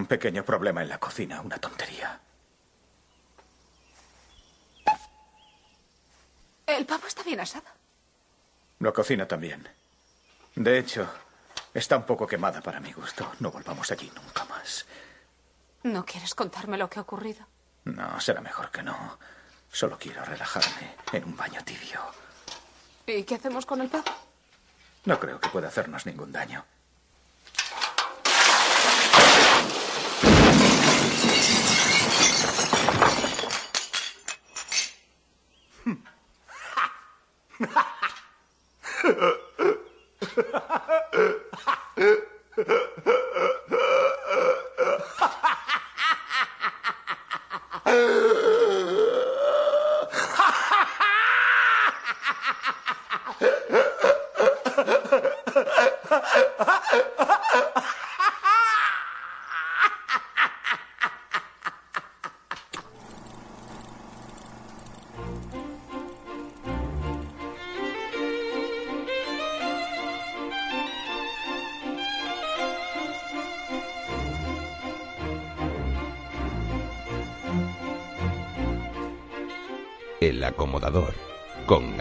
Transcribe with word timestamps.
Un 0.00 0.06
pequeño 0.06 0.42
problema 0.46 0.80
en 0.80 0.88
la 0.88 0.96
cocina, 0.96 1.42
una 1.42 1.58
tontería. 1.58 2.18
El 6.66 6.86
pavo 6.86 7.06
está 7.06 7.22
bien 7.22 7.38
asado. 7.38 7.66
La 8.78 8.92
cocina 8.92 9.28
también. 9.28 9.68
De 10.54 10.78
hecho, 10.78 11.06
está 11.74 11.98
un 11.98 12.04
poco 12.04 12.26
quemada 12.26 12.62
para 12.62 12.80
mi 12.80 12.94
gusto. 12.94 13.30
No 13.40 13.50
volvamos 13.50 13.90
allí 13.90 14.10
nunca 14.16 14.46
más. 14.46 14.86
¿No 15.82 16.06
quieres 16.06 16.34
contarme 16.34 16.78
lo 16.78 16.88
que 16.88 16.98
ha 16.98 17.02
ocurrido? 17.02 17.46
No, 17.84 18.18
será 18.22 18.40
mejor 18.40 18.70
que 18.70 18.82
no. 18.82 19.18
Solo 19.70 19.98
quiero 19.98 20.24
relajarme 20.24 20.96
en 21.12 21.24
un 21.24 21.36
baño 21.36 21.62
tibio. 21.62 22.00
¿Y 23.06 23.24
qué 23.24 23.34
hacemos 23.34 23.66
con 23.66 23.82
el 23.82 23.90
pavo? 23.90 24.10
No 25.04 25.20
creo 25.20 25.38
que 25.38 25.50
pueda 25.50 25.68
hacernos 25.68 26.06
ningún 26.06 26.32
daño. 26.32 26.64
uh, 39.18 39.39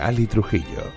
Ali 0.10 0.26
Trujillo. 0.26 0.92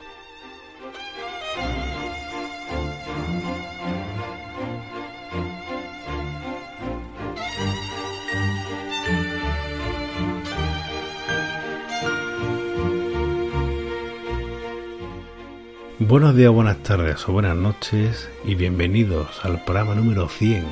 Buenos 15.98 16.34
días, 16.34 16.50
buenas 16.50 16.78
tardes 16.78 17.28
o 17.28 17.32
buenas 17.32 17.54
noches 17.54 18.30
y 18.46 18.54
bienvenidos 18.54 19.44
al 19.44 19.62
programa 19.62 19.94
número 19.94 20.30
100 20.30 20.64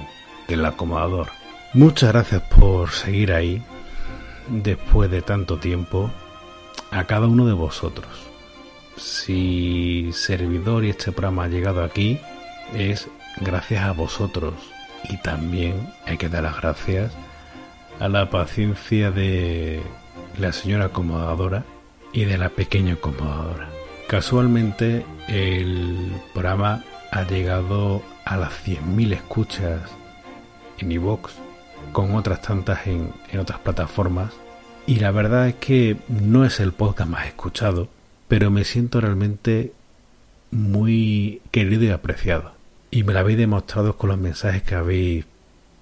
del 0.48 0.64
acomodador. 0.64 1.28
Muchas 1.74 2.12
gracias 2.12 2.40
por 2.44 2.88
seguir 2.88 3.34
ahí 3.34 3.62
después 4.48 5.10
de 5.10 5.20
tanto 5.20 5.58
tiempo 5.58 6.10
a 6.90 7.04
cada 7.04 7.26
uno 7.26 7.44
de 7.44 7.52
vosotros. 7.52 8.29
Si 9.24 10.10
servidor 10.14 10.82
y 10.86 10.90
este 10.90 11.12
programa 11.12 11.44
ha 11.44 11.48
llegado 11.48 11.84
aquí 11.84 12.18
es 12.74 13.08
gracias 13.42 13.84
a 13.84 13.92
vosotros 13.92 14.54
y 15.10 15.18
también 15.18 15.92
hay 16.06 16.16
que 16.16 16.30
dar 16.30 16.44
las 16.44 16.56
gracias 16.56 17.12
a 17.98 18.08
la 18.08 18.30
paciencia 18.30 19.10
de 19.10 19.82
la 20.38 20.54
señora 20.54 20.86
acomodadora 20.86 21.64
y 22.14 22.24
de 22.24 22.38
la 22.38 22.48
pequeña 22.48 22.94
acomodadora. 22.94 23.68
Casualmente 24.08 25.04
el 25.28 26.12
programa 26.32 26.82
ha 27.10 27.22
llegado 27.24 28.02
a 28.24 28.38
las 28.38 28.52
100.000 28.66 29.12
escuchas 29.12 29.82
en 30.78 30.92
iVoox 30.92 31.32
con 31.92 32.14
otras 32.14 32.40
tantas 32.40 32.86
en, 32.86 33.12
en 33.30 33.40
otras 33.40 33.58
plataformas 33.58 34.32
y 34.86 34.96
la 34.96 35.10
verdad 35.10 35.48
es 35.48 35.56
que 35.56 35.98
no 36.08 36.46
es 36.46 36.58
el 36.58 36.72
podcast 36.72 37.10
más 37.10 37.26
escuchado, 37.26 37.88
pero 38.30 38.48
me 38.52 38.62
siento 38.62 39.00
realmente 39.00 39.72
muy 40.52 41.42
querido 41.50 41.82
y 41.82 41.88
apreciado. 41.90 42.52
Y 42.92 43.02
me 43.02 43.12
lo 43.12 43.18
habéis 43.18 43.38
demostrado 43.38 43.96
con 43.96 44.08
los 44.10 44.20
mensajes 44.20 44.62
que 44.62 44.76
habéis 44.76 45.24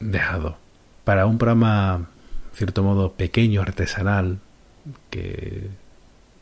dejado. 0.00 0.56
Para 1.04 1.26
un 1.26 1.36
programa, 1.36 2.08
cierto 2.54 2.82
modo, 2.82 3.12
pequeño, 3.12 3.60
artesanal, 3.60 4.38
que 5.10 5.68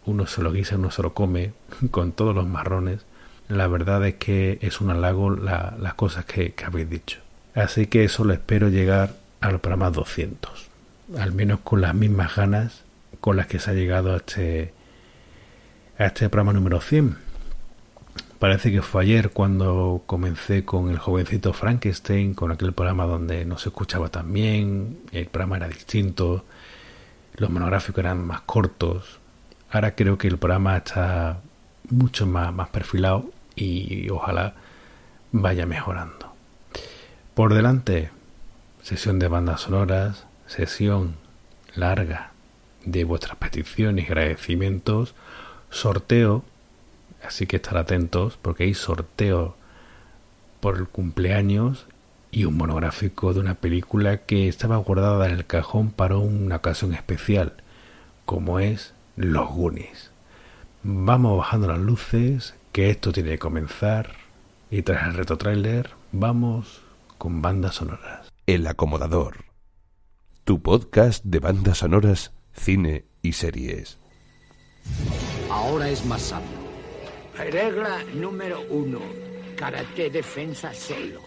uno 0.05 0.29
se 0.29 0.45
lo 0.45 0.53
guisa, 0.53 0.77
uno 0.77 0.93
se 0.93 1.03
lo 1.03 1.13
come, 1.13 1.55
con 1.91 2.13
todos 2.13 2.37
los 2.37 2.47
marrones, 2.47 3.05
la 3.49 3.67
verdad 3.67 4.07
es 4.07 4.15
que 4.15 4.61
es 4.63 4.81
un 4.81 4.91
halago 4.91 5.31
las 5.31 5.95
cosas 5.95 6.25
que, 6.25 6.53
que 6.53 6.65
habéis 6.67 6.89
dicho. 6.89 7.19
Así 7.53 7.87
que 7.89 8.09
solo 8.09 8.33
espero 8.33 8.69
llegar 8.69 9.17
al 9.41 9.59
programa 9.59 9.91
200 9.91 10.71
al 11.19 11.33
menos 11.33 11.61
con 11.61 11.81
las 11.81 11.95
mismas 11.95 12.35
ganas 12.35 12.83
con 13.21 13.37
las 13.37 13.47
que 13.47 13.59
se 13.59 13.71
ha 13.71 13.75
llegado 13.75 14.13
a 14.13 14.17
este, 14.19 14.73
a 15.99 16.07
este 16.07 16.29
programa 16.29 16.53
número 16.53 16.81
100. 16.81 17.17
Parece 18.39 18.71
que 18.71 18.83
fue 18.83 19.03
ayer 19.03 19.31
cuando 19.31 20.03
comencé 20.05 20.65
con 20.65 20.91
el 20.91 20.99
jovencito 20.99 21.55
Frankenstein, 21.55 22.35
con 22.35 22.53
aquel 22.53 22.75
programa 22.75 23.07
donde 23.07 23.47
no 23.47 23.57
se 23.57 23.71
escuchaba 23.71 24.11
tan 24.11 24.31
bien, 24.31 24.99
el 25.13 25.27
programa 25.27 25.57
era 25.57 25.69
distinto, 25.69 26.45
los 27.37 27.49
monográficos 27.49 28.01
eran 28.01 28.27
más 28.27 28.43
cortos. 28.43 29.21
Ahora 29.71 29.95
creo 29.95 30.19
que 30.19 30.29
el 30.29 30.37
programa 30.37 30.77
está 30.77 31.41
mucho 31.89 32.27
más, 32.27 32.53
más 32.53 32.69
perfilado 32.69 33.31
y 33.55 34.11
ojalá 34.11 34.55
vaya 35.33 35.65
mejorando. 35.65 36.35
Por 37.35 37.55
delante, 37.55 38.11
sesión 38.83 39.19
de 39.19 39.29
bandas 39.29 39.63
sonoras, 39.63 40.27
sesión 40.47 41.17
larga 41.75 42.33
de 42.85 43.05
vuestras 43.05 43.37
peticiones 43.37 44.05
y 44.05 44.09
agradecimientos, 44.09 45.15
sorteo, 45.71 46.45
así 47.23 47.47
que 47.47 47.57
estar 47.57 47.77
atentos 47.77 48.39
porque 48.41 48.65
hay 48.65 48.75
sorteo 48.75 49.57
por 50.61 50.77
el 50.77 50.89
cumpleaños 50.89 51.87
y 52.31 52.45
un 52.45 52.57
monográfico 52.57 53.33
de 53.35 53.41
una 53.41 53.55
película 53.55 54.19
que 54.19 54.49
estaba 54.49 54.77
guardada 54.77 55.27
en 55.27 55.33
el 55.33 55.47
cajón 55.47 55.91
para 55.91 56.17
una 56.17 56.57
ocasión 56.57 56.95
especial, 56.95 57.55
como 58.25 58.59
es 58.61 58.95
Los 59.17 59.51
Goonies. 59.51 60.11
Vamos 60.83 61.39
bajando 61.39 61.69
las 61.69 61.79
luces, 61.79 62.55
que 62.73 62.91
esto 62.91 63.13
tiene 63.13 63.31
que 63.31 63.39
comenzar, 63.39 64.13
y 64.71 64.83
tras 64.83 65.07
el 65.07 65.15
reto 65.15 65.39
trailer, 65.39 65.91
vamos 66.13 66.83
con 67.19 67.43
bandas 67.43 67.77
sonoras. 67.77 68.31
El 68.47 68.67
acomodador 68.67 69.47
tu 70.47 70.63
podcast 70.63 71.25
de 71.25 71.41
bandas 71.41 71.79
sonoras, 71.79 72.31
cine 72.53 73.05
y 73.21 73.33
series. 73.33 73.99
Ahora 75.51 75.89
es 75.89 76.05
más 76.05 76.23
sabio. 76.23 76.67
Regla 77.37 78.03
número 78.15 78.63
uno. 78.71 79.01
Karate 79.57 80.11
defensa 80.11 80.71
cero. 80.75 81.21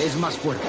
Es 0.00 0.16
más 0.16 0.36
fuerte. 0.36 0.66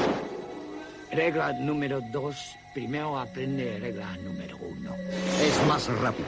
Regla 1.11 1.53
número 1.53 2.01
dos. 2.11 2.35
Primero 2.73 3.17
aprende 3.17 3.79
regla 3.79 4.17
número 4.17 4.57
uno. 4.57 4.95
Es 5.41 5.67
más 5.67 5.87
rápido. 5.99 6.27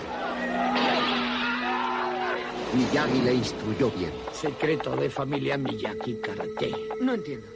Miyagi 2.74 3.22
le 3.22 3.34
instruyó 3.34 3.92
bien. 3.92 4.12
Secreto 4.32 4.96
de 4.96 5.10
familia 5.10 5.58
Miyagi 5.58 6.16
Karate. 6.22 6.72
No 7.02 7.14
entiendo. 7.16 7.48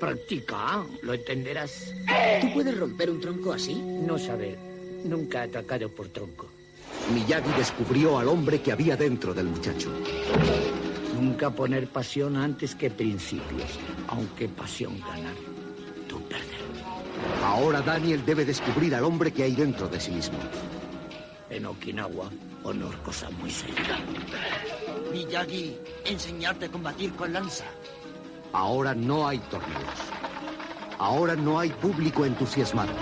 Practica, 0.00 0.84
lo 1.02 1.14
entenderás. 1.14 1.92
¿Tú 2.40 2.52
puedes 2.52 2.76
romper 2.78 3.10
un 3.10 3.20
tronco 3.20 3.52
así? 3.52 3.74
No 3.74 4.18
saber. 4.18 4.56
Nunca 5.04 5.40
ha 5.40 5.44
atacado 5.44 5.88
por 5.88 6.08
tronco. 6.08 6.48
Miyagi 7.10 7.50
descubrió 7.56 8.18
al 8.18 8.28
hombre 8.28 8.60
que 8.60 8.72
había 8.72 8.96
dentro 8.96 9.34
del 9.34 9.46
muchacho. 9.46 9.90
Nunca 11.14 11.50
poner 11.50 11.88
pasión 11.88 12.36
antes 12.36 12.74
que 12.74 12.90
principios. 12.90 13.78
Aunque 14.08 14.48
pasión 14.48 14.98
ganar, 15.00 15.34
tú 16.08 16.20
perder. 16.22 16.62
Ahora 17.44 17.82
Daniel 17.82 18.24
debe 18.24 18.44
descubrir 18.44 18.94
al 18.94 19.04
hombre 19.04 19.32
que 19.32 19.42
hay 19.42 19.54
dentro 19.54 19.88
de 19.88 20.00
sí 20.00 20.10
mismo. 20.12 20.38
En 21.50 21.66
Okinawa, 21.66 22.30
honor 22.64 22.96
cosa 23.02 23.28
muy 23.30 23.50
seria. 23.50 23.98
Miyagi, 25.12 25.76
enseñarte 26.04 26.66
a 26.66 26.70
combatir 26.70 27.12
con 27.12 27.32
lanza. 27.32 27.64
Ahora 28.52 28.94
no 28.94 29.26
hay 29.28 29.38
torneos. 29.38 29.98
Ahora 30.98 31.34
no 31.34 31.58
hay 31.58 31.70
público 31.70 32.24
entusiasmado. 32.24 32.92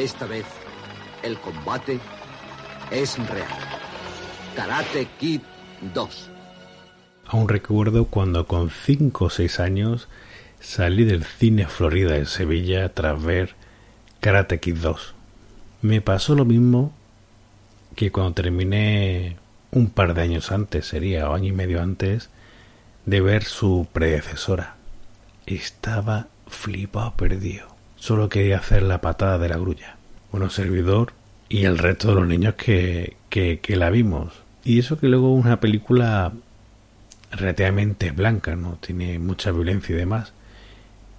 Esta 0.00 0.24
vez, 0.24 0.46
el 1.22 1.38
combate 1.38 2.00
es 2.90 3.18
real. 3.28 3.48
Karate 4.56 5.06
Kid 5.18 5.42
2. 5.92 6.30
Aún 7.26 7.48
recuerdo 7.50 8.06
cuando 8.06 8.46
con 8.46 8.70
5 8.70 9.26
o 9.26 9.28
6 9.28 9.60
años 9.60 10.08
salí 10.58 11.04
del 11.04 11.24
cine 11.24 11.66
Florida 11.66 12.16
en 12.16 12.24
Sevilla 12.24 12.94
tras 12.94 13.22
ver 13.22 13.56
Karate 14.20 14.58
Kid 14.58 14.76
2. 14.76 15.14
Me 15.82 16.00
pasó 16.00 16.34
lo 16.34 16.46
mismo 16.46 16.94
que 17.94 18.10
cuando 18.10 18.32
terminé 18.32 19.36
un 19.70 19.90
par 19.90 20.14
de 20.14 20.22
años 20.22 20.50
antes, 20.50 20.86
sería 20.86 21.28
o 21.28 21.34
año 21.34 21.48
y 21.48 21.52
medio 21.52 21.82
antes, 21.82 22.30
de 23.04 23.20
ver 23.20 23.44
su 23.44 23.86
predecesora. 23.92 24.76
Estaba 25.44 26.28
flipado 26.46 27.14
perdido. 27.16 27.69
Solo 28.00 28.30
quería 28.30 28.56
hacer 28.56 28.82
la 28.82 29.02
patada 29.02 29.38
de 29.38 29.50
la 29.50 29.58
grulla. 29.58 29.96
Bueno, 30.32 30.48
servidor 30.48 31.12
y 31.50 31.64
el 31.66 31.76
resto 31.76 32.08
de 32.08 32.14
los 32.14 32.26
niños 32.26 32.54
que, 32.54 33.16
que, 33.28 33.60
que 33.60 33.76
la 33.76 33.90
vimos. 33.90 34.32
Y 34.64 34.78
eso 34.78 34.98
que 34.98 35.08
luego 35.08 35.34
una 35.34 35.60
película 35.60 36.32
relativamente 37.30 38.10
blanca, 38.10 38.56
¿no? 38.56 38.78
Tiene 38.80 39.18
mucha 39.18 39.52
violencia 39.52 39.94
y 39.94 39.98
demás. 39.98 40.32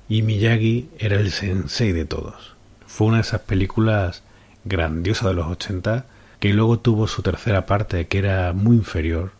Y 0.09 0.23
Miyagi 0.23 0.89
era 0.97 1.17
el 1.17 1.31
sensei 1.31 1.91
de 1.91 2.05
todos. 2.05 2.55
Fue 2.87 3.07
una 3.07 3.17
de 3.17 3.21
esas 3.21 3.41
películas 3.41 4.23
grandiosas 4.65 5.29
de 5.29 5.35
los 5.35 5.47
80 5.47 6.05
que 6.39 6.51
luego 6.51 6.79
tuvo 6.79 7.07
su 7.07 7.21
tercera 7.21 7.67
parte 7.67 8.07
que 8.07 8.17
era 8.17 8.53
muy 8.53 8.75
inferior 8.77 9.33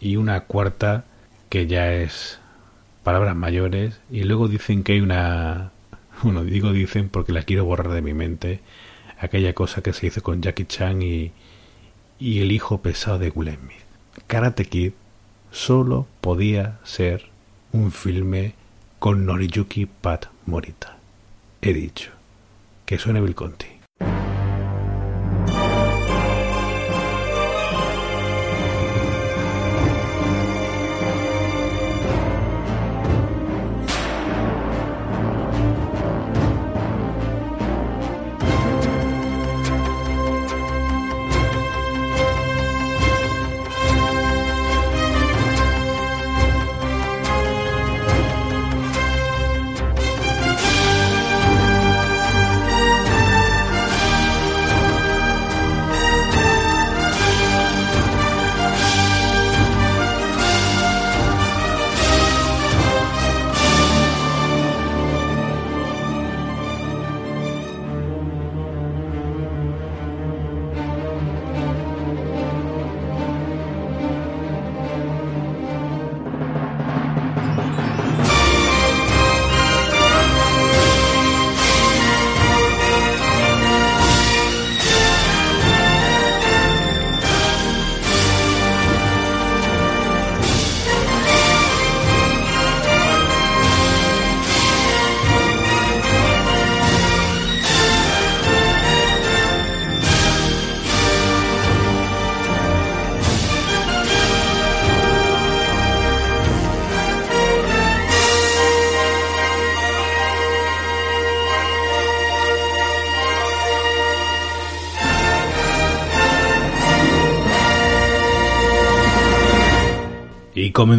y 0.00 0.14
una 0.14 0.42
cuarta 0.42 1.04
que 1.48 1.66
ya 1.66 1.92
es 1.92 2.38
palabras 3.02 3.34
mayores 3.34 3.98
y 4.12 4.22
luego 4.22 4.46
dicen 4.46 4.84
que 4.84 4.92
hay 4.92 5.00
una 5.00 5.72
bueno 6.22 6.44
digo 6.44 6.72
dicen 6.72 7.08
porque 7.08 7.32
la 7.32 7.42
quiero 7.42 7.64
borrar 7.64 7.92
de 7.92 8.02
mi 8.02 8.14
mente 8.14 8.60
aquella 9.18 9.52
cosa 9.52 9.82
que 9.82 9.92
se 9.92 10.06
hizo 10.06 10.22
con 10.22 10.42
Jackie 10.42 10.66
Chan 10.66 11.02
y, 11.02 11.32
y 12.18 12.40
el 12.40 12.52
hijo 12.52 12.80
pesado 12.82 13.18
de 13.18 13.30
Will 13.30 13.56
Smith. 13.56 13.82
Karate 14.26 14.64
Kid 14.64 14.92
solo 15.50 16.06
podía 16.20 16.78
ser 16.84 17.26
un 17.72 17.92
filme 17.92 18.54
con 18.98 19.26
Noriyuki 19.26 19.86
Pat 19.86 20.26
Morita. 20.46 20.98
He 21.62 21.72
dicho 21.72 22.10
que 22.86 22.98
suene 22.98 23.20
Bill 23.20 23.34
Conti 23.34 23.77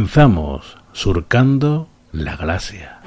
comenzamos 0.09 0.75
surcando 0.91 1.87
la 2.11 2.35
galaxia. 2.35 2.99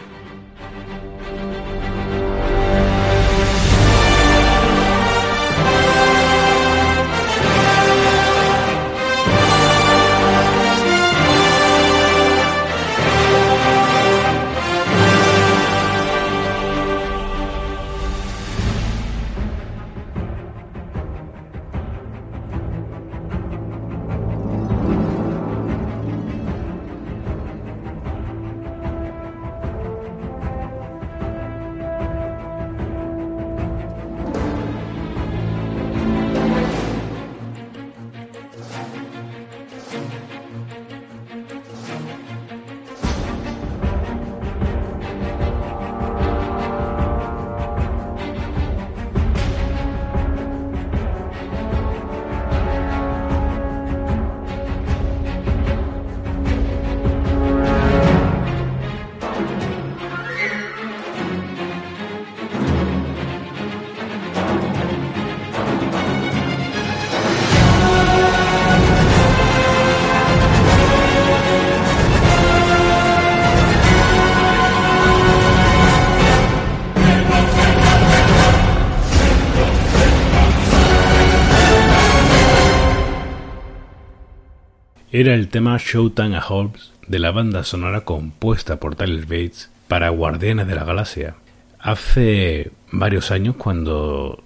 El 85.33 85.49
tema 85.49 85.79
Showtime 85.79 86.37
a 86.37 86.47
Holmes 86.47 86.93
de 87.07 87.19
la 87.19 87.31
banda 87.31 87.65
sonora 87.65 88.03
compuesta 88.03 88.77
por 88.77 88.97
Tyler 88.97 89.25
Bates 89.25 89.71
para 89.89 90.11
Guardianes 90.11 90.67
de 90.67 90.75
la 90.75 90.85
Galaxia. 90.85 91.37
Hace 91.79 92.71
varios 92.91 93.31
años, 93.31 93.57
cuando 93.57 94.45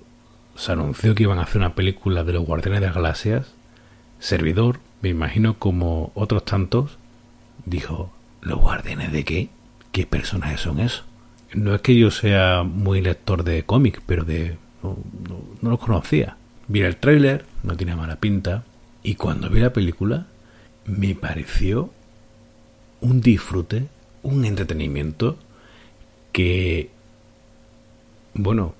se 0.55 0.71
anunció 0.71 1.17
que 1.17 1.25
iban 1.25 1.41
a 1.41 1.43
hacer 1.43 1.57
una 1.57 1.75
película 1.75 2.23
de 2.23 2.35
los 2.35 2.47
Guardianes 2.47 2.83
de 2.83 2.87
las 2.87 2.95
Galaxias, 2.95 3.53
Servidor, 4.21 4.79
me 5.03 5.09
imagino 5.09 5.55
como 5.55 6.13
otros 6.15 6.45
tantos, 6.45 6.99
dijo, 7.65 8.13
¿los 8.41 8.61
Guardianes 8.61 9.11
de 9.11 9.25
qué? 9.25 9.49
¿Qué 9.91 10.07
personajes 10.07 10.61
son 10.61 10.79
esos? 10.79 11.05
No 11.53 11.75
es 11.75 11.81
que 11.81 11.99
yo 11.99 12.13
sea 12.13 12.63
muy 12.63 13.01
lector 13.01 13.43
de 13.43 13.65
cómics, 13.65 14.01
pero 14.07 14.23
de 14.25 14.57
no, 14.85 14.97
no, 15.29 15.41
no 15.61 15.71
los 15.71 15.81
conocía. 15.81 16.37
Vi 16.69 16.83
el 16.83 16.99
tráiler, 16.99 17.45
no 17.65 17.77
tiene 17.77 17.97
mala 17.97 18.21
pinta, 18.21 18.63
y 19.03 19.17
cuando 19.17 19.51
vi 19.51 19.59
la 19.59 19.73
película 19.73 20.29
me 20.87 21.15
pareció 21.15 21.91
un 23.01 23.21
disfrute, 23.21 23.87
un 24.23 24.45
entretenimiento 24.45 25.39
que, 26.33 26.91
bueno, 28.35 28.75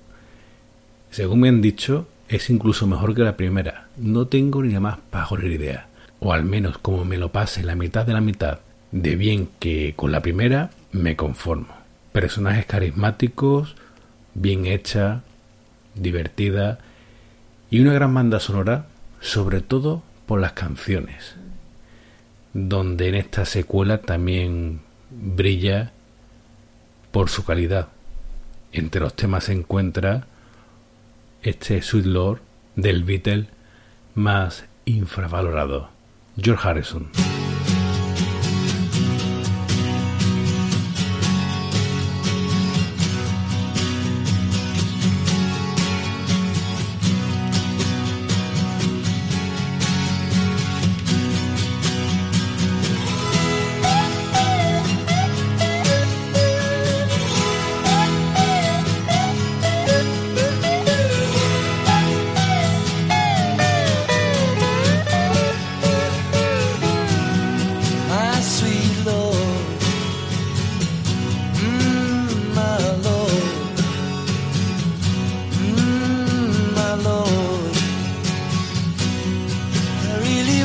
Según 1.09 1.39
me 1.39 1.49
han 1.49 1.61
dicho, 1.61 2.07
es 2.27 2.49
incluso 2.49 2.85
mejor 2.85 3.15
que 3.15 3.23
la 3.23 3.37
primera. 3.37 3.87
No 3.95 4.27
tengo 4.27 4.61
ni 4.61 4.73
la 4.73 4.81
más 4.81 4.97
pajolera 5.09 5.55
idea. 5.55 5.87
O 6.19 6.33
al 6.33 6.43
menos 6.43 6.77
como 6.77 7.05
me 7.05 7.17
lo 7.17 7.31
pase 7.31 7.63
la 7.63 7.75
mitad 7.75 8.05
de 8.05 8.13
la 8.13 8.21
mitad 8.21 8.59
de 8.91 9.15
bien 9.15 9.49
que 9.59 9.93
con 9.95 10.11
la 10.11 10.21
primera, 10.21 10.71
me 10.91 11.15
conformo. 11.15 11.73
Personajes 12.11 12.65
carismáticos, 12.65 13.75
bien 14.33 14.65
hecha, 14.65 15.23
divertida 15.95 16.79
y 17.69 17.79
una 17.79 17.93
gran 17.93 18.13
banda 18.13 18.39
sonora, 18.39 18.87
sobre 19.19 19.61
todo 19.61 20.03
por 20.25 20.39
las 20.39 20.53
canciones, 20.53 21.35
donde 22.57 23.07
en 23.07 23.13
esta 23.13 23.45
secuela 23.45 23.99
también 23.99 24.81
brilla 25.11 25.91
por 27.11 27.29
su 27.29 27.45
calidad. 27.45 27.89
Entre 28.71 28.99
los 28.99 29.13
temas 29.13 29.43
se 29.43 29.53
encuentra 29.53 30.25
este 31.43 31.83
Sweet 31.83 32.05
Lord 32.07 32.41
del 32.75 33.03
Beatle 33.03 33.45
más 34.15 34.65
infravalorado, 34.85 35.89
George 36.35 36.67
Harrison. 36.67 37.11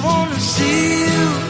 wanna 0.02 0.40
see 0.40 1.04
you. 1.04 1.41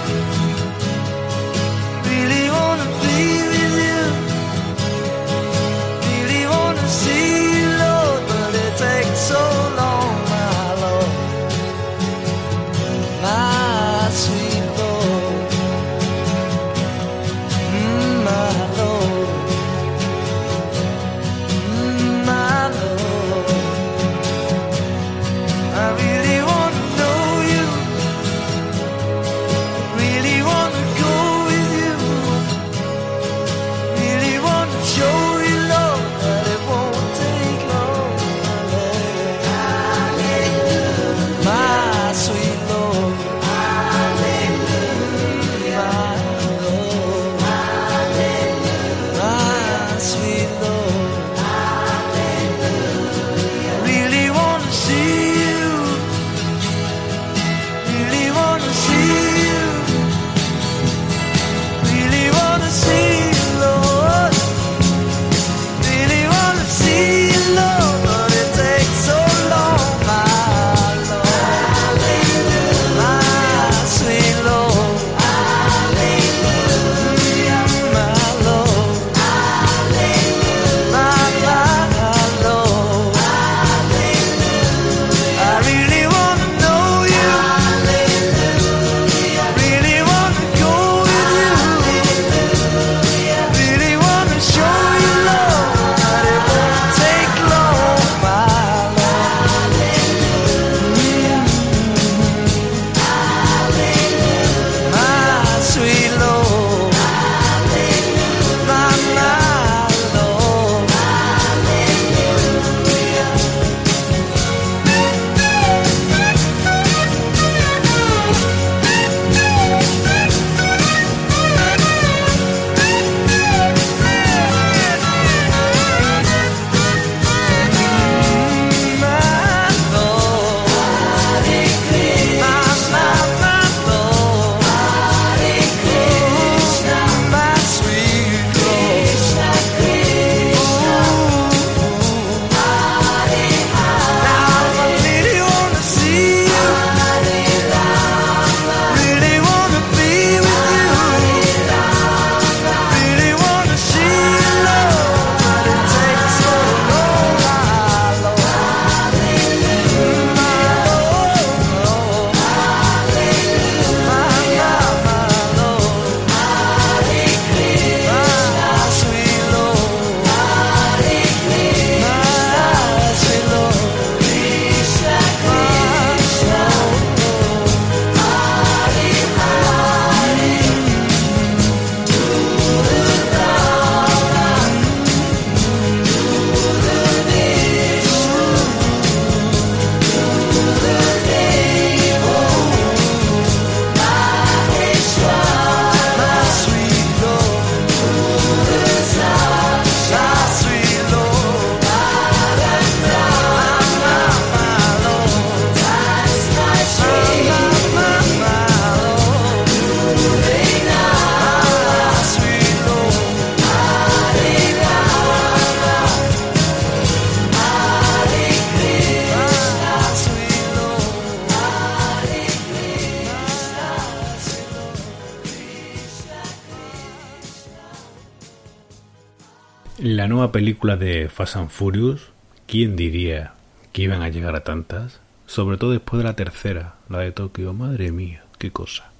Nueva 230.43 230.53
película 230.53 230.97
de 230.97 231.29
Fast 231.29 231.55
and 231.55 231.71
Furious, 231.71 232.33
¿quién 232.67 232.97
diría 232.97 233.55
que 233.93 234.03
iban 234.03 234.23
a 234.23 234.29
llegar 234.29 234.57
a 234.57 234.65
tantas? 234.65 235.21
Sobre 235.47 235.77
todo 235.77 235.93
después 235.93 236.19
de 236.19 236.25
la 236.25 236.35
tercera, 236.35 236.97
la 237.09 237.21
de 237.21 237.31
Tokio. 237.31 237.73
Madre 237.73 238.11
mía, 238.11 238.43
qué 238.59 238.73
cosa. 238.73 239.13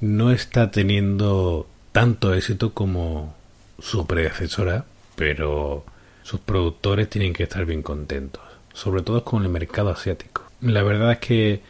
No 0.00 0.30
está 0.30 0.70
teniendo 0.70 1.68
tanto 1.92 2.32
éxito 2.32 2.72
como 2.72 3.34
su 3.78 4.06
predecesora, 4.06 4.86
pero 5.16 5.84
sus 6.22 6.40
productores 6.40 7.10
tienen 7.10 7.34
que 7.34 7.42
estar 7.42 7.66
bien 7.66 7.82
contentos, 7.82 8.42
sobre 8.72 9.02
todo 9.02 9.22
con 9.22 9.42
el 9.42 9.50
mercado 9.50 9.90
asiático. 9.90 10.44
La 10.62 10.82
verdad 10.82 11.12
es 11.12 11.18
que 11.18 11.60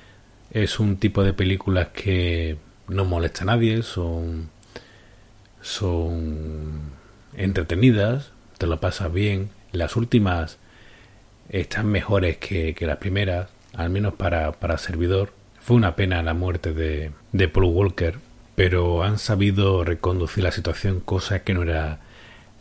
es 0.52 0.78
un 0.78 0.98
tipo 0.98 1.24
de 1.24 1.32
películas 1.32 1.88
que 1.88 2.58
no 2.86 3.04
molesta 3.04 3.42
a 3.42 3.46
nadie, 3.46 3.82
son 3.82 4.50
son 5.62 6.92
entretenidas, 7.36 8.30
te 8.58 8.66
lo 8.66 8.80
pasas 8.80 9.12
bien. 9.12 9.50
Las 9.72 9.96
últimas 9.96 10.58
están 11.48 11.86
mejores 11.86 12.38
que, 12.38 12.74
las 12.80 12.98
primeras, 12.98 13.48
al 13.74 13.90
menos 13.90 14.14
para, 14.14 14.52
para 14.52 14.78
servidor. 14.78 15.32
Fue 15.60 15.76
una 15.76 15.96
pena 15.96 16.22
la 16.22 16.34
muerte 16.34 16.72
de, 16.72 17.12
de 17.32 17.48
Paul 17.48 17.66
Walker, 17.66 18.18
pero 18.54 19.02
han 19.02 19.18
sabido 19.18 19.84
reconducir 19.84 20.44
la 20.44 20.52
situación, 20.52 21.00
cosa 21.00 21.42
que 21.42 21.54
no 21.54 21.62
era 21.62 22.00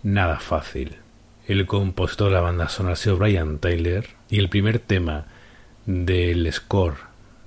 nada 0.04 0.40
fácil. 0.40 0.98
El 1.48 1.68
compositor 1.68 2.30
de 2.30 2.34
la 2.34 2.42
banda 2.42 2.70
sonora 2.70 2.96
ha 2.96 3.12
Brian 3.14 3.60
Tyler 3.60 4.10
y 4.30 4.40
el 4.40 4.50
primer 4.50 4.80
tema 4.80 5.28
del 5.86 6.52
score 6.52 6.96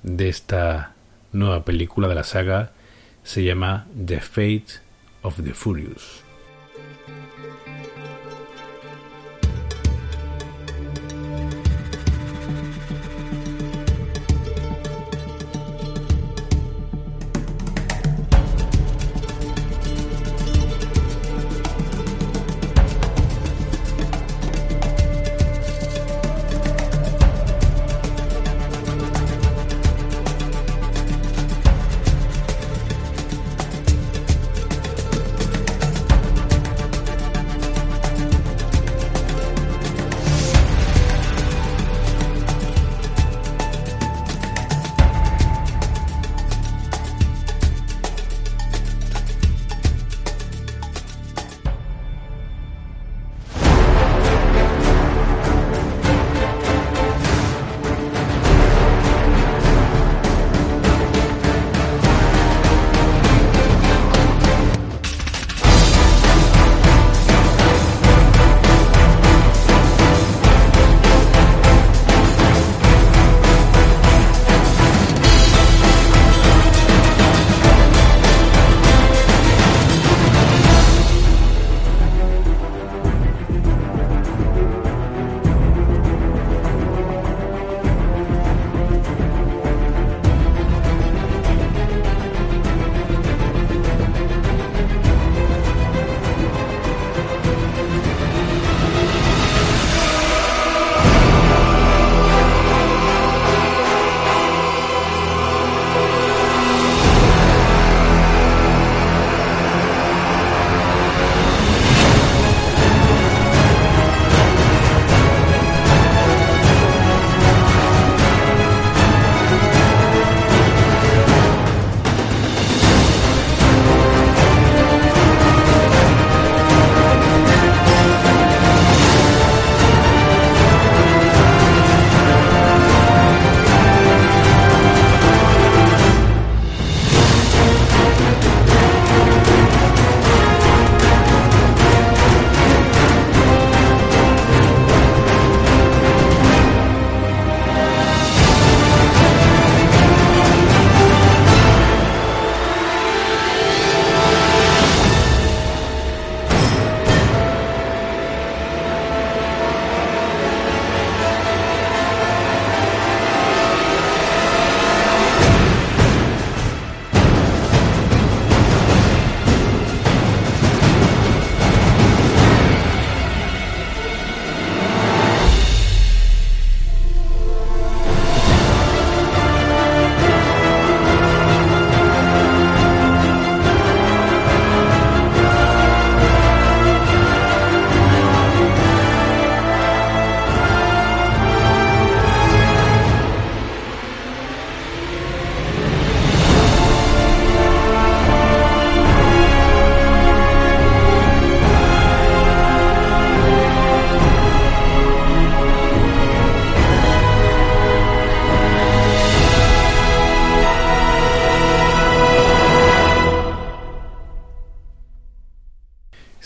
de 0.03 0.29
esta 0.29 0.95
nueva 1.33 1.65
película 1.65 2.09
de 2.09 2.15
la 2.15 2.25
saga 2.25 2.71
se 3.25 3.43
llama 3.43 3.87
The 4.07 4.21
Fate 4.21 4.81
of 5.23 5.43
the 5.43 5.53
Furious. 5.53 6.28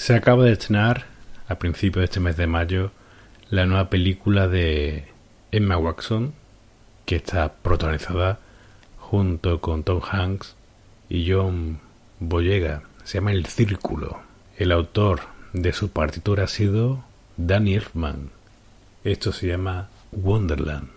Se 0.02 0.16
acaba 0.16 0.42
de 0.42 0.50
estrenar 0.50 1.04
a 1.46 1.60
principios 1.60 2.00
de 2.00 2.06
este 2.06 2.18
mes 2.18 2.36
de 2.36 2.48
mayo 2.48 2.90
la 3.50 3.66
nueva 3.66 3.88
película 3.88 4.48
de 4.48 5.06
Emma 5.52 5.78
Watson 5.78 6.34
que 7.06 7.14
está 7.14 7.52
protagonizada 7.52 8.40
junto 8.98 9.60
con 9.60 9.84
Tom 9.84 10.00
Hanks 10.02 10.56
y 11.08 11.30
John 11.30 11.78
Boyega. 12.18 12.82
Se 13.04 13.18
llama 13.18 13.30
El 13.30 13.46
Círculo. 13.46 14.18
El 14.56 14.72
autor 14.72 15.20
de 15.52 15.72
su 15.72 15.92
partitura 15.92 16.42
ha 16.42 16.48
sido 16.48 17.04
Danny 17.36 17.76
Elfman. 17.76 18.30
Esto 19.04 19.30
se 19.30 19.46
llama 19.46 19.88
Wonderland. 20.10 20.88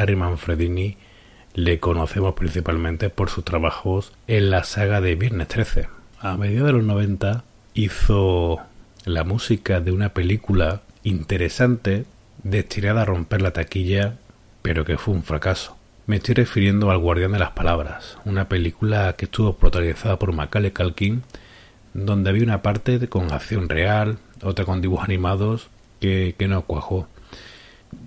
Harry 0.00 0.16
Manfredini 0.16 0.96
le 1.52 1.78
conocemos 1.78 2.32
principalmente 2.34 3.10
por 3.10 3.28
sus 3.28 3.44
trabajos 3.44 4.12
en 4.28 4.48
la 4.48 4.64
saga 4.64 5.02
de 5.02 5.14
Viernes 5.14 5.48
13. 5.48 5.88
A 6.20 6.38
mediados 6.38 6.68
de 6.68 6.72
los 6.72 6.84
90 6.84 7.44
hizo 7.74 8.60
la 9.04 9.24
música 9.24 9.80
de 9.80 9.92
una 9.92 10.14
película 10.14 10.80
interesante 11.02 12.06
destinada 12.42 13.02
a 13.02 13.04
romper 13.04 13.42
la 13.42 13.52
taquilla, 13.52 14.16
pero 14.62 14.86
que 14.86 14.96
fue 14.96 15.12
un 15.12 15.22
fracaso. 15.22 15.76
Me 16.06 16.16
estoy 16.16 16.34
refiriendo 16.34 16.90
al 16.90 16.98
Guardián 16.98 17.32
de 17.32 17.38
las 17.38 17.50
Palabras, 17.50 18.16
una 18.24 18.48
película 18.48 19.14
que 19.18 19.26
estuvo 19.26 19.56
protagonizada 19.56 20.18
por 20.18 20.32
Macaulay 20.32 20.70
Culkin, 20.70 21.24
donde 21.92 22.30
había 22.30 22.44
una 22.44 22.62
parte 22.62 23.06
con 23.08 23.32
acción 23.32 23.68
real, 23.68 24.16
otra 24.42 24.64
con 24.64 24.80
dibujos 24.80 25.04
animados, 25.04 25.68
que, 26.00 26.34
que 26.38 26.48
no 26.48 26.62
cuajó. 26.62 27.06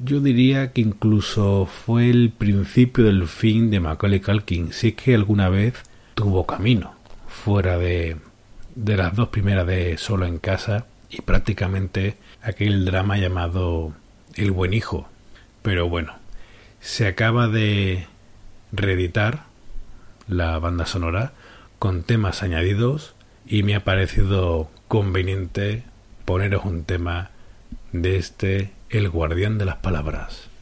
Yo 0.05 0.19
diría 0.19 0.73
que 0.73 0.81
incluso 0.81 1.65
fue 1.65 2.09
el 2.09 2.29
principio 2.29 3.05
del 3.05 3.25
fin 3.25 3.71
de 3.71 3.79
Macaulay 3.79 4.19
Culkin, 4.19 4.73
si 4.73 4.89
es 4.89 4.95
que 4.95 5.15
alguna 5.15 5.47
vez 5.47 5.75
tuvo 6.13 6.45
camino 6.45 6.93
fuera 7.29 7.77
de, 7.77 8.17
de 8.75 8.97
las 8.97 9.15
dos 9.15 9.29
primeras 9.29 9.65
de 9.65 9.97
Solo 9.97 10.25
en 10.25 10.39
Casa 10.39 10.87
y 11.09 11.21
prácticamente 11.21 12.17
aquel 12.41 12.83
drama 12.83 13.17
llamado 13.17 13.93
El 14.35 14.51
Buen 14.51 14.73
Hijo. 14.73 15.07
Pero 15.61 15.87
bueno, 15.87 16.15
se 16.81 17.07
acaba 17.07 17.47
de 17.47 18.05
reeditar 18.73 19.45
la 20.27 20.59
banda 20.59 20.85
sonora 20.85 21.31
con 21.79 22.03
temas 22.03 22.43
añadidos 22.43 23.15
y 23.45 23.63
me 23.63 23.73
ha 23.73 23.85
parecido 23.85 24.69
conveniente 24.89 25.85
poneros 26.25 26.65
un 26.65 26.83
tema 26.83 27.31
de 27.93 28.17
este 28.17 28.71
El 28.93 29.09
guardián 29.09 29.57
de 29.57 29.65
las 29.65 29.77
palabras. 29.77 30.52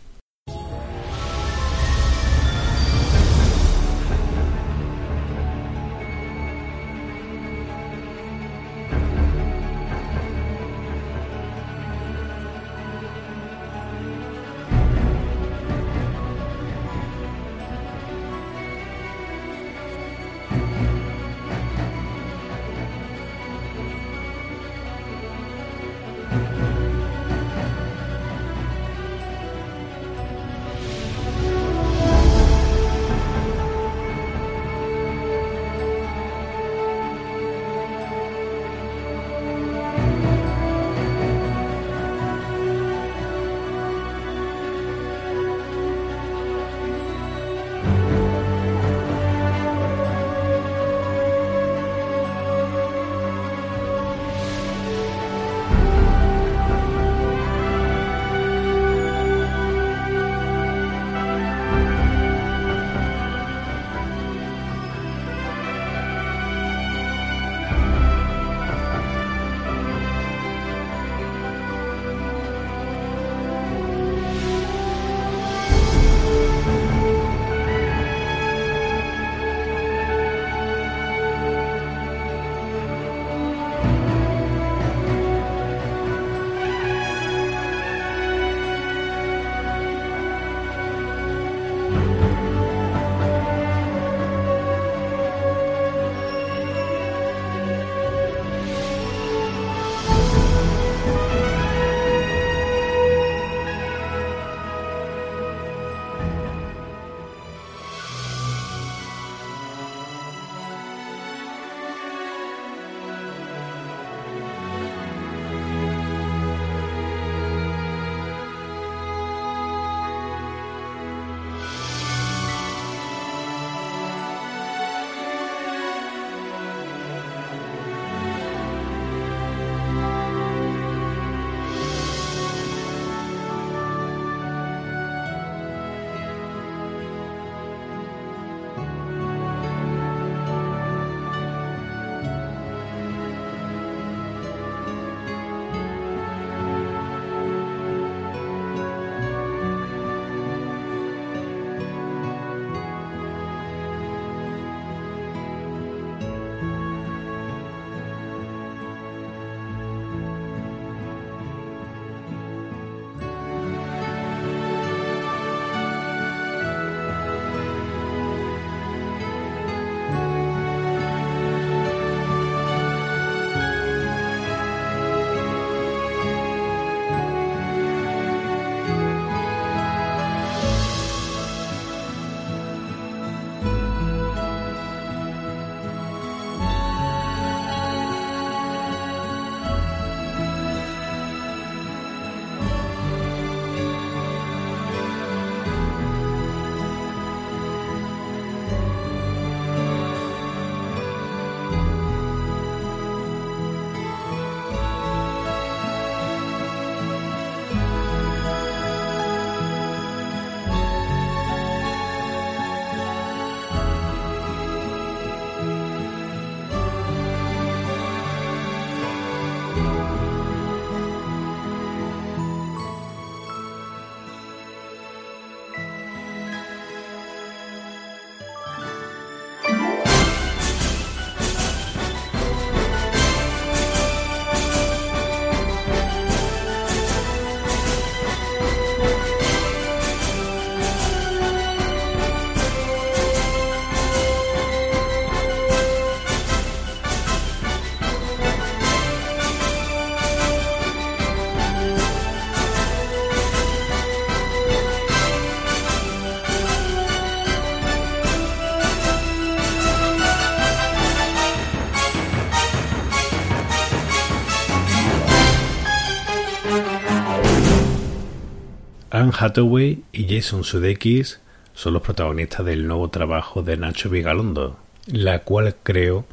Anne 269.21 269.33
Hathaway 269.37 270.03
y 270.11 270.27
Jason 270.27 270.63
Sudeikis 270.63 271.41
son 271.75 271.93
los 271.93 272.01
protagonistas 272.01 272.65
del 272.65 272.87
nuevo 272.87 273.09
trabajo 273.11 273.61
de 273.61 273.77
Nacho 273.77 274.09
Vigalondo, 274.09 274.79
la 275.05 275.43
cual 275.43 275.75
creo 275.83 276.25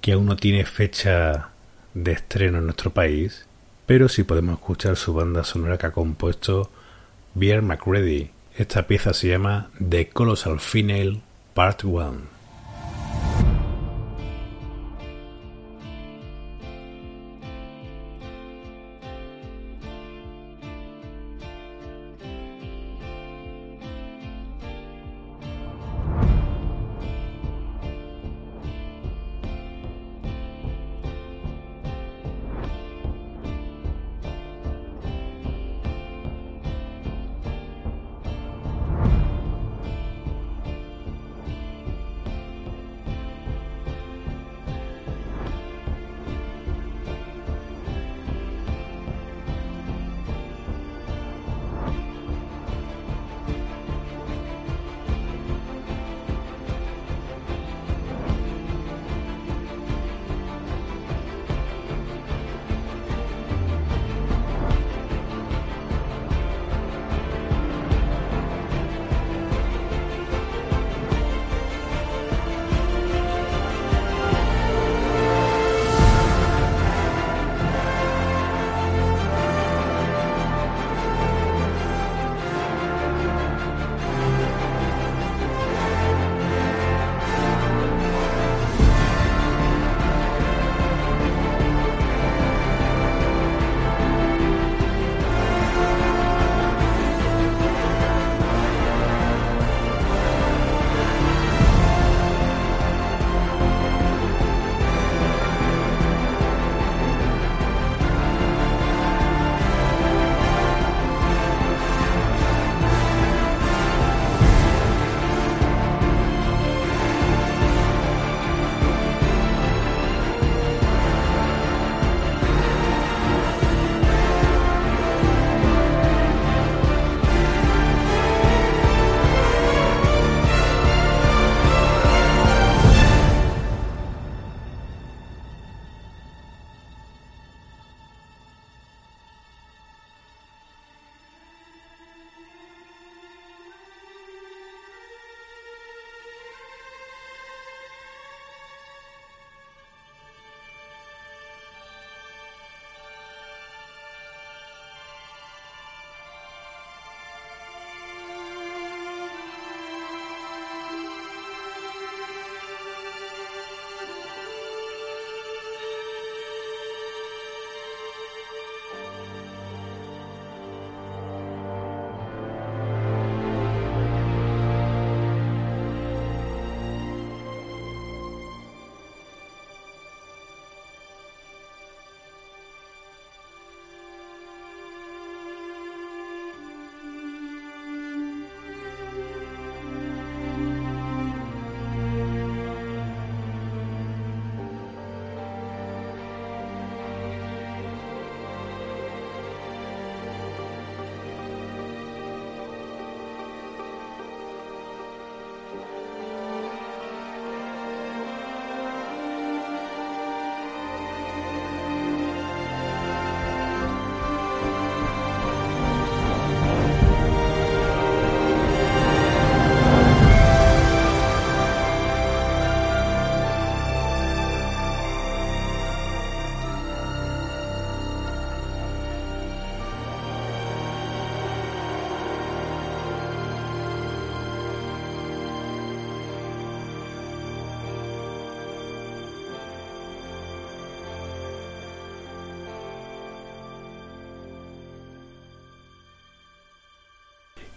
que 0.00 0.14
aún 0.14 0.26
no 0.26 0.34
tiene 0.34 0.64
fecha 0.64 1.50
de 1.94 2.10
estreno 2.10 2.58
en 2.58 2.64
nuestro 2.64 2.92
país, 2.92 3.46
pero 3.86 4.08
sí 4.08 4.24
podemos 4.24 4.54
escuchar 4.54 4.96
su 4.96 5.14
banda 5.14 5.44
sonora 5.44 5.78
que 5.78 5.86
ha 5.86 5.92
compuesto 5.92 6.72
Pierre 7.38 7.62
McReady. 7.62 8.32
Esta 8.56 8.88
pieza 8.88 9.14
se 9.14 9.28
llama 9.28 9.70
The 9.88 10.08
Colossal 10.08 10.58
Female 10.58 11.20
Part 11.54 11.84
1. 11.84 12.33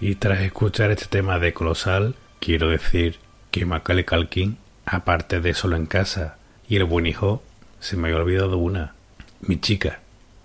Y 0.08 0.16
tras 0.16 0.40
escuchar 0.40 0.90
este 0.92 1.08
tema 1.08 1.38
de 1.38 1.52
Colosal, 1.52 2.16
quiero 2.40 2.70
decir 2.70 3.18
que 3.52 3.66
Macaulay 3.66 4.06
Culkin, 4.06 4.58
aparte 4.86 5.42
de 5.42 5.54
Solo 5.54 5.76
en 5.76 5.86
Casa 5.86 6.38
y 6.70 6.78
El 6.78 6.86
Buen 6.86 7.08
Hijo, 7.08 7.44
se 7.82 7.98
me 7.98 8.08
había 8.08 8.22
olvidado 8.22 8.58
una, 8.58 8.94
Mi 9.42 9.60
Chica. 9.60 10.00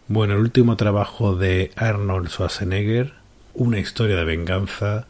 Bueno, 0.09 0.35
el 0.35 0.41
último 0.41 0.77
trabajo 0.77 1.37
de 1.37 1.71
Arnold 1.77 2.29
Schwarzenegger, 2.29 3.13
Una 3.55 3.79
historia 3.79 4.17
de 4.17 4.25
venganza, 4.25 5.07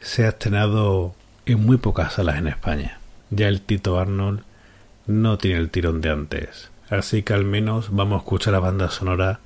se 0.00 0.26
ha 0.26 0.28
estrenado 0.28 1.14
en 1.46 1.64
muy 1.64 1.78
pocas 1.78 2.12
salas 2.12 2.36
en 2.36 2.48
España. 2.48 2.98
Ya 3.30 3.48
el 3.48 3.62
Tito 3.62 3.98
Arnold 3.98 4.42
no 5.06 5.38
tiene 5.38 5.58
el 5.58 5.70
tirón 5.70 6.02
de 6.02 6.10
antes. 6.10 6.70
Así 6.90 7.22
que 7.22 7.32
al 7.32 7.46
menos 7.46 7.88
vamos 7.96 8.16
a 8.16 8.24
escuchar 8.24 8.52
la 8.52 8.60
banda 8.60 8.90
sonora 8.90 9.40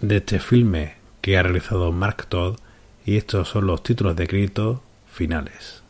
de 0.00 0.16
este 0.16 0.40
filme 0.40 0.96
que 1.20 1.38
ha 1.38 1.44
realizado 1.44 1.92
Mark 1.92 2.26
Todd 2.26 2.56
y 3.04 3.16
estos 3.16 3.48
son 3.48 3.66
los 3.66 3.82
títulos 3.82 4.16
de 4.16 4.26
crédito 4.26 4.82
finales. 5.06 5.82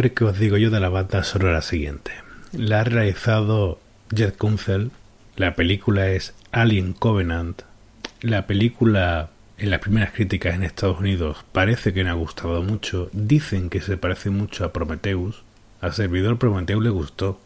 Qué 0.00 0.24
os 0.24 0.38
digo 0.38 0.56
yo 0.56 0.70
de 0.70 0.80
la 0.80 0.88
banda 0.88 1.22
sonora 1.22 1.60
siguiente. 1.60 2.12
La 2.52 2.80
ha 2.80 2.84
realizado 2.84 3.78
Jet 4.10 4.34
Kunzel. 4.38 4.92
La 5.36 5.54
película 5.54 6.08
es 6.08 6.32
Alien 6.52 6.94
Covenant. 6.94 7.60
La 8.22 8.46
película, 8.46 9.28
en 9.58 9.68
las 9.68 9.80
primeras 9.80 10.12
críticas 10.12 10.54
en 10.54 10.62
Estados 10.62 11.00
Unidos, 11.00 11.44
parece 11.52 11.92
que 11.92 12.02
no 12.02 12.10
ha 12.10 12.14
gustado 12.14 12.62
mucho. 12.62 13.10
Dicen 13.12 13.68
que 13.68 13.82
se 13.82 13.98
parece 13.98 14.30
mucho 14.30 14.64
a 14.64 14.72
Prometheus. 14.72 15.42
Al 15.82 15.92
servidor 15.92 16.38
Prometheus 16.38 16.82
le 16.82 16.90
gustó. 16.90 17.38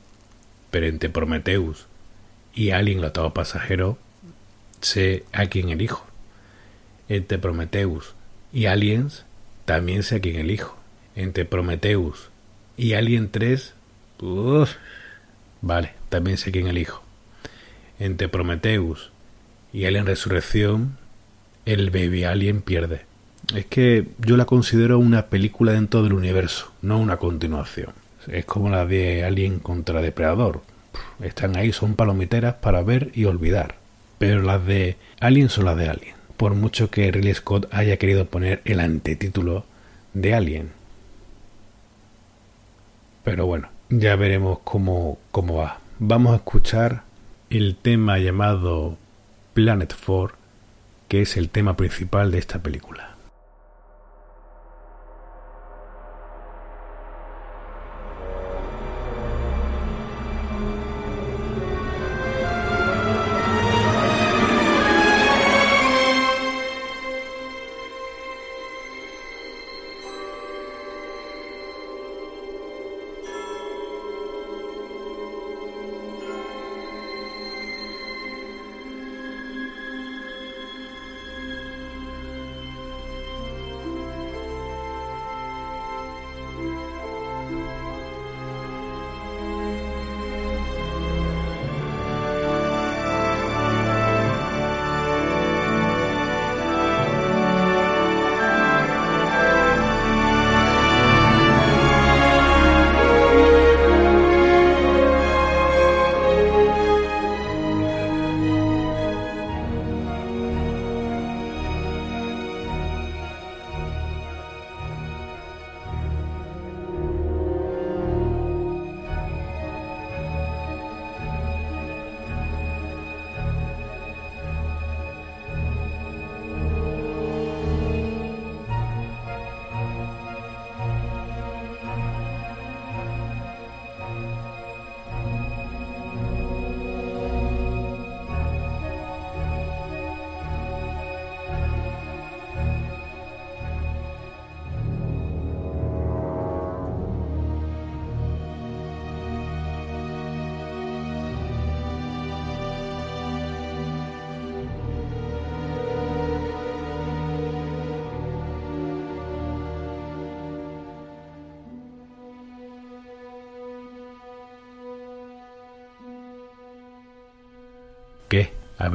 Pero 0.70 0.86
entre 0.86 1.10
Prometheus 1.10 1.88
y 2.54 2.70
Alien, 2.70 2.98
el 2.98 3.06
octavo 3.06 3.34
pasajero, 3.34 3.98
sé 4.80 5.24
a 5.32 5.46
quién 5.46 5.70
elijo. 5.70 6.06
Entre 7.08 7.36
Prometheus 7.36 8.14
y 8.52 8.66
Aliens, 8.66 9.24
también 9.64 10.04
sé 10.04 10.16
a 10.16 10.20
quién 10.20 10.36
elijo 10.36 10.78
entre 11.16 11.44
Prometheus 11.44 12.30
y 12.76 12.94
Alien 12.94 13.30
3, 13.30 13.74
vale, 15.60 15.92
también 16.08 16.36
sé 16.36 16.52
quién 16.52 16.66
elijo. 16.66 17.02
Entre 17.98 18.28
Prometheus 18.28 19.10
y 19.72 19.84
Alien 19.86 20.06
Resurrección, 20.06 20.98
el 21.64 21.90
Baby 21.90 22.24
Alien 22.24 22.62
pierde. 22.62 23.02
Es 23.54 23.66
que 23.66 24.08
yo 24.18 24.36
la 24.36 24.46
considero 24.46 24.98
una 24.98 25.26
película 25.26 25.72
dentro 25.72 26.02
del 26.02 26.14
universo, 26.14 26.72
no 26.82 26.98
una 26.98 27.18
continuación. 27.18 27.92
Es 28.26 28.46
como 28.46 28.70
la 28.70 28.86
de 28.86 29.24
Alien 29.24 29.58
contra 29.58 30.00
Depredador. 30.00 30.62
Están 31.20 31.56
ahí, 31.56 31.72
son 31.72 31.94
palomiteras 31.94 32.54
para 32.54 32.82
ver 32.82 33.10
y 33.14 33.26
olvidar. 33.26 33.76
Pero 34.18 34.42
las 34.42 34.64
de 34.64 34.96
Alien 35.20 35.48
son 35.50 35.66
las 35.66 35.76
de 35.76 35.88
Alien. 35.88 36.14
Por 36.36 36.54
mucho 36.54 36.90
que 36.90 37.10
Ridley 37.10 37.34
Scott 37.34 37.68
haya 37.72 37.98
querido 37.98 38.26
poner 38.26 38.62
el 38.64 38.80
antetítulo 38.80 39.66
de 40.14 40.34
Alien. 40.34 40.70
Pero 43.24 43.46
bueno, 43.46 43.70
ya 43.88 44.14
veremos 44.16 44.58
cómo, 44.64 45.18
cómo 45.30 45.56
va. 45.56 45.80
Vamos 45.98 46.34
a 46.34 46.36
escuchar 46.36 47.02
el 47.50 47.74
tema 47.74 48.18
llamado 48.18 48.96
Planet 49.54 49.94
4, 50.06 50.36
que 51.08 51.22
es 51.22 51.36
el 51.36 51.48
tema 51.48 51.76
principal 51.76 52.30
de 52.30 52.38
esta 52.38 52.62
película. 52.62 53.13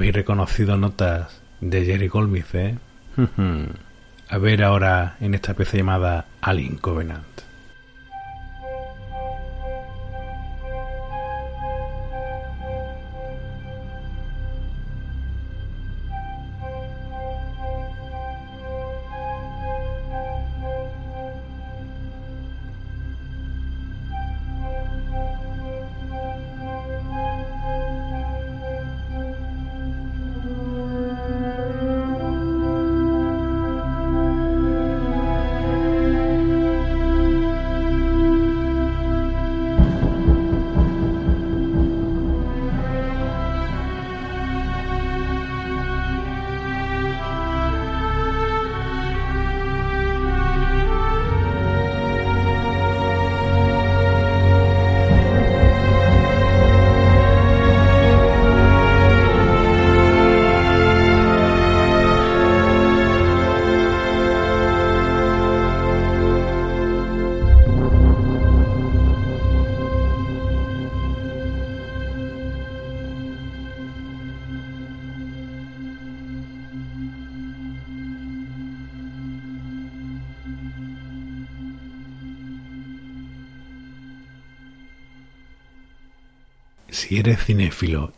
¿Habéis 0.10 0.26
reconocido 0.26 0.76
notas 0.76 1.40
de 1.62 1.86
Jerry 1.86 2.08
Goldsmith, 2.08 2.56
eh? 2.56 2.80
A 4.28 4.38
ver 4.40 4.64
ahora 4.64 5.18
en 5.22 5.36
esta 5.36 5.54
pieza 5.54 5.78
llamada 5.78 6.26
Alien 6.42 6.78
Covenant. 6.78 7.28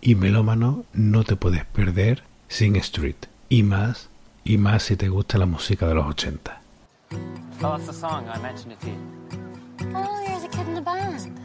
Y 0.01 0.15
melómano, 0.15 0.85
no 0.93 1.23
te 1.23 1.35
puedes 1.35 1.65
perder 1.65 2.23
Sing 2.47 2.75
Street. 2.77 3.27
Y 3.49 3.63
más, 3.63 4.09
y 4.43 4.57
más 4.57 4.83
si 4.83 4.95
te 4.95 5.09
gusta 5.09 5.37
la 5.37 5.45
música 5.45 5.87
de 5.87 5.95
los 5.95 6.05
80. 6.05 6.61
Oh, 7.63 7.77
that's 7.77 7.85
the 7.85 7.93
song. 7.93 8.27
I 8.27 8.39
mentioned 8.39 8.73
it 8.73 8.79
to 8.81 8.87
you. 8.87 8.97
Oh, 9.93 10.23
you're 10.27 10.39
the 10.39 10.47
kid 10.47 10.67
in 10.67 10.73
the 10.73 10.81
band. 10.81 11.37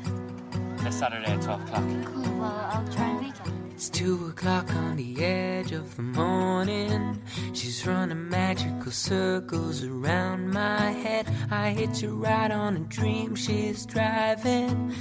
This 0.83 0.99
Saturday 0.99 1.33
at 1.33 1.43
12 1.43 1.63
o'clock. 1.63 1.85
Cool, 2.05 2.23
well, 2.39 2.71
I'll 2.73 2.89
try 2.95 3.09
and 3.09 3.21
make 3.21 3.35
it. 3.35 3.53
It's 3.73 3.91
two 3.91 4.29
o'clock 4.29 4.75
on 4.75 4.97
the 4.97 5.23
edge 5.23 5.73
of 5.73 5.97
the 5.97 6.03
morning. 6.03 7.23
She's 7.53 7.87
running 7.87 8.29
magical 8.31 8.91
circles 8.91 9.85
around 9.85 10.51
my 10.51 10.93
head. 10.93 11.27
I 11.51 11.71
hitch 11.71 12.03
a 12.03 12.09
ride 12.09 12.53
on 12.53 12.77
a 12.77 12.81
dream 12.81 13.35
she's 13.35 13.85
driving. 13.85 14.95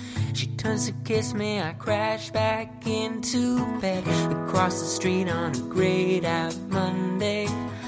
Turns 0.66 0.88
to 0.88 0.94
kiss 1.04 1.36
me, 1.36 1.62
I 1.62 1.74
crash 1.74 2.32
back 2.32 2.88
into 2.88 3.64
bed. 3.82 4.04
Across 4.32 4.80
the 4.80 4.88
street 4.88 5.30
on 5.30 5.54
a 5.54 5.60
grayed 5.60 6.26
out 6.26 6.58
Monday. 6.70 7.46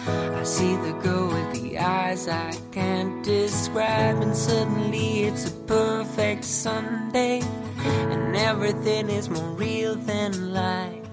I 0.07 0.43
see 0.43 0.75
the 0.75 0.91
girl 1.01 1.25
with 1.27 1.59
the 1.59 1.79
eyes 1.79 2.27
I 2.27 2.53
can't 2.71 3.23
describe, 3.23 4.21
and 4.21 4.35
suddenly 4.35 5.23
it's 5.23 5.47
a 5.47 5.51
perfect 5.65 6.43
Sunday, 6.43 7.41
and 7.83 8.35
everything 8.37 9.09
is 9.09 9.27
more 9.27 9.53
real 9.53 9.95
than 9.95 10.53
life. 10.53 11.03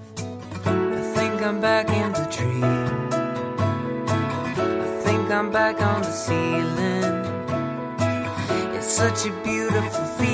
I 0.67 1.13
think 1.15 1.41
I'm 1.41 1.61
back 1.61 1.89
in 1.89 2.11
the 2.13 2.27
dream. 2.29 2.63
I 4.77 5.01
think 5.03 5.31
I'm 5.31 5.51
back 5.51 5.81
on 5.81 6.03
the 6.03 6.11
ceiling. 6.11 7.25
It's 8.75 8.85
such 8.85 9.25
a 9.25 9.31
beautiful 9.41 10.05
feeling 10.05 10.24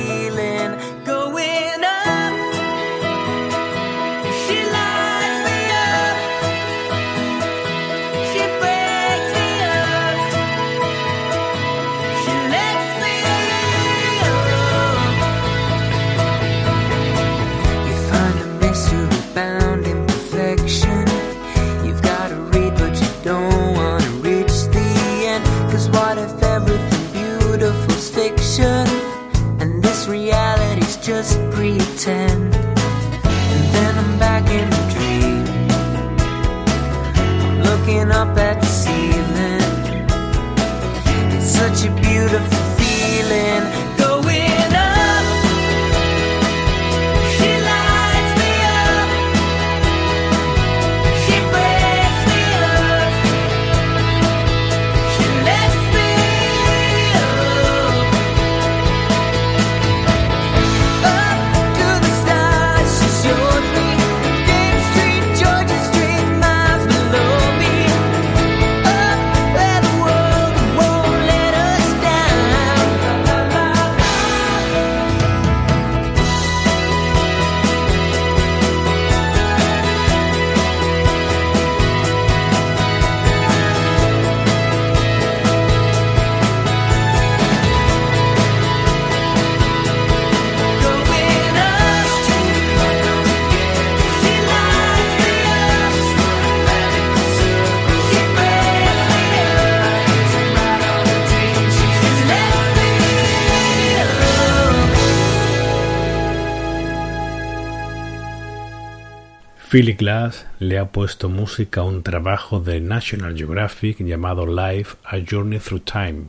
Philly 109.71 109.93
Glass 109.93 110.47
le 110.59 110.77
ha 110.77 110.91
puesto 110.91 111.29
música 111.29 111.79
a 111.79 111.85
un 111.85 112.03
trabajo 112.03 112.59
de 112.59 112.81
National 112.81 113.37
Geographic 113.37 113.99
llamado 113.99 114.45
Life 114.45 114.97
A 115.05 115.19
Journey 115.25 115.59
Through 115.59 115.83
Time. 115.85 116.23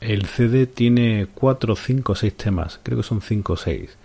El 0.00 0.26
CD 0.26 0.66
tiene 0.66 1.28
4, 1.32 1.76
5, 1.76 2.16
6 2.16 2.36
temas, 2.36 2.80
creo 2.82 2.98
que 2.98 3.04
son 3.04 3.22
5 3.22 3.52
o 3.52 3.56
6. 3.56 3.96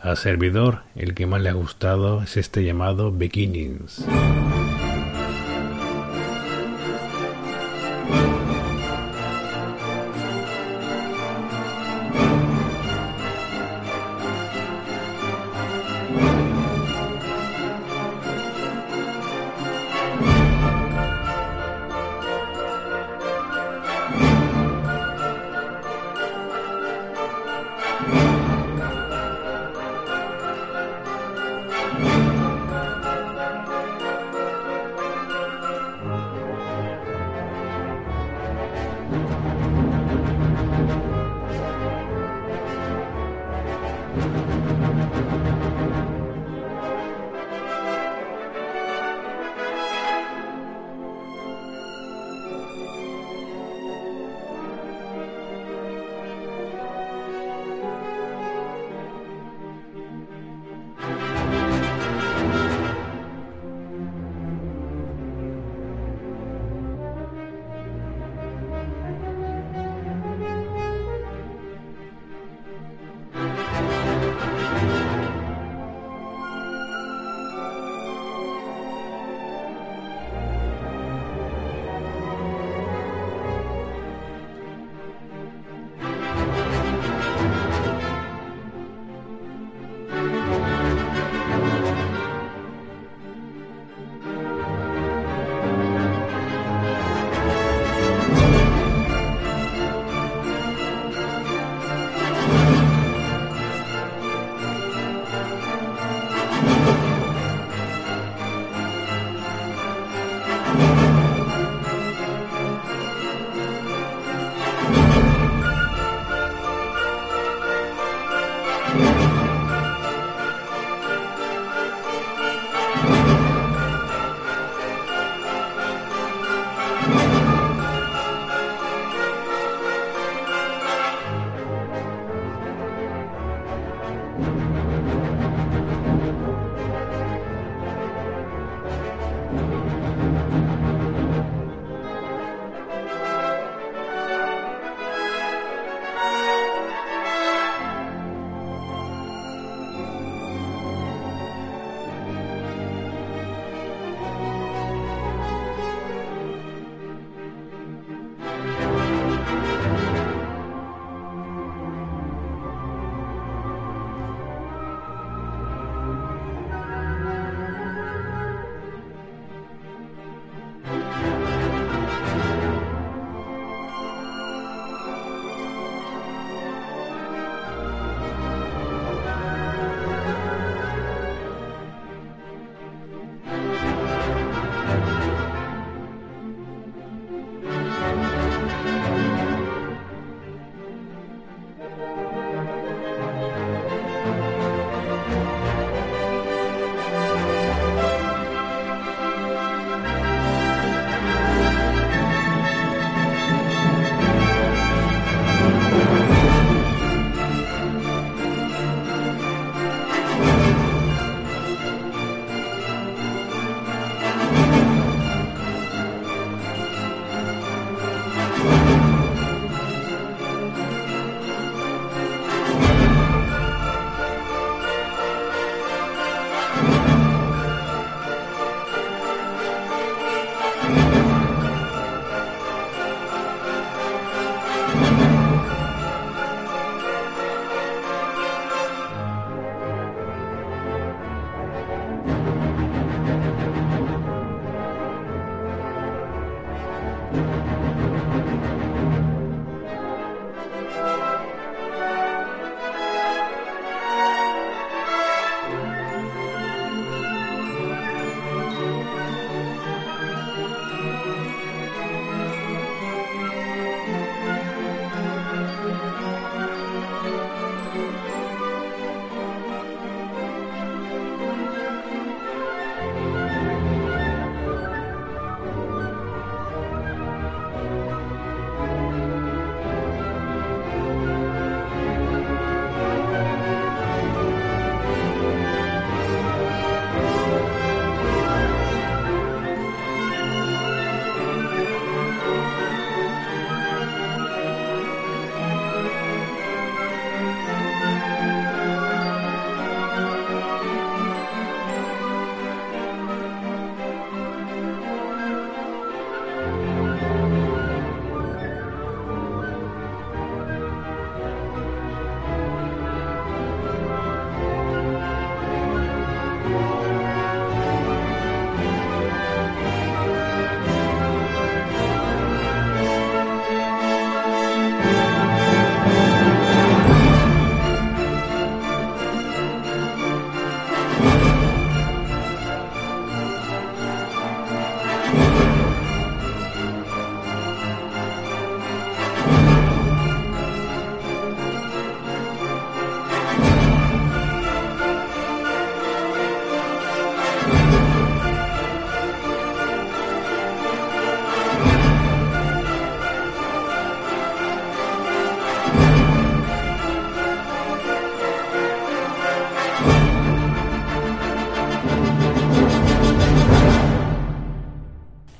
A 0.00 0.16
servidor, 0.16 0.84
el 0.96 1.12
que 1.12 1.26
más 1.26 1.42
le 1.42 1.50
ha 1.50 1.52
gustado 1.52 2.22
es 2.22 2.38
este 2.38 2.64
llamado 2.64 3.12
Beginnings. 3.12 4.06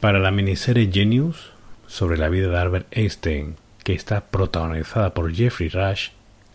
Para 0.04 0.18
la 0.18 0.30
miniserie 0.30 0.90
Genius, 0.92 1.50
sobre 1.86 2.18
la 2.18 2.28
vida 2.28 2.48
de 2.48 2.58
Albert 2.58 2.88
Einstein, 2.90 3.56
que 3.84 3.94
está 3.94 4.20
protagonizada 4.26 5.14
por 5.14 5.34
Jeffrey 5.34 5.70
Rush, 5.70 6.10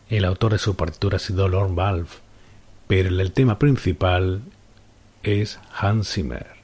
el 0.07 0.25
autor 0.25 0.51
de 0.51 0.59
su 0.59 0.75
partitura 0.75 1.15
ha 1.15 1.19
sido 1.19 1.47
Lorne 1.47 1.73
Valve, 1.73 2.09
pero 2.85 3.09
el 3.09 3.31
tema 3.31 3.57
principal 3.57 4.43
es 5.23 5.59
Hans 5.73 6.13
Zimmer. 6.13 6.58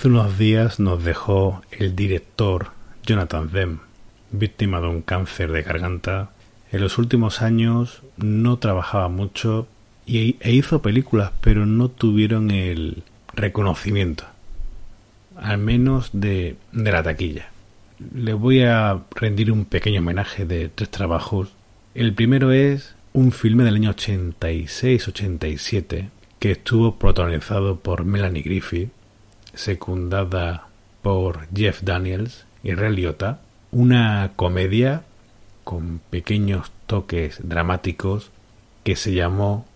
Hace 0.00 0.08
unos 0.08 0.38
días 0.38 0.80
nos 0.80 1.04
dejó 1.04 1.60
el 1.70 1.94
director 1.94 2.68
Jonathan 3.02 3.52
Demme, 3.52 3.80
víctima 4.30 4.80
de 4.80 4.86
un 4.86 5.02
cáncer 5.02 5.52
de 5.52 5.60
garganta. 5.60 6.30
En 6.72 6.80
los 6.80 6.96
últimos 6.96 7.42
años 7.42 8.00
no 8.16 8.58
trabajaba 8.58 9.10
mucho 9.10 9.68
e 10.06 10.38
hizo 10.42 10.80
películas, 10.80 11.32
pero 11.42 11.66
no 11.66 11.90
tuvieron 11.90 12.50
el 12.50 13.02
reconocimiento, 13.34 14.24
al 15.36 15.58
menos 15.58 16.08
de, 16.14 16.56
de 16.72 16.92
la 16.92 17.02
taquilla. 17.02 17.50
Le 18.14 18.32
voy 18.32 18.62
a 18.62 19.02
rendir 19.14 19.52
un 19.52 19.66
pequeño 19.66 20.00
homenaje 20.00 20.46
de 20.46 20.70
tres 20.70 20.90
trabajos. 20.90 21.52
El 21.94 22.14
primero 22.14 22.52
es 22.52 22.94
un 23.12 23.32
filme 23.32 23.64
del 23.64 23.74
año 23.74 23.92
86-87 23.92 26.08
que 26.38 26.52
estuvo 26.52 26.96
protagonizado 26.96 27.80
por 27.80 28.06
Melanie 28.06 28.40
Griffith 28.40 28.92
secundada 29.60 30.66
por 31.02 31.46
Jeff 31.54 31.82
Daniels 31.82 32.46
y 32.62 32.74
Ray 32.74 32.96
Liotta, 32.96 33.40
una 33.70 34.32
comedia 34.36 35.02
con 35.64 36.00
pequeños 36.10 36.72
toques 36.86 37.38
dramáticos 37.42 38.30
que 38.82 38.96
se 38.96 39.12
llamó 39.12 39.66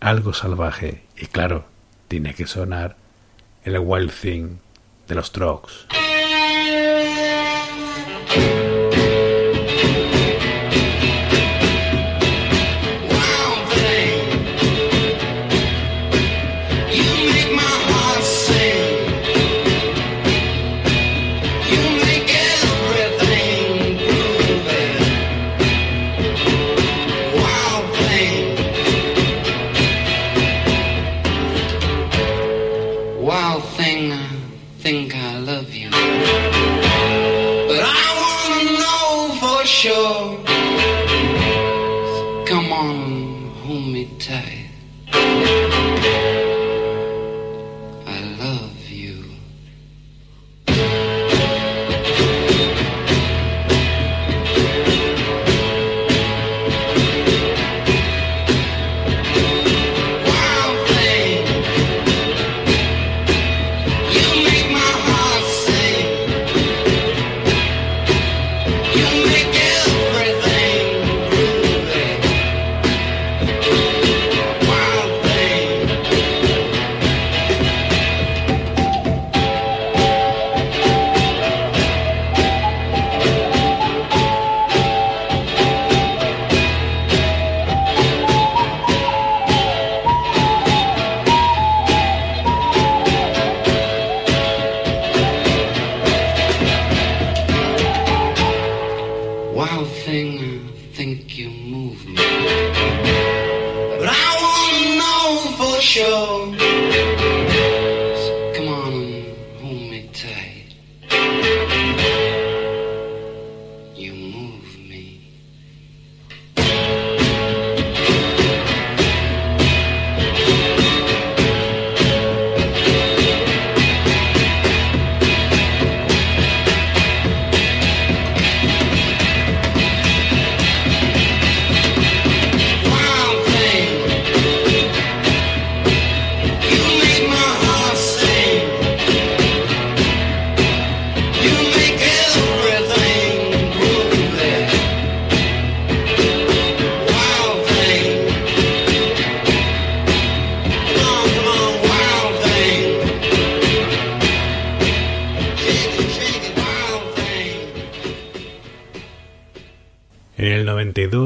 Algo 0.00 0.32
Salvaje. 0.32 1.04
Y 1.16 1.26
claro, 1.26 1.66
tiene 2.08 2.34
que 2.34 2.46
sonar 2.46 2.96
el 3.64 3.78
Wild 3.78 4.12
Thing 4.12 4.56
de 5.08 5.14
los 5.14 5.32
Trucks. 5.32 5.86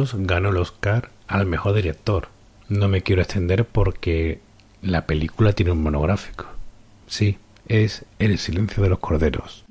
92 0.00 0.14
ganó 0.26 0.48
el 0.48 0.56
Oscar 0.56 1.10
al 1.26 1.46
mejor 1.46 1.74
director. 1.74 2.28
No 2.68 2.88
me 2.88 3.02
quiero 3.02 3.22
extender 3.22 3.64
porque 3.64 4.40
la 4.82 5.06
película 5.06 5.52
tiene 5.52 5.72
un 5.72 5.82
monográfico. 5.82 6.46
Sí, 7.06 7.38
es 7.68 8.04
El 8.18 8.38
silencio 8.38 8.82
de 8.82 8.88
los 8.88 8.98
corderos. 8.98 9.64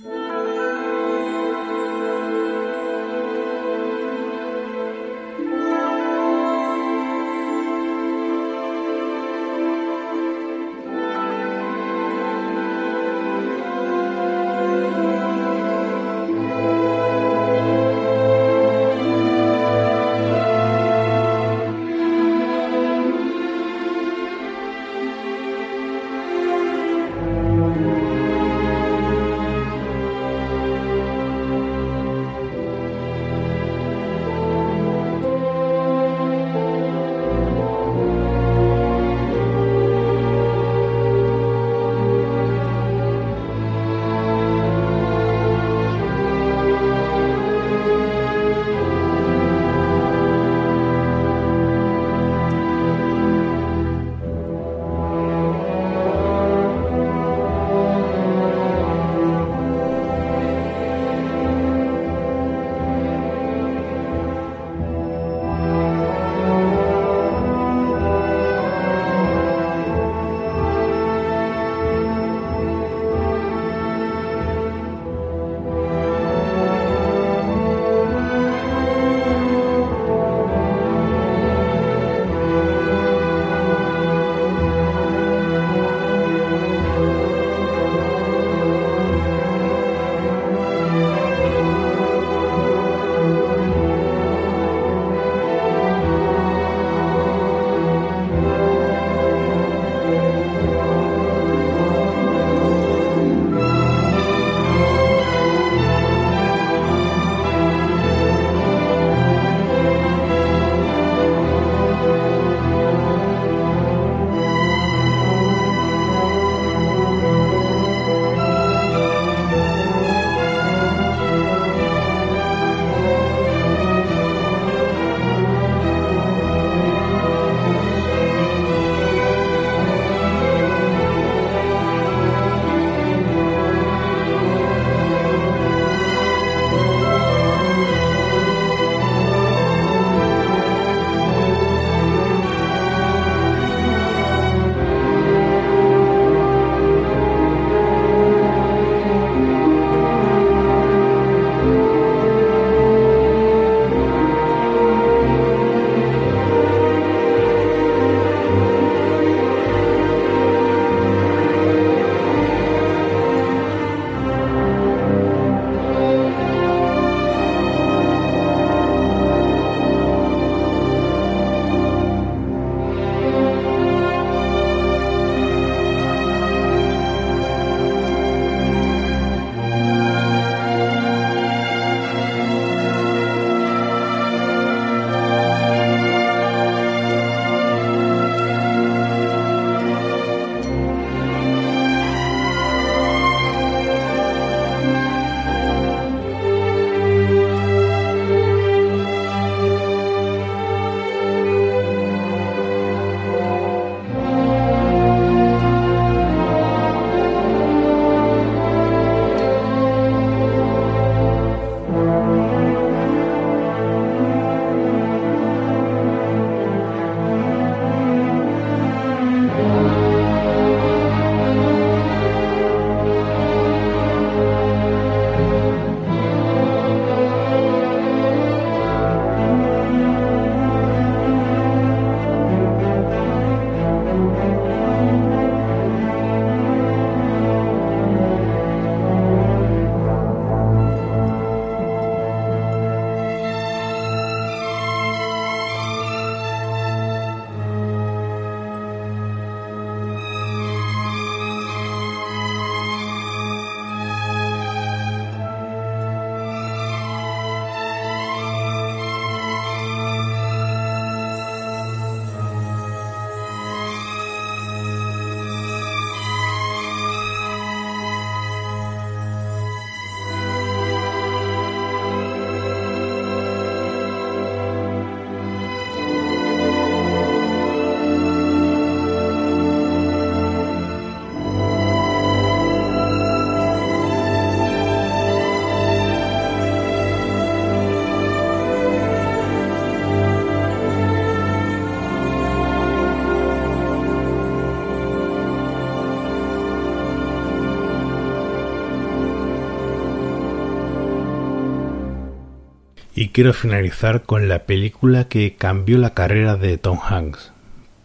Quiero 303.32 303.54
finalizar 303.54 304.24
con 304.24 304.50
la 304.50 304.64
película 304.64 305.28
que 305.28 305.56
cambió 305.56 305.98
la 305.98 306.14
carrera 306.14 306.56
de 306.56 306.78
Tom 306.78 307.00
Hanks, 307.02 307.52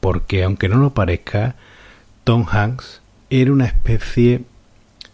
porque 0.00 0.44
aunque 0.44 0.68
no 0.68 0.76
lo 0.76 0.94
parezca, 0.94 1.56
Tom 2.24 2.46
Hanks 2.50 3.00
era 3.30 3.52
una 3.52 3.64
especie, 3.64 4.42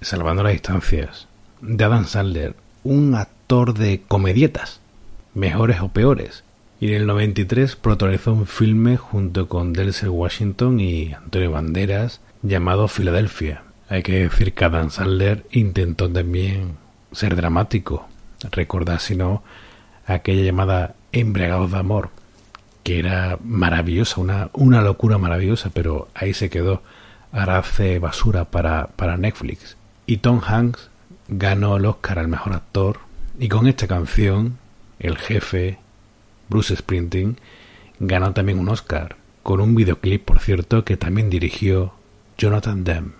salvando 0.00 0.42
las 0.42 0.52
distancias, 0.52 1.28
de 1.60 1.84
Adam 1.84 2.06
Sandler, 2.06 2.54
un 2.82 3.14
actor 3.14 3.74
de 3.74 4.02
comedietas, 4.06 4.80
mejores 5.34 5.80
o 5.80 5.88
peores. 5.88 6.44
Y 6.80 6.88
en 6.88 6.94
el 6.94 7.06
93 7.06 7.76
protagonizó 7.76 8.32
un 8.32 8.46
filme 8.46 8.96
junto 8.96 9.48
con 9.48 9.72
Denzel 9.72 10.08
Washington 10.08 10.80
y 10.80 11.12
Antonio 11.12 11.52
Banderas 11.52 12.20
llamado 12.42 12.88
Filadelfia. 12.88 13.62
Hay 13.88 14.02
que 14.02 14.28
decir 14.28 14.54
que 14.54 14.64
Adam 14.64 14.90
Sandler 14.90 15.46
intentó 15.50 16.10
también 16.10 16.76
ser 17.12 17.36
dramático. 17.36 18.08
Recordar, 18.50 19.00
si 19.00 19.16
no, 19.16 19.42
aquella 20.14 20.42
llamada 20.42 20.94
Embriagados 21.12 21.72
de 21.72 21.78
Amor, 21.78 22.10
que 22.82 22.98
era 22.98 23.38
maravillosa, 23.42 24.20
una, 24.20 24.50
una 24.52 24.82
locura 24.82 25.18
maravillosa, 25.18 25.70
pero 25.70 26.08
ahí 26.14 26.34
se 26.34 26.50
quedó. 26.50 26.82
Ahora 27.32 27.58
hace 27.58 27.98
basura 27.98 28.46
para, 28.46 28.88
para 28.96 29.16
Netflix. 29.16 29.76
Y 30.06 30.18
Tom 30.18 30.40
Hanks 30.44 30.90
ganó 31.28 31.76
el 31.76 31.86
Oscar 31.86 32.18
al 32.18 32.28
mejor 32.28 32.54
actor. 32.54 32.98
Y 33.38 33.48
con 33.48 33.66
esta 33.66 33.86
canción, 33.86 34.58
el 34.98 35.16
jefe, 35.16 35.78
Bruce 36.48 36.74
Springsteen, 36.74 37.38
ganó 37.98 38.32
también 38.32 38.58
un 38.58 38.68
Oscar. 38.68 39.16
Con 39.42 39.60
un 39.60 39.74
videoclip, 39.74 40.24
por 40.24 40.40
cierto, 40.40 40.84
que 40.84 40.96
también 40.96 41.30
dirigió 41.30 41.94
Jonathan 42.36 42.84
Demme. 42.84 43.19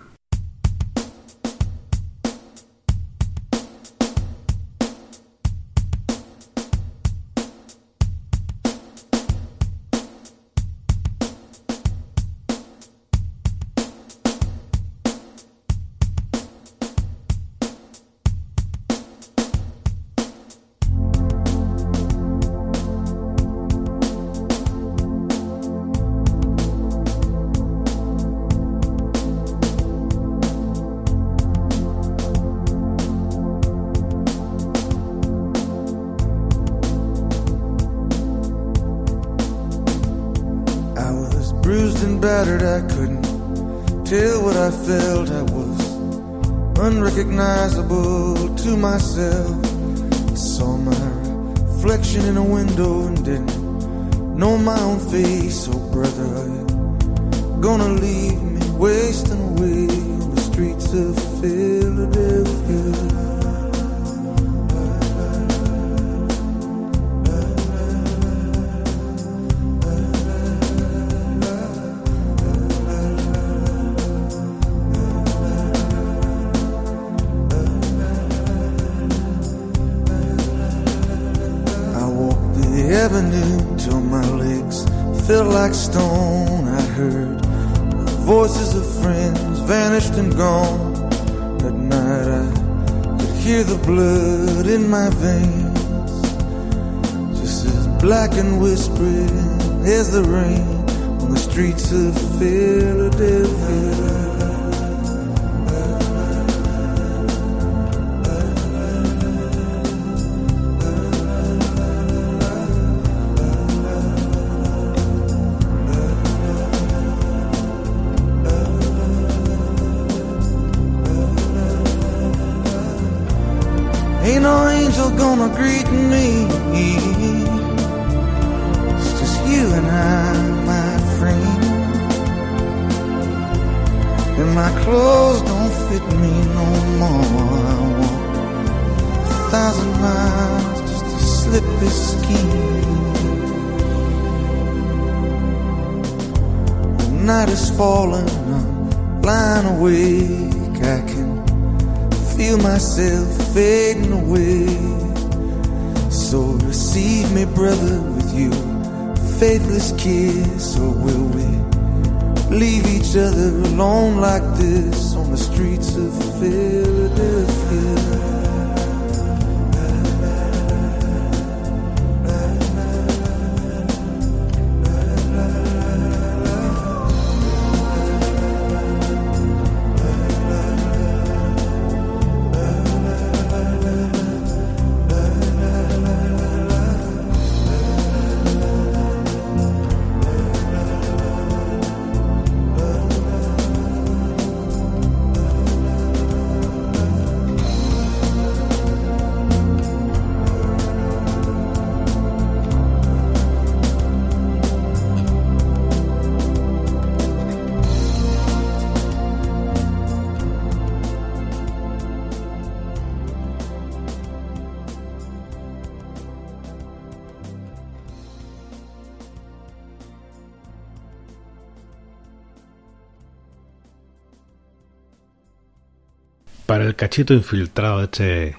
Cachito 227.01 227.33
infiltrado 227.33 227.97
de 227.97 228.03
este 228.03 228.57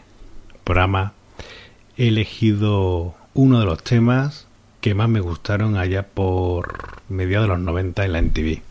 programa 0.65 1.13
he 1.97 2.09
elegido 2.09 3.15
uno 3.35 3.61
de 3.61 3.67
los 3.67 3.85
temas 3.85 4.49
que 4.81 4.97
más 4.97 5.09
me 5.09 5.21
gustaron 5.21 5.77
allá 5.77 6.09
por 6.09 7.03
mediados 7.09 7.47
de 7.47 7.55
los 7.55 7.61
90 7.61 8.05
en 8.05 8.13
la 8.13 8.19
NTV. 8.19 8.63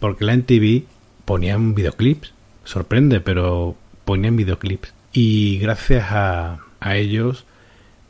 Porque 0.00 0.26
la 0.26 0.34
NTV 0.34 0.84
ponían 1.24 1.74
videoclips, 1.74 2.34
sorprende, 2.64 3.20
pero 3.20 3.74
ponían 4.04 4.36
videoclips. 4.36 4.92
Y 5.14 5.56
gracias 5.60 6.12
a, 6.12 6.58
a 6.80 6.96
ellos 6.96 7.46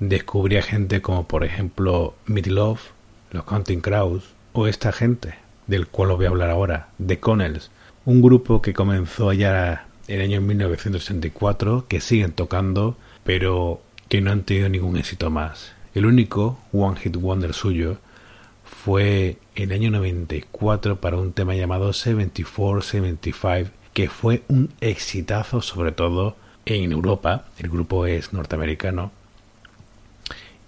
descubría 0.00 0.60
gente 0.60 1.00
como 1.00 1.28
por 1.28 1.44
ejemplo 1.44 2.16
Love, 2.26 2.80
los 3.30 3.44
Counting 3.44 3.80
Crows 3.80 4.24
o 4.54 4.66
esta 4.66 4.90
gente 4.90 5.36
del 5.68 5.86
cual 5.86 6.10
os 6.10 6.16
voy 6.16 6.26
a 6.26 6.30
hablar 6.30 6.50
ahora, 6.50 6.88
The 6.98 7.20
Connells, 7.20 7.70
un 8.06 8.20
grupo 8.20 8.60
que 8.60 8.74
comenzó 8.74 9.30
allá 9.30 9.86
el 10.10 10.20
año 10.22 10.40
1964, 10.40 11.86
que 11.88 12.00
siguen 12.00 12.32
tocando, 12.32 12.96
pero 13.24 13.80
que 14.08 14.20
no 14.20 14.32
han 14.32 14.42
tenido 14.42 14.68
ningún 14.68 14.96
éxito 14.96 15.30
más. 15.30 15.72
El 15.94 16.06
único 16.06 16.58
One 16.72 16.98
Hit 16.98 17.16
Wonder 17.16 17.54
suyo 17.54 17.98
fue 18.64 19.38
el 19.54 19.72
año 19.72 19.90
94 19.90 21.00
para 21.00 21.16
un 21.16 21.32
tema 21.32 21.54
llamado 21.54 21.90
74-75, 21.90 23.70
que 23.94 24.08
fue 24.08 24.42
un 24.48 24.72
exitazo 24.80 25.62
sobre 25.62 25.92
todo 25.92 26.36
en 26.66 26.92
Europa, 26.92 27.46
el 27.58 27.70
grupo 27.70 28.06
es 28.06 28.32
norteamericano, 28.32 29.12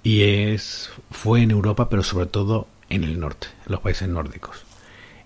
y 0.02 0.22
es 0.22 0.90
fue 1.10 1.42
en 1.42 1.50
Europa 1.50 1.88
pero 1.88 2.02
sobre 2.02 2.26
todo 2.26 2.66
en 2.88 3.04
el 3.04 3.18
norte, 3.18 3.48
en 3.66 3.72
los 3.72 3.80
países 3.80 4.08
nórdicos. 4.08 4.64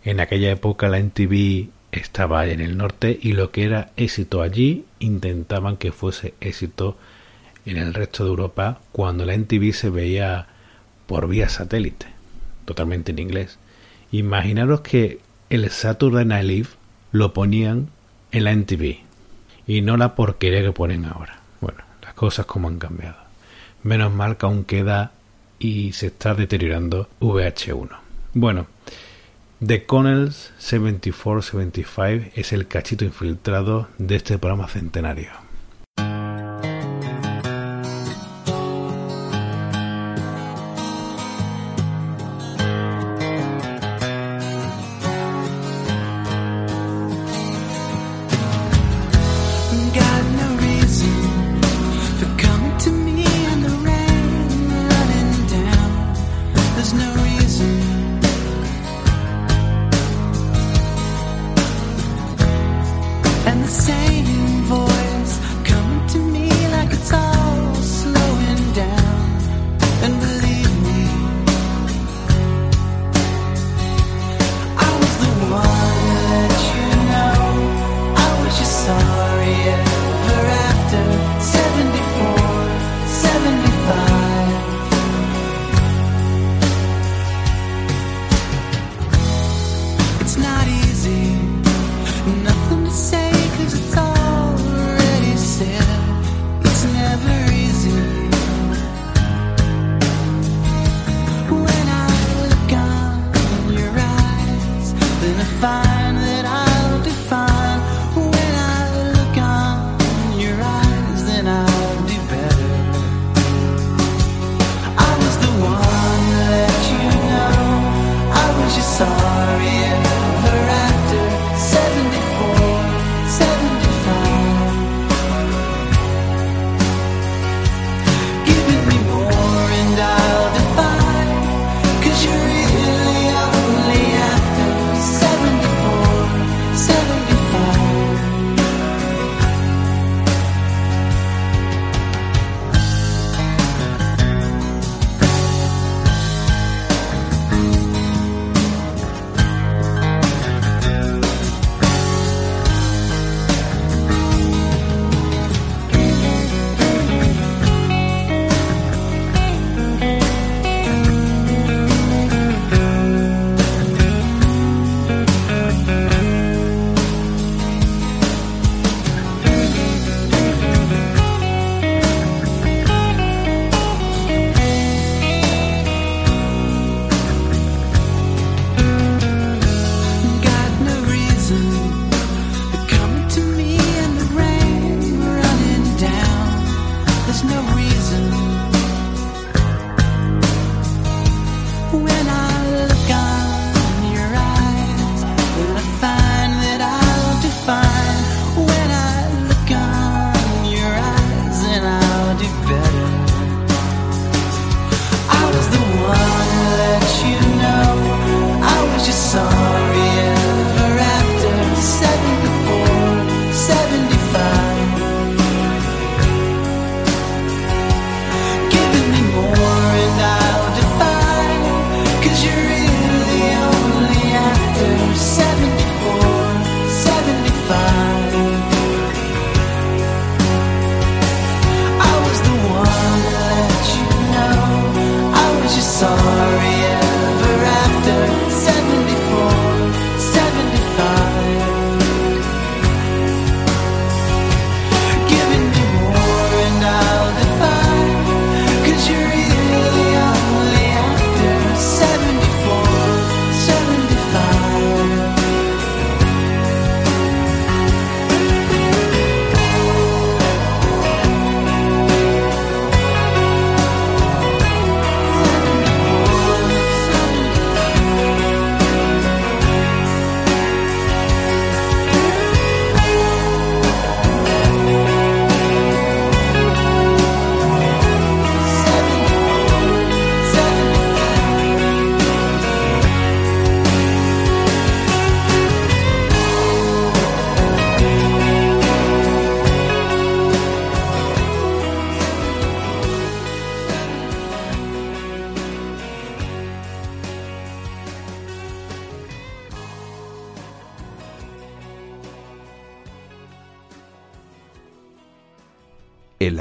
En 0.04 0.20
aquella 0.20 0.50
época 0.50 0.88
la 0.88 0.98
NTV 0.98 1.68
estaba 2.00 2.46
en 2.46 2.60
el 2.60 2.76
norte 2.76 3.18
y 3.20 3.32
lo 3.32 3.50
que 3.50 3.64
era 3.64 3.90
éxito 3.96 4.42
allí 4.42 4.84
intentaban 4.98 5.76
que 5.76 5.92
fuese 5.92 6.34
éxito 6.40 6.96
en 7.64 7.76
el 7.76 7.94
resto 7.94 8.24
de 8.24 8.30
Europa 8.30 8.80
cuando 8.92 9.24
la 9.24 9.34
NTV 9.34 9.72
se 9.72 9.90
veía 9.90 10.46
por 11.06 11.28
vía 11.28 11.48
satélite, 11.48 12.06
totalmente 12.64 13.12
en 13.12 13.18
inglés. 13.18 13.58
Imaginaros 14.12 14.80
que 14.80 15.20
el 15.50 15.68
Saturday 15.70 16.24
Night 16.24 16.46
Live 16.46 16.68
lo 17.12 17.32
ponían 17.32 17.90
en 18.32 18.44
la 18.44 18.52
NTV 18.52 18.98
y 19.66 19.80
no 19.80 19.96
la 19.96 20.14
porquería 20.14 20.62
que 20.62 20.72
ponen 20.72 21.04
ahora. 21.04 21.40
Bueno, 21.60 21.78
las 22.02 22.14
cosas 22.14 22.46
como 22.46 22.68
han 22.68 22.78
cambiado. 22.78 23.16
Menos 23.82 24.12
mal 24.12 24.36
que 24.36 24.46
aún 24.46 24.64
queda 24.64 25.12
y 25.58 25.92
se 25.92 26.08
está 26.08 26.34
deteriorando 26.34 27.08
VH1. 27.20 27.90
Bueno, 28.34 28.66
The 29.58 29.86
Connells 29.86 30.52
7475 30.58 32.32
es 32.34 32.52
el 32.52 32.68
cachito 32.68 33.06
infiltrado 33.06 33.88
de 33.96 34.16
este 34.16 34.38
programa 34.38 34.68
centenario. 34.68 35.45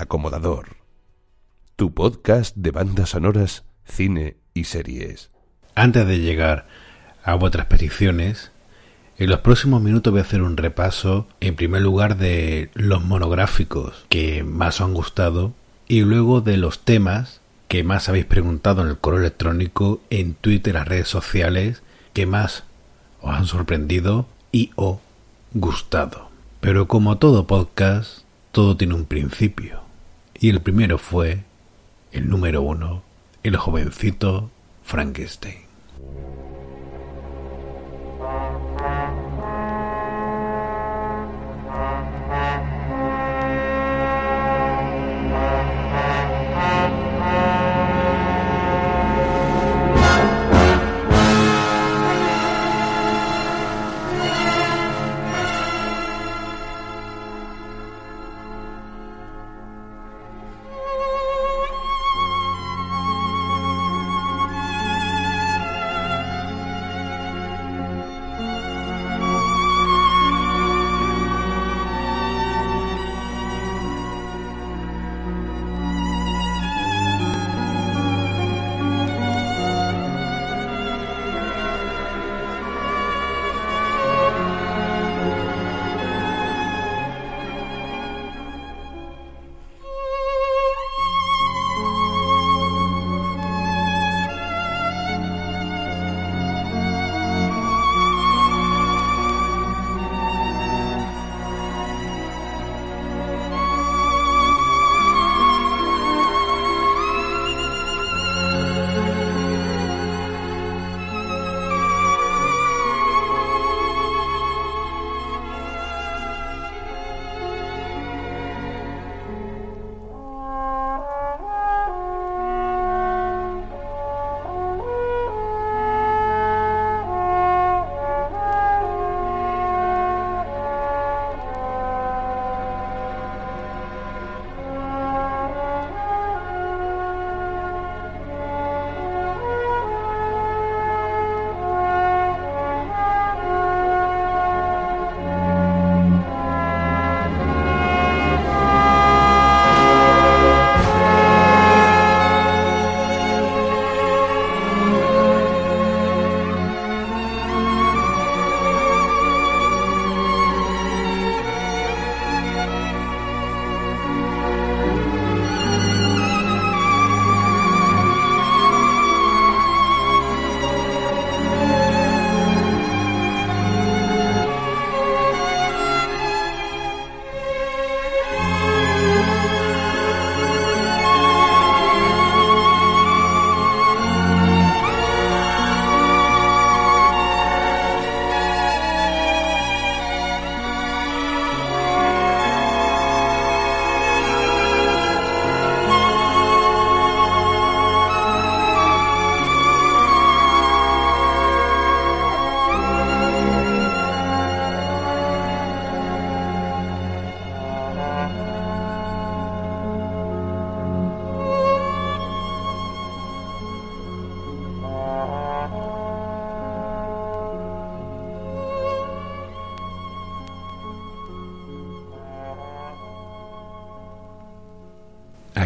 Acomodador. 0.05 0.77
Tu 1.75 1.91
podcast 1.95 2.55
de 2.55 2.69
bandas 2.69 3.09
sonoras, 3.09 3.63
cine 3.85 4.37
y 4.53 4.65
series. 4.65 5.31
Antes 5.73 6.05
de 6.05 6.19
llegar 6.19 6.67
a 7.23 7.33
vuestras 7.33 7.65
peticiones, 7.65 8.51
en 9.17 9.31
los 9.31 9.39
próximos 9.39 9.81
minutos 9.81 10.11
voy 10.11 10.19
a 10.19 10.23
hacer 10.23 10.43
un 10.43 10.57
repaso, 10.57 11.27
en 11.39 11.55
primer 11.55 11.81
lugar, 11.81 12.17
de 12.17 12.69
los 12.75 13.03
monográficos 13.03 14.05
que 14.07 14.43
más 14.43 14.79
os 14.79 14.85
han 14.85 14.93
gustado 14.93 15.53
y 15.87 16.01
luego 16.01 16.41
de 16.41 16.57
los 16.57 16.81
temas 16.81 17.41
que 17.67 17.83
más 17.83 18.07
habéis 18.07 18.25
preguntado 18.25 18.83
en 18.83 18.89
el 18.89 18.99
correo 18.99 19.21
electrónico, 19.21 20.01
en 20.11 20.35
Twitter, 20.35 20.75
las 20.75 20.87
redes 20.87 21.07
sociales, 21.07 21.81
que 22.13 22.27
más 22.27 22.63
os 23.21 23.33
han 23.33 23.47
sorprendido 23.47 24.27
y 24.51 24.69
o 24.75 25.01
gustado. 25.55 26.29
Pero 26.61 26.87
como 26.87 27.17
todo 27.17 27.47
podcast, 27.47 28.19
todo 28.51 28.77
tiene 28.77 28.93
un 28.93 29.05
principio. 29.05 29.84
Y 30.39 30.49
el 30.49 30.61
primero 30.61 30.97
fue 30.97 31.43
el 32.11 32.29
número 32.29 32.61
uno, 32.61 33.03
el 33.43 33.55
jovencito 33.55 34.51
Frankenstein. 34.83 35.65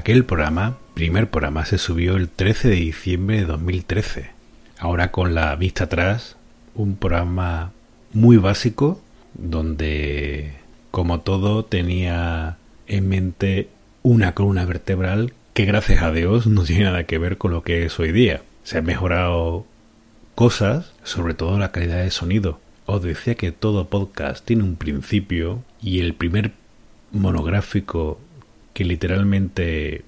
Aquel 0.09 0.25
programa, 0.25 0.79
primer 0.95 1.29
programa, 1.29 1.65
se 1.65 1.77
subió 1.77 2.15
el 2.15 2.29
13 2.29 2.69
de 2.69 2.75
diciembre 2.77 3.41
de 3.41 3.45
2013. 3.45 4.31
Ahora 4.79 5.11
con 5.11 5.35
la 5.35 5.55
vista 5.55 5.83
atrás, 5.83 6.35
un 6.73 6.95
programa 6.95 7.73
muy 8.11 8.37
básico 8.37 8.99
donde, 9.35 10.55
como 10.89 11.19
todo, 11.19 11.63
tenía 11.63 12.57
en 12.87 13.07
mente 13.07 13.69
una 14.01 14.33
columna 14.33 14.65
vertebral 14.65 15.33
que 15.53 15.65
gracias 15.65 16.01
a 16.01 16.11
Dios 16.11 16.47
no 16.47 16.63
tiene 16.63 16.85
nada 16.85 17.03
que 17.03 17.19
ver 17.19 17.37
con 17.37 17.51
lo 17.51 17.61
que 17.61 17.85
es 17.85 17.99
hoy 17.99 18.11
día. 18.11 18.41
Se 18.63 18.79
han 18.79 18.85
mejorado 18.85 19.67
cosas, 20.33 20.91
sobre 21.03 21.35
todo 21.35 21.59
la 21.59 21.71
calidad 21.71 22.01
de 22.01 22.09
sonido. 22.09 22.59
Os 22.87 23.03
decía 23.03 23.35
que 23.35 23.51
todo 23.51 23.89
podcast 23.89 24.43
tiene 24.43 24.63
un 24.63 24.75
principio 24.75 25.63
y 25.83 25.99
el 25.99 26.15
primer 26.15 26.53
monográfico 27.11 28.19
que 28.79 28.85
literalmente 28.85 30.05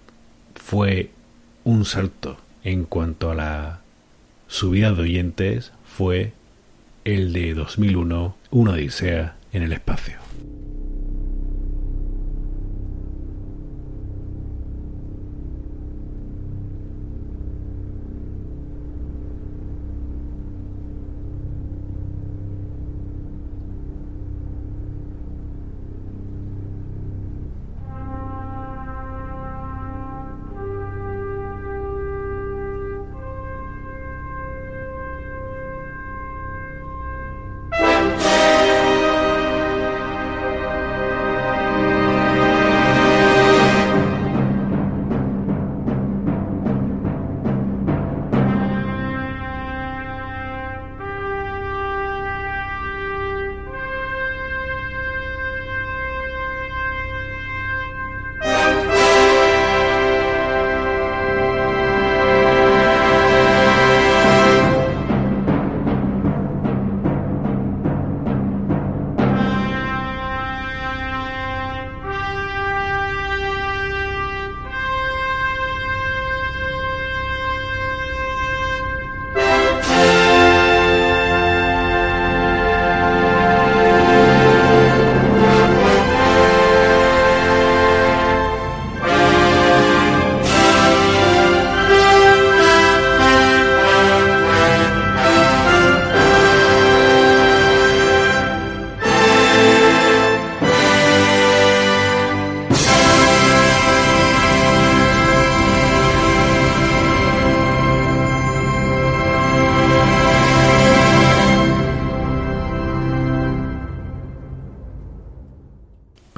fue 0.55 1.09
un 1.65 1.83
salto 1.83 2.37
en 2.63 2.85
cuanto 2.85 3.29
a 3.29 3.35
la 3.35 3.81
subida 4.47 4.93
de 4.93 5.01
oyentes 5.01 5.73
fue 5.83 6.31
el 7.03 7.33
de 7.33 7.53
2001, 7.53 8.33
una 8.49 8.71
odisea 8.71 9.35
en 9.51 9.63
el 9.63 9.73
espacio. 9.73 10.19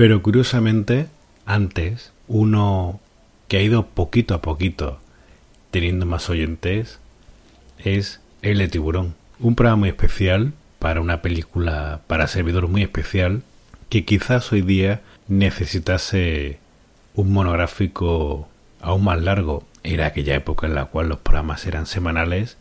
Pero 0.04 0.22
curiosamente, 0.22 1.08
antes, 1.46 2.12
uno 2.28 3.00
que 3.48 3.56
ha 3.56 3.62
ido 3.62 3.88
poquito 3.88 4.34
a 4.34 4.42
poquito 4.42 5.00
teniendo 5.72 6.06
más 6.06 6.30
oyentes 6.30 7.00
es 7.78 8.20
El 8.42 8.58
de 8.58 8.68
Tiburón. 8.68 9.16
Un 9.40 9.56
programa 9.56 9.78
muy 9.78 9.88
especial 9.88 10.52
para 10.78 11.00
una 11.00 11.22
película 11.22 12.02
para 12.08 12.28
servidor 12.28 12.68
muy 12.68 12.82
especial 12.82 13.44
que 13.88 14.04
quizás 14.04 14.52
hoy 14.52 14.62
día 14.62 15.00
necesitase 15.30 16.60
un 17.16 17.32
monográfico 17.32 18.50
aún 18.82 19.06
más 19.06 19.22
largo. 19.22 19.64
Era 19.84 20.08
aquella 20.08 20.36
época 20.36 20.68
en 20.68 20.76
la 20.76 20.84
cual 20.84 21.08
los 21.08 21.20
programas 21.20 21.66
eran 21.66 21.86
semanales 21.86 22.58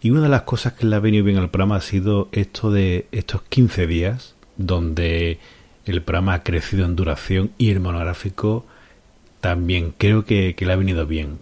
y 0.00 0.12
una 0.12 0.20
de 0.20 0.28
las 0.28 0.42
cosas 0.42 0.74
que 0.74 0.86
le 0.86 0.94
ha 0.94 1.00
venido 1.00 1.24
bien 1.24 1.38
al 1.38 1.50
programa 1.50 1.74
ha 1.74 1.80
sido 1.80 2.28
esto 2.30 2.70
de 2.70 3.08
estos 3.10 3.42
15 3.42 3.88
días 3.88 4.36
donde 4.56 5.40
el 5.86 6.02
programa 6.02 6.34
ha 6.34 6.42
crecido 6.42 6.84
en 6.84 6.96
duración 6.96 7.52
y 7.58 7.70
el 7.70 7.80
monográfico 7.80 8.66
también 9.40 9.94
creo 9.96 10.24
que, 10.24 10.54
le 10.58 10.72
ha 10.72 10.76
venido 10.76 11.06
bien. 11.06 11.38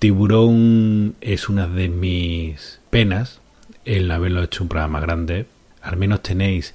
Tiburón 0.00 1.14
es 1.20 1.48
una 1.48 1.68
de 1.68 1.88
mis 1.88 2.80
penas 2.90 3.40
el 3.84 4.10
haberlo 4.10 4.42
hecho 4.42 4.64
un 4.64 4.68
programa 4.68 4.94
más 4.94 5.02
grande. 5.02 5.46
Al 5.82 5.96
menos 5.96 6.22
tenéis 6.22 6.74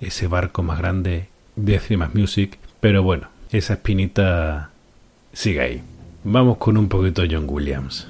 ese 0.00 0.26
barco 0.26 0.62
más 0.62 0.78
grande 0.78 1.28
de 1.56 1.80
Music. 2.12 2.58
Pero 2.80 3.02
bueno, 3.02 3.28
esa 3.50 3.74
espinita 3.74 4.70
sigue 5.32 5.60
ahí. 5.60 5.82
Vamos 6.24 6.58
con 6.58 6.76
un 6.76 6.88
poquito 6.88 7.22
John 7.28 7.46
Williams. 7.48 8.06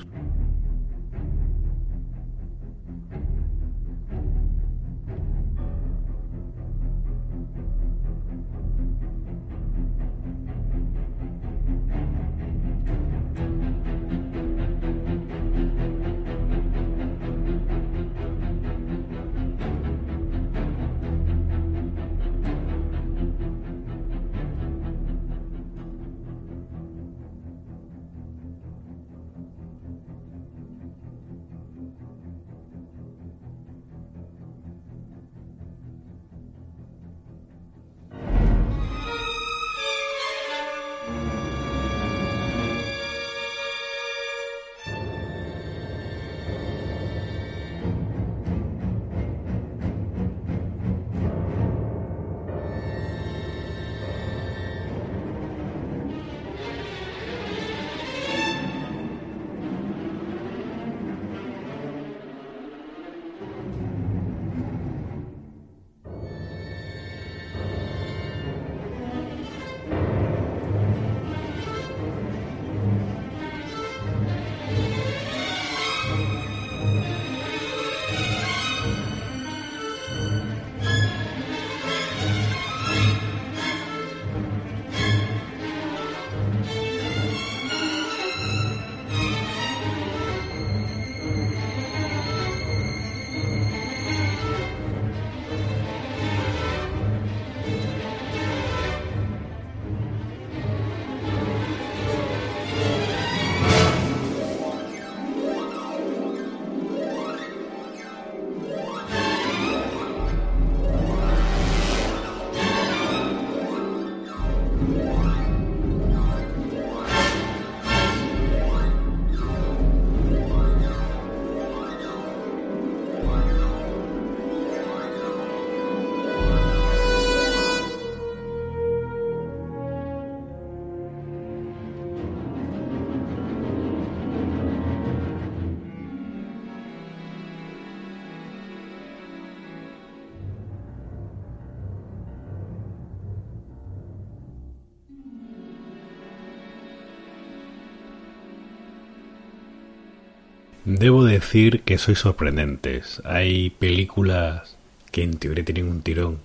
Debo 150.99 151.25
decir 151.25 151.83
que 151.83 151.97
soy 151.97 152.17
sorprendentes. 152.17 153.23
Hay 153.25 153.71
películas 153.71 154.77
que 155.13 155.23
en 155.23 155.37
teoría 155.39 155.65
tienen 155.65 155.89
un 155.89 156.03
tirón, 156.03 156.41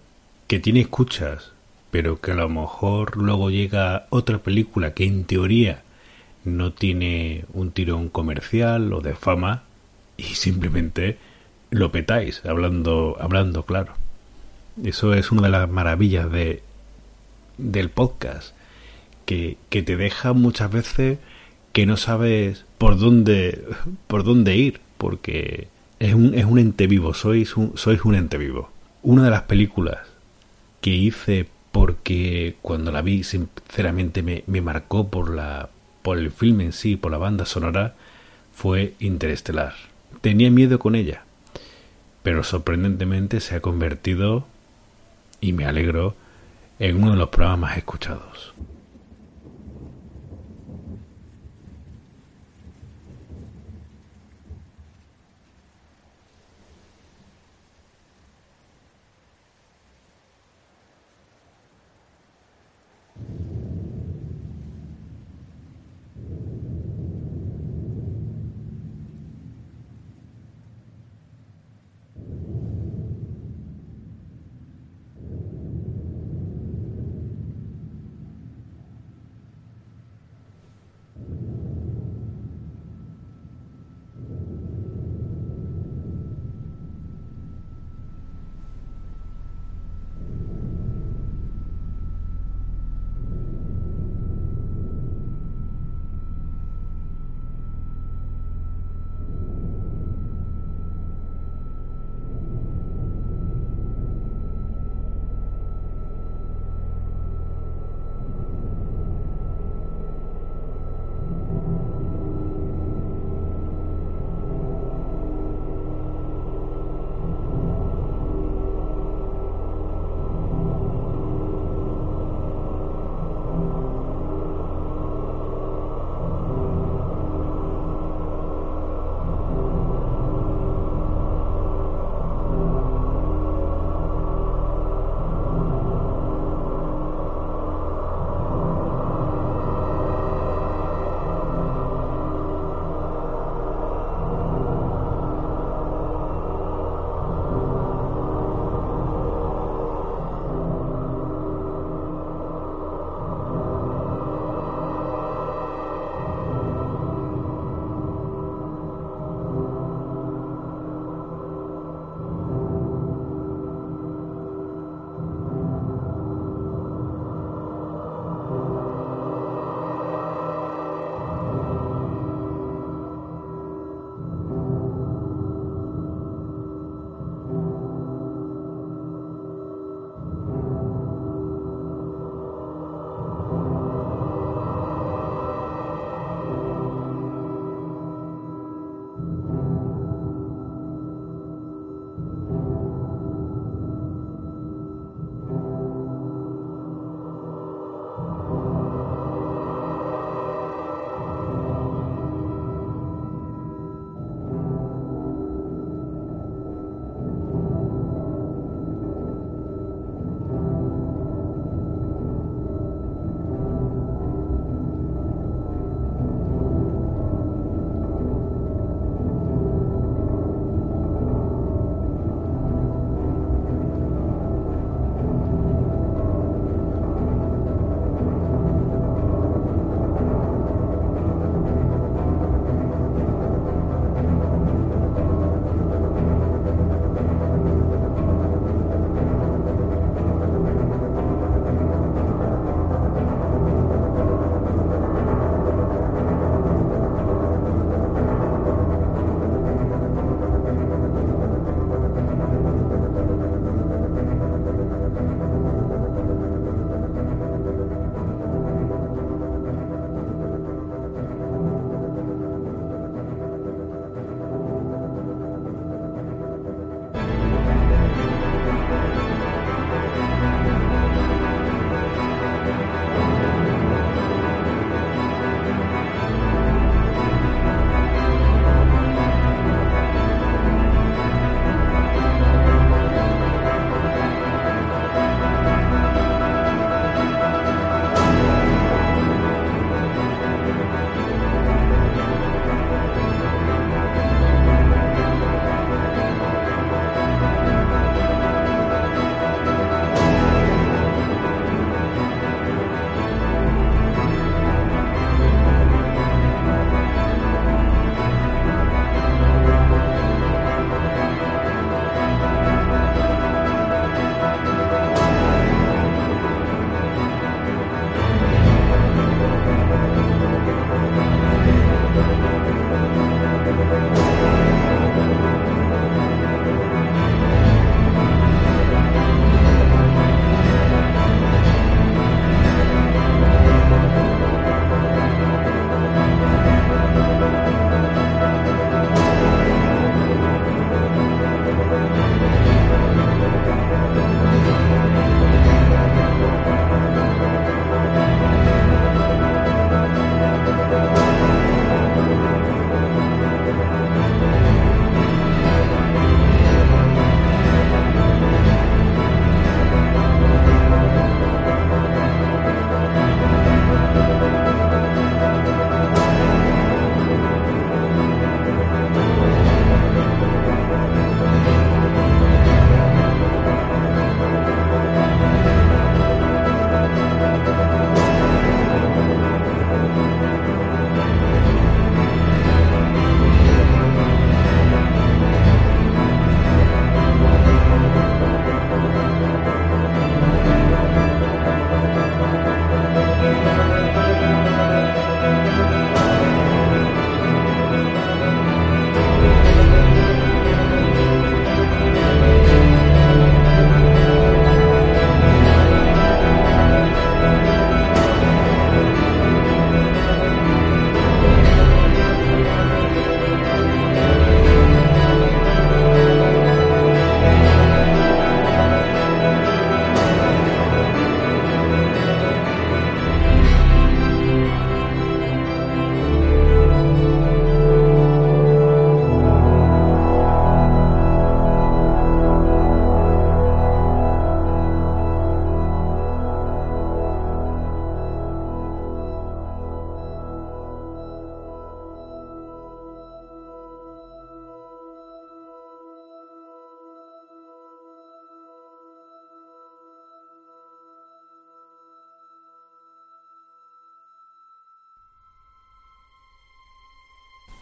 que 0.46 0.60
tiene 0.60 0.82
escuchas, 0.82 1.54
pero 1.90 2.22
que 2.22 2.34
a 2.34 2.36
lo 2.36 2.50
mejor 2.50 3.18
luego 3.18 3.50
llega 3.50 4.06
otra 4.12 4.44
película 4.44 4.94
que 4.94 5.06
en 5.06 5.24
teoría 5.24 5.82
no 6.44 6.72
tiene 6.72 7.46
un 7.54 7.72
tirón 7.72 8.10
comercial 8.10 8.94
o 8.94 9.02
de 9.02 9.16
fama 9.16 9.64
y 10.18 10.36
simplemente 10.36 11.18
lo 11.72 11.92
petáis 11.92 12.46
hablando 12.46 13.18
hablando 13.20 13.64
claro. 13.64 13.96
Eso 14.84 15.16
es 15.16 15.32
una 15.32 15.42
de 15.42 15.50
las 15.50 15.68
maravillas 15.68 16.32
de 16.32 16.62
del 17.58 17.90
podcast 17.90 18.54
que, 19.26 19.58
que 19.70 19.82
te 19.82 19.98
deja 19.98 20.34
muchas 20.34 20.72
veces 20.72 21.18
que 21.72 21.88
no 21.88 21.98
sabes 21.98 22.66
por 22.84 23.00
dónde, 23.00 23.64
por 24.08 24.26
dónde 24.26 24.58
ir, 24.58 24.82
porque 24.98 25.70
es 26.00 26.14
un, 26.14 26.34
es 26.34 26.44
un 26.44 26.60
ente 26.60 26.86
vivo, 26.86 27.14
sois 27.14 27.56
un, 27.56 27.78
sois 27.78 28.04
un 28.04 28.14
ente 28.14 28.38
vivo. 28.38 28.72
Una 29.04 29.24
de 29.24 29.30
las 29.30 29.44
películas 29.44 30.00
que 30.82 30.90
hice 30.90 31.48
porque 31.72 32.58
cuando 32.62 32.92
la 32.92 33.02
vi 33.02 33.24
sinceramente 33.24 34.22
me, 34.22 34.44
me 34.48 34.62
marcó 34.62 35.08
por, 35.08 35.34
la, 35.34 35.70
por 36.02 36.18
el 36.18 36.30
filme 36.30 36.66
en 36.66 36.74
sí, 36.74 36.98
por 36.98 37.14
la 37.14 37.18
banda 37.18 37.46
sonora, 37.46 37.96
fue 38.54 38.96
Interestelar. 39.00 39.76
Tenía 40.20 40.52
miedo 40.52 40.78
con 40.78 40.96
ella, 40.96 41.24
pero 42.22 42.44
sorprendentemente 42.44 43.40
se 43.40 43.56
ha 43.56 43.62
convertido, 43.62 44.46
y 45.40 45.54
me 45.54 45.64
alegro, 45.64 46.18
en 46.80 46.98
uno 46.98 47.12
de 47.12 47.18
los 47.18 47.30
programas 47.30 47.78
escuchados. 47.78 48.54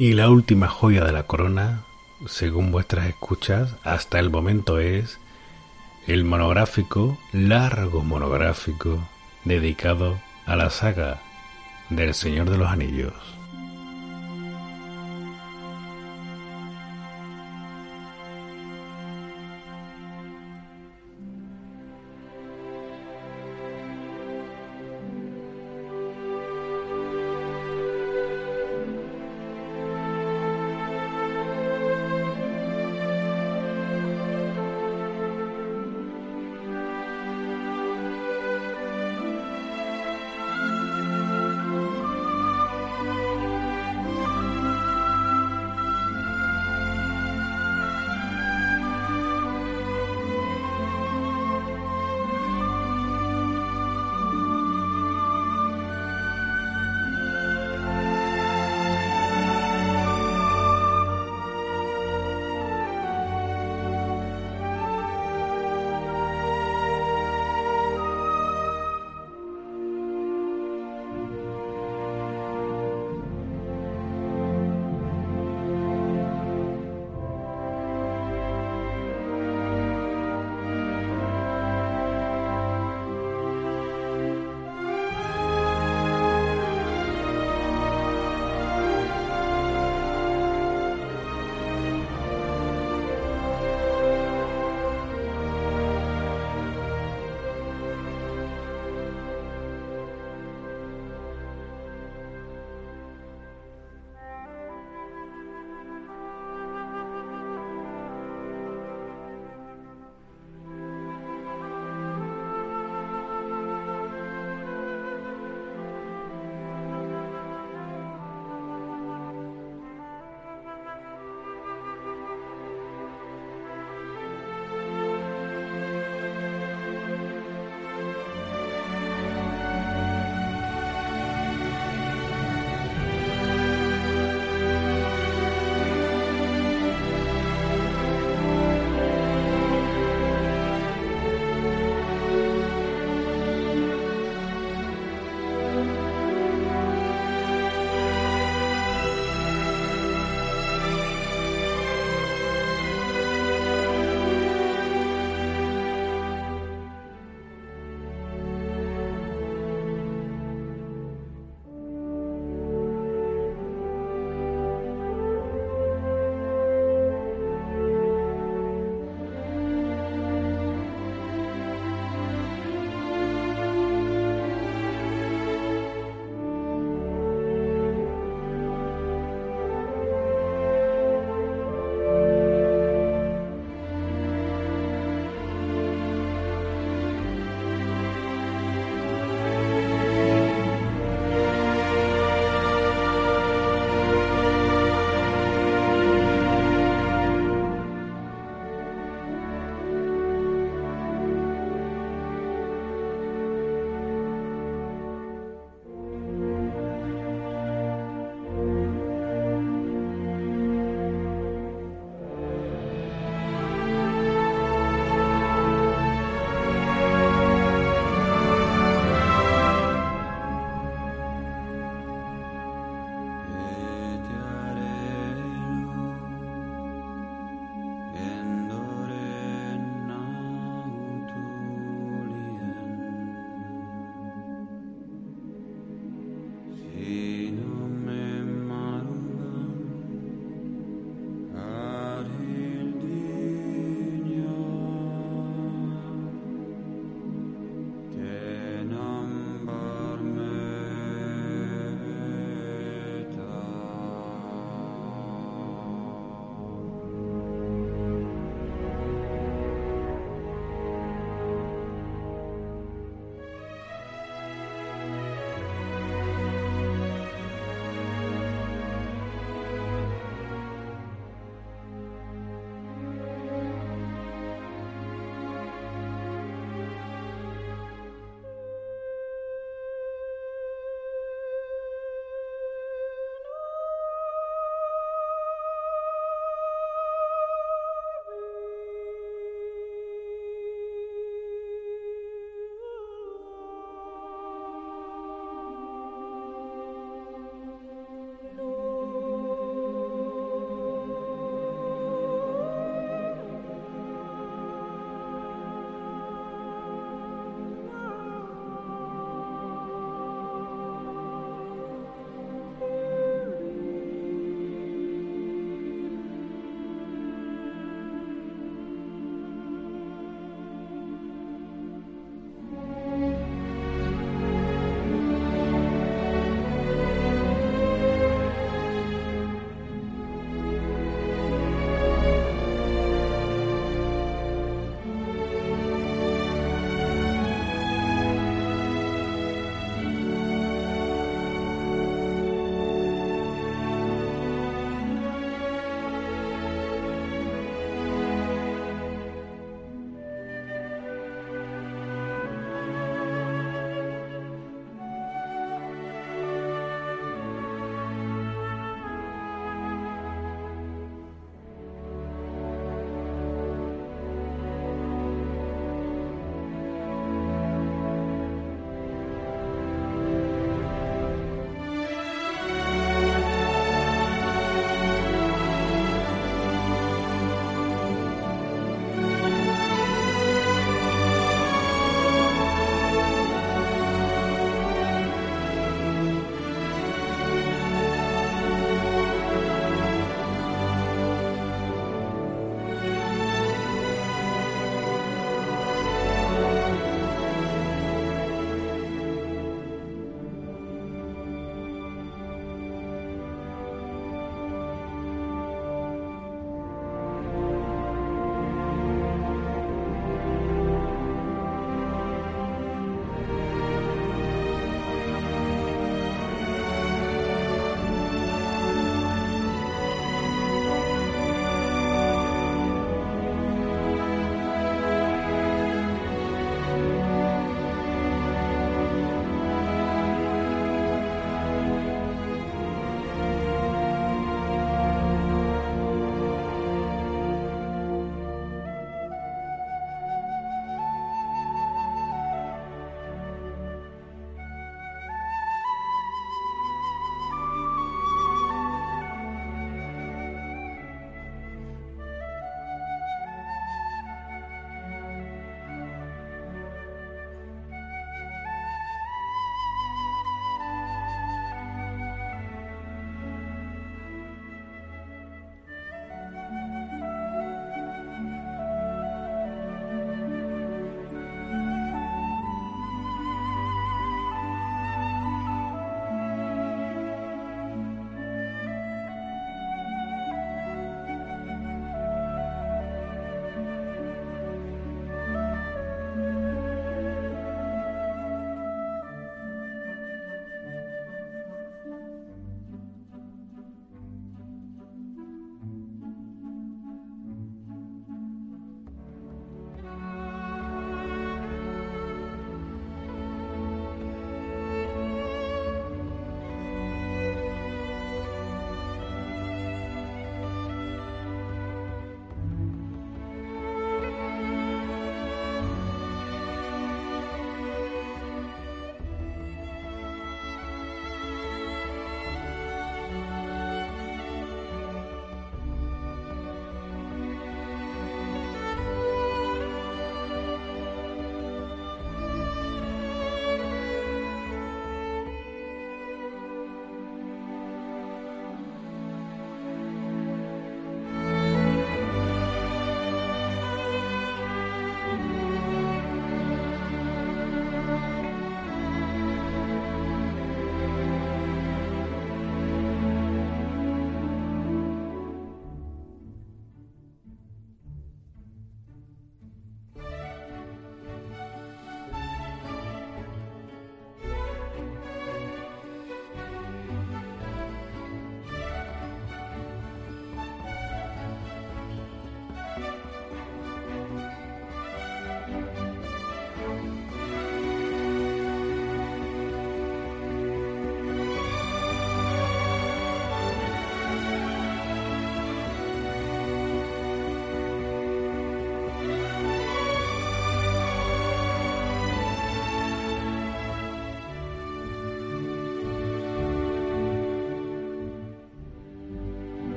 Y 0.00 0.12
la 0.12 0.30
última 0.30 0.68
joya 0.68 1.04
de 1.04 1.10
la 1.10 1.24
corona, 1.24 1.82
según 2.24 2.70
vuestras 2.70 3.08
escuchas, 3.08 3.74
hasta 3.82 4.20
el 4.20 4.30
momento 4.30 4.78
es 4.78 5.18
el 6.06 6.24
monográfico, 6.24 7.18
largo 7.32 8.04
monográfico, 8.04 9.00
dedicado 9.44 10.20
a 10.46 10.54
la 10.54 10.70
saga 10.70 11.20
del 11.90 12.14
Señor 12.14 12.48
de 12.48 12.58
los 12.58 12.68
Anillos. 12.68 13.37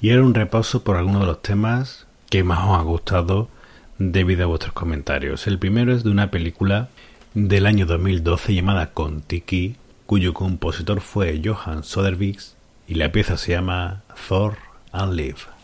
Y 0.00 0.10
ahora 0.10 0.22
un 0.22 0.34
repaso 0.34 0.84
por 0.84 0.96
algunos 0.96 1.22
de 1.22 1.26
los 1.26 1.42
temas 1.42 2.06
que 2.30 2.44
más 2.44 2.60
os 2.60 2.78
ha 2.78 2.82
gustado 2.82 3.48
debido 3.98 4.44
a 4.44 4.46
vuestros 4.46 4.72
comentarios. 4.72 5.48
El 5.48 5.58
primero 5.58 5.92
es 5.92 6.04
de 6.04 6.10
una 6.10 6.30
película 6.30 6.88
del 7.34 7.66
año 7.66 7.84
2012 7.84 8.54
llamada 8.54 8.92
Kontiki, 8.92 9.74
cuyo 10.06 10.34
compositor 10.34 11.00
fue 11.00 11.40
Johan 11.44 11.82
Sodervik 11.82 12.40
y 12.86 12.94
la 12.94 13.10
pieza 13.10 13.36
se 13.36 13.52
llama 13.52 14.02
Thor 14.28 14.56
and 14.92 15.14
Live. 15.14 15.57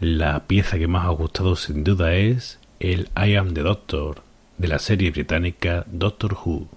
La 0.00 0.46
pieza 0.46 0.78
que 0.78 0.88
más 0.88 1.06
ha 1.06 1.10
gustado 1.10 1.56
sin 1.56 1.84
duda 1.84 2.14
es 2.14 2.58
el 2.80 3.08
I 3.16 3.36
Am 3.36 3.54
the 3.54 3.62
Doctor 3.62 4.22
de 4.58 4.68
la 4.68 4.78
serie 4.78 5.10
británica 5.10 5.84
Doctor 5.86 6.36
Who. 6.44 6.68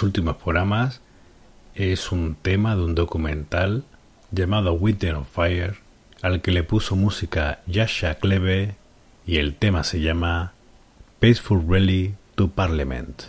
Los 0.00 0.06
últimos 0.06 0.36
programas 0.36 1.02
es 1.74 2.10
un 2.10 2.34
tema 2.34 2.74
de 2.74 2.84
un 2.84 2.94
documental 2.94 3.84
llamado 4.30 4.72
Winter 4.72 5.14
on 5.14 5.26
Fire, 5.26 5.74
al 6.22 6.40
que 6.40 6.52
le 6.52 6.62
puso 6.62 6.96
música 6.96 7.60
Yasha 7.66 8.14
Klebe 8.14 8.76
y 9.26 9.36
el 9.36 9.54
tema 9.54 9.84
se 9.84 10.00
llama 10.00 10.54
Peaceful 11.18 11.66
Rally 11.68 12.14
to 12.34 12.48
Parliament. 12.48 13.24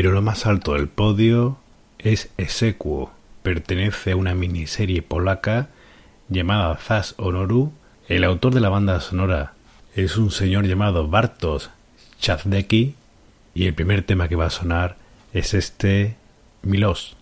Pero 0.00 0.12
lo 0.12 0.22
más 0.22 0.46
alto 0.46 0.72
del 0.72 0.88
podio 0.88 1.58
es 1.98 2.30
Esequo. 2.38 3.12
Pertenece 3.42 4.12
a 4.12 4.16
una 4.16 4.34
miniserie 4.34 5.02
polaca 5.02 5.68
llamada 6.30 6.74
Zas 6.78 7.14
Honoru. 7.18 7.74
El 8.08 8.24
autor 8.24 8.54
de 8.54 8.60
la 8.60 8.70
banda 8.70 8.98
sonora 9.02 9.52
es 9.94 10.16
un 10.16 10.30
señor 10.30 10.64
llamado 10.64 11.06
Bartosz 11.08 11.68
Chazdecki 12.18 12.94
y 13.52 13.66
el 13.66 13.74
primer 13.74 14.02
tema 14.02 14.26
que 14.26 14.36
va 14.36 14.46
a 14.46 14.50
sonar 14.50 14.96
es 15.34 15.52
este 15.52 16.16
Milos. 16.62 17.18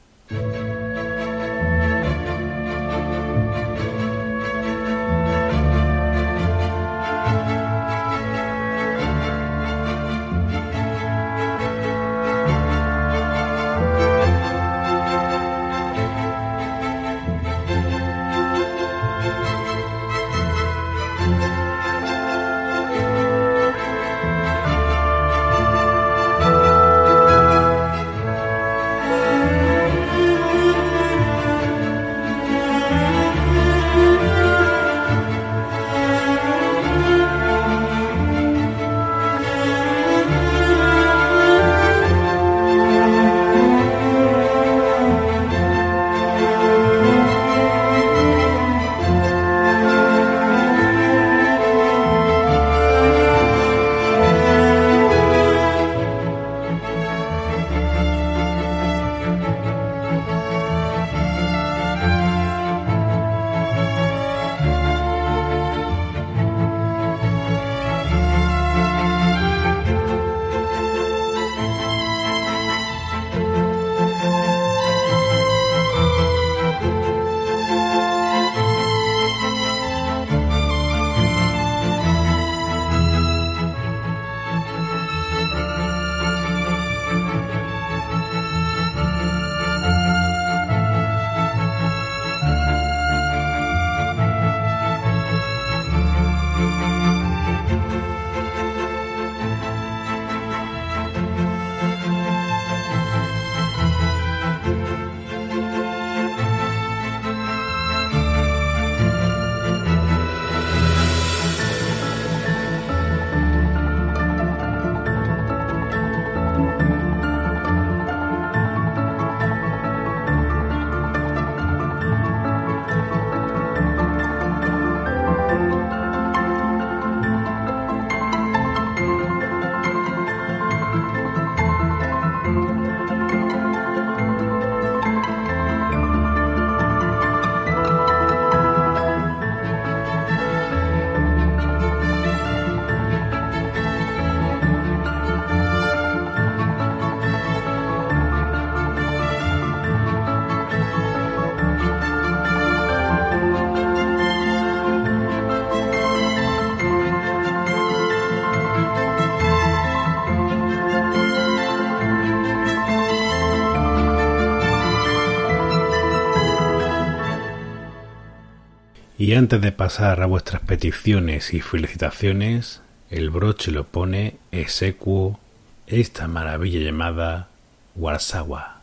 Pasar 169.89 170.21
a 170.21 170.27
vuestras 170.27 170.61
peticiones 170.61 171.55
y 171.55 171.63
felicitaciones, 171.63 172.83
el 173.09 173.31
broche 173.31 173.71
lo 173.71 173.85
pone 173.85 174.37
execuo 174.53 175.41
esta 175.87 176.29
maravilla 176.29 176.81
llamada 176.81 177.49
Warsawa. 177.97 178.78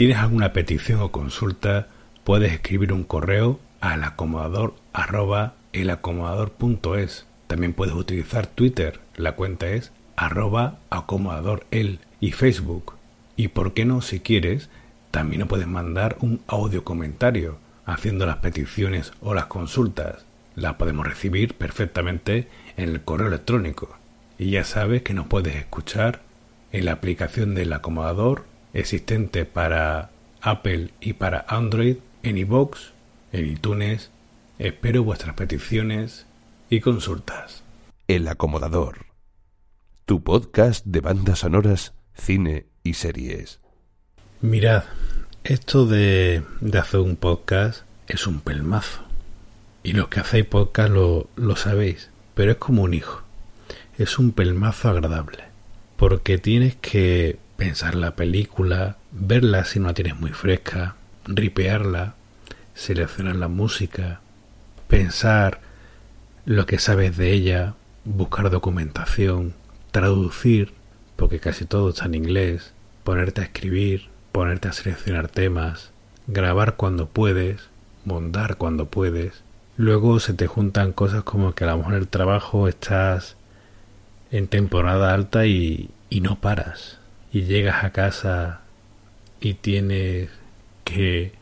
Tienes 0.00 0.16
alguna 0.16 0.54
petición 0.54 1.02
o 1.02 1.12
consulta, 1.12 1.88
puedes 2.24 2.54
escribir 2.54 2.94
un 2.94 3.04
correo 3.04 3.60
al 3.82 4.02
acomodador 4.02 4.72
elacomodador.es. 5.74 7.26
También 7.46 7.74
puedes 7.74 7.94
utilizar 7.94 8.46
Twitter, 8.46 8.98
la 9.16 9.32
cuenta 9.32 9.68
es 9.68 9.92
arroba 10.16 10.78
acomodadorel 10.88 11.98
y 12.18 12.32
Facebook. 12.32 12.94
Y 13.36 13.48
por 13.48 13.74
qué 13.74 13.84
no, 13.84 14.00
si 14.00 14.20
quieres, 14.20 14.70
también 15.10 15.40
nos 15.40 15.50
puedes 15.50 15.66
mandar 15.66 16.16
un 16.20 16.40
audio 16.46 16.82
comentario 16.82 17.58
haciendo 17.84 18.24
las 18.24 18.38
peticiones 18.38 19.12
o 19.20 19.34
las 19.34 19.48
consultas. 19.48 20.24
Las 20.54 20.76
podemos 20.76 21.06
recibir 21.06 21.52
perfectamente 21.52 22.48
en 22.78 22.88
el 22.88 23.02
correo 23.02 23.28
electrónico. 23.28 23.98
Y 24.38 24.52
ya 24.52 24.64
sabes 24.64 25.02
que 25.02 25.12
nos 25.12 25.26
puedes 25.26 25.56
escuchar 25.56 26.22
en 26.72 26.86
la 26.86 26.92
aplicación 26.92 27.54
del 27.54 27.74
acomodador 27.74 28.48
existente 28.72 29.44
para 29.44 30.10
Apple 30.40 30.90
y 31.00 31.14
para 31.14 31.44
Android 31.48 31.96
en 32.22 32.38
iVoox, 32.38 32.92
en 33.32 33.46
iTunes. 33.46 34.10
Espero 34.58 35.04
vuestras 35.04 35.34
peticiones 35.34 36.26
y 36.68 36.80
consultas. 36.80 37.62
El 38.08 38.28
acomodador. 38.28 39.06
Tu 40.04 40.22
podcast 40.22 40.84
de 40.86 41.00
bandas 41.00 41.40
sonoras, 41.40 41.94
cine 42.14 42.66
y 42.82 42.94
series. 42.94 43.60
Mirad, 44.40 44.84
esto 45.44 45.86
de, 45.86 46.42
de 46.60 46.78
hacer 46.78 47.00
un 47.00 47.16
podcast 47.16 47.82
es 48.08 48.26
un 48.26 48.40
pelmazo. 48.40 49.02
Y 49.82 49.92
los 49.92 50.08
que 50.08 50.20
hacéis 50.20 50.44
podcast 50.46 50.90
lo, 50.90 51.28
lo 51.36 51.56
sabéis, 51.56 52.10
pero 52.34 52.52
es 52.52 52.58
como 52.58 52.82
un 52.82 52.94
hijo. 52.94 53.22
Es 53.96 54.18
un 54.18 54.32
pelmazo 54.32 54.88
agradable. 54.88 55.44
Porque 55.96 56.38
tienes 56.38 56.76
que 56.76 57.38
pensar 57.60 57.94
la 57.94 58.16
película, 58.16 58.96
verla 59.12 59.66
si 59.66 59.80
no 59.80 59.88
la 59.88 59.92
tienes 59.92 60.18
muy 60.18 60.30
fresca, 60.30 60.96
ripearla, 61.26 62.14
seleccionar 62.72 63.36
la 63.36 63.48
música, 63.48 64.20
pensar 64.88 65.60
lo 66.46 66.64
que 66.64 66.78
sabes 66.78 67.18
de 67.18 67.34
ella, 67.34 67.74
buscar 68.06 68.48
documentación, 68.48 69.52
traducir, 69.90 70.72
porque 71.16 71.38
casi 71.38 71.66
todo 71.66 71.90
está 71.90 72.06
en 72.06 72.14
inglés, 72.14 72.72
ponerte 73.04 73.42
a 73.42 73.44
escribir, 73.44 74.08
ponerte 74.32 74.68
a 74.68 74.72
seleccionar 74.72 75.28
temas, 75.28 75.90
grabar 76.28 76.76
cuando 76.76 77.08
puedes, 77.10 77.68
montar 78.06 78.56
cuando 78.56 78.86
puedes. 78.86 79.42
Luego 79.76 80.18
se 80.18 80.32
te 80.32 80.46
juntan 80.46 80.92
cosas 80.92 81.24
como 81.24 81.54
que 81.54 81.64
a 81.64 81.66
lo 81.66 81.76
mejor 81.76 81.92
el 81.92 82.08
trabajo 82.08 82.68
estás 82.68 83.36
en 84.30 84.48
temporada 84.48 85.12
alta 85.12 85.44
y, 85.44 85.90
y 86.08 86.22
no 86.22 86.40
paras. 86.40 86.99
Y 87.32 87.42
llegas 87.42 87.84
a 87.84 87.90
casa 87.90 88.60
y 89.40 89.54
tienes 89.54 90.30
que 90.84 91.32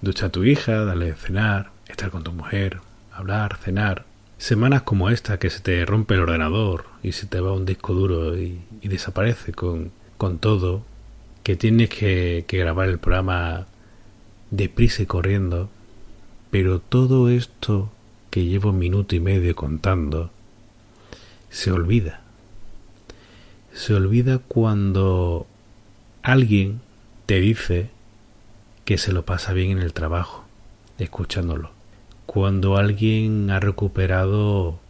duchar 0.00 0.28
a 0.28 0.32
tu 0.32 0.44
hija, 0.44 0.84
darle 0.84 1.06
de 1.06 1.14
cenar, 1.14 1.70
estar 1.86 2.10
con 2.10 2.24
tu 2.24 2.32
mujer, 2.32 2.80
hablar, 3.12 3.56
cenar. 3.58 4.04
Semanas 4.38 4.82
como 4.82 5.10
esta 5.10 5.38
que 5.38 5.50
se 5.50 5.60
te 5.60 5.84
rompe 5.84 6.14
el 6.14 6.20
ordenador 6.20 6.84
y 7.02 7.12
se 7.12 7.26
te 7.26 7.40
va 7.40 7.52
un 7.52 7.66
disco 7.66 7.94
duro 7.94 8.36
y, 8.36 8.60
desaparece 8.82 9.52
con, 9.52 9.90
con 10.16 10.38
todo, 10.38 10.84
que 11.42 11.56
tienes 11.56 11.88
que, 11.88 12.44
que 12.46 12.58
grabar 12.58 12.88
el 12.88 12.98
programa 12.98 13.66
deprisa 14.50 15.02
y 15.02 15.06
corriendo, 15.06 15.68
pero 16.50 16.80
todo 16.80 17.28
esto 17.28 17.90
que 18.30 18.44
llevo 18.44 18.70
un 18.70 18.78
minuto 18.78 19.16
y 19.16 19.20
medio 19.20 19.54
contando 19.56 20.30
se 21.50 21.72
olvida. 21.72 22.22
Se 23.78 23.94
olvida 23.94 24.38
cuando 24.38 25.46
alguien 26.24 26.80
te 27.26 27.38
dice 27.38 27.90
que 28.84 28.98
se 28.98 29.12
lo 29.12 29.24
pasa 29.24 29.52
bien 29.52 29.70
en 29.70 29.78
el 29.78 29.92
trabajo, 29.92 30.44
escuchándolo. 30.98 31.70
Cuando 32.26 32.76
alguien 32.76 33.52
ha 33.52 33.60
recuperado 33.60 34.80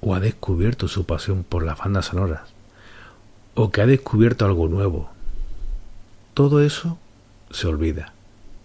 o 0.00 0.14
ha 0.14 0.20
descubierto 0.20 0.86
su 0.86 1.04
pasión 1.04 1.42
por 1.42 1.64
las 1.64 1.78
bandas 1.78 2.06
sonoras, 2.06 2.42
o 3.56 3.72
que 3.72 3.80
ha 3.80 3.86
descubierto 3.86 4.44
algo 4.44 4.68
nuevo. 4.68 5.10
Todo 6.32 6.62
eso 6.62 6.96
se 7.50 7.66
olvida. 7.66 8.12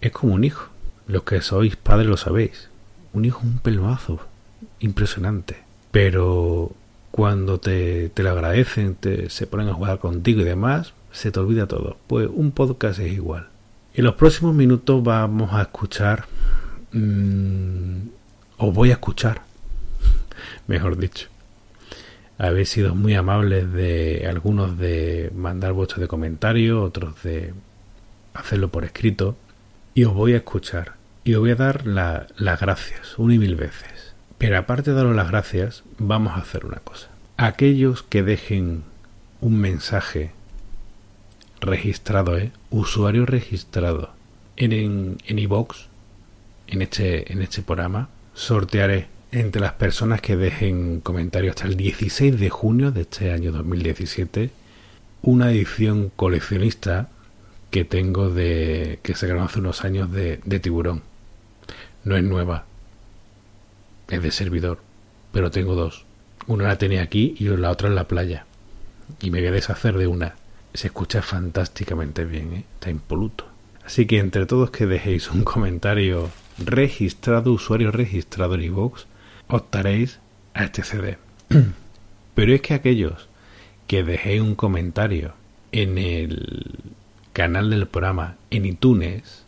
Es 0.00 0.12
como 0.12 0.34
un 0.34 0.44
hijo. 0.44 0.68
Los 1.08 1.24
que 1.24 1.40
sois 1.40 1.74
padres 1.74 2.06
lo 2.06 2.16
sabéis. 2.16 2.70
Un 3.12 3.24
hijo 3.24 3.40
es 3.40 3.46
un 3.46 3.58
pelmazo. 3.58 4.20
Impresionante. 4.78 5.64
Pero 5.90 6.70
cuando 7.14 7.60
te, 7.60 8.08
te 8.08 8.24
lo 8.24 8.30
agradecen, 8.30 8.96
te, 8.96 9.30
se 9.30 9.46
ponen 9.46 9.68
a 9.68 9.74
jugar 9.74 10.00
contigo 10.00 10.40
y 10.40 10.44
demás, 10.44 10.94
se 11.12 11.30
te 11.30 11.38
olvida 11.38 11.68
todo. 11.68 11.96
Pues 12.08 12.28
un 12.28 12.50
podcast 12.50 12.98
es 12.98 13.12
igual. 13.12 13.46
En 13.94 14.02
los 14.02 14.16
próximos 14.16 14.52
minutos 14.52 15.00
vamos 15.00 15.52
a 15.52 15.62
escuchar, 15.62 16.24
mmm, 16.90 18.08
o 18.56 18.72
voy 18.72 18.90
a 18.90 18.94
escuchar, 18.94 19.42
mejor 20.66 20.98
dicho. 20.98 21.28
Habéis 22.36 22.70
sido 22.70 22.96
muy 22.96 23.14
amables 23.14 23.72
de 23.72 24.26
algunos 24.28 24.76
de 24.76 25.30
mandar 25.36 25.72
vuestros 25.72 26.00
de 26.00 26.08
comentarios, 26.08 26.84
otros 26.84 27.22
de 27.22 27.54
hacerlo 28.32 28.70
por 28.70 28.82
escrito. 28.82 29.36
Y 29.94 30.02
os 30.02 30.14
voy 30.14 30.32
a 30.32 30.38
escuchar. 30.38 30.94
Y 31.22 31.34
os 31.34 31.40
voy 31.42 31.52
a 31.52 31.54
dar 31.54 31.86
la, 31.86 32.26
las 32.36 32.58
gracias, 32.58 33.16
una 33.18 33.34
y 33.34 33.38
mil 33.38 33.54
veces. 33.54 33.93
Pero 34.38 34.58
aparte 34.58 34.90
de 34.90 34.96
daros 34.96 35.16
las 35.16 35.30
gracias, 35.30 35.84
vamos 35.98 36.34
a 36.34 36.40
hacer 36.40 36.66
una 36.66 36.78
cosa. 36.78 37.08
Aquellos 37.36 38.02
que 38.02 38.22
dejen 38.22 38.84
un 39.40 39.58
mensaje 39.58 40.32
registrado, 41.60 42.38
¿eh? 42.38 42.52
usuario 42.70 43.26
registrado 43.26 44.12
en 44.56 44.72
en, 44.72 45.18
en 45.26 45.38
iVox, 45.38 45.86
en 46.66 46.82
este, 46.82 47.32
en 47.32 47.42
este 47.42 47.62
programa, 47.62 48.08
sortearé 48.34 49.08
entre 49.32 49.60
las 49.60 49.72
personas 49.72 50.20
que 50.20 50.36
dejen 50.36 51.00
comentarios 51.00 51.56
hasta 51.56 51.68
el 51.68 51.76
16 51.76 52.38
de 52.38 52.50
junio 52.50 52.92
de 52.92 53.02
este 53.02 53.32
año 53.32 53.50
2017 53.50 54.50
una 55.22 55.50
edición 55.50 56.12
coleccionista 56.14 57.08
que 57.70 57.84
tengo 57.84 58.30
de 58.30 59.00
que 59.02 59.14
se 59.14 59.26
grabó 59.26 59.44
hace 59.44 59.58
unos 59.58 59.84
años 59.84 60.12
de 60.12 60.60
tiburón. 60.60 61.02
No 62.04 62.16
es 62.16 62.22
nueva, 62.22 62.66
es 64.08 64.22
de 64.22 64.30
servidor, 64.30 64.80
pero 65.32 65.50
tengo 65.50 65.74
dos. 65.74 66.04
Una 66.46 66.64
la 66.64 66.78
tenía 66.78 67.02
aquí 67.02 67.34
y 67.38 67.44
la 67.44 67.70
otra 67.70 67.88
en 67.88 67.94
la 67.94 68.08
playa. 68.08 68.46
Y 69.20 69.30
me 69.30 69.40
voy 69.40 69.48
a 69.48 69.52
deshacer 69.52 69.96
de 69.96 70.06
una. 70.06 70.36
Se 70.74 70.88
escucha 70.88 71.22
fantásticamente 71.22 72.24
bien, 72.24 72.52
¿eh? 72.52 72.64
está 72.74 72.90
impoluto. 72.90 73.46
Así 73.84 74.06
que 74.06 74.18
entre 74.18 74.46
todos 74.46 74.70
que 74.70 74.86
dejéis 74.86 75.30
un 75.30 75.44
comentario 75.44 76.30
registrado, 76.58 77.52
usuario 77.52 77.92
registrado 77.92 78.54
en 78.54 78.62
iVoox, 78.62 79.04
optaréis 79.48 80.20
a 80.54 80.64
este 80.64 80.82
CD. 80.82 81.18
Pero 82.34 82.54
es 82.54 82.62
que 82.62 82.74
aquellos 82.74 83.28
que 83.86 84.02
dejéis 84.02 84.40
un 84.40 84.54
comentario 84.54 85.34
en 85.72 85.98
el 85.98 86.94
canal 87.32 87.70
del 87.70 87.86
programa 87.86 88.36
en 88.50 88.66
iTunes, 88.66 89.44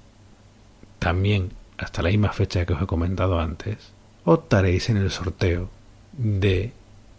también 0.98 1.50
hasta 1.78 2.02
la 2.02 2.10
misma 2.10 2.32
fecha 2.32 2.64
que 2.66 2.74
os 2.74 2.82
he 2.82 2.86
comentado 2.86 3.40
antes, 3.40 3.92
optaréis 4.26 4.90
en 4.90 4.98
el 4.98 5.10
sorteo 5.10 5.70
de 6.12 6.72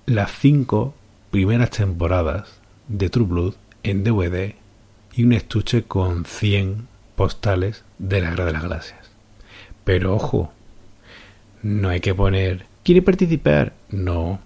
las 0.06 0.32
cinco 0.32 0.94
primeras 1.32 1.72
temporadas 1.72 2.60
de 2.88 3.10
True 3.10 3.26
Blood 3.26 3.54
en 3.84 4.04
DVD 4.04 4.54
y 5.14 5.24
un 5.24 5.34
estuche 5.34 5.84
con 5.84 6.26
100 6.26 6.88
postales 7.16 7.84
de 7.98 8.22
la 8.22 8.30
Guerra 8.30 8.46
de 8.46 8.52
las 8.52 8.62
Galaxias. 8.62 9.10
Pero 9.84 10.14
ojo, 10.14 10.52
no 11.64 11.90
hay 11.90 12.02
que 12.02 12.14
poner 12.14 12.66
¿Quiere 12.88 13.02
participar? 13.02 13.74
No. 13.90 14.40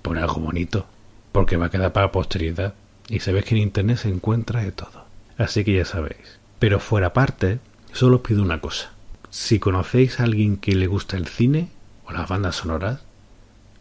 Pon 0.00 0.16
algo 0.16 0.40
bonito, 0.40 0.86
porque 1.32 1.58
va 1.58 1.66
a 1.66 1.70
quedar 1.70 1.92
para 1.92 2.10
posteridad. 2.10 2.72
Y 3.10 3.20
sabéis 3.20 3.44
que 3.44 3.56
en 3.56 3.60
internet 3.60 3.98
se 3.98 4.08
encuentra 4.08 4.62
de 4.62 4.72
todo. 4.72 5.04
Así 5.36 5.64
que 5.64 5.74
ya 5.74 5.84
sabéis. 5.84 6.38
Pero 6.58 6.80
fuera 6.80 7.12
parte, 7.12 7.58
solo 7.92 8.16
os 8.16 8.22
pido 8.22 8.42
una 8.42 8.62
cosa. 8.62 8.92
Si 9.28 9.58
conocéis 9.58 10.18
a 10.18 10.22
alguien 10.24 10.56
que 10.56 10.74
le 10.74 10.86
gusta 10.86 11.18
el 11.18 11.26
cine 11.26 11.68
o 12.08 12.12
las 12.12 12.28
bandas 12.28 12.56
sonoras, 12.56 13.00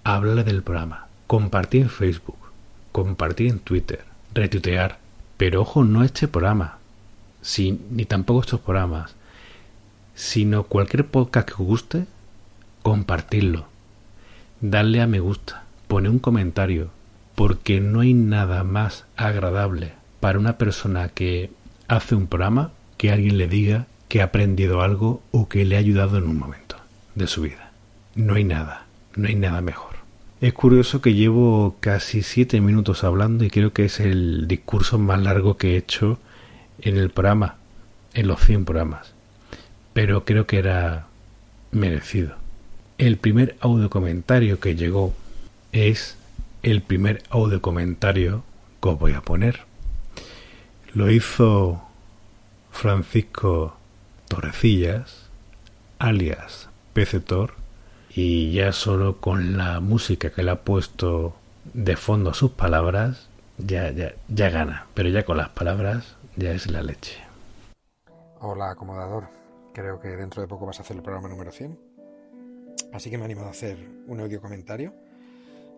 háblale 0.03 0.43
del 0.43 0.63
programa. 0.63 1.07
Compartir 1.27 1.83
en 1.83 1.89
Facebook, 1.89 2.37
compartir 2.91 3.47
en 3.47 3.59
Twitter, 3.59 4.03
retuitear. 4.33 4.99
Pero 5.37 5.61
ojo, 5.61 5.83
no 5.83 6.03
este 6.03 6.27
programa, 6.27 6.79
si, 7.41 7.79
ni 7.89 8.05
tampoco 8.05 8.41
estos 8.41 8.59
programas, 8.59 9.15
sino 10.15 10.63
cualquier 10.63 11.05
podcast 11.05 11.47
que 11.47 11.53
os 11.53 11.67
guste, 11.67 12.05
compartirlo. 12.81 13.67
Darle 14.61 15.01
a 15.01 15.07
me 15.07 15.19
gusta, 15.19 15.63
pone 15.87 16.09
un 16.09 16.19
comentario, 16.19 16.89
porque 17.35 17.79
no 17.79 17.99
hay 17.99 18.13
nada 18.13 18.63
más 18.63 19.05
agradable 19.15 19.93
para 20.19 20.39
una 20.39 20.57
persona 20.57 21.09
que 21.09 21.51
hace 21.87 22.15
un 22.15 22.27
programa 22.27 22.71
que 22.97 23.11
alguien 23.11 23.37
le 23.37 23.47
diga 23.47 23.85
que 24.07 24.21
ha 24.21 24.25
aprendido 24.25 24.81
algo 24.81 25.21
o 25.31 25.47
que 25.47 25.65
le 25.65 25.75
ha 25.75 25.79
ayudado 25.79 26.17
en 26.17 26.23
un 26.23 26.39
momento 26.39 26.77
de 27.13 27.27
su 27.27 27.41
vida. 27.41 27.66
No 28.17 28.33
hay 28.33 28.43
nada, 28.43 28.87
no 29.15 29.27
hay 29.27 29.35
nada 29.35 29.61
mejor. 29.61 29.95
Es 30.41 30.51
curioso 30.51 31.01
que 31.01 31.13
llevo 31.13 31.75
casi 31.79 32.23
siete 32.23 32.59
minutos 32.61 33.03
hablando 33.03 33.43
y 33.43 33.51
creo 33.51 33.73
que 33.73 33.85
es 33.85 33.99
el 33.99 34.47
discurso 34.47 34.97
más 34.97 35.21
largo 35.21 35.57
que 35.57 35.73
he 35.73 35.77
hecho 35.77 36.17
en 36.81 36.97
el 36.97 37.11
programa, 37.11 37.57
en 38.15 38.27
los 38.27 38.41
100 38.41 38.65
programas. 38.65 39.13
Pero 39.93 40.25
creo 40.25 40.47
que 40.47 40.57
era 40.57 41.05
merecido. 41.71 42.37
El 42.97 43.17
primer 43.17 43.55
audio 43.59 43.91
comentario 43.91 44.59
que 44.59 44.75
llegó 44.75 45.13
es 45.71 46.17
el 46.63 46.81
primer 46.81 47.21
audio 47.29 47.61
comentario 47.61 48.43
que 48.81 48.89
os 48.89 48.97
voy 48.97 49.13
a 49.13 49.21
poner. 49.21 49.59
Lo 50.95 51.11
hizo 51.11 51.83
Francisco 52.71 53.77
Torrecillas, 54.27 55.29
alias 55.99 56.67
Pecetor, 56.93 57.66
y 58.19 58.51
ya 58.51 58.71
solo 58.71 59.21
con 59.21 59.57
la 59.57 59.79
música 59.79 60.31
que 60.31 60.41
le 60.41 60.49
ha 60.49 60.63
puesto 60.63 61.35
de 61.75 61.95
fondo 61.95 62.31
a 62.31 62.33
sus 62.33 62.49
palabras, 62.49 63.29
ya, 63.59 63.91
ya, 63.91 64.15
ya 64.27 64.49
gana, 64.49 64.87
pero 64.95 65.09
ya 65.09 65.23
con 65.23 65.37
las 65.37 65.49
palabras 65.49 66.15
ya 66.35 66.51
es 66.51 66.65
la 66.71 66.81
leche. 66.81 67.15
Hola, 68.39 68.71
acomodador. 68.71 69.27
Creo 69.71 69.99
que 69.99 70.07
dentro 70.07 70.41
de 70.41 70.47
poco 70.47 70.65
vas 70.65 70.79
a 70.79 70.81
hacer 70.81 70.97
el 70.97 71.03
programa 71.03 71.29
número 71.29 71.51
100. 71.51 71.79
Así 72.91 73.11
que 73.11 73.19
me 73.19 73.21
he 73.21 73.25
animado 73.25 73.49
a 73.49 73.51
hacer 73.51 73.77
un 74.07 74.19
audio 74.19 74.41
comentario. 74.41 74.95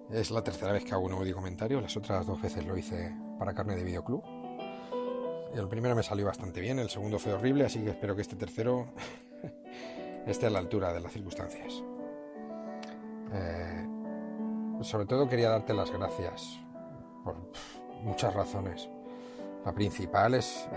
Es 0.09 0.31
la 0.31 0.41
tercera 0.41 0.71
vez 0.71 0.85
que 0.85 0.93
hago 0.93 1.07
un 1.07 1.11
audio 1.11 1.35
comentario. 1.35 1.81
Las 1.81 1.97
otras 1.97 2.25
dos 2.25 2.41
veces 2.41 2.65
lo 2.65 2.77
hice 2.77 3.13
para 3.37 3.53
Carne 3.53 3.75
de 3.75 3.83
Videoclub. 3.83 4.23
El 5.53 5.67
primero 5.67 5.93
me 5.93 6.03
salió 6.03 6.25
bastante 6.25 6.61
bien, 6.61 6.79
el 6.79 6.89
segundo 6.89 7.19
fue 7.19 7.33
horrible, 7.33 7.65
así 7.65 7.81
que 7.81 7.89
espero 7.89 8.15
que 8.15 8.21
este 8.21 8.37
tercero 8.37 8.85
esté 10.25 10.45
a 10.45 10.51
la 10.51 10.59
altura 10.59 10.93
de 10.93 11.01
las 11.01 11.11
circunstancias. 11.11 11.83
Eh, 13.33 13.87
sobre 14.81 15.05
todo 15.05 15.27
quería 15.27 15.49
darte 15.49 15.73
las 15.73 15.91
gracias 15.91 16.59
por 17.23 17.35
muchas 18.03 18.33
razones. 18.33 18.89
La 19.65 19.73
principal 19.73 20.33
es, 20.33 20.67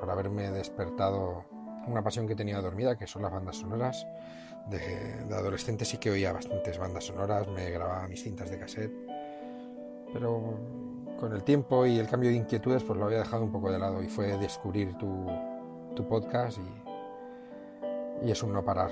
por 0.00 0.10
haberme 0.10 0.50
despertado 0.50 1.44
una 1.86 2.02
pasión 2.02 2.26
que 2.26 2.34
tenía 2.34 2.60
dormida, 2.60 2.96
que 2.96 3.06
son 3.06 3.22
las 3.22 3.32
bandas 3.32 3.56
sonoras. 3.56 4.06
De, 4.68 5.24
de, 5.24 5.34
adolescente 5.34 5.84
sí 5.84 5.98
que 5.98 6.10
oía 6.10 6.32
bastantes 6.32 6.78
bandas 6.78 7.04
sonoras, 7.04 7.46
me 7.48 7.70
grababa 7.70 8.08
mis 8.08 8.22
cintas 8.22 8.50
de 8.50 8.58
cassette, 8.58 8.92
pero 10.12 10.58
con 11.20 11.32
el 11.32 11.44
tiempo 11.44 11.86
y 11.86 11.98
el 11.98 12.08
cambio 12.08 12.30
de 12.30 12.36
inquietudes 12.36 12.82
pues 12.82 12.98
lo 12.98 13.06
había 13.06 13.18
dejado 13.18 13.44
un 13.44 13.52
poco 13.52 13.70
de 13.70 13.78
lado 13.78 14.02
y 14.02 14.08
fue 14.08 14.36
descubrir 14.38 14.96
tu, 14.98 15.26
tu 15.94 16.06
podcast 16.08 16.58
y, 16.58 18.26
y 18.26 18.30
es 18.30 18.42
un 18.42 18.52
no 18.52 18.64
parar. 18.64 18.90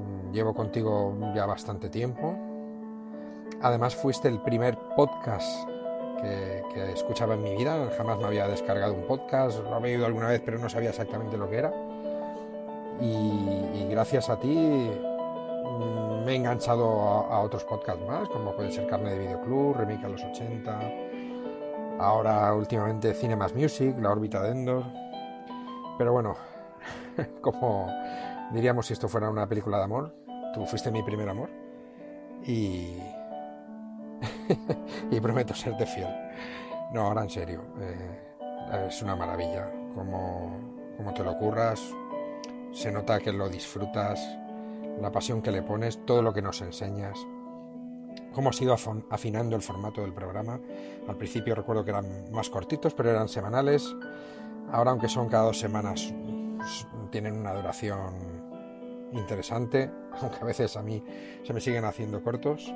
Mm, 0.00 0.32
Llevo 0.32 0.54
contigo 0.54 1.14
ya 1.34 1.46
bastante 1.46 1.88
tiempo. 1.88 2.36
Además 3.62 3.94
fuiste 3.94 4.28
el 4.28 4.40
primer 4.40 4.78
podcast 4.96 5.68
que, 6.20 6.62
que, 6.72 6.92
escuchaba 6.92 7.34
en 7.34 7.42
mi 7.42 7.56
vida. 7.56 7.90
Jamás 7.96 8.18
me 8.18 8.26
había 8.26 8.46
descargado 8.46 8.94
un 8.94 9.02
podcast, 9.06 9.58
lo 9.60 9.74
había 9.74 9.96
oído 9.96 10.06
alguna 10.06 10.28
vez, 10.28 10.40
pero 10.44 10.58
no 10.58 10.68
sabía 10.68 10.90
exactamente 10.90 11.36
lo 11.36 11.50
que 11.50 11.56
era. 11.58 11.72
Y, 13.00 13.06
y 13.06 13.88
gracias 13.90 14.28
a 14.30 14.38
ti 14.38 14.48
mmm, 14.48 16.24
me 16.24 16.32
he 16.32 16.36
enganchado 16.36 17.00
a, 17.02 17.36
a, 17.36 17.40
otros 17.40 17.64
podcasts 17.64 18.06
más, 18.06 18.28
como 18.28 18.54
puede 18.54 18.70
ser 18.70 18.86
Carne 18.86 19.10
de 19.10 19.18
Videoclub, 19.18 19.76
Remake 19.78 20.04
a 20.04 20.08
los 20.08 20.22
80, 20.22 20.80
ahora 21.98 22.54
últimamente 22.54 23.14
Cinemas 23.14 23.54
Music, 23.54 23.96
La 23.98 24.10
órbita 24.10 24.42
de 24.42 24.50
Endor. 24.50 24.84
Pero 25.98 26.12
bueno, 26.12 26.36
como 27.40 27.88
diríamos 28.52 28.86
si 28.86 28.92
esto 28.92 29.08
fuera 29.08 29.30
una 29.30 29.46
película 29.46 29.78
de 29.78 29.84
amor, 29.84 30.14
tú 30.54 30.64
fuiste 30.66 30.90
mi 30.90 31.02
primer 31.02 31.28
amor. 31.28 31.50
Y, 32.46 32.98
y 35.10 35.20
prometo 35.20 35.54
serte 35.54 35.86
fiel. 35.86 36.08
No, 36.92 37.02
ahora 37.02 37.22
en 37.22 37.30
serio, 37.30 37.62
eh, 37.80 38.86
es 38.88 39.02
una 39.02 39.16
maravilla. 39.16 39.70
Como, 39.94 40.94
como 40.96 41.12
te 41.14 41.24
lo 41.24 41.32
ocurras, 41.32 41.80
se 42.72 42.92
nota 42.92 43.20
que 43.20 43.32
lo 43.32 43.48
disfrutas, 43.48 44.20
la 45.00 45.10
pasión 45.10 45.42
que 45.42 45.50
le 45.50 45.62
pones, 45.62 46.04
todo 46.04 46.22
lo 46.22 46.32
que 46.32 46.42
nos 46.42 46.60
enseñas. 46.62 47.18
Cómo 48.32 48.50
has 48.50 48.60
ido 48.60 48.76
afinando 49.10 49.56
el 49.56 49.62
formato 49.62 50.02
del 50.02 50.12
programa. 50.12 50.60
Al 51.08 51.16
principio 51.16 51.54
recuerdo 51.54 51.84
que 51.84 51.90
eran 51.90 52.30
más 52.30 52.48
cortitos, 52.48 52.94
pero 52.94 53.10
eran 53.10 53.28
semanales. 53.28 53.94
Ahora, 54.70 54.92
aunque 54.92 55.08
son 55.08 55.28
cada 55.28 55.44
dos 55.44 55.58
semanas, 55.58 56.14
tienen 57.10 57.36
una 57.36 57.52
duración 57.54 58.39
interesante, 59.12 59.90
aunque 60.20 60.38
a 60.40 60.44
veces 60.44 60.76
a 60.76 60.82
mí 60.82 61.02
se 61.44 61.52
me 61.52 61.60
siguen 61.60 61.84
haciendo 61.84 62.22
cortos 62.22 62.72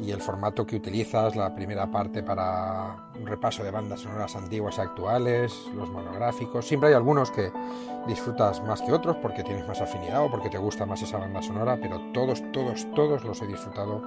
y 0.00 0.10
el 0.10 0.20
formato 0.20 0.66
que 0.66 0.76
utilizas, 0.76 1.36
la 1.36 1.54
primera 1.54 1.90
parte 1.90 2.22
para 2.22 3.08
un 3.18 3.26
repaso 3.26 3.64
de 3.64 3.70
bandas 3.70 4.00
sonoras 4.00 4.36
antiguas 4.36 4.76
y 4.78 4.82
actuales, 4.82 5.54
los 5.74 5.88
monográficos. 5.88 6.66
Siempre 6.66 6.90
hay 6.90 6.94
algunos 6.94 7.30
que 7.30 7.50
disfrutas 8.06 8.62
más 8.62 8.82
que 8.82 8.92
otros 8.92 9.16
porque 9.16 9.42
tienes 9.42 9.66
más 9.66 9.80
afinidad 9.80 10.24
o 10.24 10.30
porque 10.30 10.50
te 10.50 10.58
gusta 10.58 10.84
más 10.84 11.00
esa 11.02 11.16
banda 11.18 11.40
sonora, 11.42 11.78
pero 11.80 11.98
todos, 12.12 12.42
todos, 12.52 12.86
todos 12.94 13.24
los 13.24 13.40
he 13.42 13.46
disfrutado 13.46 14.02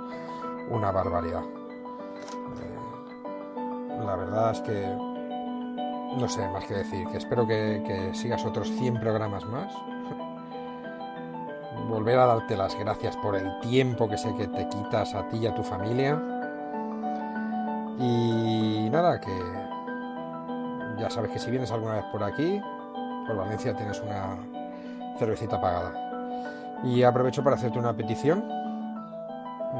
una 0.69 0.91
barbaridad. 0.91 1.43
Eh, 1.43 2.77
la 4.05 4.15
verdad 4.15 4.51
es 4.51 4.61
que 4.61 4.95
no 6.17 6.27
sé 6.27 6.47
más 6.49 6.65
que 6.65 6.76
decir, 6.76 7.07
que 7.07 7.17
espero 7.17 7.47
que, 7.47 7.84
que 7.85 8.15
sigas 8.15 8.45
otros 8.45 8.69
100 8.69 8.99
programas 8.99 9.45
más 9.45 9.73
volver 11.90 12.20
a 12.20 12.28
darte 12.28 12.56
las 12.56 12.78
gracias 12.78 13.18
por 13.18 13.36
el 13.36 13.60
tiempo 13.60 14.07
que 14.07 14.18
sé 14.18 14.34
que 14.36 14.48
te 14.48 14.68
quitas 14.70 15.16
a 15.16 15.28
ti 15.28 15.38
y 15.38 15.48
a 15.48 15.56
tu 15.56 15.64
familia. 15.64 16.22
Y 17.98 18.88
nada, 18.90 19.20
que 19.20 19.32
ya 20.98 21.10
sabes 21.10 21.32
que 21.32 21.40
si 21.40 21.52
vienes 21.52 21.72
alguna 21.72 21.95
vez 21.95 22.06
por 22.11 22.24
aquí, 22.24 22.61
por 23.28 23.36
Valencia 23.36 23.76
tienes 23.76 23.99
una 24.02 24.38
cervecita 25.18 25.60
pagada. 25.60 25.94
Y 26.84 27.03
aprovecho 27.03 27.44
para 27.44 27.57
hacerte 27.57 27.80
una 27.80 27.94
petición 27.94 28.48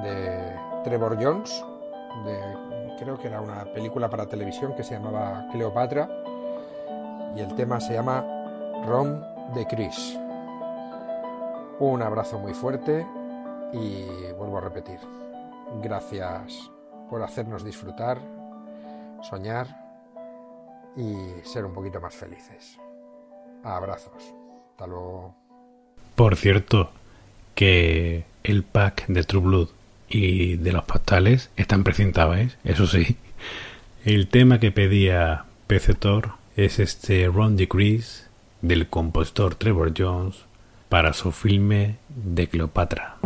de 0.04 0.56
Trevor 0.84 1.18
Jones, 1.22 1.64
de, 2.26 2.40
creo 3.00 3.18
que 3.18 3.28
era 3.28 3.40
una 3.40 3.64
película 3.66 4.10
para 4.10 4.26
televisión 4.26 4.76
que 4.76 4.84
se 4.84 4.96
llamaba 4.96 5.46
Cleopatra, 5.52 6.10
y 7.36 7.40
el 7.40 7.56
tema 7.56 7.80
se 7.80 7.94
llama 7.94 8.26
Rom 8.86 9.22
de 9.54 9.66
Chris. 9.68 10.20
Un 11.80 12.02
abrazo 12.02 12.38
muy 12.38 12.54
fuerte 12.54 13.08
y 13.72 14.34
vuelvo 14.38 14.58
a 14.58 14.62
repetir, 14.62 15.00
gracias 15.82 16.70
por 17.10 17.24
hacernos 17.24 17.64
disfrutar, 17.64 18.20
soñar 19.24 19.68
y 20.98 21.16
ser 21.48 21.64
un 21.64 21.74
poquito 21.74 22.02
más 22.02 22.14
felices. 22.14 22.78
Abrazos. 23.64 24.34
Hasta 24.72 24.88
luego. 24.88 25.34
Por 26.16 26.36
cierto, 26.36 26.92
que 27.56 28.26
el 28.44 28.64
pack 28.64 29.08
de 29.08 29.24
True 29.24 29.42
Blood 29.42 29.70
y 30.10 30.58
de 30.58 30.74
los 30.74 30.84
postales 30.84 31.50
están 31.56 31.86
presentados, 31.86 32.38
¿eh? 32.38 32.50
eso 32.66 32.88
sí. 32.88 33.16
El 34.04 34.28
tema 34.28 34.60
que 34.60 34.72
pedía 34.72 35.46
Pecetor 35.68 36.32
es 36.58 36.80
este 36.80 37.28
Ron 37.28 37.56
Decrease 37.56 38.26
del 38.62 38.90
compositor 38.90 39.56
Trevor 39.56 39.94
Jones 39.98 40.49
para 40.90 41.14
su 41.14 41.32
filme 41.32 41.98
de 42.10 42.50
Cleopatra. 42.50 43.18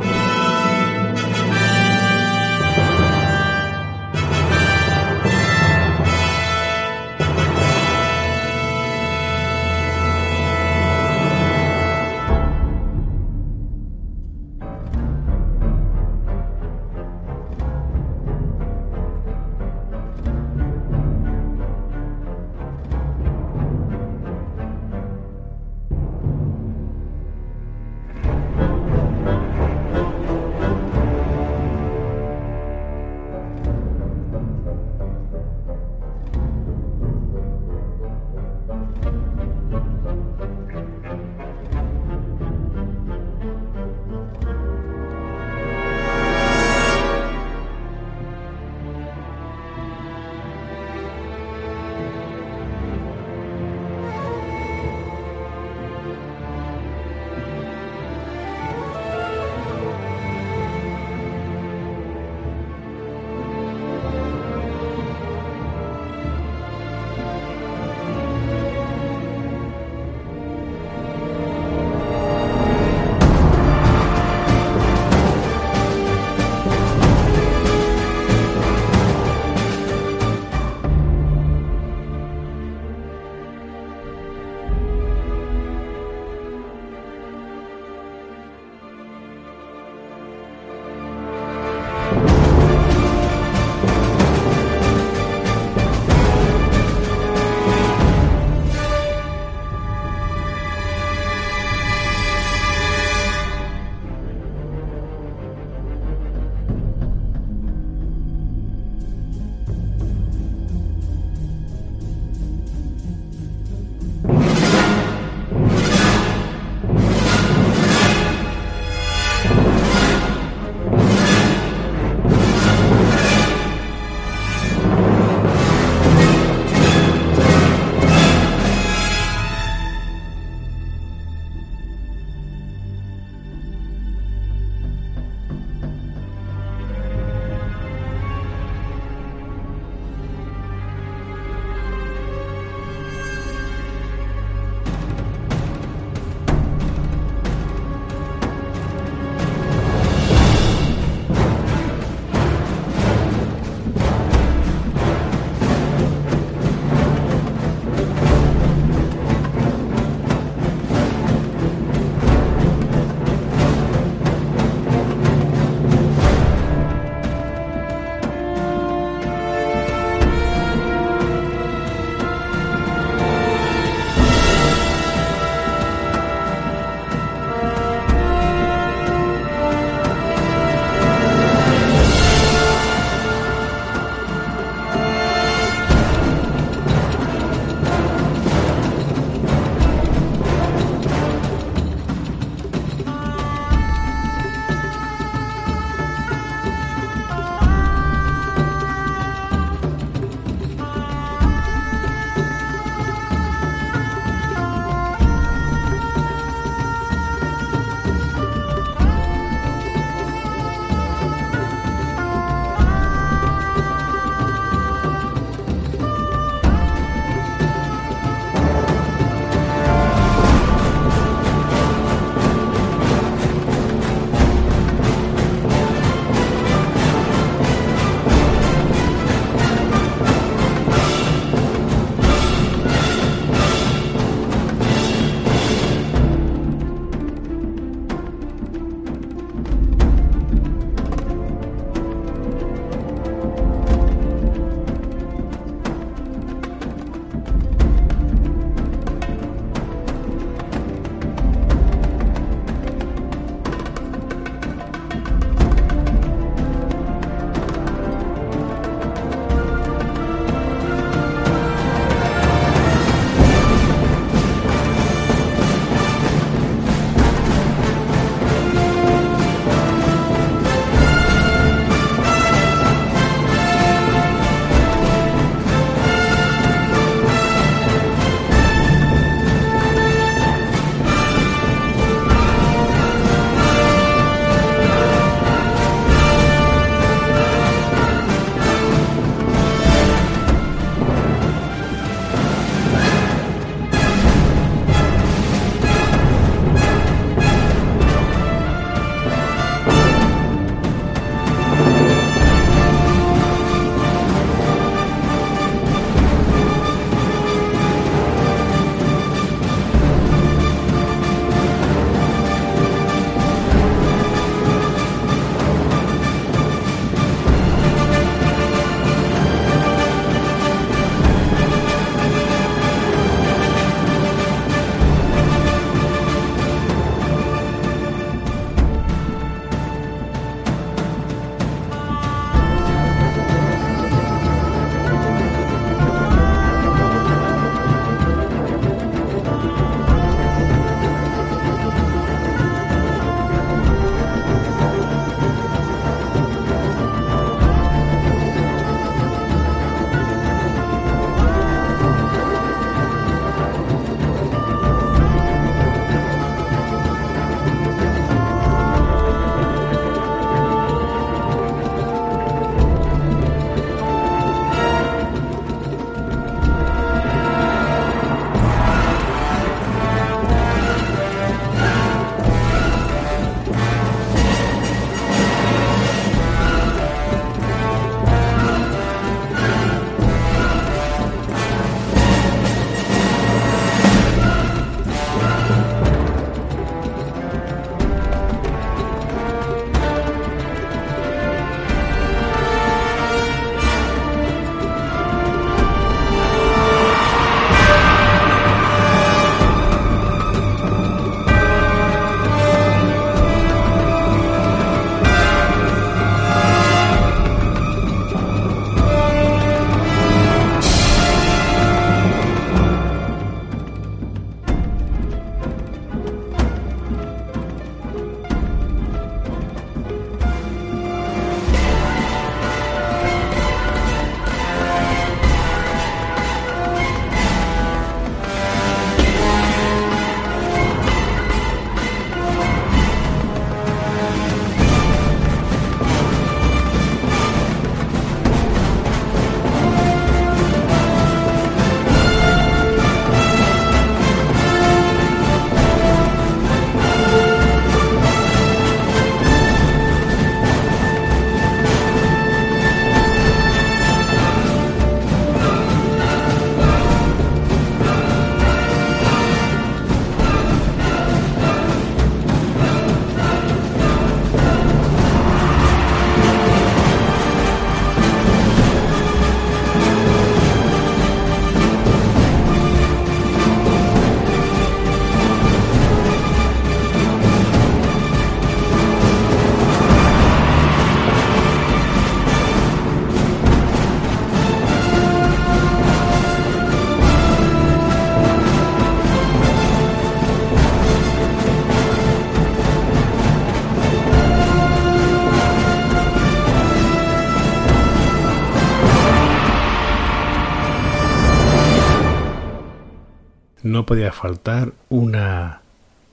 Podía 504.13 504.31
faltar 504.31 504.93
una 505.09 505.81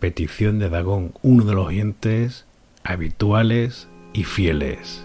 petición 0.01 0.59
de 0.59 0.69
Dagón, 0.69 1.15
uno 1.23 1.47
de 1.47 1.55
los 1.55 1.69
oyentes 1.69 2.45
habituales 2.85 3.89
y 4.13 4.25
fieles. 4.25 5.03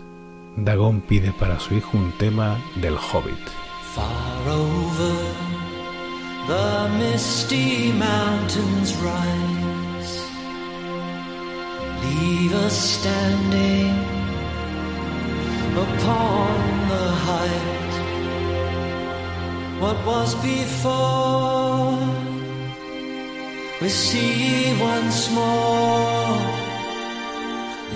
Dagón 0.57 0.99
pide 0.99 1.31
para 1.31 1.57
su 1.61 1.73
hijo 1.73 1.97
un 1.97 2.11
tema 2.17 2.61
del 2.81 2.97
Hobbit. 2.97 3.47
Far 3.95 4.49
over 4.49 5.15
the 6.49 6.89
misty 6.99 7.93
mountains 7.93 8.93
rise. 8.97 10.21
Leave 12.03 12.53
us 12.55 12.73
standing 12.73 13.95
upon 15.77 16.89
the 16.89 17.09
height. 17.23 17.75
What 19.79 20.05
was 20.05 20.35
before, 20.43 22.14
we 23.85 23.91
see 23.91 24.73
once 24.81 25.29
more. 25.29 26.39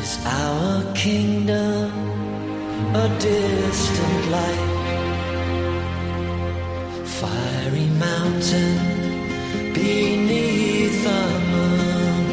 Is 0.02 0.14
our 0.24 0.94
kingdom 0.94 1.90
a 3.03 3.07
distant 3.28 4.24
light? 4.36 4.70
Fiery 7.20 7.90
mountain 8.07 8.78
beneath 9.74 10.98
the 11.07 11.24
moon. 11.53 12.24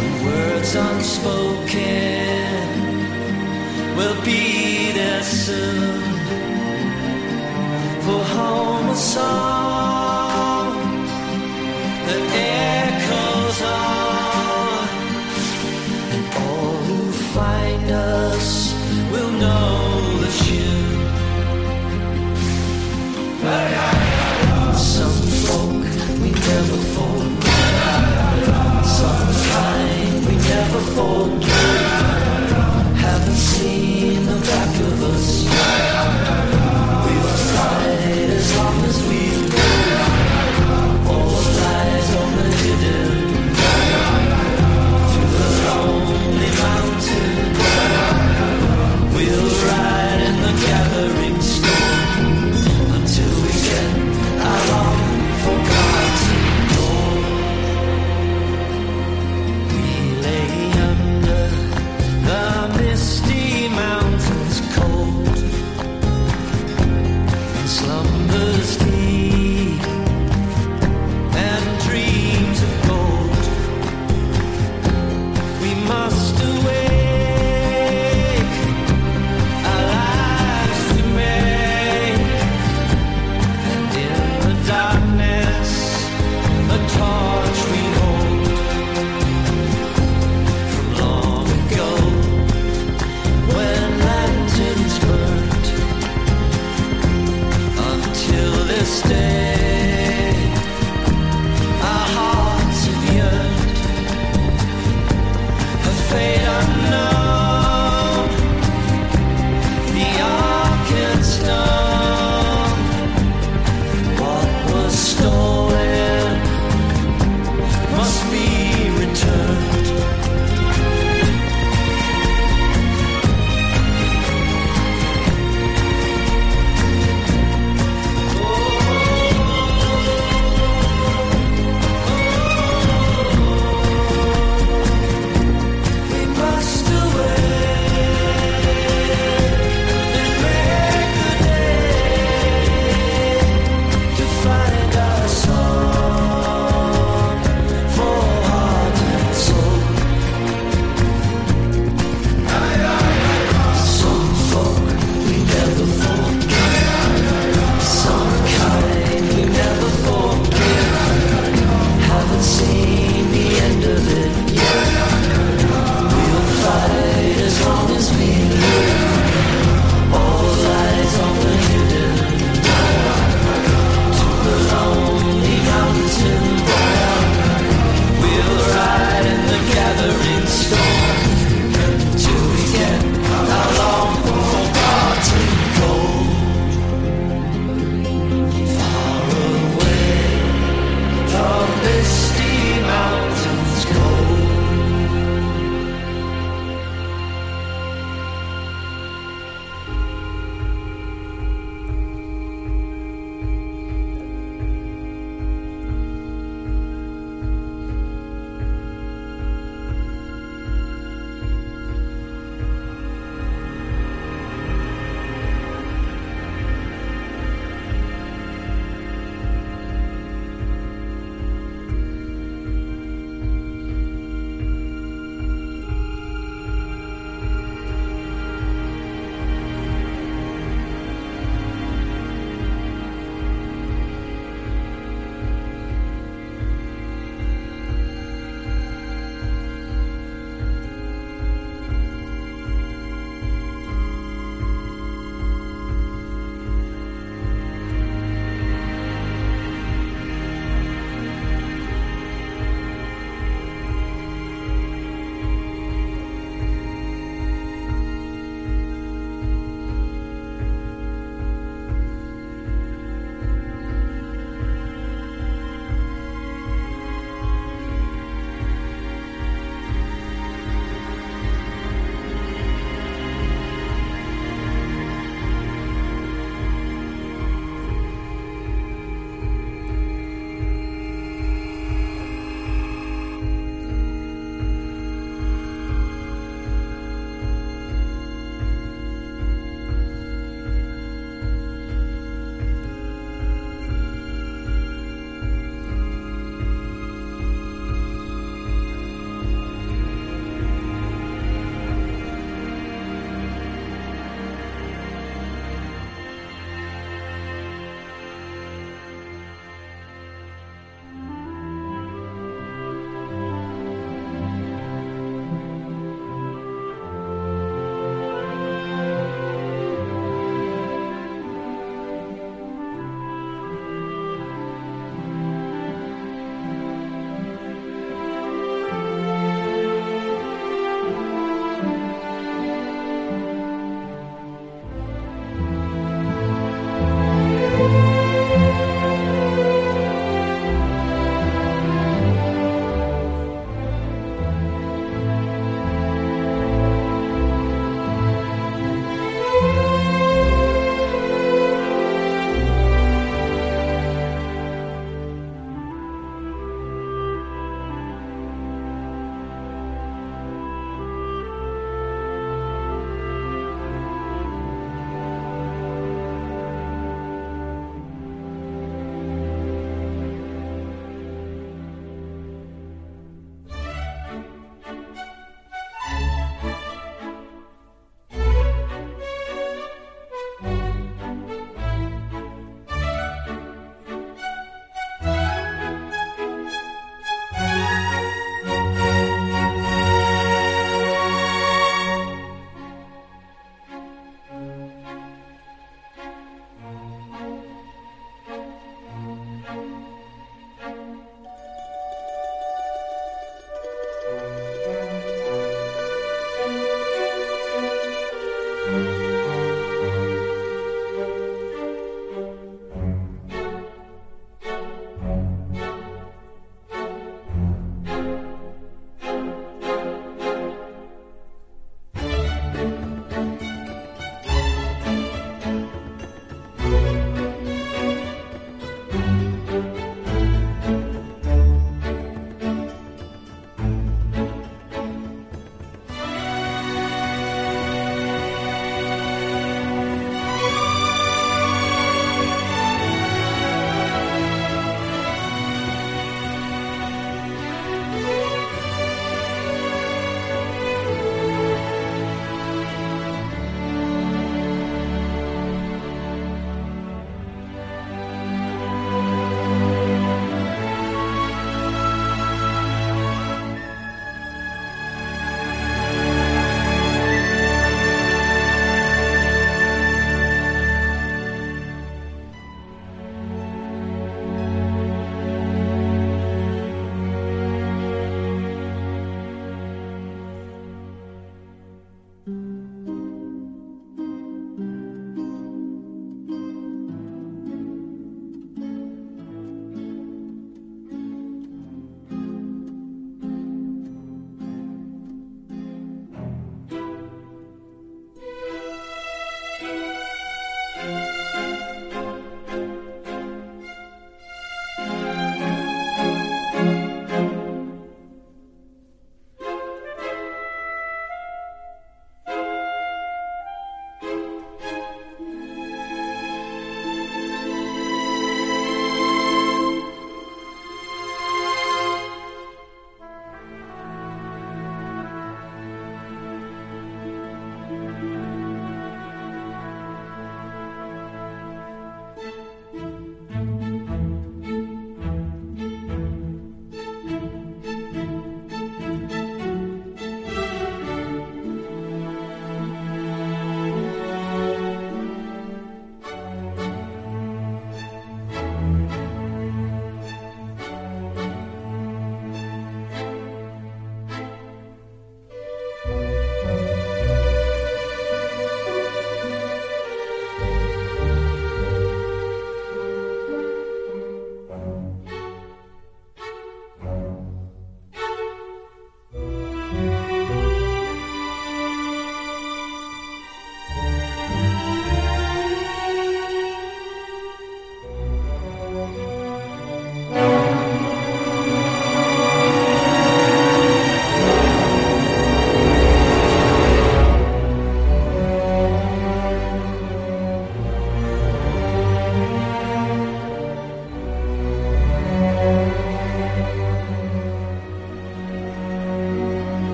The 0.00 0.10
words 0.26 0.72
unspoken 0.88 2.64
will 3.96 4.18
be 4.30 4.44
there 4.98 5.24
soon. 5.24 6.02
For 8.04 8.22
home 8.36 8.88
a 8.88 8.94
song 8.94 9.51
forget. 30.94 31.61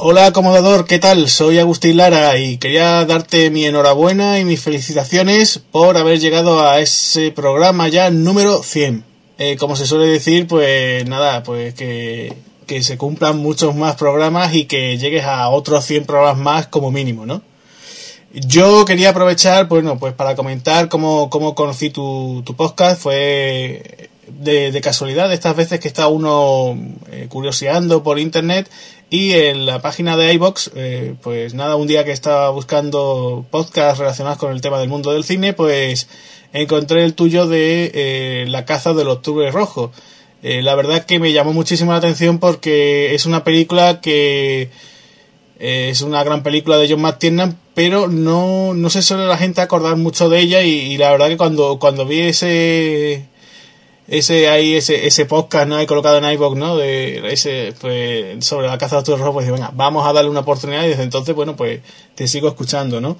Hola 0.00 0.26
acomodador, 0.26 0.86
¿qué 0.86 1.00
tal? 1.00 1.28
Soy 1.28 1.58
Agustín 1.58 1.96
Lara 1.96 2.38
y 2.38 2.58
quería 2.58 3.04
darte 3.04 3.50
mi 3.50 3.64
enhorabuena 3.64 4.38
y 4.38 4.44
mis 4.44 4.60
felicitaciones 4.62 5.58
por 5.58 5.96
haber 5.96 6.20
llegado 6.20 6.64
a 6.64 6.78
ese 6.78 7.32
programa 7.32 7.88
ya 7.88 8.08
número 8.08 8.62
100. 8.62 9.02
Eh, 9.38 9.56
como 9.56 9.74
se 9.74 9.86
suele 9.86 10.06
decir, 10.06 10.46
pues 10.46 11.04
nada, 11.08 11.42
pues 11.42 11.74
que, 11.74 12.32
que 12.68 12.84
se 12.84 12.96
cumplan 12.96 13.38
muchos 13.38 13.74
más 13.74 13.96
programas 13.96 14.54
y 14.54 14.66
que 14.66 14.96
llegues 14.98 15.24
a 15.24 15.48
otros 15.48 15.84
100 15.84 16.06
programas 16.06 16.38
más 16.38 16.66
como 16.68 16.92
mínimo, 16.92 17.26
¿no? 17.26 17.42
Yo 18.32 18.84
quería 18.84 19.10
aprovechar, 19.10 19.66
bueno, 19.66 19.98
pues 19.98 20.14
para 20.14 20.36
comentar 20.36 20.88
cómo, 20.88 21.28
cómo 21.28 21.56
conocí 21.56 21.90
tu, 21.90 22.44
tu 22.46 22.54
podcast. 22.54 23.02
Fue 23.02 23.97
de, 24.38 24.80
casualidad, 24.80 25.28
de 25.28 25.34
estas 25.34 25.56
veces 25.56 25.80
que 25.80 25.88
está 25.88 26.08
uno 26.08 26.78
eh, 27.10 27.26
curioseando 27.28 28.02
por 28.02 28.18
internet 28.18 28.70
y 29.10 29.32
en 29.32 29.66
la 29.66 29.80
página 29.80 30.16
de 30.16 30.32
iBox, 30.34 30.70
eh, 30.74 31.14
pues 31.22 31.54
nada, 31.54 31.76
un 31.76 31.86
día 31.86 32.04
que 32.04 32.12
estaba 32.12 32.50
buscando 32.50 33.46
podcasts 33.50 33.98
relacionados 33.98 34.38
con 34.38 34.52
el 34.52 34.60
tema 34.60 34.78
del 34.78 34.88
mundo 34.88 35.12
del 35.12 35.24
cine, 35.24 35.54
pues 35.54 36.08
encontré 36.52 37.04
el 37.04 37.14
tuyo 37.14 37.46
de 37.46 37.90
eh, 37.94 38.46
La 38.48 38.64
caza 38.64 38.94
del 38.94 39.08
octubre 39.08 39.50
rojo. 39.50 39.92
Eh, 40.42 40.62
la 40.62 40.74
verdad 40.74 41.04
que 41.04 41.18
me 41.18 41.32
llamó 41.32 41.52
muchísimo 41.52 41.92
la 41.92 41.98
atención 41.98 42.38
porque 42.38 43.14
es 43.14 43.26
una 43.26 43.42
película 43.42 44.00
que 44.00 44.70
eh, 45.58 45.88
es 45.90 46.02
una 46.02 46.22
gran 46.22 46.42
película 46.44 46.76
de 46.76 46.88
John 46.88 47.00
McTiernan, 47.00 47.58
pero 47.74 48.06
no, 48.06 48.74
no 48.74 48.90
se 48.90 49.02
suele 49.02 49.26
la 49.26 49.36
gente 49.36 49.60
acordar 49.60 49.96
mucho 49.96 50.28
de 50.28 50.38
ella 50.40 50.62
y, 50.62 50.70
y 50.70 50.98
la 50.98 51.10
verdad 51.10 51.28
que 51.28 51.36
cuando, 51.36 51.78
cuando 51.80 52.06
vi 52.06 52.20
ese 52.20 53.26
ese 54.08 54.48
ahí 54.48 54.74
ese 54.74 55.06
ese 55.06 55.26
podcast 55.26 55.68
no 55.68 55.76
hay 55.76 55.86
colocado 55.86 56.16
en 56.16 56.24
iVoox 56.32 56.56
no 56.56 56.76
de 56.76 57.30
ese 57.30 57.74
pues 57.78 58.42
sobre 58.44 58.66
la 58.66 58.78
caza 58.78 58.96
de 58.96 59.00
octubre 59.00 59.20
rojo 59.20 59.34
pues 59.34 59.50
venga 59.50 59.70
vamos 59.74 60.06
a 60.06 60.12
darle 60.14 60.30
una 60.30 60.40
oportunidad 60.40 60.84
y 60.84 60.88
desde 60.88 61.02
entonces 61.02 61.34
bueno 61.34 61.56
pues 61.56 61.80
te 62.14 62.26
sigo 62.26 62.48
escuchando 62.48 63.02
no 63.02 63.18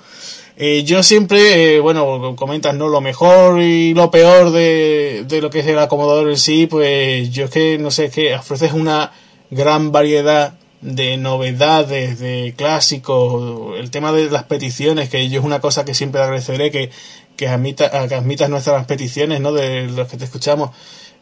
eh, 0.57 0.83
yo 0.85 1.03
siempre 1.03 1.77
eh, 1.77 1.81
bueno 1.81 2.35
comentas 2.37 2.75
no 2.75 2.89
lo 2.89 3.03
mejor 3.03 3.61
y 3.61 3.93
lo 3.93 4.11
peor 4.11 4.51
de, 4.51 5.25
de 5.29 5.43
lo 5.43 5.51
que 5.51 5.61
es 5.61 5.67
el 5.67 5.79
acomodador 5.79 6.31
en 6.31 6.39
sí 6.39 6.67
pues 6.67 7.31
yo 7.31 7.45
es 7.45 7.51
que 7.51 7.77
no 7.77 7.91
sé 7.91 8.07
es 8.07 8.13
que 8.13 8.35
ofreces 8.35 8.73
una 8.73 9.13
gran 9.51 9.93
variedad 9.93 10.55
de 10.81 11.17
novedades, 11.17 12.21
de 12.21 12.55
clásicos, 12.57 13.77
el 13.79 13.91
tema 13.91 14.13
de 14.13 14.31
las 14.31 14.45
peticiones, 14.45 15.09
que 15.09 15.29
yo 15.29 15.41
es 15.41 15.45
una 15.45 15.61
cosa 15.61 15.85
que 15.85 15.93
siempre 15.93 16.21
agradeceré, 16.21 16.71
que, 16.71 16.91
que, 17.39 17.49
admita, 17.49 18.09
que 18.09 18.15
admitas 18.17 18.51
nuestras 18.51 18.85
peticiones, 18.85 19.41
¿no? 19.41 19.53
De 19.53 19.87
los 19.87 20.09
que 20.09 20.19
te 20.19 20.25
escuchamos. 20.25 20.71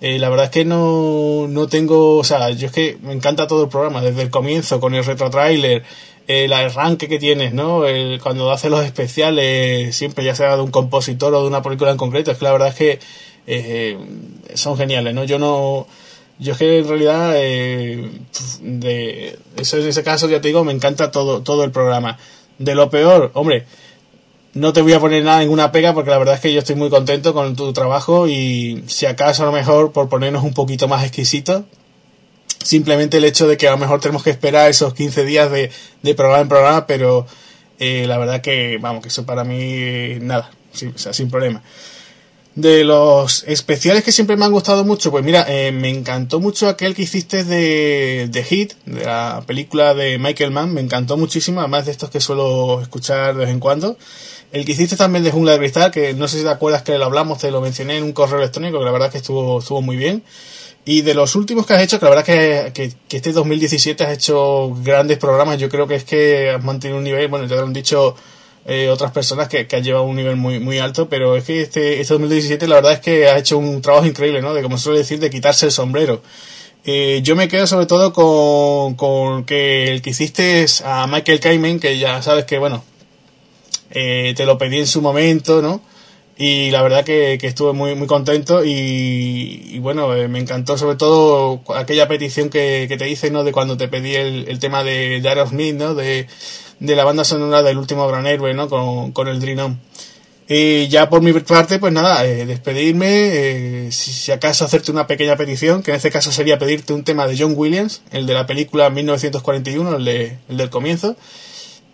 Eh, 0.01 0.19
la 0.19 0.31
verdad 0.31 0.47
es 0.47 0.51
que 0.51 0.65
no, 0.65 1.47
no 1.49 1.69
tengo, 1.69 2.17
o 2.17 2.25
sea, 2.25 2.51
yo 2.51 2.67
es 2.67 2.73
que 2.73 2.99
me 3.03 3.12
encanta 3.12 3.47
todo 3.47 3.65
el 3.65 3.69
programa, 3.69 4.01
desde 4.01 4.23
el 4.23 4.31
comienzo, 4.31 4.81
con 4.81 4.95
el 4.95 5.05
retro 5.05 5.31
trailer, 5.31 5.85
el 6.27 6.53
arranque 6.53 7.07
que 7.07 7.19
tienes, 7.19 7.53
¿no? 7.53 7.85
El, 7.86 8.19
cuando 8.20 8.51
haces 8.51 8.70
los 8.70 8.85
especiales, 8.85 9.95
siempre 9.95 10.25
ya 10.25 10.35
sea 10.35 10.57
de 10.57 10.62
un 10.62 10.70
compositor 10.70 11.35
o 11.35 11.43
de 11.43 11.49
una 11.49 11.62
película 11.62 11.91
en 11.91 11.99
concreto, 11.99 12.31
es 12.31 12.39
que 12.39 12.45
la 12.45 12.53
verdad 12.53 12.69
es 12.69 12.75
que 12.75 12.99
eh, 13.47 13.99
son 14.55 14.77
geniales, 14.77 15.15
¿no? 15.15 15.25
Yo 15.25 15.39
no, 15.39 15.86
yo 16.39 16.53
es 16.53 16.59
que 16.59 16.78
en 16.78 16.89
realidad, 16.89 17.33
eh, 17.36 18.11
de 18.61 19.39
ese 19.59 20.03
caso, 20.03 20.28
ya 20.28 20.41
te 20.41 20.49
digo, 20.49 20.65
me 20.65 20.73
encanta 20.73 21.11
todo, 21.11 21.43
todo 21.43 21.62
el 21.62 21.73
programa. 21.73 22.19
De 22.59 22.75
lo 22.75 22.89
peor, 22.89 23.33
hombre, 23.35 23.67
no 24.57 24.73
te 24.73 24.81
voy 24.81 24.94
a 24.94 25.01
poner 25.01 25.23
nada, 25.23 25.41
ninguna 25.41 25.70
pega, 25.70 25.93
porque 25.93 26.10
la 26.10 26.17
verdad 26.17 26.36
es 26.36 26.41
que 26.41 26.51
yo 26.51 26.60
estoy 26.60 26.76
muy 26.76 26.89
contento 26.89 27.35
con 27.35 27.55
tu 27.57 27.75
trabajo 27.75 28.26
y 28.26 28.85
si 28.86 29.05
acaso 29.05 29.43
a 29.43 29.47
lo 29.47 29.52
mejor 29.52 29.93
por 29.93 30.09
ponernos 30.09 30.44
un 30.44 30.55
poquito 30.55 30.89
más 30.89 31.05
exquisitos, 31.05 31.65
simplemente 32.65 33.18
el 33.18 33.25
hecho 33.25 33.47
de 33.47 33.59
que 33.59 33.68
a 33.68 33.73
lo 33.73 33.76
mejor 33.76 34.01
tenemos 34.01 34.23
que 34.23 34.31
esperar 34.31 34.70
esos 34.70 34.94
15 34.94 35.26
días 35.26 35.51
de, 35.51 35.70
de 36.02 36.15
programa 36.15 36.41
en 36.41 36.49
programa, 36.49 36.86
pero 36.86 37.26
eh, 37.78 38.07
la 38.07 38.17
verdad 38.17 38.41
que, 38.41 38.78
vamos, 38.81 39.02
que 39.02 39.09
eso 39.09 39.26
para 39.26 39.44
mí, 39.44 40.17
nada, 40.20 40.51
sí, 40.73 40.86
o 40.86 40.99
sea, 40.99 41.12
sin 41.12 41.31
problema. 41.31 41.62
De 42.57 42.85
los 42.85 43.44
especiales 43.47 44.02
que 44.02 44.12
siempre 44.12 44.35
me 44.39 44.47
han 44.47 44.51
gustado 44.51 44.83
mucho, 44.83 45.10
pues 45.10 45.23
mira, 45.23 45.44
eh, 45.47 45.73
me 45.73 45.91
encantó 45.91 46.41
mucho 46.41 46.68
aquel 46.68 46.94
que 46.94 47.02
hiciste 47.02 47.44
de, 47.44 48.28
de 48.31 48.43
Hit, 48.43 48.73
de 48.86 49.05
la 49.05 49.44
película 49.47 49.93
de 49.93 50.18
Michael 50.18 50.52
Mann, 50.52 50.73
me 50.73 50.81
encantó 50.81 51.18
muchísimo, 51.18 51.60
además 51.60 51.85
de 51.85 51.93
estos 51.93 52.09
que 52.09 52.18
suelo 52.18 52.81
escuchar 52.81 53.35
de 53.35 53.41
vez 53.41 53.51
en 53.51 53.60
cuando. 53.60 53.99
El 54.52 54.65
que 54.65 54.73
hiciste 54.73 54.97
también 54.97 55.23
de 55.23 55.33
Jungla 55.33 55.52
de 55.52 55.59
Cristal, 55.59 55.91
que 55.91 56.15
no 56.15 56.28
sé 56.28 56.39
si 56.39 56.44
te 56.44 56.49
acuerdas 56.49 56.81
que 56.81 56.97
lo 56.97 57.05
hablamos, 57.05 57.36
te 57.36 57.51
lo 57.51 57.60
mencioné 57.60 57.99
en 57.99 58.05
un 58.05 58.12
correo 58.12 58.39
electrónico, 58.39 58.78
que 58.78 58.86
la 58.86 58.93
verdad 58.93 59.12
que 59.12 59.18
estuvo, 59.18 59.59
estuvo 59.59 59.83
muy 59.83 59.97
bien. 59.97 60.23
Y 60.86 61.02
de 61.02 61.12
los 61.12 61.36
últimos 61.36 61.67
que 61.67 61.75
has 61.75 61.83
hecho, 61.83 61.99
que 61.99 62.07
la 62.07 62.10
verdad 62.10 62.25
que, 62.25 62.70
que, 62.73 62.91
que 63.07 63.18
este 63.18 63.33
2017 63.33 64.02
has 64.02 64.12
hecho 64.15 64.75
grandes 64.83 65.18
programas, 65.18 65.59
yo 65.59 65.68
creo 65.68 65.86
que 65.86 65.97
es 65.97 66.05
que 66.05 66.52
has 66.52 66.65
mantenido 66.65 66.97
un 66.97 67.05
nivel, 67.05 67.28
bueno, 67.28 67.47
ya 67.47 67.57
lo 67.57 67.65
han 67.65 67.75
dicho 67.75 68.17
eh, 68.69 68.89
otras 68.89 69.12
personas 69.12 69.49
que, 69.49 69.67
que 69.69 69.77
han 69.77 69.85
llevado 69.85 70.05
un 70.05 70.17
nivel 70.17 70.36
muy, 70.36 70.59
muy 70.59 70.78
alto, 70.78 71.09
pero 71.09 71.36
es 71.36 71.45
que 71.45 71.62
este, 71.62 72.01
este 72.01 72.15
2017 72.15 72.67
la 72.67 72.77
verdad 72.77 72.93
es 72.95 73.01
que 73.01 73.28
ha 73.28 73.39
hecho 73.39 73.59
un 73.59 73.81
trabajo 73.81 74.07
increíble, 74.07 74.43
¿no? 74.43 74.55
De 74.55 74.62
como 74.62 74.77
suele 74.77 74.99
decir, 74.99 75.20
de 75.20 75.31
quitarse 75.31 75.67
el 75.67 75.73
sombrero. 75.73 76.23
Eh, 76.85 77.20
yo 77.23 77.36
me 77.36 77.49
quedo 77.49 77.67
sobre 77.67 77.86
todo 77.86 78.12
con, 78.12 78.95
con 78.95 79.45
que 79.45 79.93
el 79.93 80.03
que 80.03 80.11
hiciste 80.11 80.62
es 80.62 80.83
a 80.83 81.07
Michael 81.07 81.41
Kamen, 81.41 81.81
que 81.81 81.99
ya 81.99 82.23
sabes 82.23 82.45
que, 82.45 82.59
bueno, 82.59 82.85
eh, 83.91 84.35
te 84.36 84.47
lo 84.47 84.59
pedí 84.59 84.78
en 84.78 84.86
su 84.86 85.01
momento, 85.01 85.62
¿no? 85.62 85.81
y 86.39 86.70
la 86.70 86.83
verdad 86.83 87.05
que, 87.05 87.39
que 87.41 87.47
estuve 87.47 87.73
muy 87.73 87.95
muy 87.95 88.07
contento 88.07 88.62
y, 88.62 89.70
y 89.70 89.78
bueno 89.78 90.15
eh, 90.15 90.28
me 90.28 90.39
encantó 90.39 90.77
sobre 90.77 90.97
todo 90.97 91.62
aquella 91.75 92.09
petición 92.09 92.51
que, 92.51 92.85
que 92.89 92.99
te 92.99 93.09
hice 93.09 93.31
no 93.31 93.43
de 93.43 93.53
cuando 93.53 93.78
te 93.78 93.89
pedí 93.89 94.15
el, 94.15 94.47
el 94.49 94.59
tema 94.59 94.85
de, 94.85 95.20
de 95.23 95.28
Aerosmith 95.31 95.77
no 95.77 95.95
de, 95.95 96.27
de 96.81 96.97
la 96.97 97.05
banda 97.05 97.25
sonora 97.25 97.63
del 97.63 97.79
último 97.79 98.07
gran 98.07 98.27
héroe 98.27 98.55
no 98.55 98.69
con, 98.69 99.13
con 99.13 99.29
el 99.29 99.41
Dream 99.41 99.59
On. 99.59 99.81
y 100.49 100.89
ya 100.89 101.09
por 101.09 101.23
mi 101.23 101.33
parte 101.33 101.79
pues 101.79 101.93
nada 101.93 102.25
eh, 102.25 102.47
despedirme 102.47 103.07
eh, 103.87 103.93
si, 103.93 104.13
si 104.13 104.33
acaso 104.33 104.65
hacerte 104.65 104.93
una 104.93 105.07
pequeña 105.07 105.37
petición 105.37 105.83
que 105.83 105.91
en 105.91 105.97
este 105.97 106.11
caso 106.11 106.33
sería 106.33 106.59
pedirte 106.59 106.93
un 106.93 107.05
tema 107.05 107.27
de 107.27 107.37
John 107.39 107.55
Williams 107.57 108.03
el 108.13 108.27
de 108.27 108.35
la 108.35 108.47
película 108.47 108.91
1941 108.91 109.97
el, 109.97 110.05
de, 110.05 110.39
el 110.49 110.57
del 110.57 110.71
comienzo 110.71 111.17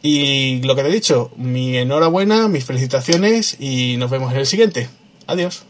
y 0.03 0.61
lo 0.63 0.75
que 0.75 0.83
te 0.83 0.89
he 0.89 0.93
dicho, 0.93 1.31
mi 1.37 1.77
enhorabuena, 1.79 2.49
mis 2.49 2.65
felicitaciones 2.65 3.57
y 3.61 3.97
nos 3.99 4.11
vemos 4.11 4.33
en 4.33 4.41
el 4.41 4.47
siguiente. 4.47 4.89
Adiós. 5.29 5.63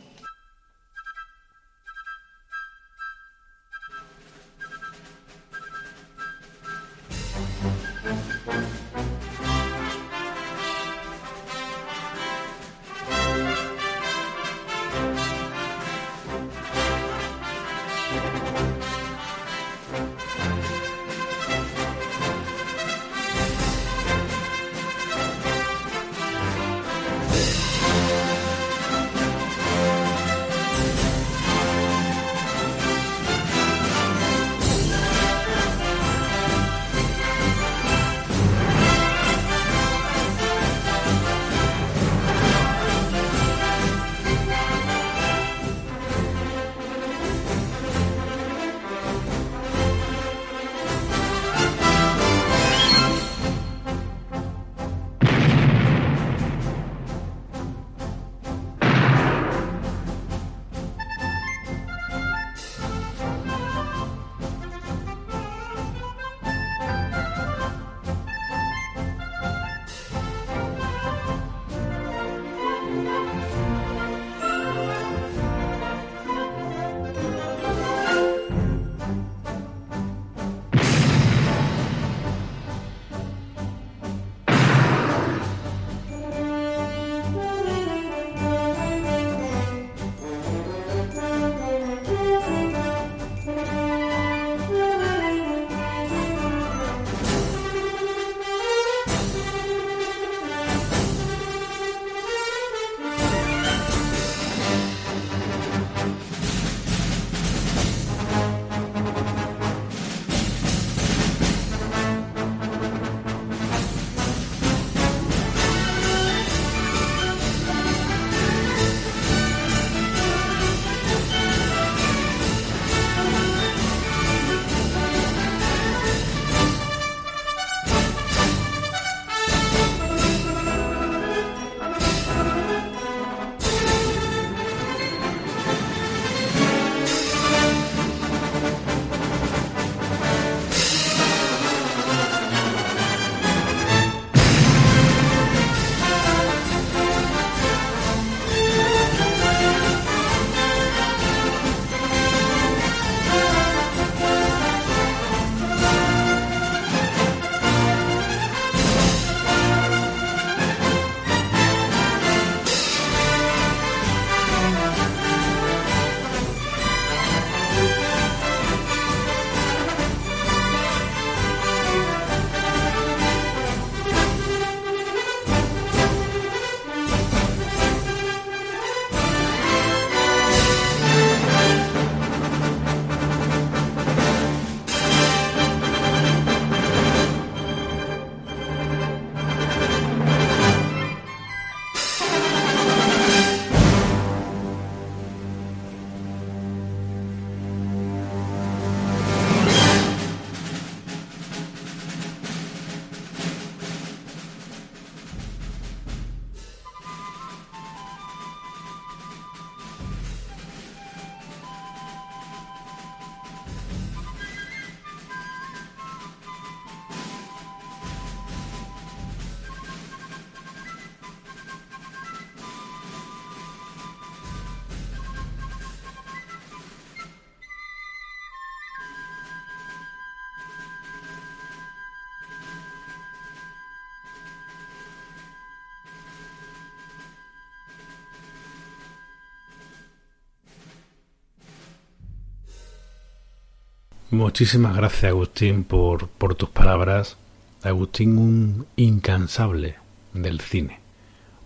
Muchísimas 244.43 244.97
gracias 244.97 245.31
Agustín 245.31 245.85
por, 245.85 246.27
por 246.27 246.57
tus 246.57 246.69
palabras. 246.69 247.37
Agustín, 247.85 248.39
un 248.39 248.87
incansable 248.97 249.95
del 250.35 250.61
cine, 250.61 250.99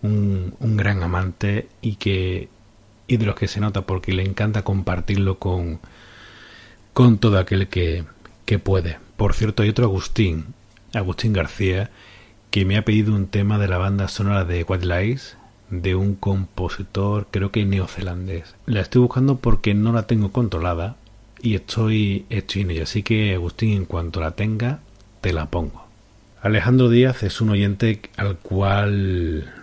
un, 0.03 0.53
un, 0.59 0.77
gran 0.77 1.01
amante 1.01 1.69
y 1.81 1.95
que 1.95 2.49
y 3.07 3.17
de 3.17 3.25
los 3.25 3.33
que 3.33 3.47
se 3.47 3.59
nota 3.59 3.81
porque 3.81 4.13
le 4.13 4.21
encanta 4.21 4.63
compartirlo 4.63 5.39
con, 5.39 5.79
con 6.93 7.17
todo 7.17 7.39
aquel 7.39 7.67
que, 7.67 8.03
que 8.45 8.59
puede. 8.59 8.99
Por 9.17 9.33
cierto, 9.33 9.63
hay 9.63 9.69
otro 9.69 9.85
Agustín, 9.85 10.53
Agustín 10.93 11.33
García, 11.33 11.89
que 12.51 12.63
me 12.63 12.77
ha 12.77 12.85
pedido 12.85 13.15
un 13.15 13.25
tema 13.25 13.57
de 13.57 13.69
la 13.69 13.79
banda 13.79 14.07
sonora 14.07 14.45
de 14.45 14.61
White 14.61 14.85
Lies, 14.85 15.35
de 15.71 15.95
un 15.95 16.13
compositor, 16.13 17.25
creo 17.31 17.51
que 17.51 17.65
neozelandés. 17.65 18.53
La 18.67 18.81
estoy 18.81 19.01
buscando 19.01 19.37
porque 19.37 19.73
no 19.73 19.93
la 19.93 20.03
tengo 20.03 20.31
controlada 20.31 20.95
y 21.41 21.55
estoy, 21.55 22.25
estoy 22.29 22.63
en 22.63 22.71
ella. 22.71 22.83
Así 22.83 23.03
que, 23.03 23.33
Agustín, 23.33 23.73
en 23.73 23.85
cuanto 23.85 24.19
la 24.19 24.31
tenga, 24.31 24.79
te 25.21 25.33
la 25.33 25.49
pongo. 25.49 25.85
Alejandro 26.41 26.89
Díaz 26.89 27.23
es 27.23 27.41
un 27.41 27.49
oyente 27.49 28.01
al 28.15 28.37
cual 28.37 29.53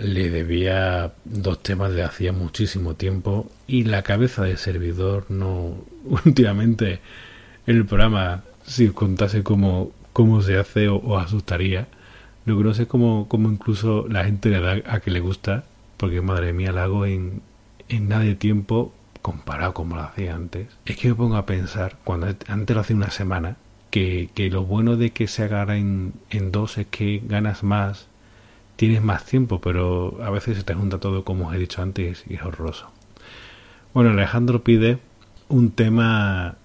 le 0.00 0.30
debía 0.30 1.12
dos 1.24 1.62
temas 1.62 1.94
de 1.94 2.02
hacía 2.02 2.32
muchísimo 2.32 2.94
tiempo 2.94 3.50
y 3.66 3.84
la 3.84 4.02
cabeza 4.02 4.42
de 4.42 4.56
servidor 4.56 5.26
no 5.30 5.76
últimamente 6.04 7.00
el 7.66 7.86
programa 7.86 8.42
si 8.66 8.88
os 8.88 8.94
contase 8.94 9.42
cómo, 9.42 9.92
cómo 10.12 10.42
se 10.42 10.58
hace 10.58 10.88
o, 10.88 11.18
asustaría 11.18 11.86
lo 12.44 12.56
no 12.56 12.74
sé 12.74 12.86
cómo, 12.86 13.28
cómo 13.28 13.50
incluso 13.50 14.06
la 14.08 14.24
gente 14.24 14.50
le 14.50 14.60
da 14.60 14.82
a 14.86 15.00
que 15.00 15.10
le 15.10 15.20
gusta 15.20 15.64
porque 15.96 16.20
madre 16.20 16.52
mía 16.52 16.72
la 16.72 16.84
hago 16.84 17.06
en, 17.06 17.40
en 17.88 18.08
nada 18.08 18.24
de 18.24 18.34
tiempo 18.34 18.92
comparado 19.24 19.72
como 19.72 19.96
lo 19.96 20.02
hacía 20.02 20.34
antes 20.34 20.68
es 20.84 20.98
que 20.98 21.08
me 21.08 21.14
pongo 21.14 21.36
a 21.36 21.46
pensar 21.46 21.96
cuando 22.04 22.26
antes 22.46 22.76
lo 22.76 22.82
hacía 22.82 22.94
una 22.94 23.10
semana 23.10 23.56
que, 23.90 24.28
que 24.34 24.50
lo 24.50 24.64
bueno 24.64 24.98
de 24.98 25.12
que 25.12 25.28
se 25.28 25.44
haga 25.44 25.78
en, 25.78 26.12
en 26.28 26.52
dos 26.52 26.76
es 26.76 26.88
que 26.88 27.22
ganas 27.24 27.62
más 27.62 28.06
tienes 28.76 29.02
más 29.02 29.24
tiempo, 29.24 29.62
pero 29.62 30.22
a 30.22 30.28
veces 30.28 30.58
se 30.58 30.62
te 30.62 30.74
junta 30.74 30.98
todo 30.98 31.24
como 31.24 31.48
os 31.48 31.54
he 31.54 31.58
dicho 31.58 31.80
antes 31.80 32.24
y 32.28 32.34
es 32.34 32.42
horroroso. 32.42 32.90
Bueno, 33.94 34.10
Alejandro 34.10 34.62
pide 34.62 34.98
un 35.48 35.70
tema 35.70 36.56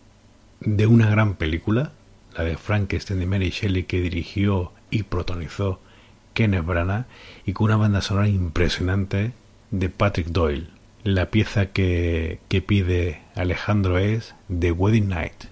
de 0.59 0.85
una 0.85 1.09
gran 1.09 1.35
película, 1.35 1.93
la 2.35 2.43
de 2.43 2.57
Frankenstein 2.57 3.21
de 3.21 3.25
Mary 3.25 3.51
Shelley 3.51 3.83
que 3.83 4.01
dirigió 4.01 4.73
y 4.89 5.03
protagonizó 5.03 5.79
Kenneth 6.33 6.65
Branagh 6.65 7.05
y 7.45 7.53
con 7.53 7.67
una 7.67 7.77
banda 7.77 8.01
sonora 8.01 8.27
impresionante 8.27 9.31
de 9.71 9.89
Patrick 9.89 10.27
Doyle. 10.27 10.78
La 11.03 11.32
pieza 11.32 11.68
que, 11.68 12.40
que 12.50 12.61
pide 12.61 13.22
Alejandro 13.36 13.98
es 13.98 14.36
The 14.48 14.72
Wedding 14.72 15.08
Night. 15.08 15.45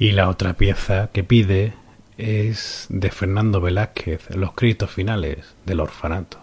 Y 0.00 0.12
la 0.12 0.30
otra 0.30 0.54
pieza 0.54 1.10
que 1.12 1.22
pide 1.22 1.74
es 2.16 2.86
de 2.88 3.10
Fernando 3.10 3.60
Velázquez, 3.60 4.34
Los 4.34 4.54
créditos 4.54 4.90
finales 4.90 5.54
del 5.66 5.80
orfanato. 5.80 6.38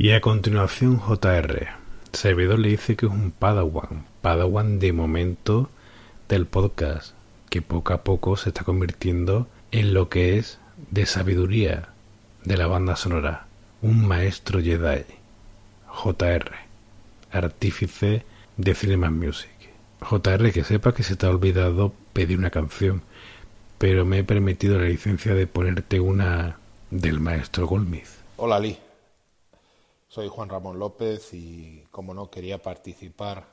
Y 0.00 0.12
a 0.12 0.20
continuación 0.20 1.00
JR. 1.00 1.70
Servidor 2.12 2.60
le 2.60 2.68
dice 2.68 2.94
que 2.94 3.06
es 3.06 3.12
un 3.12 3.32
Padawan. 3.32 4.06
Padawan 4.22 4.78
de 4.78 4.92
momento 4.92 5.70
del 6.28 6.46
podcast. 6.46 7.16
Que 7.50 7.62
poco 7.62 7.94
a 7.94 8.04
poco 8.04 8.36
se 8.36 8.50
está 8.50 8.62
convirtiendo 8.62 9.48
en 9.72 9.94
lo 9.94 10.08
que 10.08 10.38
es 10.38 10.60
de 10.92 11.04
sabiduría 11.04 11.88
de 12.44 12.56
la 12.56 12.68
banda 12.68 12.94
sonora. 12.94 13.48
Un 13.82 14.06
maestro 14.06 14.62
Jedi. 14.62 15.04
JR. 15.92 16.52
Artífice 17.32 18.24
de 18.56 18.74
Cinema 18.76 19.10
Music. 19.10 19.50
JR, 20.00 20.52
que 20.52 20.62
sepa 20.62 20.94
que 20.94 21.02
se 21.02 21.16
te 21.16 21.26
ha 21.26 21.30
olvidado 21.30 21.92
pedir 22.12 22.38
una 22.38 22.50
canción, 22.50 23.02
pero 23.78 24.06
me 24.06 24.20
he 24.20 24.24
permitido 24.24 24.78
la 24.78 24.86
licencia 24.86 25.34
de 25.34 25.48
ponerte 25.48 25.98
una 25.98 26.60
del 26.92 27.18
maestro 27.18 27.66
Goldsmith. 27.66 28.06
Hola 28.36 28.60
Lee, 28.60 28.78
soy 30.08 30.28
Juan 30.28 30.48
Ramón 30.48 30.78
López 30.78 31.34
y 31.34 31.86
como 31.90 32.14
no 32.14 32.30
quería 32.30 32.62
participar 32.62 33.44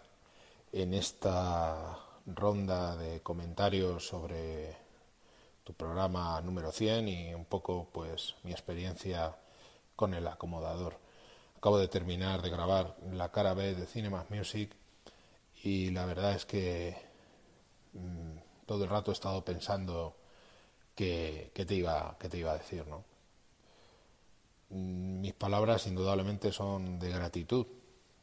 en 0.72 0.94
esta 0.94 2.00
ronda 2.26 2.96
de 2.96 3.22
comentarios 3.22 4.08
sobre 4.08 4.76
tu 5.66 5.74
programa 5.74 6.40
número 6.42 6.72
100 6.72 7.08
y 7.10 7.34
un 7.34 7.46
poco 7.46 7.90
pues 7.92 8.36
mi 8.44 8.52
experiencia 8.52 9.36
con 9.98 10.14
el 10.14 10.28
acomodador. 10.28 10.98
Acabo 11.58 11.78
de 11.78 11.90
terminar 11.90 12.42
de 12.42 12.50
grabar 12.50 12.96
la 13.12 13.32
cara 13.32 13.54
B 13.54 13.76
de 13.76 13.86
Cinema 13.86 14.26
Music 14.30 14.72
y 15.64 15.92
la 15.92 16.06
verdad 16.06 16.34
es 16.34 16.46
que 16.46 16.96
mm, 17.94 18.66
todo 18.66 18.84
el 18.86 18.90
rato 18.90 19.12
he 19.12 19.14
estado 19.14 19.44
pensando 19.44 20.16
qué 20.96 21.52
te 21.54 21.76
iba 21.76 22.18
te 22.18 22.38
iba 22.38 22.52
a 22.54 22.58
decir, 22.58 22.88
¿no? 22.88 23.15
Mis 24.70 25.34
palabras 25.34 25.88
indudablemente 25.88 26.52
son 26.52 27.00
de 27.00 27.10
gratitud. 27.10 27.68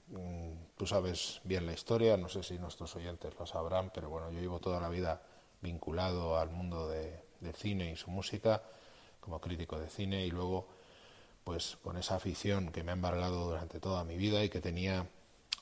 Mm, 0.08 0.52
tú 0.76 0.86
sabes 0.86 1.40
bien 1.44 1.66
la 1.66 1.72
historia, 1.72 2.16
no 2.16 2.28
sé 2.28 2.42
si 2.42 2.58
nuestros 2.58 2.94
oyentes 2.96 3.34
lo 3.38 3.46
sabrán, 3.46 3.90
pero 3.94 4.10
bueno, 4.10 4.30
yo 4.30 4.40
llevo 4.40 4.60
toda 4.60 4.80
la 4.80 4.88
vida 4.88 5.22
vinculado 5.60 6.38
al 6.38 6.50
mundo 6.50 6.88
de, 6.88 7.22
del 7.40 7.54
cine 7.54 7.92
y 7.92 7.96
su 7.96 8.10
música 8.10 8.62
como 9.20 9.40
crítico 9.40 9.78
de 9.78 9.88
cine 9.88 10.26
y 10.26 10.30
luego 10.30 10.66
pues 11.44 11.76
con 11.82 11.96
esa 11.96 12.16
afición 12.16 12.70
que 12.70 12.82
me 12.82 12.92
ha 12.92 12.94
embargado 12.94 13.46
durante 13.46 13.80
toda 13.80 14.04
mi 14.04 14.16
vida 14.16 14.44
y 14.44 14.48
que 14.48 14.60
tenía 14.60 15.06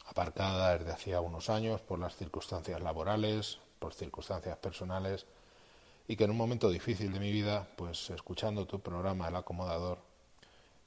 aparcada 0.06 0.76
desde 0.76 0.92
hacía 0.92 1.20
unos 1.20 1.48
años 1.50 1.80
por 1.80 1.98
las 1.98 2.16
circunstancias 2.16 2.80
laborales, 2.80 3.60
por 3.78 3.94
circunstancias 3.94 4.56
personales, 4.58 5.26
y 6.08 6.16
que 6.16 6.24
en 6.24 6.30
un 6.30 6.36
momento 6.36 6.68
difícil 6.68 7.12
de 7.12 7.20
mi 7.20 7.30
vida, 7.30 7.68
pues 7.76 8.10
escuchando 8.10 8.66
tu 8.66 8.80
programa 8.80 9.28
El 9.28 9.36
Acomodador, 9.36 9.98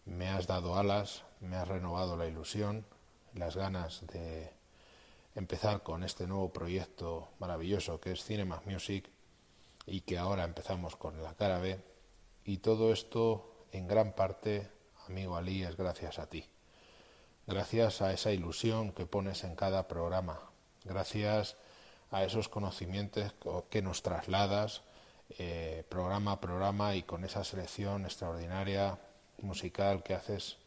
me 0.05 0.29
has 0.29 0.47
dado 0.47 0.77
alas, 0.77 1.23
me 1.39 1.55
has 1.55 1.67
renovado 1.67 2.17
la 2.17 2.27
ilusión, 2.27 2.85
las 3.33 3.55
ganas 3.55 4.05
de 4.07 4.51
empezar 5.35 5.83
con 5.83 6.03
este 6.03 6.27
nuevo 6.27 6.53
proyecto 6.53 7.29
maravilloso 7.39 7.99
que 7.99 8.11
es 8.11 8.23
Cinema 8.23 8.61
Music 8.65 9.09
y 9.85 10.01
que 10.01 10.17
ahora 10.17 10.43
empezamos 10.43 10.95
con 10.95 11.21
la 11.21 11.33
cara 11.33 11.59
B. 11.59 11.79
Y 12.45 12.57
todo 12.57 12.91
esto, 12.91 13.65
en 13.71 13.87
gran 13.87 14.13
parte, 14.13 14.69
amigo 15.07 15.35
Ali, 15.35 15.63
es 15.63 15.75
gracias 15.75 16.19
a 16.19 16.29
ti 16.29 16.47
gracias 17.47 18.01
a 18.01 18.13
esa 18.13 18.31
ilusión 18.31 18.91
que 18.91 19.05
pones 19.05 19.43
en 19.43 19.55
cada 19.55 19.87
programa, 19.87 20.39
gracias 20.85 21.57
a 22.11 22.23
esos 22.23 22.47
conocimientos 22.47 23.33
que 23.69 23.81
nos 23.81 24.01
trasladas 24.01 24.83
eh, 25.39 25.83
programa 25.89 26.33
a 26.33 26.41
programa 26.41 26.95
y 26.95 27.03
con 27.03 27.23
esa 27.23 27.43
selección 27.43 28.05
extraordinaria 28.05 28.99
musical 29.41 30.03
que 30.03 30.13
haces 30.13 30.57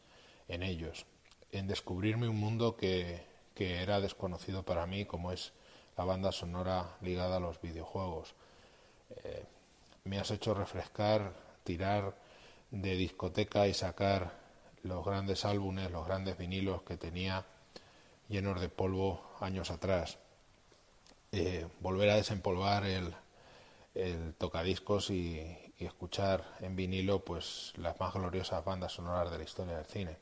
en 0.47 0.63
ellos, 0.63 1.05
en 1.51 1.67
descubrirme 1.67 2.27
un 2.27 2.39
mundo 2.39 2.75
que, 2.75 3.23
que 3.55 3.81
era 3.81 3.99
desconocido 3.99 4.63
para 4.63 4.85
mí, 4.85 5.05
como 5.05 5.31
es 5.31 5.51
la 5.97 6.05
banda 6.05 6.31
sonora 6.31 6.97
ligada 7.01 7.37
a 7.37 7.39
los 7.39 7.59
videojuegos. 7.59 8.35
Eh, 9.23 9.45
me 10.03 10.19
has 10.19 10.31
hecho 10.31 10.53
refrescar, 10.53 11.33
tirar 11.63 12.15
de 12.71 12.95
discoteca 12.95 13.67
y 13.67 13.73
sacar 13.73 14.31
los 14.83 15.03
grandes 15.03 15.43
álbumes, 15.43 15.91
los 15.91 16.05
grandes 16.05 16.37
vinilos 16.37 16.83
que 16.83 16.97
tenía 16.97 17.45
llenos 18.29 18.61
de 18.61 18.69
polvo 18.69 19.21
años 19.39 19.71
atrás. 19.71 20.17
Eh, 21.31 21.67
volver 21.79 22.09
a 22.11 22.15
desempolvar 22.15 22.85
el, 22.85 23.13
el 23.95 24.33
tocadiscos 24.35 25.09
y, 25.09 25.66
y, 25.77 25.85
escuchar 25.85 26.43
en 26.59 26.75
vinilo 26.75 27.23
pues 27.23 27.73
las 27.77 27.99
más 27.99 28.13
gloriosas 28.13 28.63
bandas 28.63 28.93
sonoras 28.93 29.31
de 29.31 29.37
la 29.37 29.43
historia 29.43 29.77
del 29.77 29.85
cine. 29.85 30.17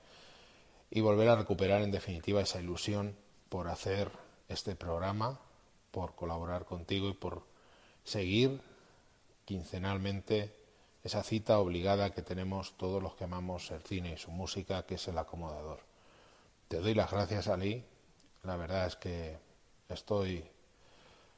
Y 0.91 1.01
volver 1.01 1.29
a 1.29 1.35
recuperar 1.35 1.81
en 1.81 1.91
definitiva 1.91 2.41
esa 2.41 2.59
ilusión 2.59 3.15
por 3.49 3.67
hacer 3.67 4.11
este 4.49 4.75
programa, 4.75 5.39
por 5.91 6.15
colaborar 6.15 6.65
contigo 6.65 7.09
y 7.09 7.13
por 7.13 7.43
seguir 8.03 8.61
quincenalmente 9.45 10.53
esa 11.03 11.23
cita 11.23 11.59
obligada 11.59 12.11
que 12.11 12.21
tenemos 12.21 12.75
todos 12.77 13.01
los 13.01 13.15
que 13.15 13.25
amamos 13.25 13.69
el 13.71 13.81
cine 13.81 14.13
y 14.13 14.17
su 14.17 14.31
música, 14.31 14.85
que 14.85 14.95
es 14.95 15.07
el 15.07 15.17
acomodador. 15.17 15.79
Te 16.67 16.79
doy 16.79 16.95
las 16.95 17.11
gracias, 17.11 17.47
Ali. 17.47 17.83
La 18.43 18.57
verdad 18.57 18.87
es 18.87 18.95
que 18.95 19.37
estoy 19.87 20.43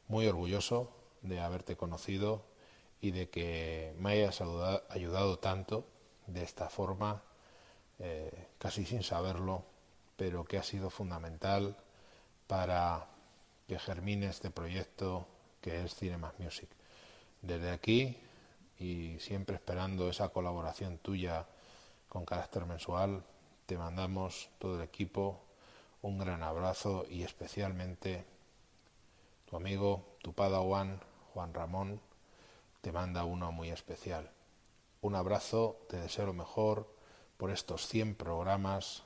muy 0.07 0.25
orgulloso 0.27 0.89
de 1.21 1.41
haberte 1.41 1.75
conocido 1.75 2.43
y 3.01 3.11
de 3.11 3.29
que 3.29 3.93
me 3.97 4.11
hayas 4.11 4.41
ayudado 4.41 5.39
tanto 5.39 5.85
de 6.25 6.43
esta 6.43 6.69
forma, 6.69 7.23
eh, 7.99 8.47
casi 8.57 8.85
sin 8.85 9.03
saberlo, 9.03 9.63
pero 10.15 10.45
que 10.45 10.57
ha 10.57 10.63
sido 10.63 10.89
fundamental 10.89 11.77
para 12.47 13.07
que 13.67 13.79
germine 13.79 14.27
este 14.27 14.49
proyecto 14.49 15.27
que 15.61 15.83
es 15.83 15.95
Cinema 15.95 16.33
Music. 16.39 16.69
Desde 17.41 17.71
aquí 17.71 18.17
y 18.79 19.19
siempre 19.19 19.55
esperando 19.55 20.09
esa 20.09 20.29
colaboración 20.29 20.97
tuya 20.97 21.45
con 22.09 22.25
carácter 22.25 22.65
mensual, 22.65 23.23
te 23.65 23.77
mandamos 23.77 24.49
todo 24.59 24.77
el 24.77 24.83
equipo 24.83 25.41
un 26.01 26.17
gran 26.17 26.43
abrazo 26.43 27.05
y 27.09 27.23
especialmente 27.23 28.25
tu 29.49 29.57
amigo, 29.57 30.17
tu 30.21 30.33
padawan, 30.33 31.01
Juan 31.33 31.53
Ramón, 31.53 31.99
te 32.87 32.93
manda 32.93 33.25
uno 33.25 33.51
muy 33.51 33.69
especial. 33.69 34.31
Un 35.01 35.15
abrazo, 35.15 35.77
te 35.89 35.97
deseo 35.97 36.25
lo 36.25 36.31
mejor 36.31 36.89
por 37.35 37.51
estos 37.51 37.85
100 37.85 38.15
programas. 38.15 39.03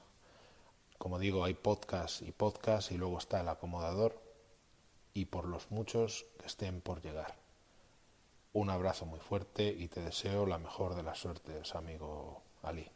Como 1.00 1.18
digo, 1.18 1.44
hay 1.44 1.56
podcast 1.56 2.22
y 2.22 2.32
podcast 2.32 2.92
y 2.92 2.98
luego 3.00 3.18
está 3.18 3.42
el 3.42 3.50
acomodador 3.50 4.22
y 5.16 5.26
por 5.26 5.48
los 5.48 5.72
muchos 5.72 6.28
que 6.38 6.46
estén 6.46 6.82
por 6.82 7.02
llegar. 7.02 7.34
Un 8.54 8.70
abrazo 8.70 9.08
muy 9.08 9.20
fuerte 9.20 9.76
y 9.76 9.88
te 9.88 10.04
deseo 10.04 10.46
la 10.46 10.60
mejor 10.60 10.94
de 10.94 11.02
las 11.02 11.18
suertes, 11.18 11.74
amigo 11.74 12.44
Ali. 12.62 12.92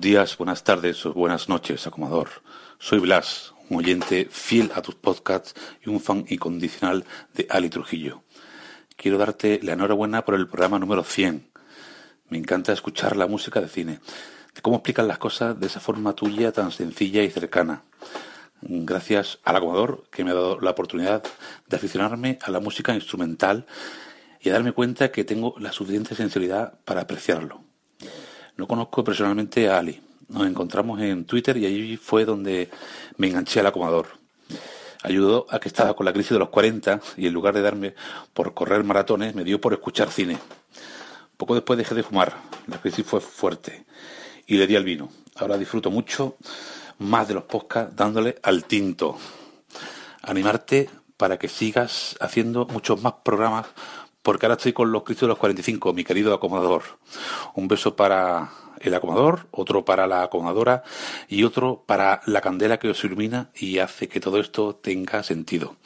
Buenos 0.00 0.12
días, 0.12 0.38
buenas 0.38 0.64
tardes 0.64 1.04
o 1.04 1.12
buenas 1.12 1.50
noches, 1.50 1.86
Acomador. 1.86 2.30
Soy 2.78 3.00
Blas, 3.00 3.52
un 3.68 3.76
oyente 3.76 4.28
fiel 4.30 4.72
a 4.74 4.80
tus 4.80 4.94
podcasts 4.94 5.54
y 5.84 5.90
un 5.90 6.00
fan 6.00 6.24
incondicional 6.30 7.04
de 7.34 7.46
Ali 7.50 7.68
Trujillo. 7.68 8.22
Quiero 8.96 9.18
darte 9.18 9.60
la 9.62 9.74
enhorabuena 9.74 10.24
por 10.24 10.36
el 10.36 10.48
programa 10.48 10.78
número 10.78 11.04
100. 11.04 11.50
Me 12.30 12.38
encanta 12.38 12.72
escuchar 12.72 13.14
la 13.14 13.26
música 13.26 13.60
de 13.60 13.68
cine, 13.68 14.00
de 14.54 14.62
cómo 14.62 14.76
explican 14.76 15.06
las 15.06 15.18
cosas 15.18 15.60
de 15.60 15.66
esa 15.66 15.80
forma 15.80 16.14
tuya 16.14 16.50
tan 16.50 16.72
sencilla 16.72 17.22
y 17.22 17.28
cercana. 17.28 17.82
Gracias 18.62 19.38
al 19.44 19.56
Acomador 19.56 20.04
que 20.10 20.24
me 20.24 20.30
ha 20.30 20.34
dado 20.34 20.58
la 20.60 20.70
oportunidad 20.70 21.22
de 21.68 21.76
aficionarme 21.76 22.38
a 22.40 22.50
la 22.50 22.60
música 22.60 22.94
instrumental 22.94 23.66
y 24.40 24.48
a 24.48 24.54
darme 24.54 24.72
cuenta 24.72 25.12
que 25.12 25.24
tengo 25.24 25.56
la 25.58 25.72
suficiente 25.72 26.14
sensibilidad 26.14 26.78
para 26.86 27.02
apreciarlo. 27.02 27.64
No 28.56 28.66
conozco 28.66 29.04
personalmente 29.04 29.68
a 29.68 29.78
Ali. 29.78 30.00
Nos 30.28 30.46
encontramos 30.46 31.00
en 31.00 31.24
Twitter 31.24 31.56
y 31.56 31.66
allí 31.66 31.96
fue 31.96 32.24
donde 32.24 32.70
me 33.16 33.28
enganché 33.28 33.60
al 33.60 33.66
acomador. 33.66 34.06
Ayudó 35.02 35.46
a 35.48 35.58
que 35.58 35.68
estaba 35.68 35.94
con 35.94 36.04
la 36.04 36.12
crisis 36.12 36.32
de 36.32 36.38
los 36.38 36.50
40 36.50 37.00
y 37.16 37.26
en 37.26 37.32
lugar 37.32 37.54
de 37.54 37.62
darme 37.62 37.94
por 38.34 38.52
correr 38.54 38.84
maratones, 38.84 39.34
me 39.34 39.44
dio 39.44 39.60
por 39.60 39.72
escuchar 39.72 40.10
cine. 40.10 40.38
Poco 41.36 41.54
después 41.54 41.78
dejé 41.78 41.94
de 41.94 42.02
fumar. 42.02 42.36
La 42.66 42.80
crisis 42.80 43.04
fue 43.04 43.20
fuerte 43.20 43.86
y 44.46 44.56
le 44.56 44.66
di 44.66 44.76
al 44.76 44.84
vino. 44.84 45.08
Ahora 45.36 45.56
disfruto 45.56 45.90
mucho 45.90 46.36
más 46.98 47.26
de 47.28 47.34
los 47.34 47.44
podcasts 47.44 47.96
dándole 47.96 48.36
al 48.42 48.64
tinto. 48.64 49.16
Animarte 50.22 50.90
para 51.16 51.38
que 51.38 51.48
sigas 51.48 52.16
haciendo 52.20 52.66
muchos 52.66 53.02
más 53.02 53.14
programas 53.22 53.66
porque 54.22 54.46
ahora 54.46 54.56
estoy 54.56 54.72
con 54.72 54.92
los 54.92 55.02
Cristos 55.02 55.26
de 55.26 55.28
los 55.28 55.38
45, 55.38 55.92
mi 55.92 56.04
querido 56.04 56.34
acomodador. 56.34 56.82
Un 57.54 57.68
beso 57.68 57.96
para 57.96 58.50
el 58.80 58.94
acomodador, 58.94 59.46
otro 59.50 59.84
para 59.84 60.06
la 60.06 60.22
acomodadora 60.22 60.82
y 61.28 61.44
otro 61.44 61.84
para 61.86 62.20
la 62.26 62.40
candela 62.40 62.78
que 62.78 62.88
os 62.88 63.04
ilumina 63.04 63.50
y 63.54 63.78
hace 63.78 64.08
que 64.08 64.20
todo 64.20 64.40
esto 64.40 64.74
tenga 64.74 65.22
sentido. 65.22 65.76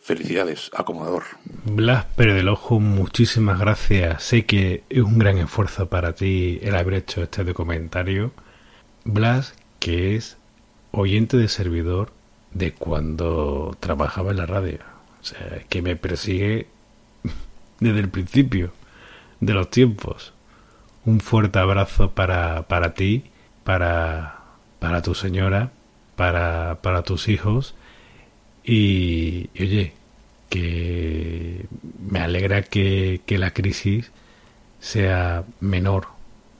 Felicidades, 0.00 0.70
acomodador. 0.74 1.24
Blas 1.64 2.06
del 2.16 2.48
Ojo, 2.48 2.80
muchísimas 2.80 3.58
gracias. 3.58 4.22
Sé 4.22 4.46
que 4.46 4.84
es 4.88 5.02
un 5.02 5.18
gran 5.18 5.36
esfuerzo 5.38 5.88
para 5.88 6.14
ti 6.14 6.58
el 6.62 6.74
haber 6.76 6.94
hecho 6.94 7.22
este 7.22 7.44
documentario. 7.44 8.32
Blas, 9.04 9.54
que 9.78 10.16
es 10.16 10.38
oyente 10.92 11.36
de 11.36 11.48
servidor 11.48 12.12
de 12.52 12.72
cuando 12.72 13.76
trabajaba 13.80 14.30
en 14.30 14.38
la 14.38 14.46
radio. 14.46 14.78
O 15.20 15.24
sea, 15.24 15.64
que 15.68 15.82
me 15.82 15.96
persigue 15.96 16.68
desde 17.80 18.00
el 18.00 18.08
principio 18.08 18.72
de 19.40 19.54
los 19.54 19.70
tiempos. 19.70 20.32
Un 21.04 21.20
fuerte 21.20 21.58
abrazo 21.58 22.10
para, 22.10 22.62
para 22.68 22.94
ti, 22.94 23.24
para, 23.64 24.40
para 24.78 25.02
tu 25.02 25.14
señora, 25.14 25.70
para, 26.16 26.78
para 26.82 27.02
tus 27.02 27.28
hijos. 27.28 27.74
Y, 28.64 29.48
oye, 29.58 29.94
que 30.48 31.66
me 32.10 32.20
alegra 32.20 32.62
que, 32.62 33.20
que 33.26 33.38
la 33.38 33.52
crisis 33.52 34.10
sea 34.80 35.44
menor 35.60 36.08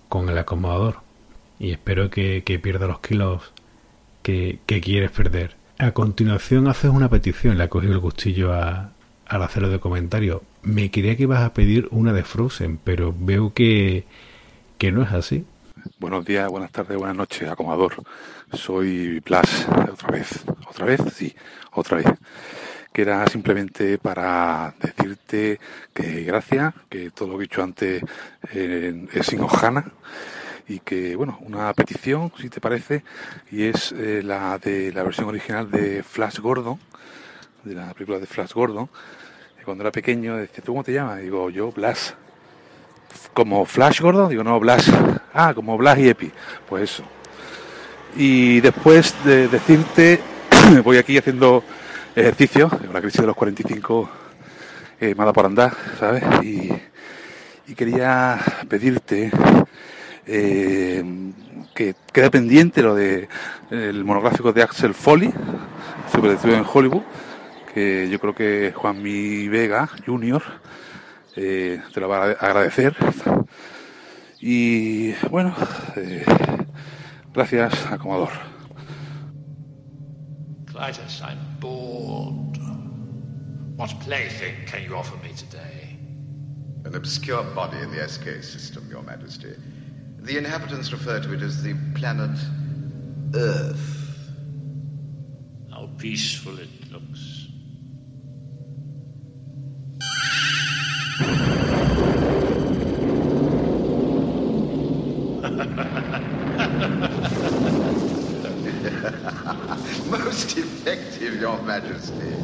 con 0.08 0.28
el 0.28 0.38
acomodador. 0.38 1.00
Y 1.58 1.72
espero 1.72 2.10
que, 2.10 2.42
que 2.44 2.58
pierda 2.58 2.86
los 2.86 3.00
kilos 3.00 3.52
que, 4.22 4.60
que, 4.66 4.80
quieres 4.80 5.10
perder. 5.10 5.56
A 5.78 5.92
continuación 5.92 6.68
haces 6.68 6.90
una 6.90 7.08
petición, 7.08 7.58
le 7.58 7.64
ha 7.64 7.68
cogido 7.68 7.92
el 7.92 7.98
gustillo 7.98 8.52
a, 8.52 8.92
al 9.26 9.42
hacerlo 9.42 9.68
de 9.68 9.80
comentario. 9.80 10.42
Me 10.62 10.90
quería 10.90 11.16
que 11.16 11.22
ibas 11.22 11.42
a 11.42 11.54
pedir 11.54 11.88
una 11.90 12.12
de 12.12 12.24
Frozen, 12.24 12.78
pero 12.82 13.14
veo 13.16 13.52
que, 13.54 14.04
que 14.76 14.92
no 14.92 15.02
es 15.02 15.12
así. 15.12 15.44
Buenos 15.98 16.24
días, 16.24 16.48
buenas 16.48 16.72
tardes, 16.72 16.96
buenas 16.96 17.16
noches, 17.16 17.48
acomodador. 17.48 17.94
Soy 18.52 19.20
Blas, 19.20 19.66
otra 19.92 20.10
vez, 20.10 20.44
otra 20.68 20.86
vez, 20.86 21.00
sí, 21.14 21.34
otra 21.72 21.98
vez. 21.98 22.06
Que 22.92 23.02
era 23.02 23.26
simplemente 23.28 23.98
para 23.98 24.74
decirte 24.80 25.60
que 25.94 26.24
gracias, 26.24 26.74
que 26.88 27.10
todo 27.10 27.28
lo 27.28 27.38
que 27.38 27.42
dicho 27.42 27.62
antes 27.62 28.02
eh, 28.52 29.06
es 29.12 29.26
sin 29.26 29.40
hojana 29.40 29.92
y 30.66 30.80
que, 30.80 31.16
bueno, 31.16 31.38
una 31.42 31.72
petición, 31.72 32.32
si 32.38 32.50
te 32.50 32.60
parece, 32.60 33.02
y 33.50 33.64
es 33.64 33.92
eh, 33.92 34.22
la 34.22 34.58
de 34.58 34.92
la 34.92 35.02
versión 35.02 35.28
original 35.28 35.70
de 35.70 36.02
Flash 36.02 36.40
Gordon, 36.40 36.78
de 37.64 37.74
la 37.74 37.94
película 37.94 38.18
de 38.18 38.26
Flash 38.26 38.52
Gordon, 38.52 38.90
cuando 39.68 39.84
era 39.84 39.92
pequeño 39.92 40.38
decía, 40.38 40.64
¿tú 40.64 40.72
cómo 40.72 40.82
te 40.82 40.94
llamas? 40.94 41.20
Digo, 41.20 41.50
yo 41.50 41.70
Blas. 41.70 42.14
¿Como 43.34 43.66
Flash 43.66 44.00
Gordon? 44.00 44.30
Digo, 44.30 44.42
no, 44.42 44.58
Blas. 44.58 44.90
Ah, 45.34 45.52
como 45.52 45.76
Blas 45.76 45.98
y 45.98 46.08
Epi. 46.08 46.32
Pues 46.66 46.84
eso. 46.84 47.02
Y 48.16 48.60
después 48.60 49.14
de 49.24 49.46
decirte, 49.48 50.20
voy 50.84 50.96
aquí 50.96 51.18
haciendo 51.18 51.62
ejercicio, 52.16 52.70
la 52.90 53.02
crisis 53.02 53.20
de 53.20 53.26
los 53.26 53.36
45 53.36 54.08
eh, 55.02 55.14
dado 55.14 55.32
por 55.34 55.44
andar, 55.44 55.76
¿sabes? 56.00 56.24
Y, 56.42 56.72
quería 57.76 58.40
pedirte 58.66 59.30
eh, 60.26 61.04
que 61.74 61.94
quede 62.10 62.30
pendiente 62.30 62.80
lo 62.82 62.94
de 62.94 63.28
el 63.70 64.02
monográfico 64.02 64.54
de 64.54 64.62
Axel 64.62 64.94
Foley, 64.94 65.30
sobre 66.10 66.32
en 66.56 66.64
Hollywood, 66.66 67.02
yo 68.10 68.18
creo 68.18 68.34
que 68.34 68.72
Juan 68.74 69.02
Mi 69.02 69.48
Vega 69.48 69.88
Junior 70.04 70.42
eh, 71.36 71.80
te 71.92 72.00
lo 72.00 72.08
va 72.08 72.24
a 72.24 72.30
agradecer. 72.32 72.96
Y 74.40 75.12
bueno, 75.30 75.54
eh, 75.96 76.24
gracias, 77.32 77.86
acomodador. 77.86 78.32
Clytus, 80.66 81.22
I'm 81.22 81.38
bored. 81.60 82.58
What 83.76 83.90
plaything 84.00 84.54
can 84.66 84.82
you 84.84 84.96
offer 84.96 85.16
me 85.22 85.32
today? 85.34 85.98
An 86.84 86.94
obscure 86.94 87.44
body 87.54 87.78
in 87.78 87.90
the 87.90 88.08
SK 88.08 88.42
system, 88.42 88.88
Your 88.90 89.02
Majesty. 89.02 89.54
The 90.20 90.36
inhabitants 90.38 90.92
refer 90.92 91.20
to 91.20 91.32
it 91.34 91.42
as 91.42 91.62
the 91.62 91.74
planet 91.94 92.36
Earth. 93.34 94.30
How 95.70 95.88
peaceful 95.98 96.58
it 96.58 96.68
looks. 96.90 97.37
Most 110.10 110.58
effective, 110.58 111.40
Your 111.40 111.60
Majesty. 111.62 112.34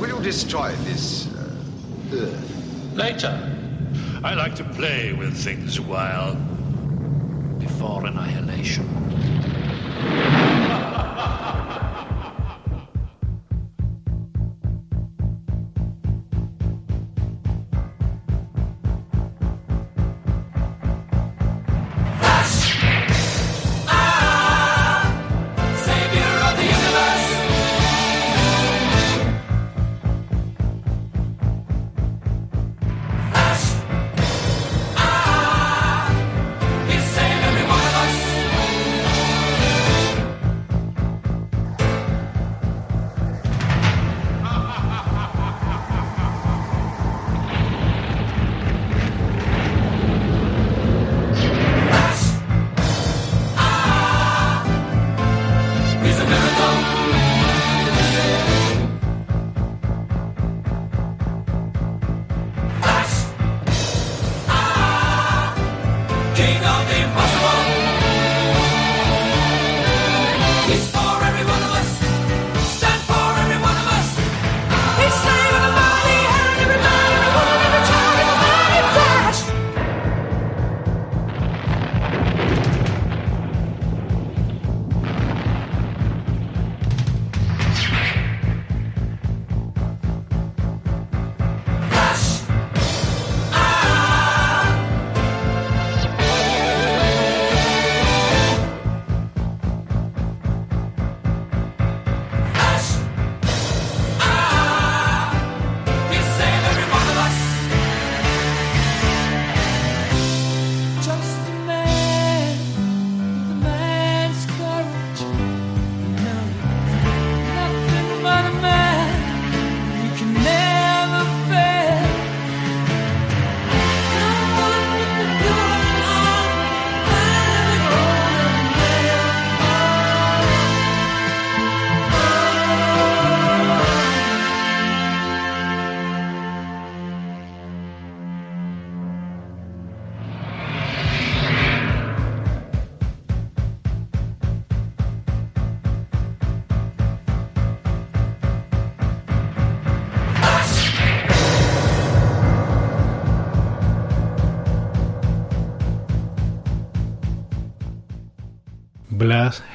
Will 0.00 0.16
you 0.16 0.22
destroy 0.22 0.72
this 0.84 1.26
uh, 1.34 1.54
Earth? 2.12 2.94
Later. 2.94 3.48
I 4.24 4.34
like 4.34 4.54
to 4.56 4.64
play 4.64 5.12
with 5.12 5.36
things 5.36 5.78
a 5.78 5.82
while 5.82 6.34
before 7.58 8.06
annihilation. 8.06 8.86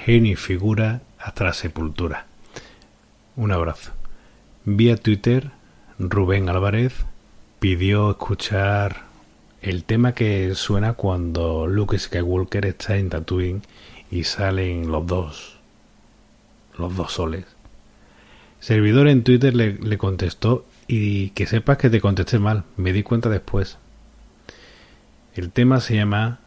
Genio 0.08 0.32
y 0.32 0.36
figura 0.38 1.02
hasta 1.20 1.44
la 1.44 1.52
sepultura. 1.52 2.28
Un 3.36 3.52
abrazo. 3.52 3.92
Vía 4.64 4.96
Twitter, 4.96 5.52
Rubén 6.00 6.48
Álvarez 6.48 6.94
pidió 7.60 8.12
escuchar 8.12 9.04
el 9.62 9.84
tema 9.84 10.14
que 10.14 10.56
suena 10.56 10.94
cuando 10.94 11.68
Luke 11.68 12.00
Skywalker 12.00 12.68
está 12.68 12.96
en 12.96 13.10
Tatooine 13.10 13.64
y 14.10 14.24
salen 14.24 14.90
los 14.94 15.06
dos, 15.08 15.58
los 16.78 16.96
dos 16.96 17.12
soles. 17.12 17.44
Servidor 18.62 19.10
en 19.10 19.26
Twitter 19.26 19.54
le, 19.54 19.74
le 19.74 19.98
contestó 19.98 20.66
y 20.88 21.32
que 21.32 21.48
sepas 21.48 21.80
que 21.80 21.90
te 21.90 22.00
contesté 22.00 22.40
mal, 22.40 22.64
me 22.78 22.94
di 22.94 23.04
cuenta 23.04 23.28
después. 23.28 23.78
El 25.36 25.52
tema 25.52 25.82
se 25.82 25.96
llama 25.96 26.40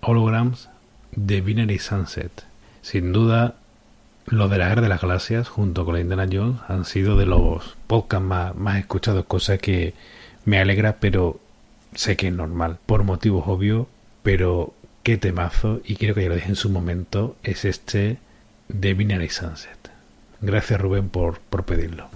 Holograms 0.00 0.70
de 1.12 1.42
Binary 1.42 1.78
Sunset. 1.78 2.55
Sin 2.86 3.12
duda, 3.12 3.56
lo 4.26 4.48
de 4.48 4.58
la 4.58 4.68
Guerra 4.68 4.82
de 4.82 4.88
las 4.88 5.00
Galaxias, 5.00 5.48
junto 5.48 5.84
con 5.84 5.94
la 5.94 6.00
Indiana 6.00 6.28
Jones, 6.30 6.60
han 6.68 6.84
sido 6.84 7.16
de 7.16 7.26
los 7.26 7.76
podcasts 7.88 8.24
más, 8.24 8.54
más 8.54 8.78
escuchados, 8.78 9.24
cosa 9.24 9.58
que 9.58 9.92
me 10.44 10.60
alegra, 10.60 10.98
pero 11.00 11.40
sé 11.96 12.16
que 12.16 12.28
es 12.28 12.32
normal, 12.32 12.78
por 12.86 13.02
motivos 13.02 13.42
obvios, 13.48 13.88
pero 14.22 14.72
qué 15.02 15.16
temazo, 15.16 15.80
y 15.84 15.96
quiero 15.96 16.14
que 16.14 16.22
ya 16.22 16.28
lo 16.28 16.36
dije 16.36 16.50
en 16.50 16.54
su 16.54 16.70
momento, 16.70 17.34
es 17.42 17.64
este 17.64 18.18
de 18.68 18.94
Binary 18.94 19.30
Sunset. 19.30 19.90
Gracias 20.40 20.80
Rubén 20.80 21.08
por, 21.08 21.40
por 21.40 21.64
pedirlo. 21.64 22.08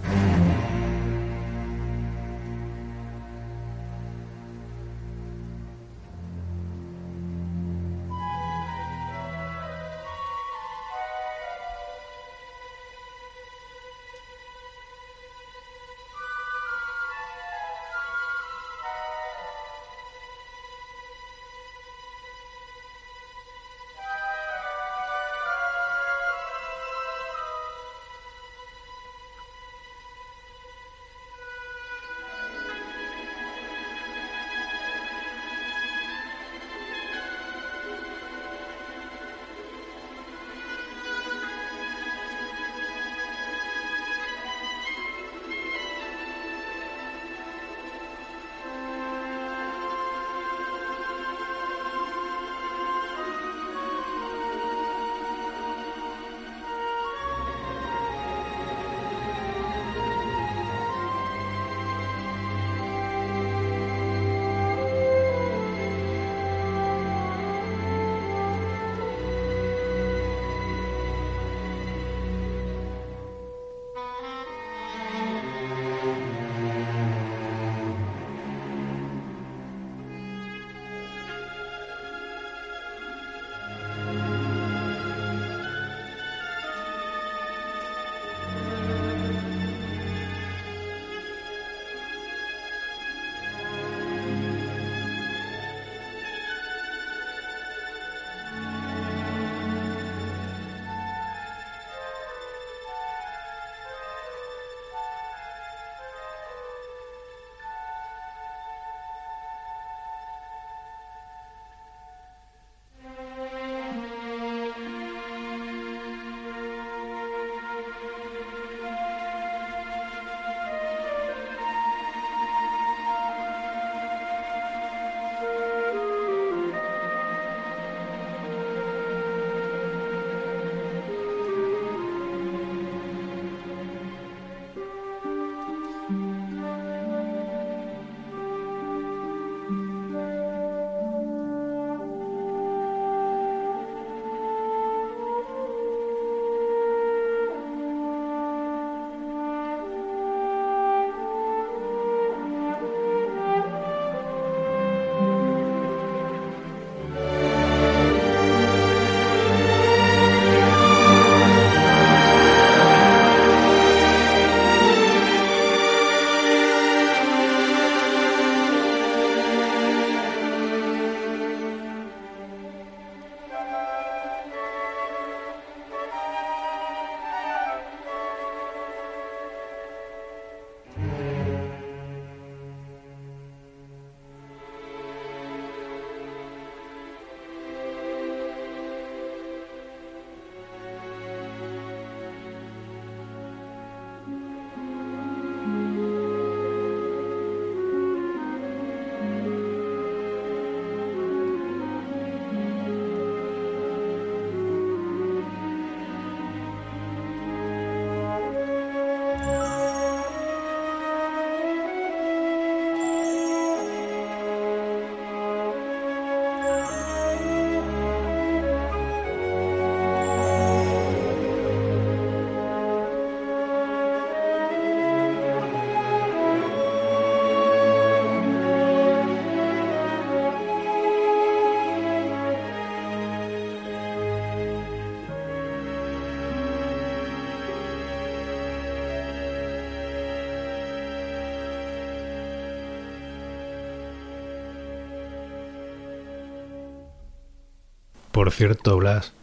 Por 248.41 248.49
cierto, 248.49 248.97
Blas, 248.97 249.35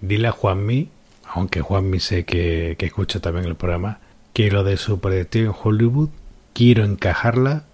dile 0.00 0.28
a 0.28 0.30
Juanmi, 0.30 0.88
aunque 1.24 1.62
Juanmi 1.62 1.98
sé 1.98 2.24
que, 2.24 2.76
que 2.78 2.86
escucha 2.86 3.18
también 3.18 3.44
el 3.44 3.56
programa, 3.56 3.98
que 4.34 4.52
lo 4.52 4.62
de 4.62 4.76
su 4.76 5.00
proyecto 5.00 5.38
en 5.38 5.50
Hollywood 5.50 6.10
quiero 6.52 6.84
encajarla 6.84 7.64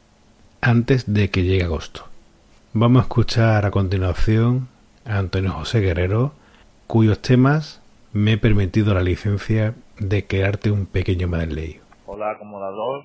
antes 0.63 1.13
de 1.13 1.29
que 1.29 1.43
llegue 1.43 1.65
agosto. 1.65 2.07
Vamos 2.73 3.01
a 3.01 3.03
escuchar 3.03 3.67
a 3.67 3.71
continuación 3.71 4.69
a 5.05 5.19
Antonio 5.19 5.53
José 5.53 5.81
Guerrero, 5.81 6.33
cuyos 6.87 7.21
temas 7.21 7.83
me 8.15 8.33
he 8.33 8.39
permitido 8.39 8.95
la 8.95 9.03
licencia 9.03 9.75
de 9.99 10.27
crearte 10.27 10.71
un 10.71 10.87
pequeño 10.87 11.29
medley. 11.29 11.83
Hola, 12.07 12.31
acomodador. 12.31 13.05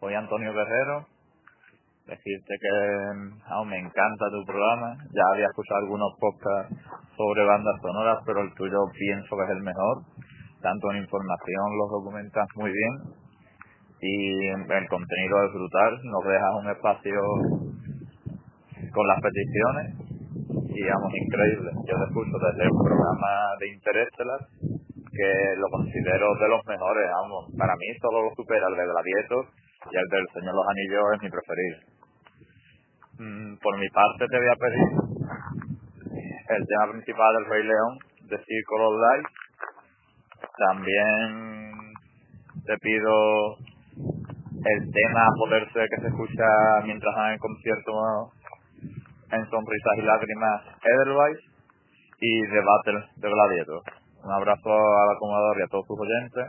Soy 0.00 0.14
Antonio 0.14 0.54
Guerrero. 0.54 1.06
Decirte 2.06 2.54
que 2.60 2.74
aún 3.46 3.68
me 3.68 3.78
encanta 3.78 4.30
tu 4.30 4.44
programa. 4.44 4.96
Ya 5.14 5.22
había 5.32 5.46
escuchado 5.46 5.80
algunos 5.80 6.12
podcasts 6.18 6.74
sobre 7.16 7.44
bandas 7.44 7.80
sonoras, 7.80 8.18
pero 8.26 8.42
el 8.42 8.52
tuyo 8.54 8.78
pienso 8.92 9.36
que 9.36 9.44
es 9.44 9.50
el 9.50 9.62
mejor. 9.62 10.02
Tanto 10.60 10.90
en 10.92 11.02
información 11.02 11.78
los 11.78 11.90
documentas 11.90 12.46
muy 12.56 12.70
bien 12.70 13.22
y 14.02 14.48
el 14.48 14.88
contenido 14.88 15.36
es 15.46 15.52
brutal. 15.54 15.92
Nos 16.02 16.24
dejas 16.26 16.52
un 16.58 16.70
espacio 16.70 17.20
con 18.92 19.06
las 19.06 19.20
peticiones 19.22 19.86
y 20.74 20.82
vamos, 20.82 21.12
increíble. 21.14 21.70
Yo 21.86 21.94
te 21.96 22.04
escucho 22.10 22.36
desde 22.50 22.64
el 22.64 22.74
programa 22.82 23.30
de 23.60 23.68
Interestelar 23.74 24.40
que 25.12 25.30
lo 25.56 25.68
considero 25.68 26.34
de 26.34 26.48
los 26.48 26.66
mejores, 26.66 27.06
vamos. 27.22 27.52
Para 27.56 27.76
mí 27.76 27.86
solo 28.00 28.24
lo 28.24 28.34
supera 28.34 28.66
el 28.66 28.76
de 28.76 28.86
Gladiator 28.86 29.44
y 29.92 29.96
el 29.96 30.08
del 30.08 30.26
Señor 30.34 30.54
los 30.54 30.66
Anillos 30.66 31.04
es 31.14 31.22
mi 31.22 31.30
preferido. 31.30 31.91
Mm, 33.22 33.54
por 33.62 33.78
mi 33.78 33.88
parte 33.90 34.26
te 34.26 34.36
voy 34.36 34.48
a 34.50 34.58
pedir 34.58 34.82
el 36.58 36.66
tema 36.66 36.90
principal 36.90 37.30
del 37.38 37.46
Rey 37.46 37.62
León 37.62 37.98
de 38.26 38.36
Circle 38.36 38.82
of 38.82 38.94
Life. 38.98 39.28
También 40.58 41.94
te 42.66 42.76
pido 42.78 43.58
el 44.58 44.90
tema 44.90 45.28
Poderse 45.38 45.86
que 45.88 46.00
se 46.02 46.08
escucha 46.08 46.46
mientras 46.84 47.14
van 47.14 47.34
en 47.34 47.38
concierto 47.38 47.92
en 49.30 49.50
Sonrisas 49.50 49.98
y 49.98 50.02
Lágrimas 50.02 50.62
Edelweiss 50.82 51.38
y 52.20 52.42
The 52.42 52.60
Battle 52.60 53.06
de 53.22 53.28
Gladiator. 53.28 53.82
Un 54.24 54.32
abrazo 54.32 54.72
al 54.72 55.10
acomodador 55.14 55.60
y 55.60 55.62
a 55.62 55.68
todos 55.68 55.86
sus 55.86 55.98
oyentes 56.00 56.46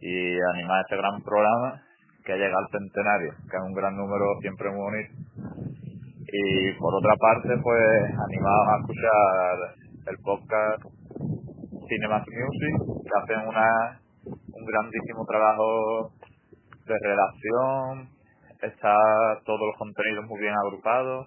y 0.00 0.36
animar 0.56 0.82
este 0.82 0.96
gran 0.96 1.22
programa 1.22 1.80
que 2.24 2.36
llega 2.36 2.56
al 2.58 2.68
centenario, 2.70 3.32
que 3.50 3.56
es 3.56 3.62
un 3.62 3.72
gran 3.72 3.96
número 3.96 4.26
siempre 4.42 4.68
muy 4.70 4.80
bonito. 4.80 5.69
Y 6.32 6.72
por 6.78 6.94
otra 6.94 7.16
parte, 7.16 7.48
pues 7.62 8.04
animados 8.28 8.68
a 8.68 8.78
escuchar 8.80 9.74
el 10.06 10.18
podcast 10.18 10.84
Cinemas 11.88 12.24
Music, 12.28 13.02
que 13.02 13.18
hacen 13.20 13.48
una, 13.48 14.00
un 14.24 14.64
grandísimo 14.64 15.26
trabajo 15.26 16.12
de 16.86 16.94
redacción, 17.02 18.10
está 18.62 18.96
todos 19.44 19.60
los 19.60 19.76
contenidos 19.76 20.24
muy 20.26 20.40
bien 20.40 20.54
agrupados 20.54 21.26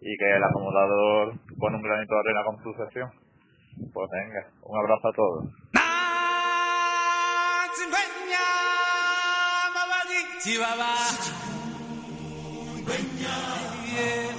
y 0.00 0.16
que 0.18 0.36
el 0.36 0.42
acomodador 0.42 1.34
pone 1.58 1.76
un 1.76 1.82
granito 1.82 2.14
de 2.14 2.20
arena 2.20 2.44
con 2.44 2.62
su 2.64 2.72
sesión. 2.84 3.10
Pues 3.92 4.10
venga, 4.10 4.46
un 4.62 4.78
abrazo 4.78 5.08
a 5.08 5.12
todos. 5.12 5.44
From 14.02 14.31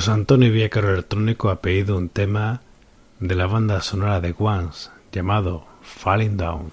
José 0.00 0.12
Antonio 0.12 0.50
Viacaro 0.50 0.94
Electrónico 0.94 1.50
ha 1.50 1.60
pedido 1.60 1.98
un 1.98 2.08
tema 2.08 2.62
de 3.18 3.34
la 3.34 3.46
banda 3.46 3.82
sonora 3.82 4.22
de 4.22 4.34
Once 4.38 4.88
llamado 5.12 5.66
Falling 5.82 6.38
Down. 6.38 6.72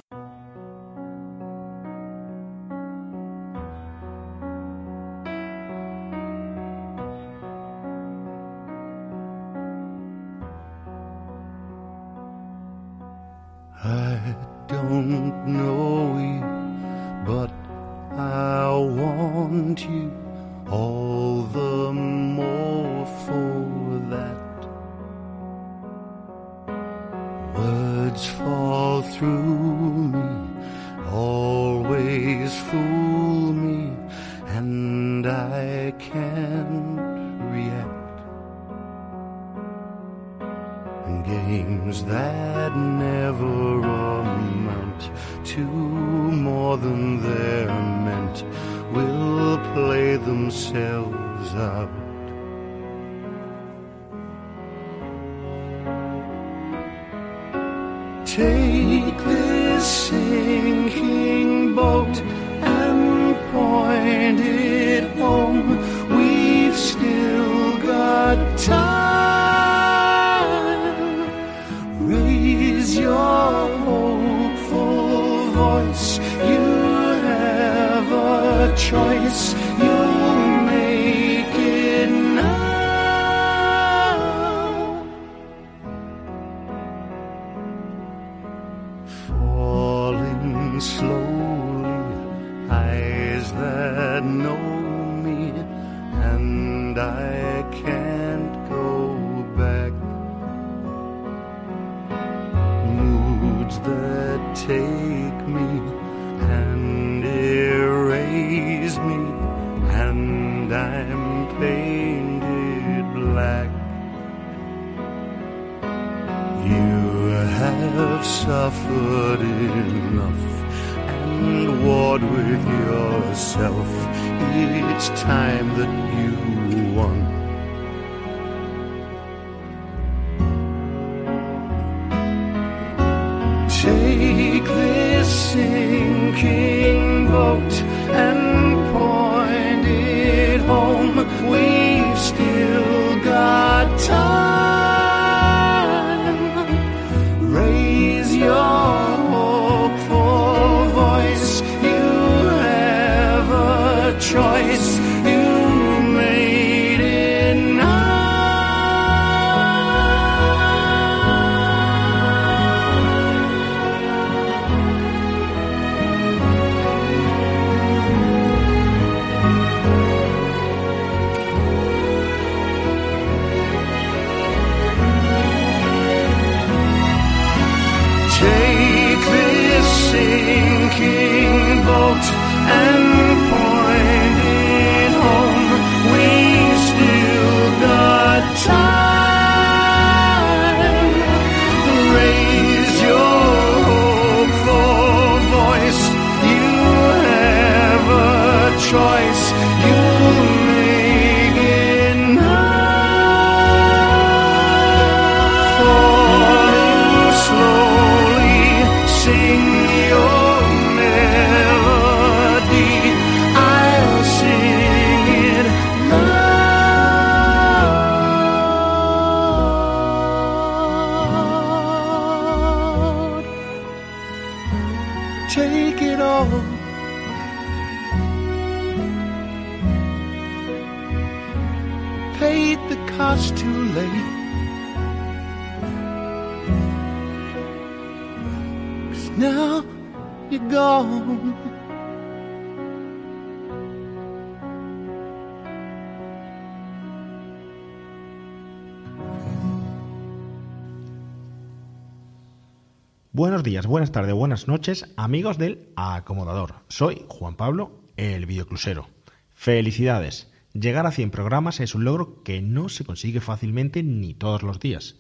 buenas 253.88 254.12
tardes, 254.12 254.34
buenas 254.34 254.68
noches, 254.68 255.14
amigos 255.16 255.58
del 255.58 255.94
Acomodador. 255.96 256.76
Soy 256.90 257.26
Juan 257.30 257.56
Pablo, 257.56 258.02
el 258.18 258.46
videoclusero. 258.46 259.08
Felicidades. 259.54 260.52
Llegar 260.74 261.06
a 261.06 261.12
100 261.12 261.32
programas 261.32 261.80
es 261.80 261.96
un 261.96 262.04
logro 262.04 262.44
que 262.44 262.62
no 262.62 262.90
se 262.90 263.06
consigue 263.06 263.40
fácilmente 263.40 264.04
ni 264.04 264.34
todos 264.34 264.62
los 264.62 264.82
días. 264.82 265.16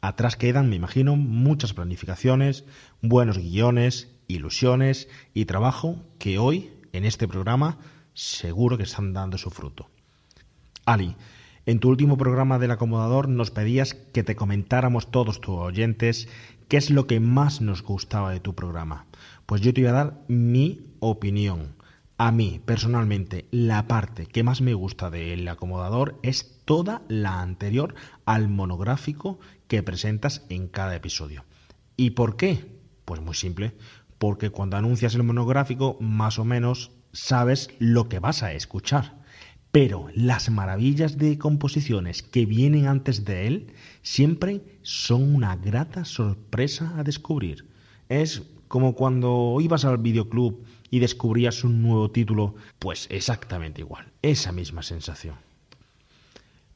Atrás 0.00 0.36
quedan, 0.36 0.70
me 0.70 0.76
imagino, 0.76 1.16
muchas 1.16 1.74
planificaciones, 1.74 2.64
buenos 3.02 3.36
guiones, 3.36 4.08
ilusiones 4.26 5.08
y 5.34 5.44
trabajo 5.44 6.02
que 6.18 6.38
hoy, 6.38 6.72
en 6.92 7.04
este 7.04 7.28
programa, 7.28 7.76
seguro 8.14 8.78
que 8.78 8.84
están 8.84 9.12
dando 9.12 9.36
su 9.36 9.50
fruto. 9.50 9.90
Ali, 10.86 11.14
en 11.68 11.80
tu 11.80 11.90
último 11.90 12.16
programa 12.16 12.58
del 12.58 12.70
acomodador 12.70 13.28
nos 13.28 13.50
pedías 13.50 13.92
que 13.92 14.22
te 14.22 14.36
comentáramos 14.36 15.10
todos 15.10 15.38
tus 15.42 15.58
oyentes 15.58 16.26
qué 16.66 16.78
es 16.78 16.88
lo 16.88 17.06
que 17.06 17.20
más 17.20 17.60
nos 17.60 17.82
gustaba 17.82 18.32
de 18.32 18.40
tu 18.40 18.54
programa. 18.54 19.04
Pues 19.44 19.60
yo 19.60 19.74
te 19.74 19.82
voy 19.82 19.90
a 19.90 19.92
dar 19.92 20.24
mi 20.28 20.86
opinión. 21.00 21.74
A 22.16 22.32
mí, 22.32 22.62
personalmente, 22.64 23.48
la 23.50 23.86
parte 23.86 24.24
que 24.24 24.42
más 24.42 24.62
me 24.62 24.72
gusta 24.72 25.10
del 25.10 25.46
acomodador 25.46 26.18
es 26.22 26.58
toda 26.64 27.02
la 27.06 27.42
anterior 27.42 27.94
al 28.24 28.48
monográfico 28.48 29.38
que 29.66 29.82
presentas 29.82 30.46
en 30.48 30.68
cada 30.68 30.96
episodio. 30.96 31.44
¿Y 31.98 32.12
por 32.12 32.38
qué? 32.38 32.80
Pues 33.04 33.20
muy 33.20 33.34
simple, 33.34 33.76
porque 34.16 34.48
cuando 34.48 34.78
anuncias 34.78 35.14
el 35.14 35.22
monográfico, 35.22 35.98
más 36.00 36.38
o 36.38 36.46
menos 36.46 36.92
sabes 37.12 37.68
lo 37.78 38.08
que 38.08 38.20
vas 38.20 38.42
a 38.42 38.54
escuchar. 38.54 39.17
Pero 39.80 40.08
las 40.12 40.50
maravillas 40.50 41.18
de 41.18 41.38
composiciones 41.38 42.24
que 42.24 42.46
vienen 42.46 42.88
antes 42.88 43.24
de 43.24 43.46
él 43.46 43.72
siempre 44.02 44.60
son 44.82 45.36
una 45.36 45.54
grata 45.54 46.04
sorpresa 46.04 46.94
a 46.98 47.04
descubrir. 47.04 47.64
Es 48.08 48.42
como 48.66 48.96
cuando 48.96 49.56
ibas 49.60 49.84
al 49.84 49.98
videoclub 49.98 50.64
y 50.90 50.98
descubrías 50.98 51.62
un 51.62 51.80
nuevo 51.80 52.10
título, 52.10 52.56
pues 52.80 53.06
exactamente 53.08 53.82
igual, 53.82 54.10
esa 54.20 54.50
misma 54.50 54.82
sensación. 54.82 55.36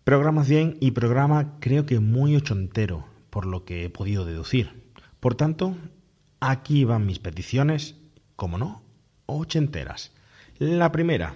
Programa 0.05 0.45
100 0.45 0.77
y 0.79 0.93
programa 0.93 1.57
creo 1.59 1.87
que 1.87 1.99
muy 1.99 2.37
ochentero, 2.37 3.05
por 3.31 3.47
lo 3.47 3.65
que 3.65 3.85
he 3.85 3.91
podido 3.91 4.25
deducir. 4.25 4.81
Por 5.19 5.35
tanto, 5.35 5.75
aquí 6.39 6.85
van 6.85 7.05
mis 7.05 7.19
peticiones, 7.19 7.97
como 8.37 8.59
no, 8.59 8.81
ochenteras. 9.27 10.13
La 10.61 10.93
primera, 10.93 11.35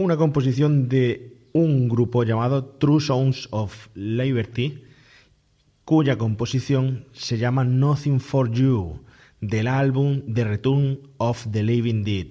una 0.00 0.16
composición 0.16 0.88
de 0.88 1.36
un 1.52 1.88
grupo 1.88 2.22
llamado 2.22 2.64
True 2.64 3.00
Sounds 3.00 3.48
of 3.50 3.88
Liberty, 3.94 4.84
cuya 5.84 6.16
composición 6.16 7.08
se 7.12 7.36
llama 7.36 7.64
Nothing 7.64 8.20
for 8.20 8.48
You, 8.48 9.02
del 9.40 9.66
álbum 9.66 10.22
The 10.32 10.44
Return 10.44 11.00
of 11.16 11.48
the 11.50 11.64
Living 11.64 12.04
Dead. 12.04 12.28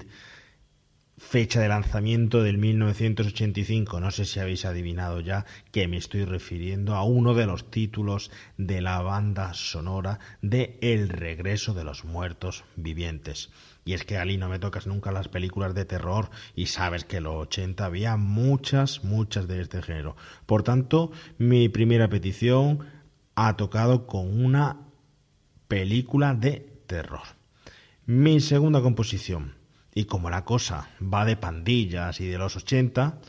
Fecha 1.17 1.59
de 1.59 1.67
lanzamiento 1.67 2.41
del 2.41 2.57
1985. 2.57 3.99
No 3.99 4.11
sé 4.11 4.23
si 4.23 4.39
habéis 4.39 4.63
adivinado 4.63 5.19
ya 5.19 5.45
que 5.73 5.89
me 5.89 5.97
estoy 5.97 6.23
refiriendo 6.23 6.95
a 6.95 7.03
uno 7.03 7.33
de 7.33 7.47
los 7.47 7.69
títulos 7.69 8.31
de 8.57 8.79
la 8.79 9.01
banda 9.01 9.53
sonora 9.53 10.19
de 10.41 10.77
El 10.81 11.09
regreso 11.09 11.73
de 11.73 11.83
los 11.83 12.05
muertos 12.05 12.63
vivientes. 12.77 13.49
Y 13.87 13.93
es 13.93 14.03
que 14.03 14.17
Ali 14.17 14.35
no 14.35 14.49
me 14.49 14.59
tocas 14.59 14.85
nunca 14.85 15.13
las 15.13 15.29
películas 15.29 15.73
de 15.73 15.85
terror 15.85 16.29
y 16.55 16.65
sabes 16.65 17.05
que 17.05 17.17
en 17.17 17.23
los 17.23 17.35
80 17.35 17.85
había 17.85 18.17
muchas, 18.17 19.05
muchas 19.05 19.47
de 19.47 19.61
este 19.61 19.81
género. 19.81 20.17
Por 20.45 20.61
tanto, 20.63 21.13
mi 21.37 21.69
primera 21.69 22.09
petición 22.09 22.79
ha 23.35 23.55
tocado 23.55 24.05
con 24.05 24.43
una 24.43 24.81
película 25.69 26.33
de 26.33 26.81
terror. 26.85 27.21
Mi 28.05 28.41
segunda 28.41 28.81
composición, 28.81 29.55
y 29.95 30.03
como 30.03 30.29
la 30.29 30.43
cosa 30.43 30.89
va 31.01 31.23
de 31.23 31.37
pandillas 31.37 32.19
y 32.19 32.27
de 32.27 32.37
los 32.37 32.57
80, 32.57 33.21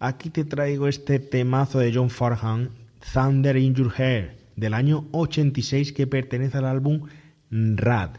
aquí 0.00 0.30
te 0.30 0.44
traigo 0.44 0.88
este 0.88 1.20
temazo 1.20 1.78
de 1.78 1.94
John 1.94 2.10
Farhan, 2.10 2.70
Thunder 3.12 3.56
in 3.56 3.76
Your 3.76 3.94
Hair, 3.96 4.36
del 4.56 4.74
año 4.74 5.06
86 5.12 5.92
que 5.92 6.08
pertenece 6.08 6.58
al 6.58 6.66
álbum 6.66 7.06
Rad. 7.48 8.16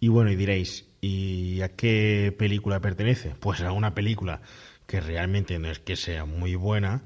Y 0.00 0.08
bueno, 0.08 0.30
y 0.30 0.36
diréis, 0.36 0.84
¿y 1.04 1.60
a 1.60 1.68
qué 1.68 2.34
película 2.38 2.80
pertenece? 2.80 3.34
Pues 3.38 3.60
a 3.60 3.72
una 3.72 3.94
película 3.94 4.40
que 4.86 5.02
realmente 5.02 5.58
no 5.58 5.70
es 5.70 5.78
que 5.78 5.96
sea 5.96 6.24
muy 6.24 6.54
buena, 6.54 7.02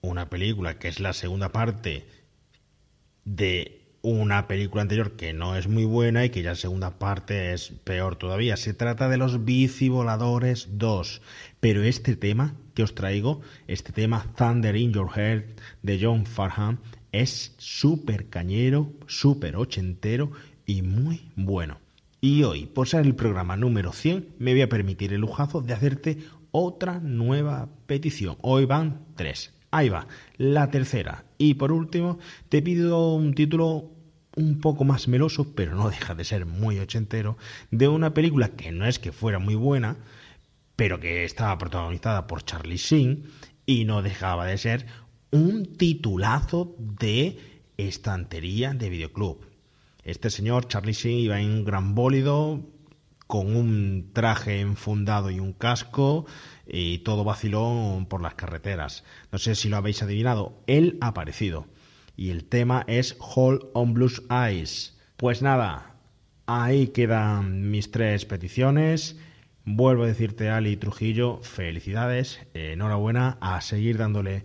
una 0.00 0.28
película 0.28 0.80
que 0.80 0.88
es 0.88 0.98
la 0.98 1.12
segunda 1.12 1.52
parte 1.52 2.04
de 3.24 3.80
una 4.02 4.48
película 4.48 4.82
anterior 4.82 5.12
que 5.12 5.32
no 5.32 5.54
es 5.54 5.68
muy 5.68 5.84
buena 5.84 6.24
y 6.24 6.30
que 6.30 6.42
ya 6.42 6.56
segunda 6.56 6.98
parte 6.98 7.52
es 7.52 7.72
peor 7.84 8.16
todavía. 8.16 8.56
Se 8.56 8.74
trata 8.74 9.08
de 9.08 9.18
los 9.18 9.44
Bicivoladores 9.44 10.70
2. 10.72 11.22
Pero 11.60 11.84
este 11.84 12.16
tema 12.16 12.56
que 12.74 12.82
os 12.82 12.96
traigo, 12.96 13.40
este 13.68 13.92
tema 13.92 14.26
Thunder 14.36 14.74
in 14.74 14.92
Your 14.92 15.08
Heart 15.08 15.60
de 15.82 16.00
John 16.02 16.26
Farham, 16.26 16.78
es 17.12 17.54
súper 17.58 18.28
cañero, 18.28 18.92
súper 19.06 19.54
ochentero 19.54 20.32
y 20.66 20.82
muy 20.82 21.30
bueno. 21.36 21.81
Y 22.24 22.44
hoy, 22.44 22.66
por 22.66 22.86
ser 22.86 23.04
el 23.04 23.16
programa 23.16 23.56
número 23.56 23.92
100, 23.92 24.36
me 24.38 24.52
voy 24.52 24.62
a 24.62 24.68
permitir 24.68 25.12
el 25.12 25.20
lujazo 25.20 25.60
de 25.60 25.72
hacerte 25.72 26.18
otra 26.52 27.00
nueva 27.00 27.68
petición. 27.86 28.36
Hoy 28.42 28.64
van 28.64 29.06
tres. 29.16 29.52
Ahí 29.72 29.88
va, 29.88 30.06
la 30.36 30.70
tercera. 30.70 31.24
Y 31.36 31.54
por 31.54 31.72
último, 31.72 32.20
te 32.48 32.62
pido 32.62 33.12
un 33.16 33.34
título 33.34 33.90
un 34.36 34.60
poco 34.60 34.84
más 34.84 35.08
meloso, 35.08 35.52
pero 35.56 35.74
no 35.74 35.90
deja 35.90 36.14
de 36.14 36.22
ser 36.22 36.46
muy 36.46 36.78
ochentero, 36.78 37.38
de 37.72 37.88
una 37.88 38.14
película 38.14 38.50
que 38.50 38.70
no 38.70 38.86
es 38.86 39.00
que 39.00 39.10
fuera 39.10 39.40
muy 39.40 39.56
buena, 39.56 39.96
pero 40.76 41.00
que 41.00 41.24
estaba 41.24 41.58
protagonizada 41.58 42.28
por 42.28 42.44
Charlie 42.44 42.76
Sheen 42.76 43.24
y 43.66 43.84
no 43.84 44.00
dejaba 44.00 44.46
de 44.46 44.58
ser 44.58 44.86
un 45.32 45.74
titulazo 45.76 46.76
de 46.78 47.36
estantería 47.76 48.74
de 48.74 48.90
videoclub. 48.90 49.51
Este 50.04 50.30
señor, 50.30 50.66
Charlie 50.66 50.94
Sheen, 50.94 51.18
iba 51.18 51.40
en 51.40 51.48
un 51.48 51.64
gran 51.64 51.94
bólido, 51.94 52.60
con 53.28 53.54
un 53.54 54.10
traje 54.12 54.60
enfundado 54.60 55.30
y 55.30 55.38
un 55.38 55.52
casco, 55.52 56.26
y 56.66 56.98
todo 56.98 57.22
vacilón 57.22 58.06
por 58.06 58.20
las 58.20 58.34
carreteras. 58.34 59.04
No 59.30 59.38
sé 59.38 59.54
si 59.54 59.68
lo 59.68 59.76
habéis 59.76 60.02
adivinado, 60.02 60.60
él 60.66 60.98
ha 61.00 61.08
aparecido. 61.08 61.68
Y 62.16 62.30
el 62.30 62.44
tema 62.44 62.84
es 62.88 63.16
Hold 63.20 63.62
on 63.74 63.94
Blues 63.94 64.22
Eyes. 64.28 64.98
Pues 65.16 65.40
nada, 65.40 65.94
ahí 66.46 66.88
quedan 66.88 67.70
mis 67.70 67.92
tres 67.92 68.26
peticiones. 68.26 69.16
Vuelvo 69.64 70.02
a 70.02 70.08
decirte, 70.08 70.50
Ali 70.50 70.76
Trujillo, 70.76 71.38
felicidades, 71.42 72.40
enhorabuena, 72.54 73.38
a 73.40 73.60
seguir 73.60 73.98
dándole 73.98 74.44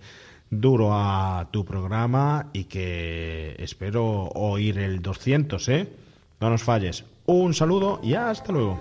duro 0.50 0.90
a 0.94 1.48
tu 1.52 1.66
programa 1.66 2.50
y 2.54 2.66
que 2.66 3.56
espero 3.60 4.30
oír 4.34 4.80
el 4.80 5.02
200, 5.02 5.70
¿eh? 5.70 5.90
No 6.40 6.50
nos 6.50 6.64
falles. 6.64 7.04
Un 7.26 7.54
saludo 7.54 8.00
y 8.04 8.14
hasta 8.14 8.52
luego. 8.52 8.80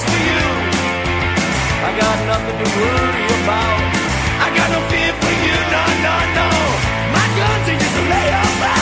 Tears 0.00 0.04
for 0.04 0.20
you. 0.24 0.42
I 1.84 1.90
got 1.98 2.16
nothing 2.26 2.56
to 2.62 2.68
worry 2.78 3.26
about. 3.42 3.80
I 4.40 4.48
got 4.56 4.68
no 4.70 4.80
fear 4.88 5.12
for 5.12 5.32
you. 5.44 5.56
No, 5.72 5.84
no, 6.06 6.16
no. 6.38 6.48
My 7.12 7.26
guns 7.36 7.68
are 7.68 7.78
just 7.78 7.94
to 7.96 8.02
lay 8.08 8.28
off 8.32 8.62
out. 8.62 8.80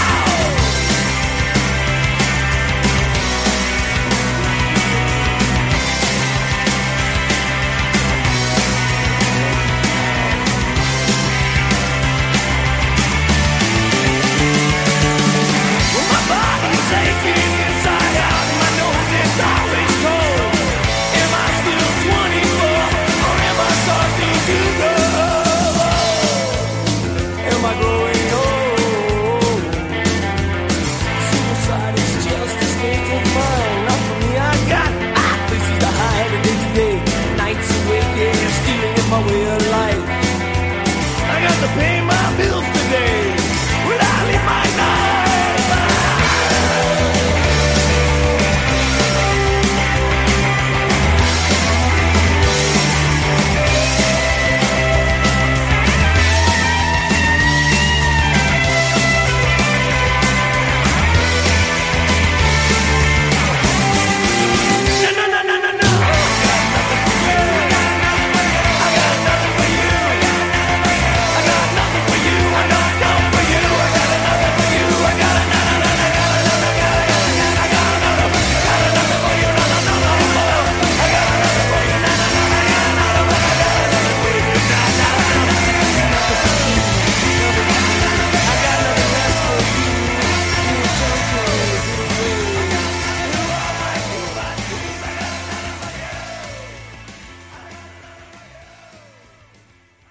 Body 16.28 17.57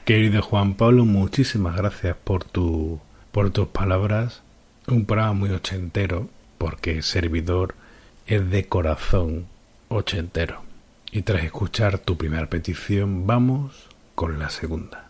Querido 0.08 0.42
Juan 0.42 0.76
Pablo, 0.76 1.03
muchísimas 1.03 1.76
gracias 1.76 2.16
por, 2.24 2.45
tu, 2.45 3.02
por 3.34 3.50
tus 3.50 3.68
palabras. 3.68 4.42
Un 4.88 5.06
programa 5.06 5.34
muy 5.34 5.50
ochentero, 5.50 6.30
porque 6.58 7.02
servidor 7.02 7.76
es 8.26 8.50
de 8.50 8.69
corazón 8.69 9.48
ochentero. 9.90 10.61
Y 11.11 11.24
tras 11.24 11.44
escuchar 11.44 12.00
tu 12.00 12.18
primera 12.18 12.50
petición, 12.50 13.27
vamos 13.27 13.90
con 14.16 14.40
la 14.40 14.50
segunda. 14.50 15.10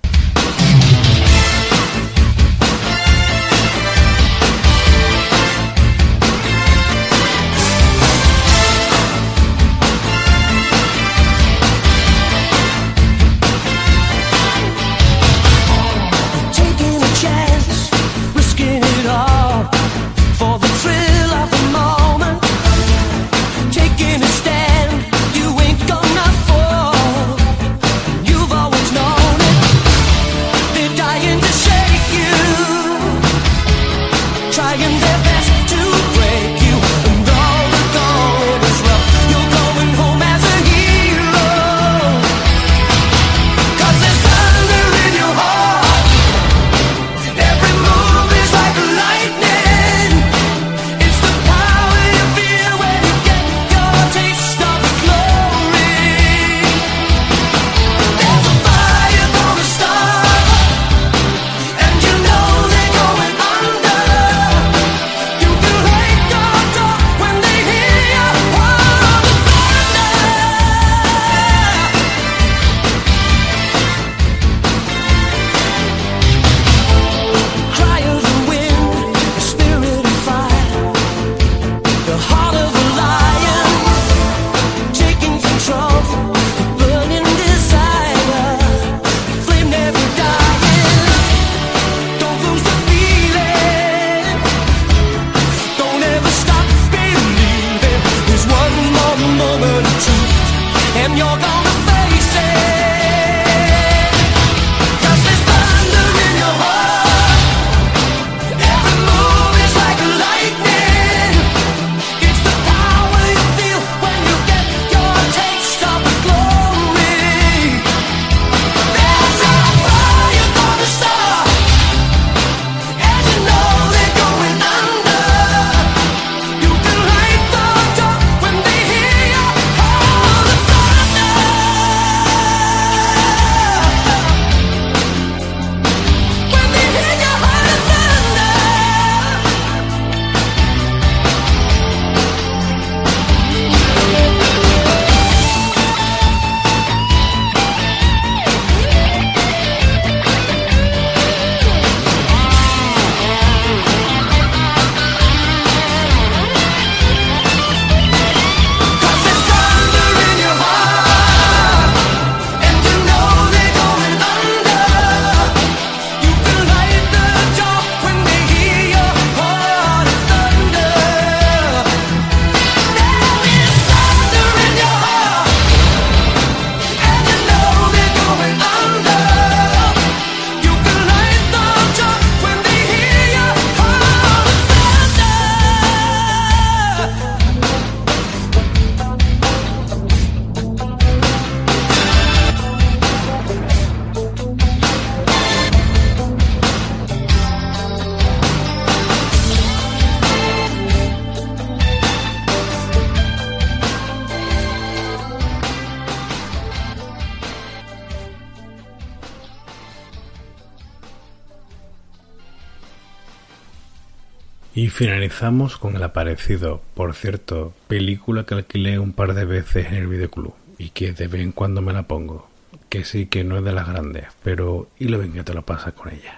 Empezamos 215.37 215.77
con 215.77 215.95
el 215.95 216.01
aparecido, 216.01 216.81
por 216.95 217.13
cierto, 217.13 217.71
película 217.87 218.43
que 218.43 218.55
alquilé 218.55 218.97
un 218.97 219.13
par 219.13 219.35
de 219.35 219.45
veces 219.45 219.85
en 219.85 219.93
el 219.93 220.07
videoclub 220.07 220.55
y 220.79 220.89
que 220.89 221.11
de 221.11 221.27
vez 221.27 221.43
en 221.43 221.51
cuando 221.51 221.83
me 221.83 221.93
la 221.93 222.07
pongo. 222.07 222.49
Que 222.89 223.05
sí 223.05 223.27
que 223.27 223.43
no 223.43 223.59
es 223.59 223.63
de 223.63 223.71
las 223.71 223.87
grandes, 223.87 224.25
pero 224.41 224.87
y 224.97 225.09
lo 225.09 225.19
bien 225.19 225.33
que 225.33 225.43
te 225.43 225.53
lo 225.53 225.61
pasas 225.61 225.93
con 225.93 226.11
ella. 226.11 226.36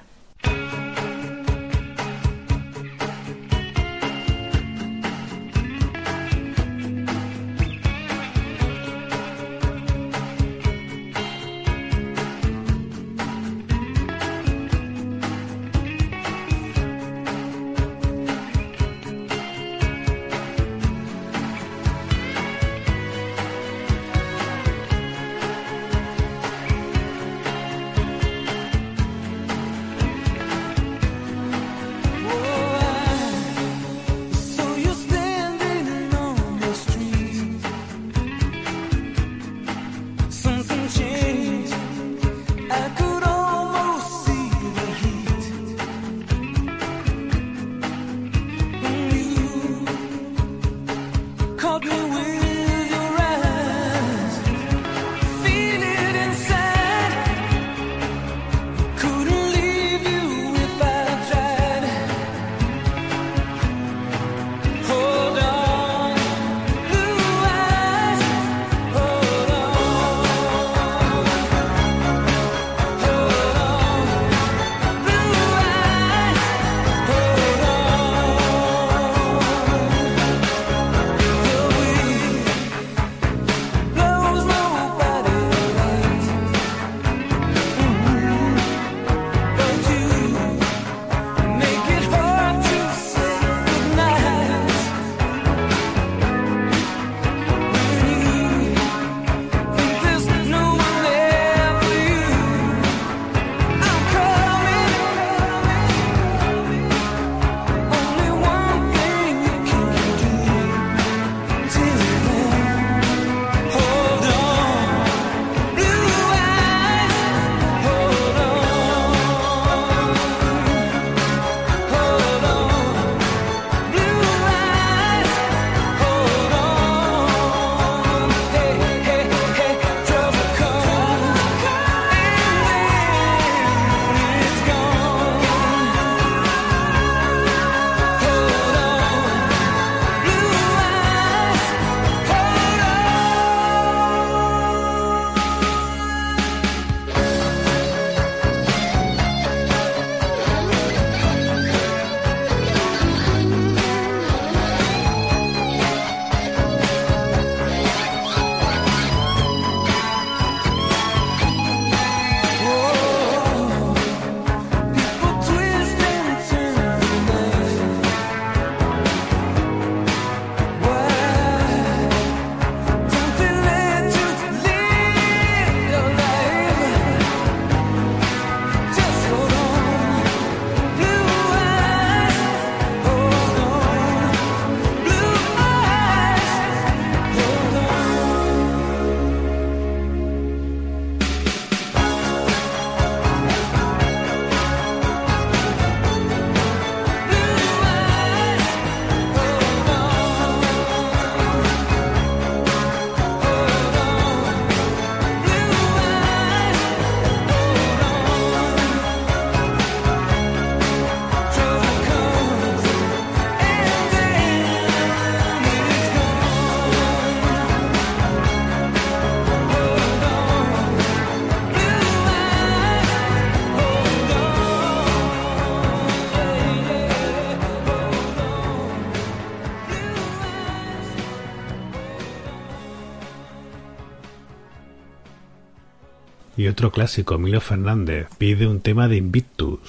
clásico 236.92 237.36
Emilio 237.36 237.62
Fernández 237.62 238.28
pide 238.38 238.68
un 238.68 238.80
tema 238.80 239.08
de 239.08 239.18
Invictus, 239.18 239.80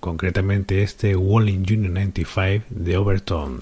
concretamente 0.00 0.82
este 0.82 1.16
Walling 1.16 1.64
Union 1.70 1.94
95 1.94 2.66
de 2.70 2.96
Overton. 2.96 3.60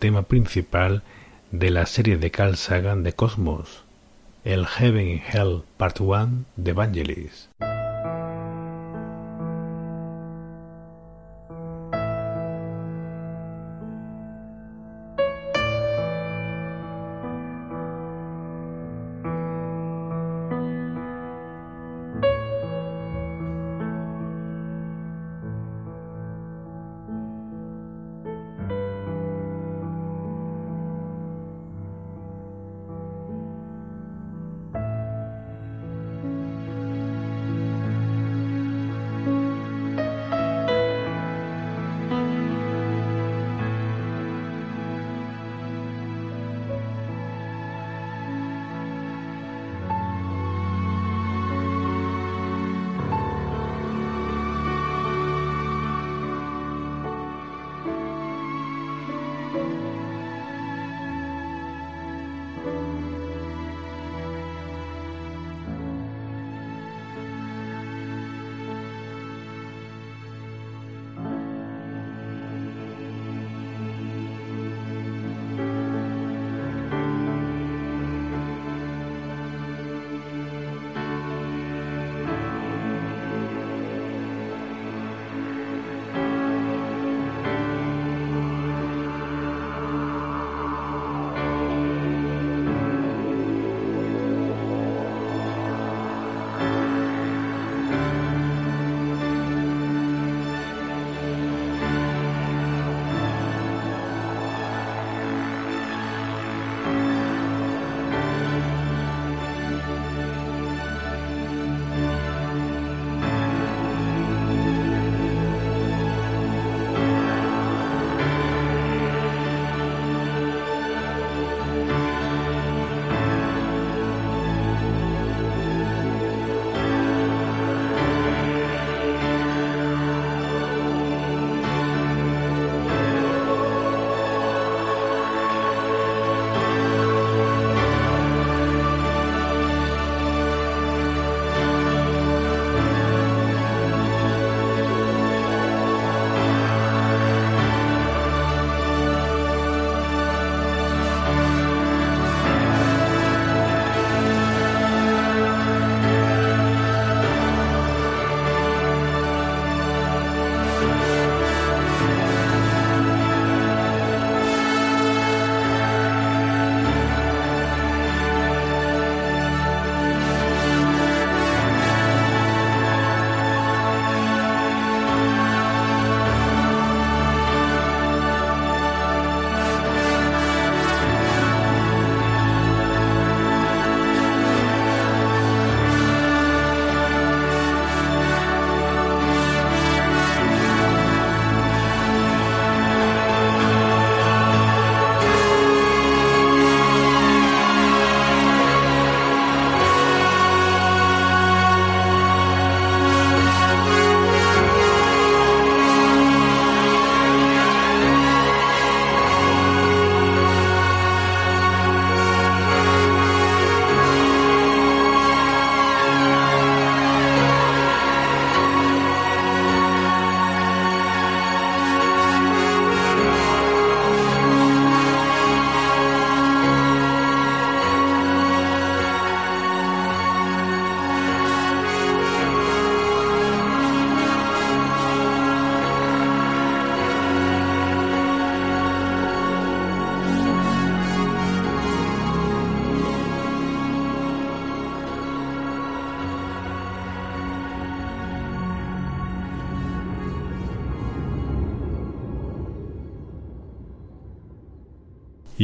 tema 0.00 0.22
principal 0.22 1.02
de 1.52 1.70
la 1.70 1.84
serie 1.84 2.16
de 2.16 2.30
Carl 2.30 2.56
Sagan 2.56 3.02
de 3.02 3.12
Cosmos, 3.12 3.84
el 4.44 4.66
Heaven 4.66 5.20
and 5.20 5.34
Hell 5.36 5.62
Part 5.76 6.00
One 6.00 6.44
de 6.56 6.72
Vangelis. 6.72 7.50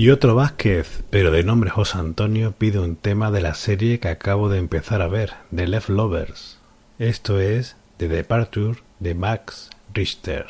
Y 0.07 0.11
otro 0.11 0.37
Vázquez, 0.37 1.03
pero 1.11 1.33
de 1.33 1.43
nombre 1.43 1.69
José 1.69 1.99
Antonio, 1.99 2.55
pide 2.57 2.79
un 2.79 2.95
tema 2.95 3.33
de 3.33 3.41
la 3.41 3.55
serie 3.55 3.99
que 3.99 4.07
acabo 4.07 4.49
de 4.49 4.59
empezar 4.59 5.03
a 5.03 5.09
ver, 5.09 5.33
The 5.53 5.67
Left 5.67 5.89
Lovers. 5.89 6.61
Esto 7.01 7.41
es 7.41 7.75
The 7.97 8.07
Departure 8.07 8.79
de 9.01 9.17
Max 9.17 9.69
Richter. 9.93 10.47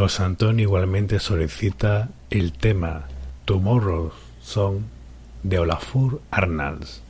José 0.00 0.22
Antonio 0.22 0.62
igualmente 0.62 1.18
solicita 1.18 2.08
el 2.30 2.54
tema 2.54 3.04
Tomorrow's 3.44 4.14
Song 4.40 4.78
de 5.42 5.58
Olafur 5.58 6.22
Arnalds. 6.30 7.02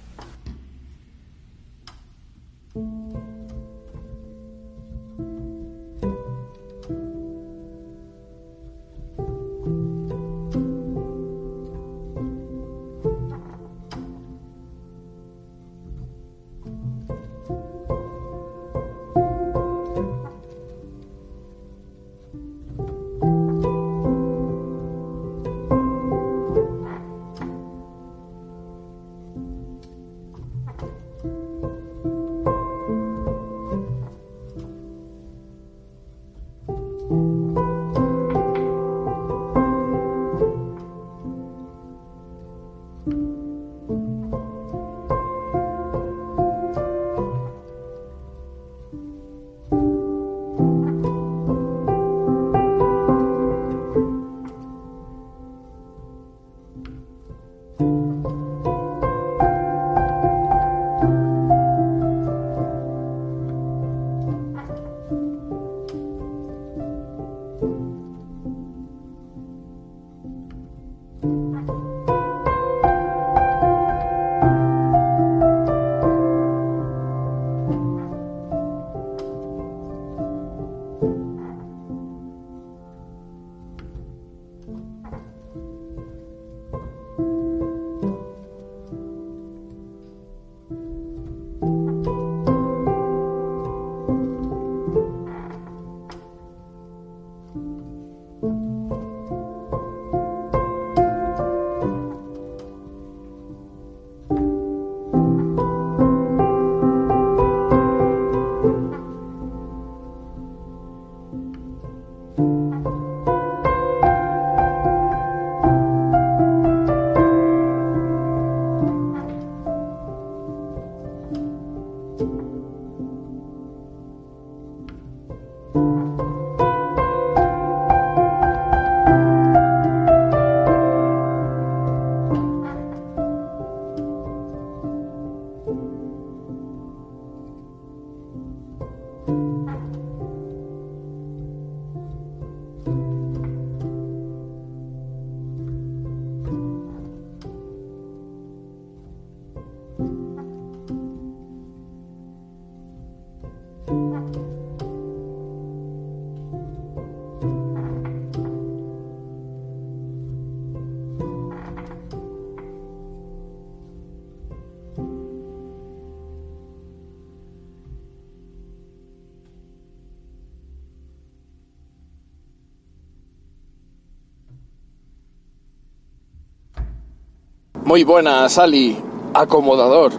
Muy 177.90 178.04
buenas, 178.04 178.56
Ali, 178.56 178.96
acomodador. 179.34 180.12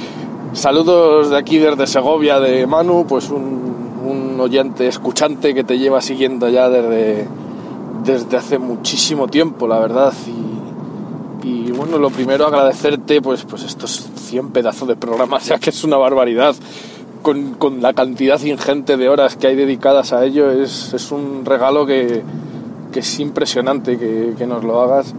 Saludos 0.54 1.30
de 1.30 1.38
aquí 1.38 1.58
desde 1.58 1.86
Segovia 1.86 2.40
de 2.40 2.66
Manu, 2.66 3.06
pues 3.08 3.30
un, 3.30 4.36
oyente 4.40 4.88
escuchante 4.88 5.54
que 5.54 5.62
te 5.62 5.78
lleva 5.78 6.00
siguiendo 6.00 6.48
ya 6.48 6.68
desde, 6.68 7.28
desde 8.02 8.36
hace 8.36 8.58
muchísimo 8.58 9.28
tiempo, 9.28 9.68
la 9.68 9.78
verdad. 9.78 10.12
Y, 11.44 11.70
bueno, 11.70 11.96
lo 11.98 12.10
primero 12.10 12.44
agradecerte 12.44 13.22
pues, 13.22 13.44
pues 13.44 13.62
estos 13.62 14.04
100 14.16 14.50
pedazos 14.50 14.88
de 14.88 14.96
programas, 14.96 15.46
ya 15.46 15.60
que 15.60 15.70
es 15.70 15.84
una 15.84 15.98
barbaridad. 15.98 16.56
Con, 17.22 17.54
con 17.54 17.82
la 17.82 17.92
cantidad 17.92 18.42
ingente 18.42 18.96
de 18.96 19.08
horas 19.08 19.36
que 19.36 19.46
hay 19.46 19.54
dedicadas 19.54 20.12
a 20.12 20.24
ello, 20.24 20.50
es, 20.50 20.92
es 20.92 21.12
un 21.12 21.44
regalo 21.44 21.86
que, 21.86 22.24
que 22.92 22.98
es 22.98 23.20
impresionante 23.20 23.96
que, 23.96 24.34
que 24.36 24.44
nos 24.44 24.64
lo 24.64 24.80
hagas. 24.80 25.14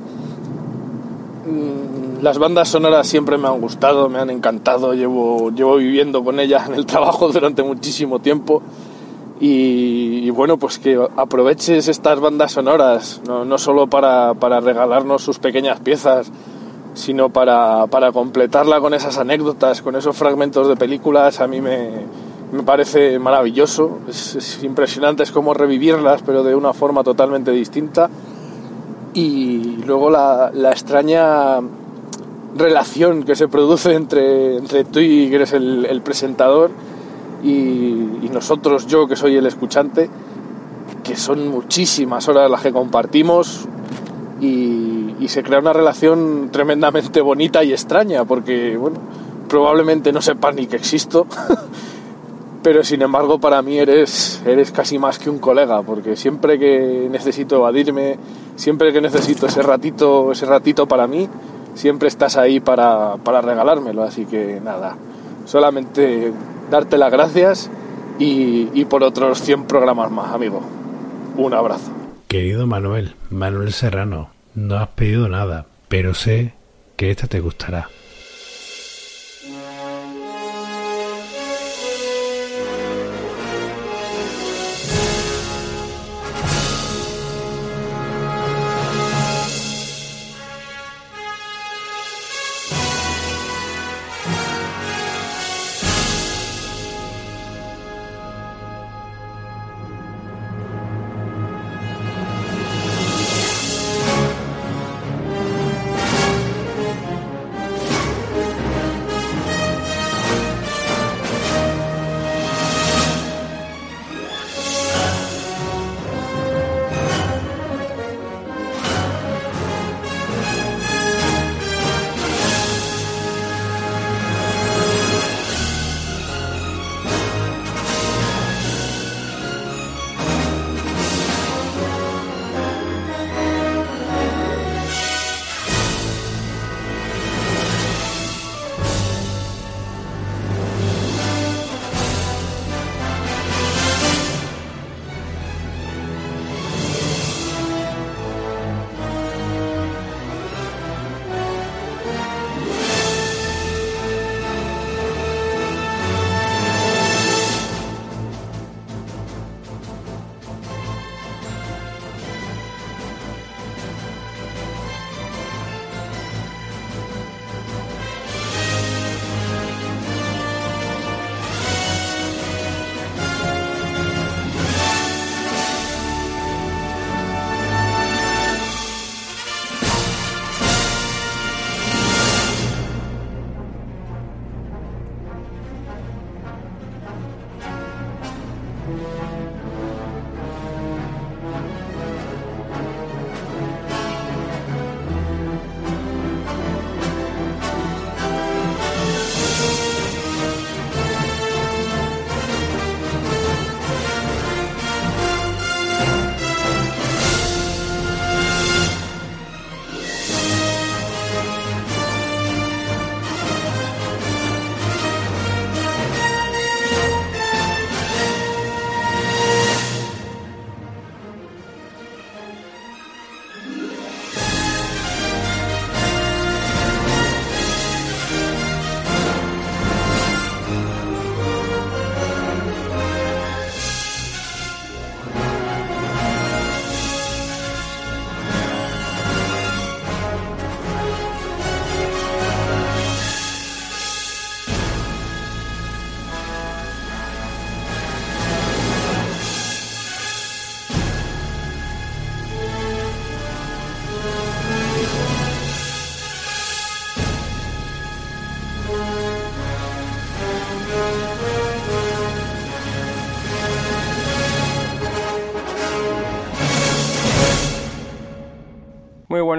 Las 2.24 2.38
bandas 2.38 2.70
sonoras 2.70 3.06
siempre 3.06 3.38
me 3.38 3.50
han 3.50 3.60
gustado, 3.60 4.08
me 4.08 4.18
han 4.18 4.30
encantado, 4.30 4.94
llevo, 4.94 5.52
llevo 5.52 5.76
viviendo 5.76 6.24
con 6.24 6.40
ellas 6.40 6.70
en 6.70 6.76
el 6.76 6.86
trabajo 6.86 7.28
durante 7.28 7.64
muchísimo 7.64 8.20
tiempo 8.20 8.62
y, 9.42 10.30
bueno, 10.30 10.56
pues 10.56 10.80
que 10.80 10.98
aproveches 11.18 11.90
estas 11.90 12.22
bandas 12.22 12.54
sonoras, 12.54 13.20
no, 13.28 13.44
no 13.44 13.58
solo 13.58 13.88
para, 13.88 14.36
para 14.36 14.62
regalarnos 14.62 15.22
sus 15.22 15.38
pequeñas 15.38 15.82
piezas, 15.82 16.32
sino 16.94 17.28
para, 17.28 17.88
para 17.88 18.14
completarla 18.14 18.80
con 18.80 18.94
esas 18.94 19.18
anécdotas, 19.18 19.82
con 19.82 19.98
esos 19.98 20.16
fragmentos 20.16 20.70
de 20.70 20.78
películas, 20.78 21.42
a 21.42 21.48
mí 21.50 21.60
me, 21.60 21.90
me 22.54 22.64
parece 22.64 23.20
maravilloso, 23.20 24.00
es, 24.08 24.36
es 24.36 24.64
impresionante, 24.64 25.24
es 25.24 25.32
como 25.34 25.54
revivirlas, 25.54 26.22
pero 26.22 26.42
de 26.42 26.56
una 26.56 26.72
forma 26.72 27.04
totalmente 27.04 27.52
distinta. 27.52 28.10
Y 29.14 29.84
luego 29.86 30.10
la, 30.10 30.52
la 30.54 30.72
extraña 30.72 31.60
relación 32.56 33.24
que 33.24 33.36
se 33.36 33.48
produce 33.48 33.94
entre, 33.94 34.58
entre 34.58 34.84
tú 34.84 35.00
y 35.00 35.30
que 35.30 35.36
eres 35.36 35.54
el, 35.54 36.02
presentador 36.04 36.72
y, 37.44 38.30
nosotros, 38.32 38.88
yo 38.88 39.08
que 39.08 39.16
soy 39.16 39.36
el 39.36 39.46
escuchante, 39.46 40.10
que 41.04 41.16
son 41.16 41.50
muchísimas 41.50 42.28
horas 42.28 42.50
las 42.50 42.62
que 42.62 42.72
compartimos 42.72 43.68
y, 44.42 45.16
y 45.20 45.28
se 45.28 45.44
crea 45.44 45.60
una 45.60 45.72
relación 45.72 46.50
tremendamente 46.52 47.22
bonita 47.22 47.64
y 47.64 47.74
extraña 47.74 48.26
porque, 48.26 48.76
bueno, 48.76 48.98
probablemente 49.48 50.12
no 50.12 50.20
sepas 50.20 50.56
ni 50.56 50.66
que 50.66 50.78
existo, 50.78 51.28
pero 52.64 52.84
sin 52.84 53.04
embargo 53.04 53.40
para 53.40 53.62
mí 53.62 53.78
eres, 53.78 54.42
eres 54.48 54.72
casi 54.72 54.98
más 54.98 55.20
que 55.20 55.30
un 55.30 55.38
colega 55.38 55.84
porque 55.84 56.16
siempre 56.16 56.58
que 56.58 57.08
necesito 57.12 57.58
evadirme, 57.58 58.18
siempre 58.56 58.92
que 58.92 59.00
necesito 59.00 59.46
ese 59.46 59.62
ratito, 59.62 60.32
ese 60.32 60.48
ratito 60.48 60.88
para 60.88 61.06
mí, 61.06 61.30
siempre 61.74 62.08
estás 62.08 62.38
ahí 62.38 62.60
para, 62.60 63.18
para 63.18 63.42
regalármelo, 63.42 64.04
así 64.04 64.26
que 64.26 64.60
nada, 64.64 64.96
solamente 65.46 66.32
darte 66.70 66.98
las 66.98 67.12
gracias 67.12 67.70
y, 68.20 68.70
y 68.74 68.86
por 68.86 69.04
otros 69.04 69.42
100 69.42 69.66
programas 69.66 70.12
más, 70.12 70.34
amigo. 70.34 70.62
Un 71.36 71.54
abrazo. 71.54 71.92
Querido 72.28 72.68
Manuel, 72.68 73.16
Manuel 73.30 73.74
Serrano, 73.74 74.30
no 74.56 74.78
has 74.78 74.90
pedido 74.90 75.30
nada, 75.30 75.66
pero 75.88 76.14
sé 76.14 76.54
que 76.96 77.12
esta 77.12 77.28
te 77.28 77.40
gustará. 77.40 77.90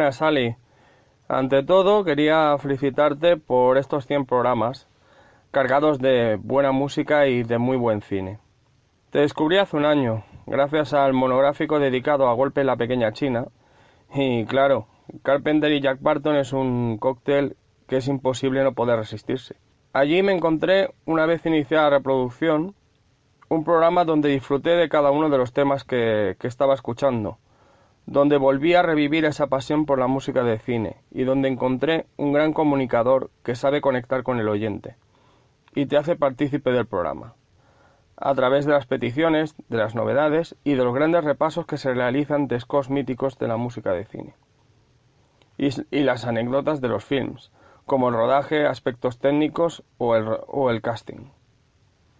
Buenas. 0.05 0.57
Ante 1.28 1.62
todo, 1.62 2.05
quería 2.05 2.57
felicitarte 2.58 3.39
por 3.39 3.78
estos 3.78 4.07
100 4.07 4.26
programas 4.26 4.86
cargados 5.50 5.99
de 5.99 6.36
buena 6.36 6.73
música 6.73 7.26
y 7.26 7.44
de 7.44 7.58
muy 7.58 7.76
buen 7.76 8.02
cine. 8.02 8.39
Te 9.10 9.20
descubrí 9.20 9.57
hace 9.58 9.76
un 9.76 9.86
año, 9.86 10.24
gracias 10.47 10.92
al 10.92 11.12
monográfico 11.12 11.78
dedicado 11.78 12.28
a 12.28 12.34
Golpe 12.34 12.60
en 12.60 12.66
la 12.66 12.76
Pequeña 12.76 13.12
China. 13.12 13.47
Y 14.15 14.44
claro, 14.44 14.89
Carpenter 15.23 15.73
y 15.73 15.81
Jack 15.81 16.02
Barton 16.02 16.36
es 16.36 16.52
un 16.52 16.99
cóctel 16.99 17.57
que 17.89 17.97
es 17.99 18.08
imposible 18.08 18.62
no 18.62 18.73
poder 18.73 18.99
resistirse. 18.99 19.57
Allí 19.92 20.23
me 20.23 20.33
encontré, 20.33 20.92
una 21.07 21.24
vez 21.24 21.47
iniciada 21.47 21.84
la 21.84 21.99
reproducción, 21.99 22.74
un 23.49 23.65
programa 23.65 24.05
donde 24.05 24.28
disfruté 24.28 24.70
de 24.70 24.89
cada 24.89 25.12
uno 25.12 25.31
de 25.31 25.39
los 25.39 25.52
temas 25.52 25.84
que 25.84 26.36
estaba 26.42 26.74
escuchando, 26.74 27.39
donde 28.07 28.36
volví 28.36 28.74
a 28.74 28.83
revivir 28.83 29.24
esa 29.24 29.47
pasión 29.47 29.86
por 29.86 29.99
la 29.99 30.07
música 30.07 30.42
de 30.42 30.58
cine 30.58 30.97
y 31.10 31.24
donde 31.24 31.49
encontré 31.49 32.07
un 32.16 32.33
gran 32.33 32.52
comunicador 32.52 33.31
que 33.42 33.55
sabe 33.55 33.81
conectar 33.81 34.23
con 34.23 34.39
el 34.39 34.49
oyente 34.49 34.97
y 35.74 35.86
te 35.86 35.97
hace 35.97 36.16
partícipe 36.16 36.70
del 36.70 36.86
programa, 36.86 37.34
a 38.16 38.34
través 38.34 38.65
de 38.65 38.73
las 38.73 38.86
peticiones, 38.86 39.55
de 39.68 39.76
las 39.76 39.94
novedades 39.94 40.57
y 40.65 40.74
de 40.74 40.84
los 40.84 40.94
grandes 40.94 41.24
repasos 41.24 41.66
que 41.66 41.78
se 41.78 41.92
realizan 41.92 42.47
de 42.47 42.60
scores 42.60 42.91
míticos 42.91 43.39
de 43.39 43.49
la 43.49 43.57
música 43.57 43.92
de 43.92 44.05
cine. 44.05 44.34
Y, 45.58 45.70
y 45.91 46.02
las 46.02 46.24
anécdotas 46.26 46.81
de 46.81 46.89
los 46.89 47.05
films, 47.05 47.52
como 47.86 48.08
el 48.08 48.15
rodaje, 48.15 48.66
aspectos 48.66 49.18
técnicos 49.18 49.83
o 49.99 50.15
el, 50.16 50.26
o 50.47 50.70
el 50.70 50.81
casting. 50.81 51.31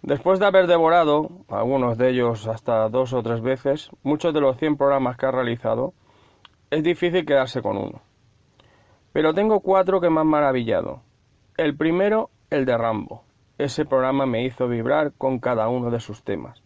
Después 0.05 0.39
de 0.39 0.45
haber 0.45 0.67
devorado, 0.67 1.31
algunos 1.49 1.97
de 1.97 2.11
ellos 2.11 2.47
hasta 2.47 2.91
dos 2.91 3.15
o 3.15 3.23
tres 3.23 3.41
veces, 3.41 3.89
muchos 4.03 4.35
de 4.35 4.41
los 4.43 4.59
100 4.59 4.77
programas 4.77 5.17
que 5.17 5.25
ha 5.25 5.31
realizado, 5.31 5.95
es 6.71 6.83
difícil 6.83 7.25
quedarse 7.25 7.63
con 7.63 7.79
uno. 7.79 8.03
Pero 9.15 9.33
tengo 9.33 9.61
cuatro 9.61 10.03
que 10.03 10.11
me 10.11 10.21
han 10.21 10.27
maravillado. 10.27 11.01
El 11.57 11.75
primero, 11.75 12.29
el 12.51 12.67
de 12.67 12.77
Rambo. 12.77 13.23
Ese 13.57 13.87
programa 13.87 14.27
me 14.27 14.45
hizo 14.45 14.69
vibrar 14.69 15.15
con 15.17 15.39
cada 15.39 15.69
uno 15.69 15.91
de 15.91 16.01
sus 16.01 16.23
temas, 16.23 16.63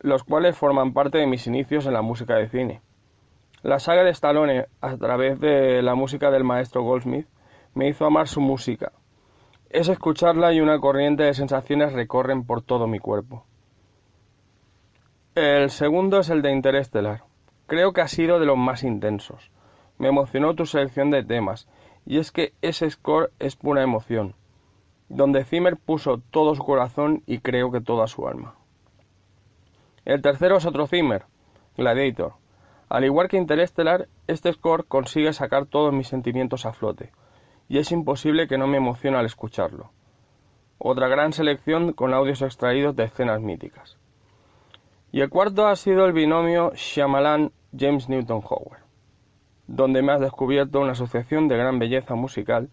los 0.00 0.24
cuales 0.24 0.56
forman 0.56 0.94
parte 0.94 1.18
de 1.18 1.26
mis 1.26 1.46
inicios 1.46 1.84
en 1.84 1.92
la 1.92 2.00
música 2.00 2.36
de 2.36 2.48
cine. 2.48 2.80
La 3.60 3.80
saga 3.80 4.02
de 4.02 4.12
Stallone, 4.12 4.64
a 4.80 4.96
través 4.96 5.38
de 5.40 5.82
la 5.82 5.94
música 5.94 6.30
del 6.30 6.44
maestro 6.44 6.82
Goldsmith, 6.84 7.28
me 7.74 7.86
hizo 7.86 8.06
amar 8.06 8.28
su 8.28 8.40
música. 8.40 8.92
Es 9.70 9.88
escucharla 9.88 10.52
y 10.54 10.60
una 10.60 10.80
corriente 10.80 11.24
de 11.24 11.34
sensaciones 11.34 11.92
recorren 11.92 12.44
por 12.44 12.62
todo 12.62 12.86
mi 12.86 12.98
cuerpo. 12.98 13.44
El 15.34 15.70
segundo 15.70 16.20
es 16.20 16.30
el 16.30 16.40
de 16.40 16.52
Interestelar. 16.52 17.24
Creo 17.66 17.92
que 17.92 18.00
ha 18.00 18.08
sido 18.08 18.40
de 18.40 18.46
los 18.46 18.56
más 18.56 18.82
intensos. 18.82 19.50
Me 19.98 20.08
emocionó 20.08 20.54
tu 20.54 20.64
selección 20.64 21.10
de 21.10 21.22
temas, 21.22 21.68
y 22.06 22.18
es 22.18 22.32
que 22.32 22.54
ese 22.62 22.90
score 22.90 23.30
es 23.38 23.56
pura 23.56 23.82
emoción, 23.82 24.34
donde 25.10 25.44
Zimmer 25.44 25.76
puso 25.76 26.22
todo 26.30 26.54
su 26.54 26.64
corazón 26.64 27.22
y 27.26 27.40
creo 27.40 27.70
que 27.70 27.82
toda 27.82 28.06
su 28.06 28.26
alma. 28.26 28.54
El 30.06 30.22
tercero 30.22 30.56
es 30.56 30.64
otro 30.64 30.86
Zimmer, 30.86 31.26
Gladiator. 31.76 32.32
Al 32.88 33.04
igual 33.04 33.28
que 33.28 33.36
Interestelar, 33.36 34.08
este 34.26 34.50
score 34.54 34.86
consigue 34.86 35.34
sacar 35.34 35.66
todos 35.66 35.92
mis 35.92 36.08
sentimientos 36.08 36.64
a 36.64 36.72
flote, 36.72 37.12
y 37.68 37.78
es 37.78 37.92
imposible 37.92 38.48
que 38.48 38.58
no 38.58 38.66
me 38.66 38.78
emocione 38.78 39.18
al 39.18 39.26
escucharlo. 39.26 39.90
Otra 40.78 41.08
gran 41.08 41.32
selección 41.32 41.92
con 41.92 42.14
audios 42.14 42.42
extraídos 42.42 42.96
de 42.96 43.04
escenas 43.04 43.40
míticas. 43.40 43.98
Y 45.10 45.20
el 45.20 45.30
cuarto 45.30 45.66
ha 45.66 45.76
sido 45.76 46.06
el 46.06 46.12
binomio 46.12 46.72
Shyamalan-James 46.74 48.08
Newton 48.08 48.42
Howard, 48.48 48.82
donde 49.66 50.02
me 50.02 50.12
has 50.12 50.20
descubierto 50.20 50.80
una 50.80 50.92
asociación 50.92 51.48
de 51.48 51.56
gran 51.56 51.78
belleza 51.78 52.14
musical 52.14 52.68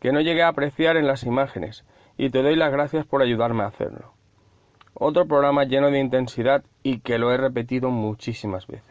que 0.00 0.12
no 0.12 0.20
llegué 0.20 0.42
a 0.42 0.48
apreciar 0.48 0.96
en 0.96 1.06
las 1.06 1.24
imágenes, 1.24 1.84
y 2.16 2.30
te 2.30 2.42
doy 2.42 2.56
las 2.56 2.72
gracias 2.72 3.06
por 3.06 3.22
ayudarme 3.22 3.62
a 3.62 3.68
hacerlo. 3.68 4.12
Otro 4.94 5.26
programa 5.26 5.64
lleno 5.64 5.90
de 5.90 6.00
intensidad 6.00 6.64
y 6.82 7.00
que 7.00 7.18
lo 7.18 7.32
he 7.32 7.36
repetido 7.36 7.90
muchísimas 7.90 8.66
veces. 8.66 8.87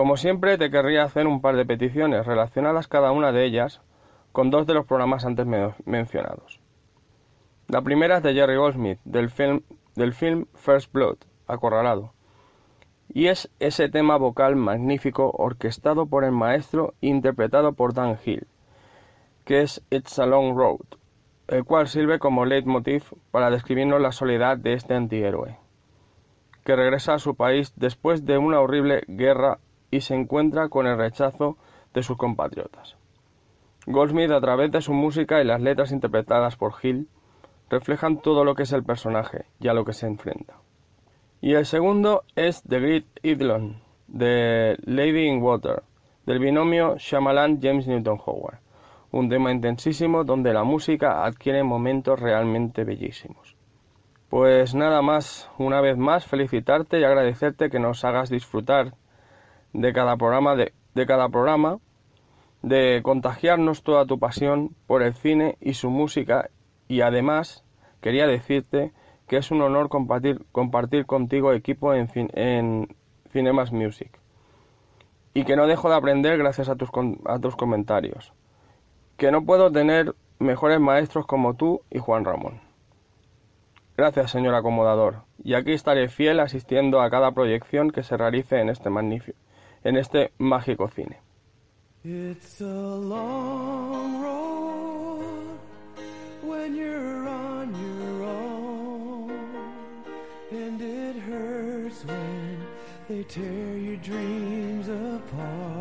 Como 0.00 0.16
siempre, 0.16 0.56
te 0.56 0.70
querría 0.70 1.02
hacer 1.02 1.26
un 1.26 1.42
par 1.42 1.56
de 1.56 1.66
peticiones 1.66 2.24
relacionadas 2.24 2.88
cada 2.88 3.12
una 3.12 3.32
de 3.32 3.44
ellas 3.44 3.82
con 4.32 4.48
dos 4.50 4.66
de 4.66 4.72
los 4.72 4.86
programas 4.86 5.26
antes 5.26 5.46
mencionados. 5.84 6.58
La 7.68 7.82
primera 7.82 8.16
es 8.16 8.22
de 8.22 8.32
Jerry 8.32 8.56
Goldsmith, 8.56 8.98
del 9.04 9.28
film, 9.28 9.60
del 9.96 10.14
film 10.14 10.46
First 10.54 10.90
Blood, 10.90 11.18
Acorralado, 11.46 12.14
y 13.12 13.26
es 13.26 13.50
ese 13.60 13.90
tema 13.90 14.16
vocal 14.16 14.56
magnífico 14.56 15.32
orquestado 15.32 16.06
por 16.06 16.24
el 16.24 16.32
maestro 16.32 16.94
e 17.02 17.08
interpretado 17.08 17.74
por 17.74 17.92
Dan 17.92 18.16
Hill, 18.24 18.46
que 19.44 19.60
es 19.60 19.82
It's 19.90 20.18
a 20.18 20.24
Long 20.24 20.56
Road, 20.56 20.96
el 21.46 21.64
cual 21.64 21.88
sirve 21.88 22.18
como 22.18 22.46
leitmotiv 22.46 23.04
para 23.30 23.50
describirnos 23.50 24.00
la 24.00 24.12
soledad 24.12 24.56
de 24.56 24.72
este 24.72 24.94
antihéroe, 24.94 25.58
que 26.64 26.74
regresa 26.74 27.12
a 27.12 27.18
su 27.18 27.34
país 27.34 27.74
después 27.76 28.24
de 28.24 28.38
una 28.38 28.60
horrible 28.60 29.02
guerra 29.06 29.58
y 29.90 30.00
se 30.00 30.14
encuentra 30.14 30.68
con 30.68 30.86
el 30.86 30.96
rechazo 30.96 31.56
de 31.94 32.02
sus 32.02 32.16
compatriotas. 32.16 32.96
Goldsmith, 33.86 34.30
a 34.30 34.40
través 34.40 34.70
de 34.70 34.82
su 34.82 34.92
música 34.92 35.40
y 35.40 35.44
las 35.44 35.60
letras 35.60 35.92
interpretadas 35.92 36.56
por 36.56 36.74
Hill, 36.82 37.08
reflejan 37.68 38.20
todo 38.20 38.44
lo 38.44 38.54
que 38.54 38.64
es 38.64 38.72
el 38.72 38.84
personaje 38.84 39.46
y 39.58 39.68
a 39.68 39.74
lo 39.74 39.84
que 39.84 39.92
se 39.92 40.06
enfrenta. 40.06 40.56
Y 41.40 41.54
el 41.54 41.64
segundo 41.64 42.24
es 42.36 42.62
The 42.64 42.80
Great 42.80 43.06
Idlon, 43.22 43.82
de 44.06 44.76
Lady 44.84 45.26
in 45.26 45.42
Water, 45.42 45.82
del 46.26 46.38
binomio 46.38 46.96
Shyamalan-James 46.96 47.86
Newton 47.86 48.20
Howard, 48.24 48.58
un 49.12 49.28
tema 49.28 49.50
intensísimo 49.50 50.24
donde 50.24 50.52
la 50.52 50.64
música 50.64 51.24
adquiere 51.24 51.62
momentos 51.64 52.20
realmente 52.20 52.84
bellísimos. 52.84 53.56
Pues 54.28 54.74
nada 54.74 55.02
más, 55.02 55.50
una 55.58 55.80
vez 55.80 55.96
más 55.96 56.26
felicitarte 56.26 57.00
y 57.00 57.04
agradecerte 57.04 57.70
que 57.70 57.80
nos 57.80 58.04
hagas 58.04 58.30
disfrutar 58.30 58.94
de 59.72 59.92
cada 59.92 60.16
programa 60.16 60.56
de, 60.56 60.72
de 60.94 61.06
cada 61.06 61.28
programa 61.28 61.78
de 62.62 63.00
contagiarnos 63.02 63.82
toda 63.82 64.06
tu 64.06 64.18
pasión 64.18 64.74
por 64.86 65.02
el 65.02 65.14
cine 65.14 65.56
y 65.60 65.74
su 65.74 65.90
música. 65.90 66.50
Y 66.88 67.00
además 67.00 67.64
quería 68.00 68.26
decirte 68.26 68.92
que 69.26 69.36
es 69.36 69.50
un 69.50 69.62
honor 69.62 69.88
compartir, 69.88 70.44
compartir 70.52 71.06
contigo 71.06 71.52
equipo 71.52 71.94
en, 71.94 72.08
en 72.14 72.96
Cinemas 73.30 73.72
Music. 73.72 74.18
Y 75.32 75.44
que 75.44 75.56
no 75.56 75.66
dejo 75.66 75.88
de 75.88 75.94
aprender 75.94 76.36
gracias 76.38 76.68
a 76.68 76.76
tus, 76.76 76.90
a 77.24 77.38
tus 77.38 77.54
comentarios, 77.54 78.32
que 79.16 79.30
no 79.30 79.44
puedo 79.44 79.70
tener 79.70 80.14
mejores 80.40 80.80
maestros 80.80 81.24
como 81.26 81.54
tú 81.54 81.82
y 81.88 81.98
Juan 81.98 82.24
Ramón. 82.24 82.60
Gracias, 83.96 84.32
señor 84.32 84.54
acomodador, 84.54 85.22
y 85.44 85.54
aquí 85.54 85.72
estaré 85.72 86.08
fiel 86.08 86.40
asistiendo 86.40 87.00
a 87.00 87.10
cada 87.10 87.30
proyección 87.32 87.90
que 87.90 88.02
se 88.02 88.16
realice 88.16 88.58
en 88.58 88.70
este 88.70 88.90
magnífico 88.90 89.38
en 89.84 89.96
este 89.96 90.32
mágico 90.38 90.88
cine. 90.88 91.18
It's 92.02 92.60
a 92.60 92.64
long 92.64 94.22
road 94.22 95.58
when 96.42 96.74
you're 96.74 97.28
on 97.28 97.74
your 97.74 98.22
own, 98.24 99.30
and 100.50 100.80
it 100.80 101.16
hurts 101.16 102.04
when 102.06 102.66
they 103.08 103.22
tear 103.24 103.76
your 103.76 103.96
dreams 103.96 104.88
apart. 104.88 105.79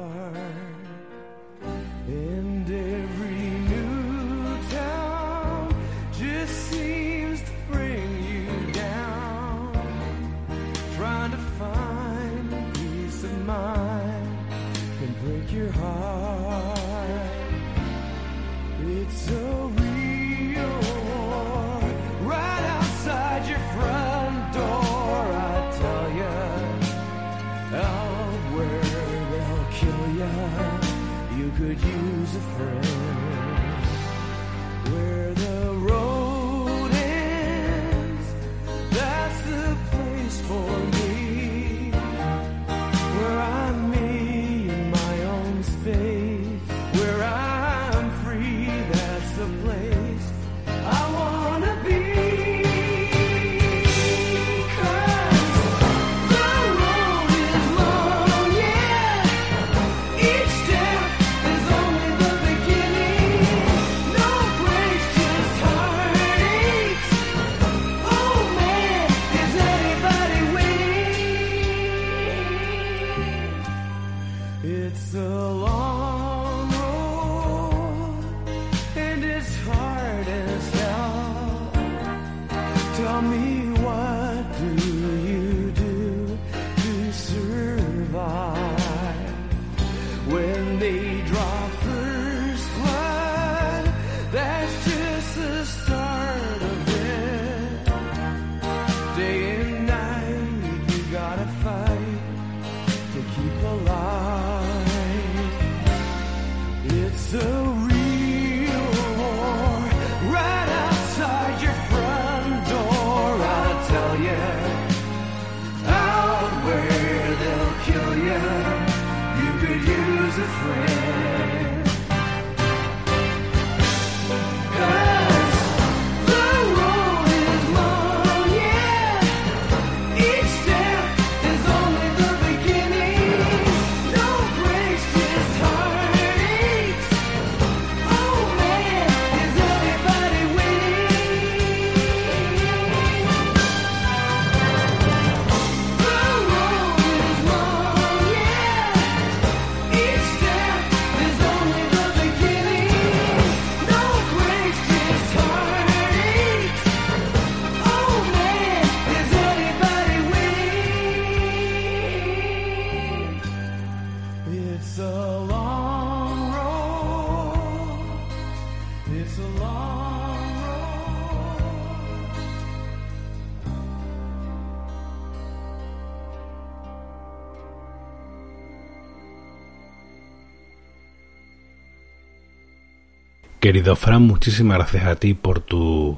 Querido 183.70 183.96
Fran, 183.96 184.24
muchísimas 184.24 184.80
gracias 184.80 185.06
a 185.06 185.18
ti 185.18 185.36
por 185.36 185.60
tu 185.60 186.18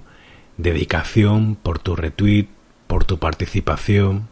dedicación, 0.55 1.57
por 1.61 1.80
tu 1.80 1.97
retweet, 1.97 2.47
por 2.88 3.03
tu 3.03 3.19
participación, 3.19 4.30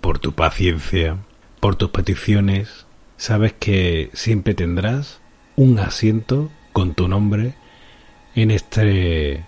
por 0.00 0.20
tu 0.20 0.34
paciencia, 0.34 1.16
por 1.58 1.74
tus 1.74 1.90
peticiones. 1.90 2.86
Sabes 3.16 3.52
que 3.52 4.10
siempre 4.12 4.54
tendrás 4.54 5.20
un 5.56 5.80
asiento 5.80 6.52
con 6.72 6.94
tu 6.94 7.08
nombre 7.08 7.54
en 8.36 8.52
este 8.52 9.44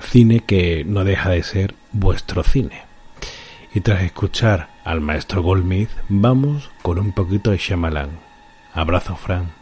cine 0.00 0.40
que 0.40 0.84
no 0.84 1.04
deja 1.04 1.30
de 1.30 1.44
ser 1.44 1.76
vuestro 1.92 2.42
cine. 2.42 2.82
Y 3.72 3.82
tras 3.82 4.02
escuchar 4.02 4.70
al 4.82 5.00
maestro 5.00 5.44
Goldsmith, 5.44 5.90
vamos 6.08 6.72
con 6.82 6.98
un 6.98 7.12
poquito 7.12 7.52
de 7.52 7.58
Shyamalan. 7.58 8.10
Abrazo, 8.74 9.14
Fran. 9.14 9.61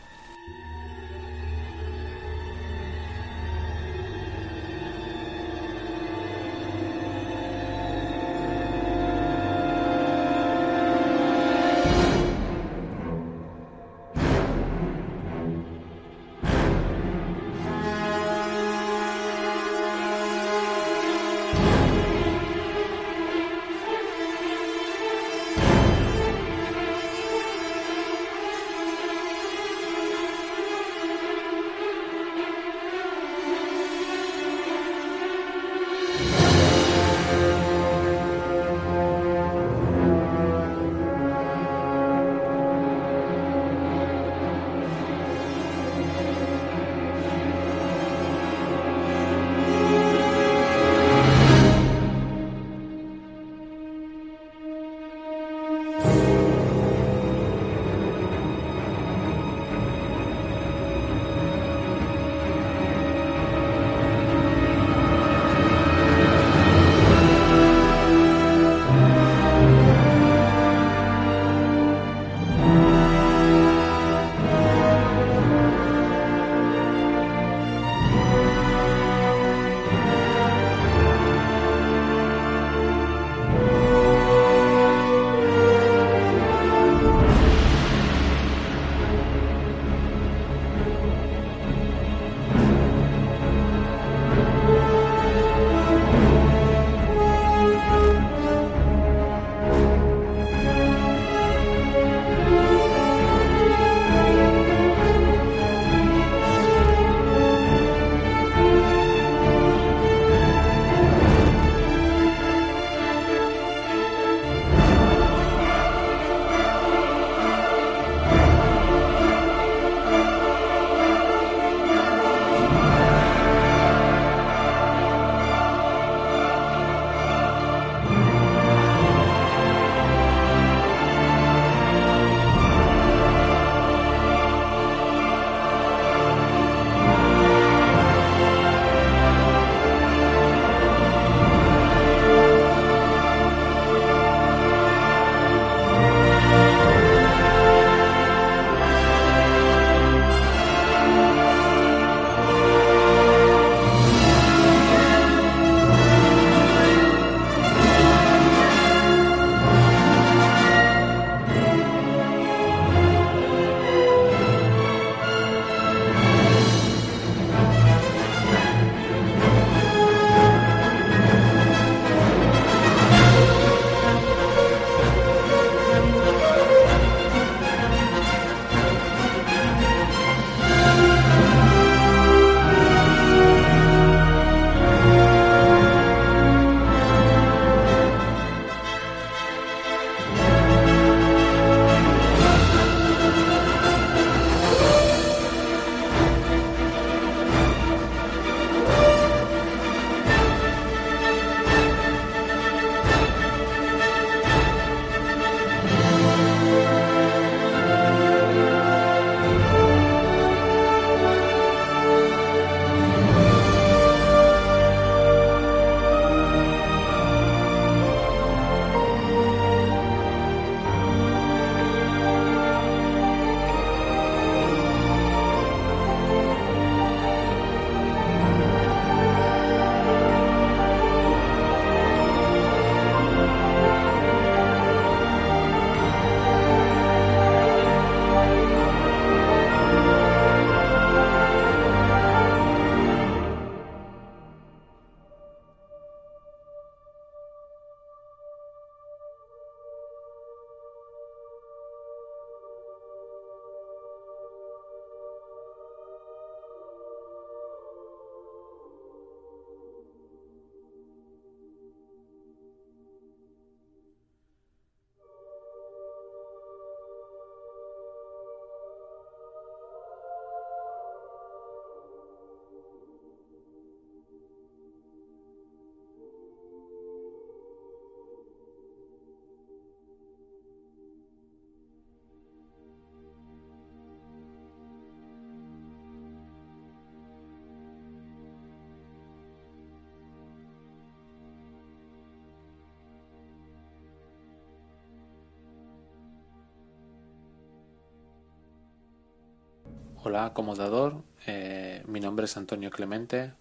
Hola, 300.30 300.44
acomodador. 300.44 301.24
Eh, 301.48 302.04
mi 302.06 302.20
nombre 302.20 302.44
es 302.44 302.56
Antonio 302.56 302.92
Clemente, 302.92 303.52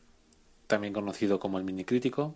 también 0.68 0.94
conocido 0.94 1.40
como 1.40 1.58
el 1.58 1.64
Mini 1.64 1.84
Crítico. 1.84 2.36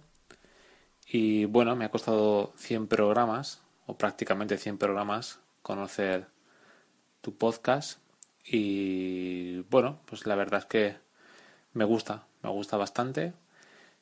Y 1.05 1.45
bueno, 1.45 1.75
me 1.75 1.85
ha 1.85 1.91
costado 1.91 2.51
100 2.57 2.87
programas, 2.87 3.61
o 3.85 3.95
prácticamente 3.95 4.57
100 4.57 4.79
programas, 4.79 5.39
conocer 5.61 6.25
tu 7.21 7.37
podcast. 7.37 7.99
Y 8.43 9.59
bueno, 9.69 9.99
pues 10.07 10.25
la 10.25 10.33
verdad 10.33 10.61
es 10.61 10.65
que 10.65 10.95
me 11.73 11.85
gusta, 11.85 12.25
me 12.41 12.49
gusta 12.49 12.75
bastante. 12.75 13.33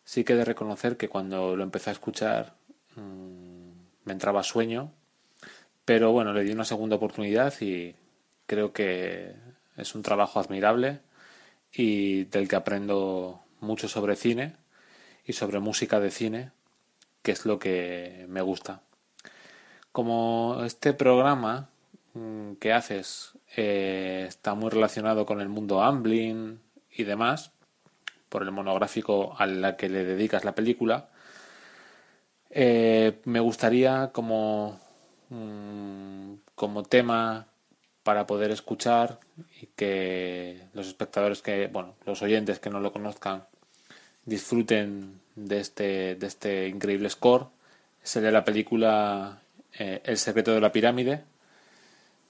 Sí 0.05 0.23
que 0.23 0.31
he 0.31 0.37
de 0.37 0.45
reconocer 0.45 0.95
que 0.95 1.09
cuando 1.09 1.57
lo 1.57 1.63
empecé 1.63 1.89
a 1.89 1.93
escuchar 1.93 2.55
mmm, 2.95 3.71
me 4.05 4.13
entraba 4.13 4.43
sueño, 4.43 4.93
pero 5.83 6.13
bueno, 6.13 6.31
le 6.31 6.45
di 6.45 6.53
una 6.53 6.63
segunda 6.63 6.95
oportunidad 6.95 7.53
y 7.59 7.95
creo 8.45 8.71
que 8.71 9.50
es 9.77 9.95
un 9.95 10.01
trabajo 10.01 10.40
admirable 10.40 11.00
y 11.74 12.25
del 12.25 12.48
que 12.48 12.56
aprendo 12.56 13.41
mucho 13.59 13.88
sobre 13.88 14.16
cine 14.16 14.56
y 15.25 15.33
sobre 15.33 15.59
música 15.59 16.00
de 16.00 16.11
cine, 16.11 16.51
que 17.22 17.32
es 17.32 17.45
lo 17.45 17.59
que 17.59 18.25
me 18.30 18.41
gusta. 18.41 18.82
Como 19.91 20.61
este 20.66 20.93
programa 20.93 21.69
mm, 22.14 22.53
que 22.53 22.74
haces 22.74 23.38
eh, 23.56 24.25
está 24.27 24.56
muy 24.56 24.69
relacionado 24.69 25.25
con 25.25 25.41
el 25.41 25.50
mundo 25.50 25.82
Amblin 25.82 26.61
y 26.91 27.03
demás, 27.03 27.51
por 28.30 28.43
el 28.43 28.51
monográfico 28.51 29.35
a 29.38 29.45
la 29.45 29.75
que 29.75 29.90
le 29.90 30.06
dedicas 30.06 30.45
la 30.45 30.56
película, 30.56 31.09
eh, 32.50 33.22
me 33.25 33.40
gustaría 33.40 34.11
como, 34.14 34.80
mm, 35.30 36.35
como 36.56 36.83
tema 36.83 37.48
para 38.03 38.25
poder 38.25 38.51
escuchar 38.51 39.19
y 39.61 39.67
que 39.67 40.67
los 40.73 40.88
espectadores 40.88 41.41
que, 41.41 41.67
bueno, 41.67 41.95
los 42.05 42.21
oyentes 42.21 42.59
que 42.59 42.69
no 42.69 42.80
lo 42.80 42.91
conozcan 42.91 43.43
disfruten 44.25 45.19
de 45.35 45.59
este, 45.59 46.15
de 46.15 46.27
este 46.27 46.67
increíble 46.67 47.09
score. 47.09 47.47
Es 48.03 48.15
el 48.15 48.23
de 48.23 48.31
la 48.31 48.43
película 48.43 49.41
eh, 49.77 50.01
El 50.03 50.17
secreto 50.17 50.51
de 50.51 50.61
la 50.61 50.71
pirámide, 50.71 51.23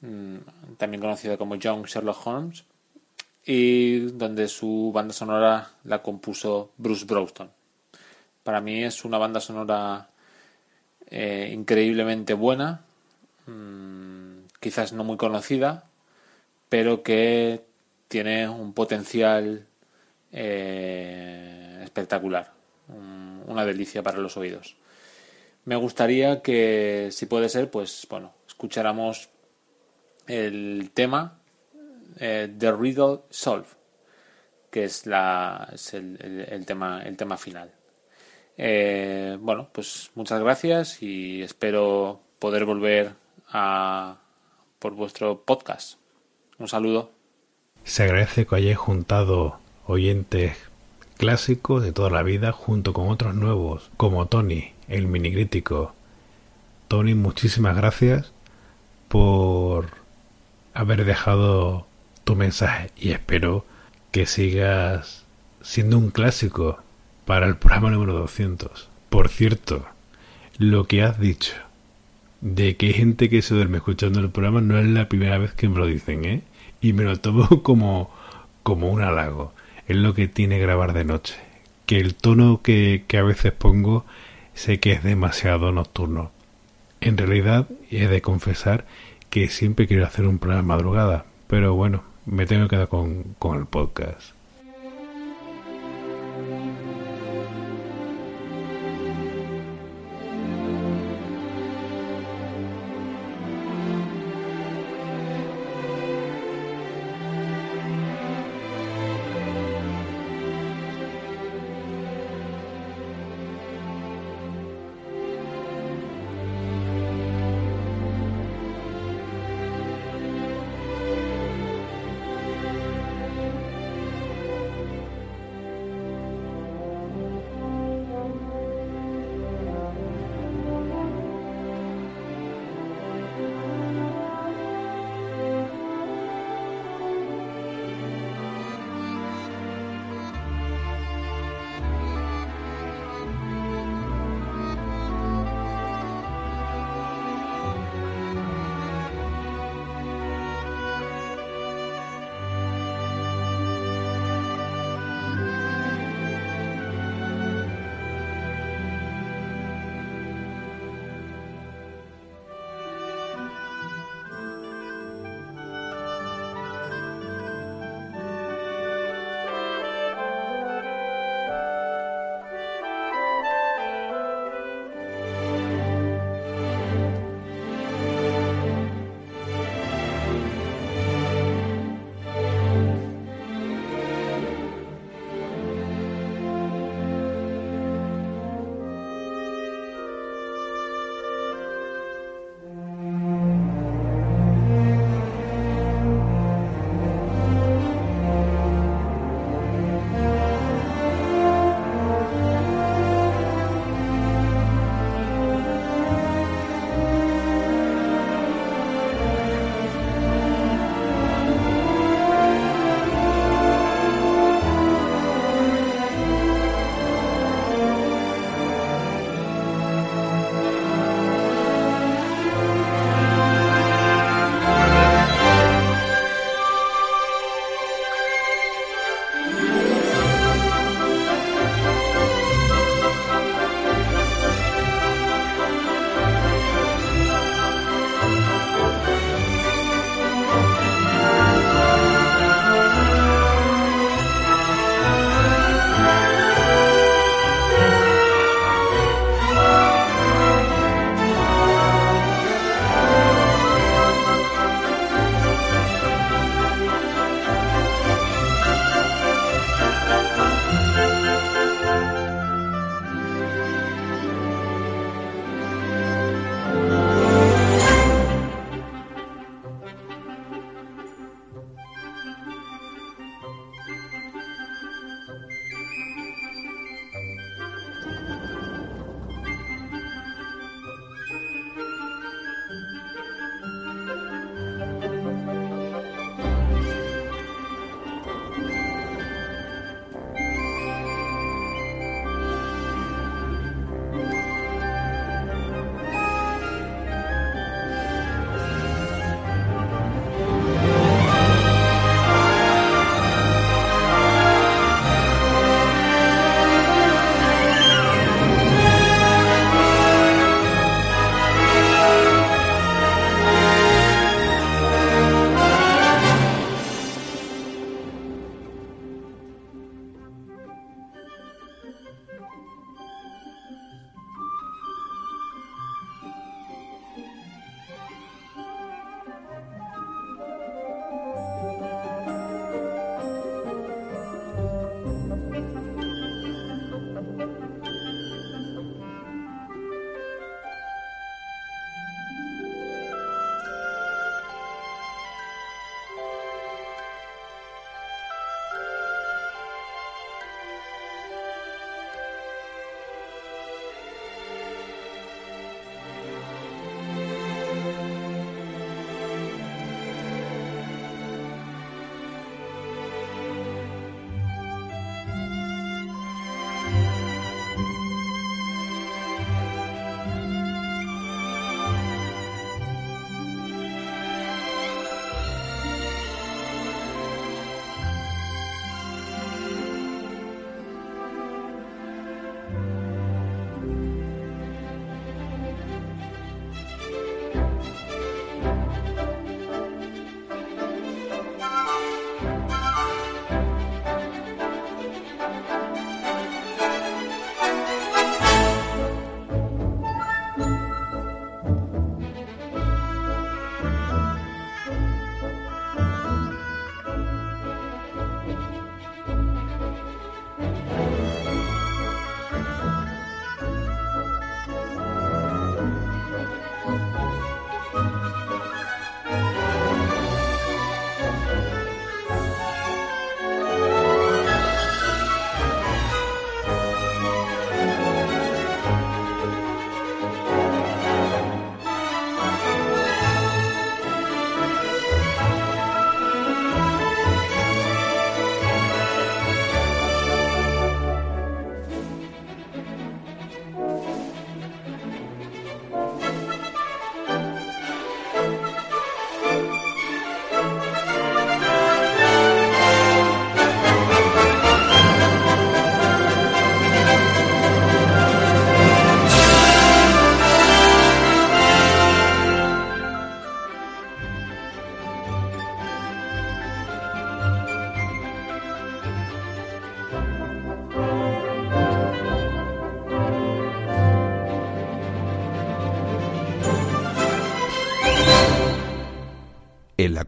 mm, 0.01 0.37
también 0.77 1.01
conocida 1.01 1.37
como 1.37 1.55
Young 1.55 1.85
Sherlock 1.85 2.27
Holmes, 2.27 2.63
y 3.45 3.99
donde 4.11 4.47
su 4.47 4.91
banda 4.93 5.13
sonora 5.13 5.71
la 5.85 6.01
compuso 6.01 6.71
Bruce 6.77 7.05
Browston. 7.05 7.49
Para 8.43 8.61
mí 8.61 8.83
es 8.83 9.05
una 9.05 9.17
banda 9.17 9.39
sonora 9.39 10.09
eh, 11.07 11.49
increíblemente 11.53 12.33
buena, 12.33 12.81
mmm, 13.47 14.20
quizás 14.61 14.93
no 14.93 15.03
muy 15.03 15.17
conocida, 15.17 15.89
pero 16.69 17.03
que 17.03 17.65
tiene 18.07 18.47
un 18.47 18.71
potencial 18.71 19.67
eh, 20.31 21.81
espectacular, 21.83 22.53
un, 22.87 23.43
una 23.47 23.65
delicia 23.65 24.01
para 24.01 24.19
los 24.19 24.37
oídos. 24.37 24.77
Me 25.65 25.75
gustaría 25.75 26.41
que, 26.41 27.09
si 27.11 27.25
puede 27.25 27.49
ser, 27.49 27.69
pues 27.69 28.07
bueno, 28.09 28.33
escucháramos 28.47 29.29
el 30.27 30.91
tema 30.93 31.39
eh, 32.19 32.51
The 32.57 32.71
Riddle 32.71 33.21
Solve, 33.29 33.67
que 34.69 34.85
es, 34.85 35.05
la, 35.05 35.69
es 35.73 35.93
el, 35.93 36.63
tema, 36.65 37.03
el 37.03 37.17
tema 37.17 37.37
final. 37.37 37.71
Eh, 38.57 39.37
bueno, 39.39 39.69
pues 39.71 40.11
muchas 40.15 40.41
gracias 40.41 41.01
y 41.01 41.41
espero 41.41 42.21
poder 42.39 42.65
volver 42.65 43.13
a 43.49 44.19
por 44.81 44.95
vuestro 44.95 45.43
podcast. 45.43 45.99
Un 46.57 46.67
saludo. 46.67 47.11
Se 47.83 48.03
agradece 48.03 48.47
que 48.47 48.55
hayáis 48.55 48.77
juntado 48.77 49.59
oyentes 49.85 50.57
clásicos 51.17 51.83
de 51.83 51.93
toda 51.93 52.09
la 52.09 52.23
vida 52.23 52.51
junto 52.51 52.91
con 52.91 53.07
otros 53.09 53.35
nuevos, 53.35 53.91
como 53.95 54.25
Tony, 54.25 54.73
el 54.87 55.07
mini 55.07 55.31
crítico. 55.31 55.93
Tony, 56.87 57.13
muchísimas 57.13 57.77
gracias 57.77 58.33
por 59.07 59.91
haber 60.73 61.05
dejado 61.05 61.85
tu 62.23 62.35
mensaje 62.35 62.89
y 62.97 63.11
espero 63.11 63.65
que 64.09 64.25
sigas 64.25 65.25
siendo 65.61 65.99
un 65.99 66.09
clásico 66.09 66.79
para 67.25 67.45
el 67.45 67.55
programa 67.55 67.91
número 67.91 68.13
200. 68.13 68.89
Por 69.09 69.29
cierto, 69.29 69.85
lo 70.57 70.85
que 70.85 71.03
has 71.03 71.19
dicho 71.19 71.53
de 72.41 72.75
que 72.75 72.93
gente 72.93 73.29
que 73.29 73.41
se 73.41 73.53
duerme 73.53 73.77
escuchando 73.77 74.19
el 74.19 74.31
programa 74.31 74.61
no 74.61 74.77
es 74.77 74.87
la 74.87 75.07
primera 75.07 75.37
vez 75.37 75.53
que 75.53 75.69
me 75.69 75.77
lo 75.77 75.85
dicen, 75.85 76.25
¿eh? 76.25 76.41
Y 76.81 76.93
me 76.93 77.03
lo 77.03 77.17
tomo 77.19 77.47
como, 77.63 78.11
como 78.63 78.89
un 78.89 79.01
halago. 79.01 79.53
Es 79.87 79.95
lo 79.95 80.13
que 80.13 80.27
tiene 80.27 80.59
grabar 80.59 80.93
de 80.93 81.05
noche. 81.05 81.35
Que 81.85 81.99
el 81.99 82.15
tono 82.15 82.61
que, 82.61 83.05
que 83.07 83.17
a 83.17 83.23
veces 83.23 83.51
pongo 83.51 84.05
sé 84.53 84.79
que 84.79 84.91
es 84.91 85.03
demasiado 85.03 85.71
nocturno. 85.71 86.31
En 86.99 87.17
realidad, 87.17 87.67
he 87.89 88.07
de 88.07 88.21
confesar 88.21 88.85
que 89.29 89.47
siempre 89.49 89.87
quiero 89.87 90.05
hacer 90.05 90.27
un 90.27 90.39
programa 90.39 90.61
de 90.61 90.67
madrugada, 90.67 91.25
pero 91.47 91.73
bueno, 91.73 92.03
me 92.25 92.45
tengo 92.45 92.63
que 92.67 92.75
quedar 92.75 92.87
con, 92.89 93.35
con 93.39 93.57
el 93.57 93.65
podcast. 93.65 94.33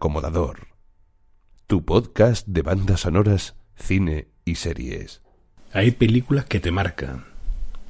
Acomodador. 0.04 0.68
Tu 1.66 1.86
podcast 1.86 2.46
de 2.46 2.62
bandas 2.62 3.00
sonoras, 3.00 3.56
cine 3.78 4.28
y 4.44 4.56
series. 4.56 5.22
Hay 5.72 5.92
películas 5.92 6.44
que 6.44 6.60
te 6.60 6.72
marcan. 6.72 7.24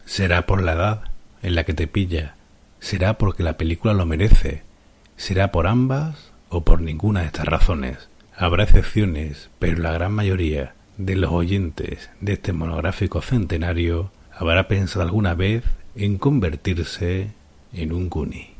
Será 0.05 0.45
por 0.45 0.61
la 0.61 0.73
edad 0.73 1.03
en 1.41 1.55
la 1.55 1.63
que 1.63 1.73
te 1.73 1.87
pilla. 1.87 2.35
Será 2.79 3.17
porque 3.17 3.41
la 3.41 3.57
película 3.57 3.95
lo 3.95 4.05
merece. 4.05 4.61
Será 5.17 5.51
por 5.51 5.65
ambas 5.65 6.31
o 6.49 6.63
por 6.63 6.81
ninguna 6.81 7.21
de 7.21 7.25
estas 7.25 7.47
razones. 7.47 8.09
Habrá 8.37 8.65
excepciones, 8.65 9.49
pero 9.57 9.79
la 9.79 9.91
gran 9.93 10.11
mayoría 10.11 10.75
de 10.99 11.15
los 11.15 11.31
oyentes 11.31 12.11
de 12.21 12.33
este 12.33 12.53
monográfico 12.53 13.23
centenario 13.23 14.11
habrá 14.31 14.67
pensado 14.67 15.01
alguna 15.01 15.33
vez 15.33 15.63
en 15.95 16.19
convertirse 16.19 17.31
en 17.73 17.91
un 17.91 18.07
Goonie. 18.11 18.53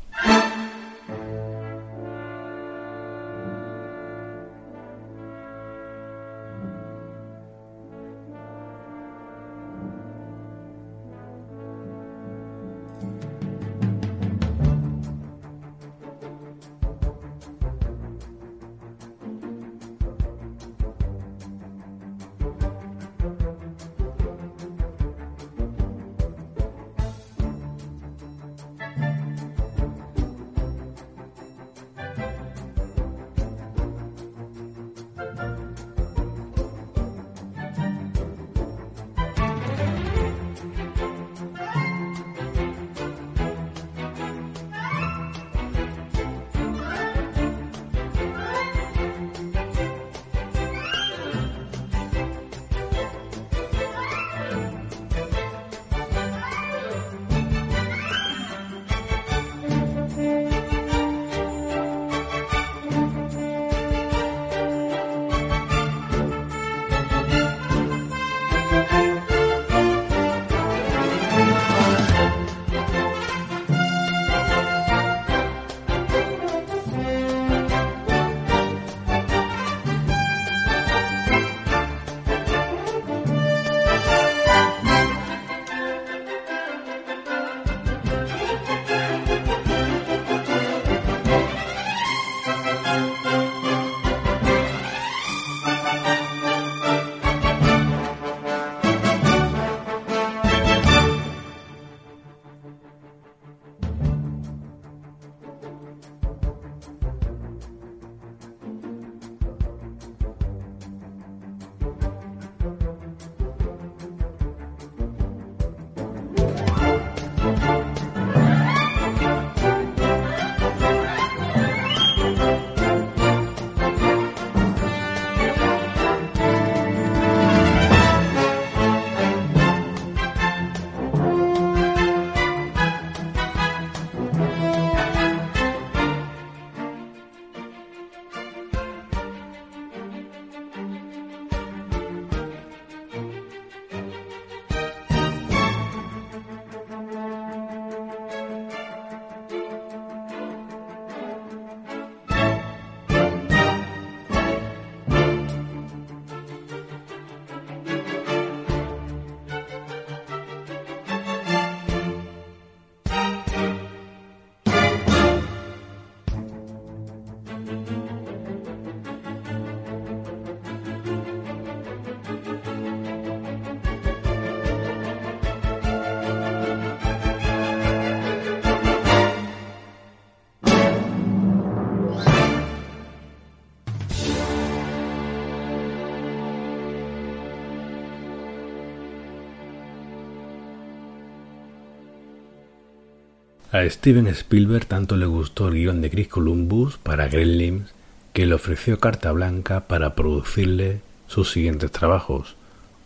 A 193.74 193.90
Steven 193.90 194.28
Spielberg 194.28 194.86
tanto 194.86 195.16
le 195.16 195.26
gustó 195.26 195.66
el 195.66 195.74
guion 195.74 196.00
de 196.00 196.08
Chris 196.08 196.28
Columbus 196.28 196.96
para 196.96 197.26
Gremlins 197.26 197.92
que 198.32 198.46
le 198.46 198.54
ofreció 198.54 199.00
carta 199.00 199.32
blanca 199.32 199.88
para 199.88 200.14
producirle 200.14 201.00
sus 201.26 201.50
siguientes 201.50 201.90
trabajos. 201.90 202.54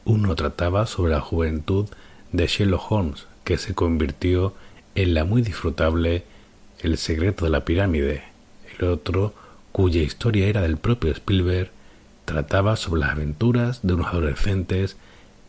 Uno 0.05 0.37
trataba 0.37 0.85
sobre 0.85 1.13
la 1.13 1.23
juventud 1.23 1.87
de 2.33 2.47
Sherlock 2.47 2.93
Holmes, 2.93 3.27
que 3.45 3.57
se 3.57 3.75
convirtió 3.75 4.53
en 4.95 5.15
la 5.15 5.25
muy 5.25 5.41
disfrutable 5.41 6.25
El 6.81 6.99
secreto 6.99 7.47
de 7.47 7.51
la 7.51 7.65
pirámide. 7.65 8.25
El 8.79 8.89
otro, 8.89 9.33
cuya 9.73 10.03
historia 10.03 10.49
era 10.49 10.61
del 10.61 10.77
propio 10.77 11.11
Spielberg, 11.13 11.71
trataba 12.27 12.77
sobre 12.77 13.01
las 13.01 13.13
aventuras 13.13 13.81
de 13.83 13.95
unos 13.95 14.09
adolescentes 14.09 14.99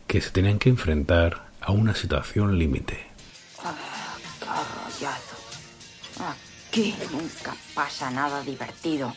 que 0.06 0.22
se 0.22 0.30
tenían 0.30 0.58
que 0.58 0.70
enfrentar 0.70 1.50
a 1.60 1.72
una 1.72 1.94
situación 1.94 2.58
límite. 2.58 3.09
Aquí 6.70 6.94
nunca 7.10 7.52
pasa 7.74 8.12
nada 8.12 8.42
divertido. 8.42 9.12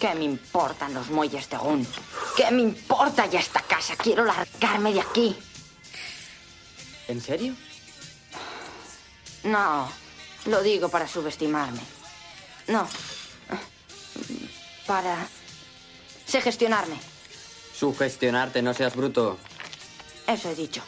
¿Qué 0.00 0.12
me 0.16 0.24
importan 0.24 0.92
los 0.92 1.10
muelles 1.10 1.48
de 1.48 1.56
Gun? 1.56 1.86
¿Qué 2.36 2.50
me 2.50 2.62
importa 2.62 3.26
ya 3.26 3.38
esta 3.38 3.60
casa? 3.62 3.94
Quiero 3.94 4.24
largarme 4.24 4.92
de 4.92 5.00
aquí. 5.00 5.36
¿En 7.06 7.20
serio? 7.20 7.54
No, 9.44 9.88
lo 10.46 10.60
digo 10.60 10.88
para 10.88 11.06
subestimarme. 11.06 11.82
No. 12.66 12.88
Para... 14.84 15.28
Sé 16.26 16.40
gestionarme. 16.40 16.96
Sugestionarte, 17.78 18.60
no 18.60 18.74
seas 18.74 18.96
bruto. 18.96 19.38
Eso 20.26 20.50
he 20.50 20.56
dicho. 20.56 20.82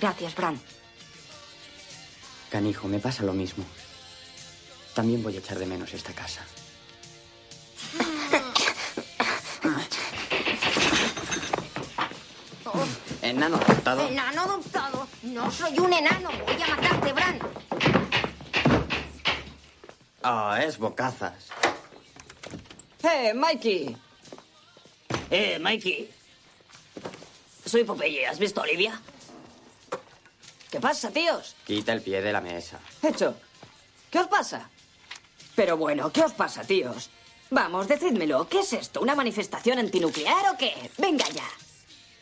Gracias, 0.00 0.34
Bran. 0.34 0.58
Canijo, 2.50 2.88
me 2.88 2.98
pasa 2.98 3.22
lo 3.22 3.34
mismo. 3.34 3.64
También 4.94 5.22
voy 5.22 5.36
a 5.36 5.38
echar 5.38 5.58
de 5.58 5.66
menos 5.66 5.92
esta 5.92 6.12
casa. 6.12 6.40
Enano 13.22 13.56
adoptado. 13.56 14.08
Enano 14.08 14.42
adoptado. 14.42 15.06
No 15.22 15.50
soy 15.50 15.78
un 15.78 15.92
enano. 15.92 16.30
Voy 16.46 16.62
a 16.62 16.66
matarte, 16.66 17.12
Bran. 17.12 17.38
Ah, 20.22 20.60
es 20.64 20.78
bocazas. 20.78 21.48
¡Eh, 23.02 23.32
Mikey! 23.34 23.96
Eh, 25.30 25.58
Mikey. 25.60 26.10
Soy 27.64 27.84
Popeye. 27.84 28.26
¿Has 28.26 28.38
visto 28.38 28.60
a 28.60 28.64
Olivia? 28.64 29.00
¿Qué 30.70 30.80
pasa, 30.80 31.10
tíos? 31.10 31.56
Quita 31.66 31.92
el 31.92 32.00
pie 32.00 32.22
de 32.22 32.32
la 32.32 32.40
mesa. 32.40 32.78
Hecho. 33.02 33.34
¿Qué 34.10 34.20
os 34.20 34.28
pasa? 34.28 34.70
Pero 35.56 35.76
bueno, 35.76 36.12
¿qué 36.12 36.22
os 36.22 36.32
pasa, 36.32 36.62
tíos? 36.62 37.10
Vamos, 37.50 37.88
decídmelo. 37.88 38.48
¿Qué 38.48 38.60
es 38.60 38.72
esto? 38.72 39.00
¿Una 39.00 39.16
manifestación 39.16 39.78
antinuclear 39.78 40.54
o 40.54 40.56
qué? 40.56 40.90
Venga 40.98 41.28
ya. 41.28 41.48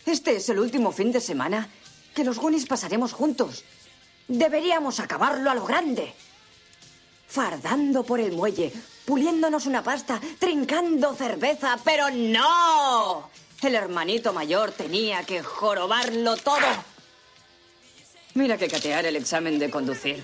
Este 0.06 0.36
es 0.36 0.48
el 0.48 0.58
último 0.58 0.92
fin 0.92 1.12
de 1.12 1.20
semana 1.20 1.68
que 2.14 2.24
los 2.24 2.38
Goonies 2.38 2.66
pasaremos 2.66 3.12
juntos. 3.12 3.64
Deberíamos 4.26 5.00
acabarlo 5.00 5.50
a 5.50 5.54
lo 5.54 5.66
grande. 5.66 6.14
Fardando 7.26 8.02
por 8.04 8.18
el 8.20 8.32
muelle, 8.32 8.72
puliéndonos 9.04 9.66
una 9.66 9.82
pasta, 9.82 10.18
trincando 10.38 11.14
cerveza, 11.14 11.78
pero 11.84 12.08
no. 12.10 13.28
El 13.60 13.74
hermanito 13.74 14.32
mayor 14.32 14.72
tenía 14.72 15.22
que 15.24 15.42
jorobarlo 15.42 16.36
todo. 16.38 16.66
Mira 18.38 18.56
que 18.56 18.68
catear 18.68 19.04
el 19.04 19.16
examen 19.16 19.58
de 19.58 19.68
conducir. 19.68 20.22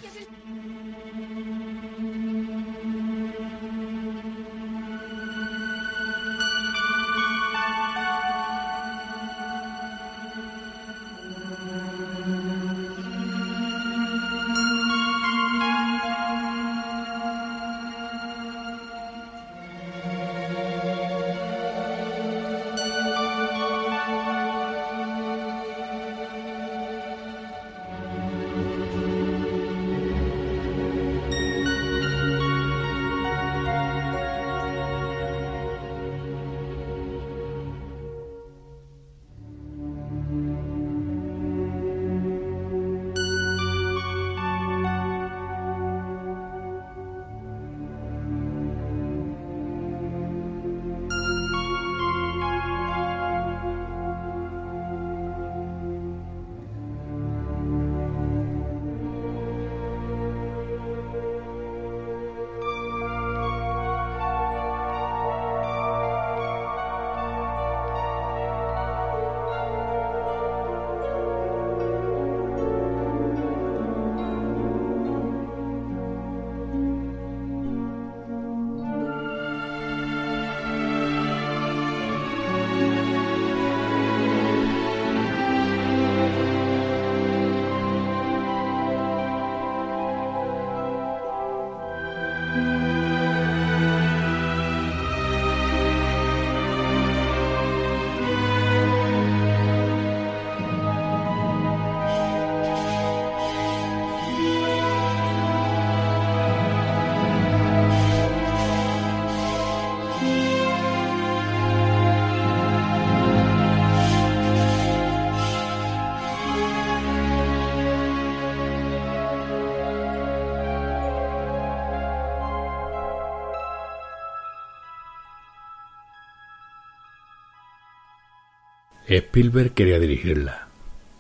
Spielberg 129.16 129.74
quería 129.74 129.98
dirigirla. 129.98 130.68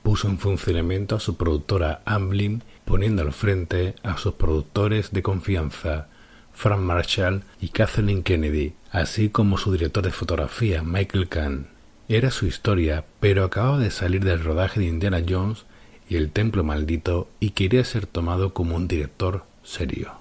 Puso 0.02 0.28
en 0.28 0.38
funcionamiento 0.38 1.16
a 1.16 1.20
su 1.20 1.36
productora 1.36 2.02
Amblin, 2.04 2.62
poniendo 2.84 3.22
al 3.22 3.32
frente 3.32 3.94
a 4.02 4.16
sus 4.16 4.34
productores 4.34 5.12
de 5.12 5.22
confianza, 5.22 6.08
Frank 6.52 6.80
Marshall 6.80 7.42
y 7.60 7.68
Kathleen 7.68 8.22
Kennedy, 8.22 8.74
así 8.90 9.28
como 9.28 9.58
su 9.58 9.72
director 9.72 10.04
de 10.04 10.10
fotografía, 10.10 10.82
Michael 10.82 11.28
Kahn. 11.28 11.68
Era 12.08 12.30
su 12.30 12.46
historia, 12.46 13.04
pero 13.20 13.44
acababa 13.44 13.78
de 13.78 13.90
salir 13.90 14.24
del 14.24 14.44
rodaje 14.44 14.80
de 14.80 14.86
Indiana 14.86 15.22
Jones 15.26 15.64
y 16.08 16.16
El 16.16 16.30
Templo 16.30 16.64
Maldito 16.64 17.28
y 17.40 17.50
quería 17.50 17.84
ser 17.84 18.06
tomado 18.06 18.52
como 18.52 18.76
un 18.76 18.88
director 18.88 19.44
serio. 19.62 20.12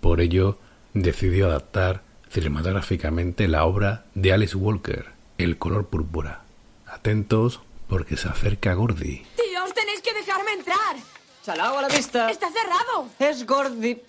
Por 0.00 0.20
ello, 0.20 0.58
decidió 0.92 1.46
adaptar 1.46 2.02
cinematográficamente 2.30 3.46
la 3.48 3.64
obra 3.64 4.04
de 4.14 4.32
Alice 4.32 4.56
Walker, 4.56 5.06
El 5.38 5.56
color 5.56 5.86
púrpura. 5.86 6.42
Atentos 6.90 7.60
porque 7.88 8.16
se 8.16 8.28
acerca 8.28 8.74
Gordy. 8.74 9.24
Tíos, 9.36 9.74
tenéis 9.74 10.02
que 10.02 10.12
dejarme 10.12 10.52
entrar. 10.52 10.96
Chalao 11.44 11.78
a 11.78 11.82
la 11.82 11.88
vista. 11.88 12.30
Está 12.30 12.50
cerrado. 12.50 13.08
Es 13.18 13.46
Gordy. 13.46 14.02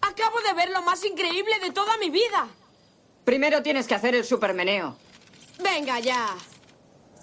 Acabo 0.00 0.40
de 0.40 0.52
ver 0.54 0.70
lo 0.70 0.82
más 0.82 1.04
increíble 1.04 1.58
de 1.60 1.70
toda 1.70 1.96
mi 1.98 2.10
vida. 2.10 2.48
Primero 3.24 3.62
tienes 3.62 3.86
que 3.86 3.94
hacer 3.94 4.14
el 4.14 4.24
supermeneo. 4.24 4.96
Venga 5.62 5.98
ya. 6.00 6.34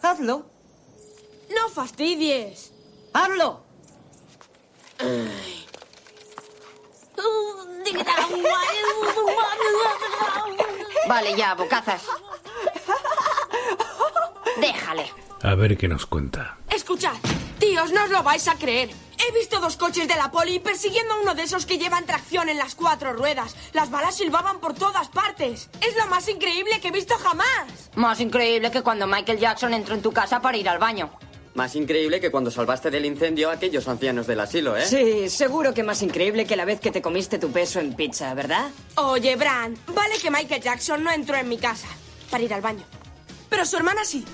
Hazlo. 0.02 0.46
No 1.56 1.70
fastidies. 1.70 2.74
¡Hazlo! 3.14 3.64
Vale, 11.08 11.36
ya, 11.36 11.54
bocazas. 11.54 12.04
Déjale. 14.62 15.06
A 15.42 15.56
ver 15.56 15.78
qué 15.78 15.88
nos 15.88 16.06
cuenta. 16.06 16.58
Escuchad, 16.70 17.16
tíos, 17.60 17.92
no 17.92 18.04
os 18.06 18.10
lo 18.10 18.24
vais 18.24 18.48
a 18.48 18.56
creer. 18.56 18.90
He 19.26 19.32
visto 19.38 19.60
dos 19.60 19.78
coches 19.78 20.08
de 20.08 20.16
la 20.16 20.32
poli 20.32 20.60
persiguiendo 20.60 21.14
a 21.14 21.22
uno 21.22 21.36
de 21.36 21.44
esos 21.44 21.66
que 21.66 21.78
llevan 21.78 22.06
tracción 22.06 22.50
en 22.50 22.58
las 22.58 22.76
cuatro 22.76 23.14
ruedas. 23.14 23.56
Las 23.74 23.90
balas 23.90 24.16
silbaban 24.16 24.60
por 24.60 24.74
todas 24.74 25.08
partes. 25.10 25.70
Es 25.82 25.96
lo 25.96 26.08
más 26.08 26.28
increíble 26.28 26.80
que 26.82 26.90
he 26.90 26.92
visto 26.92 27.16
jamás. 27.16 27.90
Más 27.96 28.20
increíble 28.20 28.72
que 28.72 28.82
cuando 28.82 29.08
Michael 29.08 29.40
Jackson 29.40 29.74
entró 29.74 29.96
en 29.96 30.02
tu 30.02 30.12
casa 30.12 30.42
para 30.42 30.58
ir 30.58 30.68
al 30.68 30.80
baño. 30.80 31.10
Más 31.54 31.76
increíble 31.76 32.20
que 32.20 32.32
cuando 32.32 32.50
salvaste 32.50 32.90
del 32.90 33.06
incendio 33.06 33.50
a 33.50 33.54
aquellos 33.54 33.88
ancianos 33.88 34.26
del 34.26 34.40
asilo, 34.40 34.76
¿eh? 34.76 34.86
Sí, 34.86 35.30
seguro 35.30 35.74
que 35.74 35.84
más 35.84 36.02
increíble 36.02 36.46
que 36.46 36.56
la 36.56 36.66
vez 36.66 36.80
que 36.80 36.90
te 36.92 37.02
comiste 37.02 37.38
tu 37.38 37.52
peso 37.52 37.80
en 37.80 37.94
pizza, 37.94 38.34
¿verdad? 38.34 38.72
Oye, 38.96 39.36
Bran, 39.36 39.78
vale 39.94 40.18
que 40.20 40.32
Michael 40.32 40.62
Jackson 40.64 41.04
no 41.04 41.12
entró 41.12 41.38
en 41.38 41.48
mi 41.48 41.60
casa 41.60 41.88
para 42.32 42.44
ir 42.44 42.54
al 42.54 42.62
baño. 42.62 42.84
Pero 43.54 43.68
su 43.68 43.78
hermana 43.78 44.04
sí. 44.04 44.26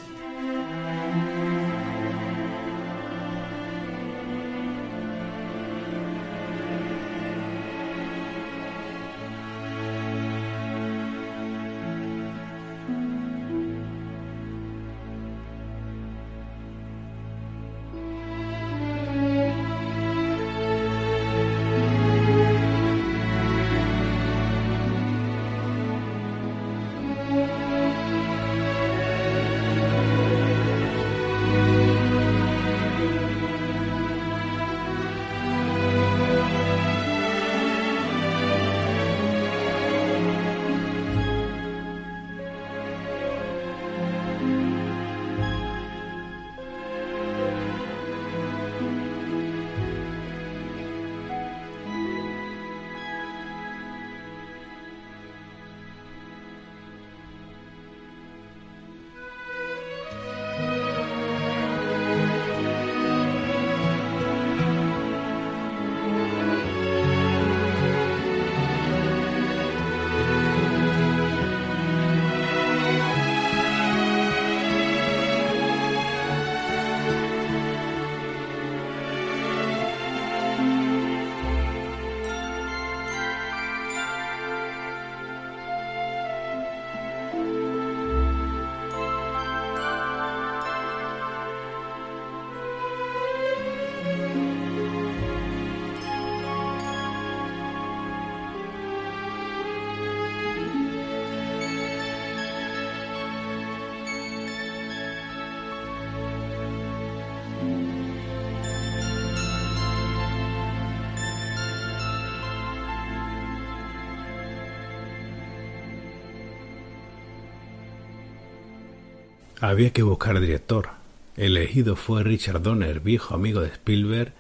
Había 119.62 119.92
que 119.92 120.04
buscar 120.04 120.40
director. 120.40 120.92
El 121.36 121.58
elegido 121.58 121.98
fue 121.98 122.24
Richard 122.24 122.62
Donner, 122.62 123.02
viejo 123.02 123.36
amigo 123.36 123.60
de 123.60 123.68
Spielberg 123.68 124.32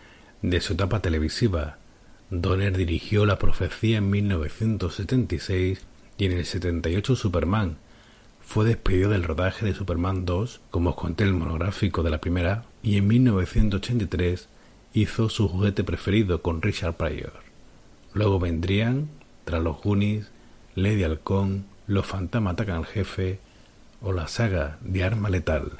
de 0.42 0.62
su 0.62 0.74
etapa 0.74 1.02
televisiva. 1.02 1.78
Donner 2.30 2.78
dirigió 2.78 3.26
La 3.26 3.38
Profecía 3.38 3.98
en 3.98 4.10
1976 4.10 5.82
y 6.18 6.26
en 6.26 6.32
el 6.32 6.46
78 6.46 7.18
Superman. 7.18 7.76
Fue 8.40 8.66
despedido 8.66 9.10
del 9.10 9.26
rodaje 9.26 9.66
de 9.66 9.74
Superman 9.74 10.24
2, 10.24 10.62
como 10.72 10.92
os 10.92 10.96
conté 10.96 11.26
el 11.26 11.34
monográfico 11.34 12.02
de 12.02 12.12
la 12.12 12.22
primera, 12.22 12.64
y 12.82 12.96
en 12.96 13.08
1983 13.08 14.48
hizo 14.94 15.28
su 15.28 15.50
juguete 15.50 15.84
preferido 15.84 16.42
con 16.42 16.62
Richard 16.62 16.96
Pryor. 16.96 17.34
Luego 18.14 18.40
vendrían, 18.40 19.10
tras 19.44 19.62
los 19.62 19.82
Goonies, 19.82 20.32
Lady 20.76 21.04
Halcón, 21.04 21.66
Los 21.88 22.06
fantasmas 22.06 22.54
atacan 22.54 22.78
al 22.78 22.86
jefe 22.86 23.40
o 24.02 24.12
la 24.12 24.28
saga 24.28 24.78
de 24.82 25.04
Arma 25.04 25.30
Letal. 25.30 25.80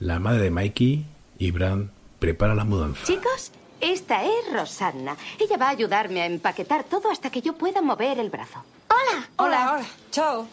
La 0.00 0.18
madre 0.18 0.44
de 0.44 0.50
Mikey 0.50 1.04
y 1.38 1.50
Brand 1.50 1.90
prepara 2.18 2.54
la 2.54 2.64
mudanza. 2.64 3.04
Chicos, 3.04 3.52
esta 3.80 4.24
es 4.24 4.52
Rosanna. 4.52 5.16
Ella 5.38 5.56
va 5.56 5.66
a 5.66 5.70
ayudarme 5.70 6.22
a 6.22 6.26
empaquetar 6.26 6.84
todo 6.84 7.10
hasta 7.10 7.30
que 7.30 7.42
yo 7.42 7.54
pueda 7.54 7.82
mover 7.82 8.18
el 8.18 8.30
brazo. 8.30 8.64
Hola. 8.88 9.28
Hola, 9.36 9.72
hola. 9.74 9.86
Chao. 10.10 10.46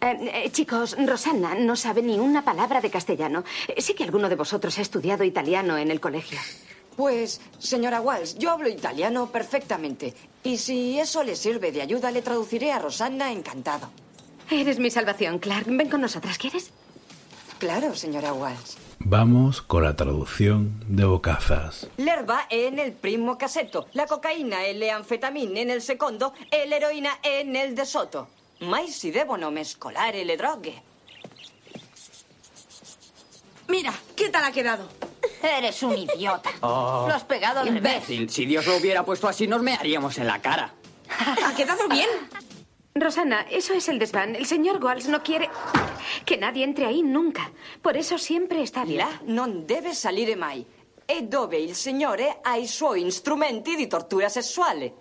Eh, 0.00 0.44
eh, 0.44 0.50
chicos, 0.52 0.94
Rosanna 1.06 1.54
no 1.54 1.74
sabe 1.74 2.02
ni 2.02 2.18
una 2.18 2.44
palabra 2.44 2.80
de 2.80 2.90
castellano. 2.90 3.44
Eh, 3.68 3.80
Sé 3.80 3.94
que 3.94 4.04
alguno 4.04 4.28
de 4.28 4.36
vosotros 4.36 4.78
ha 4.78 4.82
estudiado 4.82 5.24
italiano 5.24 5.76
en 5.78 5.90
el 5.90 6.00
colegio. 6.00 6.38
Pues, 6.96 7.40
señora 7.58 8.00
Walsh, 8.00 8.36
yo 8.38 8.50
hablo 8.50 8.68
italiano 8.68 9.26
perfectamente. 9.30 10.14
Y 10.44 10.58
si 10.58 10.98
eso 10.98 11.22
le 11.22 11.34
sirve 11.36 11.72
de 11.72 11.82
ayuda, 11.82 12.10
le 12.10 12.22
traduciré 12.22 12.72
a 12.72 12.78
Rosanna 12.78 13.32
encantado. 13.32 13.90
Eres 14.50 14.78
mi 14.78 14.90
salvación, 14.90 15.38
Clark. 15.38 15.66
Ven 15.68 15.88
con 15.90 16.00
nosotras, 16.00 16.38
¿quieres? 16.38 16.70
Claro, 17.58 17.94
señora 17.94 18.32
Walsh. 18.32 18.76
Vamos 18.98 19.62
con 19.62 19.82
la 19.84 19.94
traducción 19.96 20.82
de 20.88 21.04
Bocazas. 21.04 21.86
L'erba 21.96 22.46
è 22.48 22.70
nel 22.70 22.92
primo 22.92 23.36
cassetto, 23.36 23.88
la 23.92 24.06
cocaina 24.06 24.62
e 24.64 24.74
le 24.74 24.90
anfetamine 24.90 25.64
nel 25.64 25.80
secondo 25.80 26.34
e 26.48 26.66
l'eroina 26.66 27.20
è 27.20 27.42
nel 27.44 27.72
de 27.74 27.84
sotto. 27.84 28.28
Mai 28.60 28.88
si 28.88 29.10
devono 29.10 29.50
mescolare 29.50 30.24
le 30.24 30.36
droghe. 30.36 30.82
Mira, 33.68 33.92
¿qué 34.14 34.28
tal 34.30 34.44
ha 34.44 34.52
quedado? 34.52 34.88
Eres 35.42 35.82
un 35.82 35.96
idiota. 35.96 36.50
Oh, 36.60 37.06
Lo 37.08 37.14
has 37.14 37.24
pegado 37.24 37.60
al 37.60 37.66
revés. 37.68 37.78
imbécil. 38.08 38.30
Si 38.30 38.44
Dios 38.46 38.66
lo 38.66 38.76
hubiera 38.76 39.04
puesto 39.04 39.28
así, 39.28 39.46
nos 39.46 39.62
mearíamos 39.62 40.16
en 40.18 40.26
la 40.26 40.40
cara. 40.40 40.72
¿Ha 41.44 41.54
quedado 41.54 41.88
bien? 41.88 42.08
Rosanna, 43.00 43.42
eso 43.50 43.72
es 43.74 43.88
el 43.88 43.98
desván. 43.98 44.34
El 44.34 44.46
señor 44.46 44.82
Walsh 44.82 45.06
no 45.08 45.22
quiere 45.22 45.48
que 46.24 46.36
nadie 46.36 46.64
entre 46.64 46.86
ahí 46.86 47.02
nunca. 47.02 47.50
Por 47.82 47.96
eso 47.96 48.18
siempre 48.18 48.62
está 48.62 48.84
bien. 48.84 48.98
Là 48.98 49.20
non 49.26 49.66
deve 49.66 49.94
salire 49.94 50.36
mai. 50.36 50.64
È 51.04 51.22
dove 51.22 51.58
il 51.58 51.74
signore 51.74 52.38
ha 52.42 52.56
i 52.56 52.66
suoi 52.66 53.08
strumenti 53.10 53.76
di 53.76 53.86
tortura 53.86 54.28
sessuale. 54.28 54.94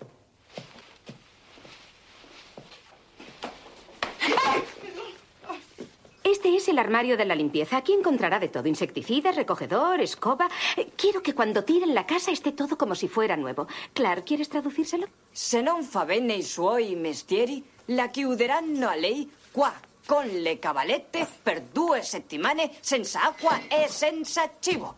Este 6.23 6.55
es 6.55 6.67
el 6.67 6.79
armario 6.79 7.17
de 7.17 7.25
la 7.25 7.35
limpieza. 7.35 7.77
Aquí 7.77 7.93
encontrará 7.93 8.39
de 8.39 8.47
todo. 8.47 8.67
Insecticidas, 8.67 9.35
recogedor, 9.35 10.01
escoba. 10.01 10.49
Eh, 10.75 10.89
Quiero 10.97 11.21
que 11.21 11.35
cuando 11.35 11.63
tiren 11.63 11.93
la 11.93 12.07
casa 12.07 12.31
esté 12.31 12.51
todo 12.51 12.77
como 12.77 12.95
si 12.95 13.07
fuera 13.07 13.37
nuevo. 13.37 13.67
Clark, 13.93 14.25
¿quieres 14.25 14.49
traducírselo? 14.49 15.07
Se 15.31 15.61
non 15.61 15.83
fa 15.83 16.03
bene 16.05 16.33
i 16.35 16.41
suoi 16.43 16.95
mestieri, 16.95 17.63
la 17.85 18.09
chiuderanno 18.09 18.87
a 18.89 18.95
lei 18.95 19.31
qua, 19.51 19.73
con 20.05 20.27
le 20.27 20.59
cavalette, 20.59 21.27
per 21.41 21.61
due 21.61 22.01
settimane, 22.03 22.71
senza 22.79 23.23
acqua 23.23 23.67
e 23.67 23.87
senza 23.89 24.49
cibo. 24.59 24.95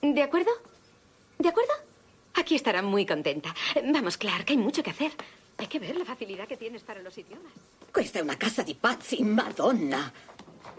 ¿De 0.00 0.22
acuerdo? 0.22 0.50
¿De 1.36 1.48
acuerdo? 1.48 1.72
Aquí 2.34 2.54
estará 2.54 2.82
muy 2.82 3.04
contenta. 3.04 3.54
Vamos, 3.84 4.16
Clark, 4.16 4.46
hay 4.48 4.56
mucho 4.56 4.82
que 4.82 4.90
hacer. 4.90 5.12
Hay 5.58 5.66
que 5.66 5.78
ver 5.78 5.96
la 5.96 6.04
facilidad 6.04 6.48
que 6.48 6.56
tienes 6.56 6.82
para 6.82 7.02
los 7.02 7.16
idiomas. 7.18 7.52
Questa 7.92 8.20
è 8.20 8.22
una 8.22 8.36
casa 8.36 8.62
di 8.62 8.74
pazzi, 8.74 9.22
madonna. 9.22 10.10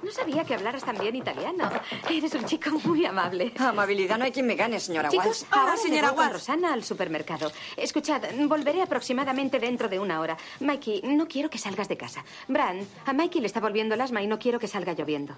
No 0.03 0.11
sabía 0.11 0.43
que 0.43 0.53
hablaras 0.53 0.83
tan 0.83 0.97
bien 0.97 1.15
italiano. 1.15 1.69
Eres 2.09 2.33
un 2.33 2.45
chico 2.45 2.69
muy 2.83 3.05
amable. 3.05 3.53
Amabilidad 3.57 4.17
no 4.17 4.25
hay 4.25 4.31
quien 4.31 4.45
me 4.45 4.55
gane, 4.55 4.79
señora 4.79 5.09
Chicos, 5.09 5.25
Walsh. 5.25 5.43
ahora 5.51 5.77
señora 5.77 6.11
voy 6.11 6.25
con 6.25 6.33
Rosana 6.33 6.73
al 6.73 6.83
supermercado. 6.83 7.51
Escuchad, 7.77 8.21
volveré 8.47 8.81
aproximadamente 8.81 9.59
dentro 9.59 9.87
de 9.87 9.99
una 9.99 10.19
hora. 10.19 10.37
Mikey, 10.59 11.01
no 11.03 11.27
quiero 11.27 11.49
que 11.49 11.57
salgas 11.57 11.87
de 11.87 11.97
casa. 11.97 12.23
Bran, 12.47 12.85
a 13.05 13.13
Mikey 13.13 13.39
le 13.41 13.47
está 13.47 13.61
volviendo 13.61 13.95
el 13.95 14.01
asma 14.01 14.21
y 14.21 14.27
no 14.27 14.39
quiero 14.39 14.59
que 14.59 14.67
salga 14.67 14.93
lloviendo. 14.93 15.35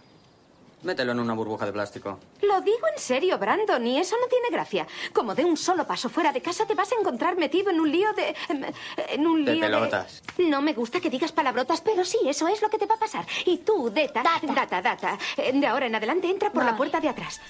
Mételo 0.86 1.12
en 1.12 1.20
una 1.20 1.34
burbuja 1.34 1.66
de 1.66 1.74
plástico. 1.74 2.20
Lo 2.44 2.62
digo 2.62 2.88
en 2.96 3.00
serio, 3.02 3.38
Brandon, 3.38 3.86
y 3.86 4.00
eso 4.00 4.16
no 4.22 4.28
tiene 4.28 4.50
gracia. 4.52 4.88
Como 5.12 5.34
de 5.36 5.44
un 5.44 5.58
solo 5.58 5.86
paso 5.86 6.10
fuera 6.10 6.32
de 6.32 6.42
casa 6.42 6.66
te 6.66 6.76
vas 6.76 6.92
a 6.92 6.96
encontrar 7.00 7.36
metido 7.38 7.72
en 7.72 7.80
un 7.82 7.92
lío 7.92 8.14
de... 8.14 8.36
em, 8.50 8.64
En 9.10 9.28
un 9.28 9.44
De 9.44 9.54
lío 9.54 9.62
pelotas. 9.62 10.22
No 10.38 10.62
me 10.62 10.74
gusta 10.74 11.02
que 11.02 11.10
digas 11.10 11.32
palabrotas, 11.32 11.82
pero 11.82 12.06
sí, 12.06 12.20
eso 12.28 12.48
es 12.48 12.62
lo 12.62 12.70
que 12.70 12.78
te 12.78 12.86
va 12.86 12.96
a 12.96 13.00
pasar. 13.00 13.26
Y 13.46 13.58
tú, 13.58 13.90
Deta... 13.92 14.24
Data, 14.24 14.82
data. 14.82 15.18
eh, 15.38 15.52
De 15.54 15.68
ahora 15.68 15.88
en 15.88 15.96
adelante 15.96 16.30
entra 16.30 16.52
por 16.52 16.64
la 16.64 16.78
puerta 16.78 17.00
de 17.00 17.10
atrás. 17.10 17.42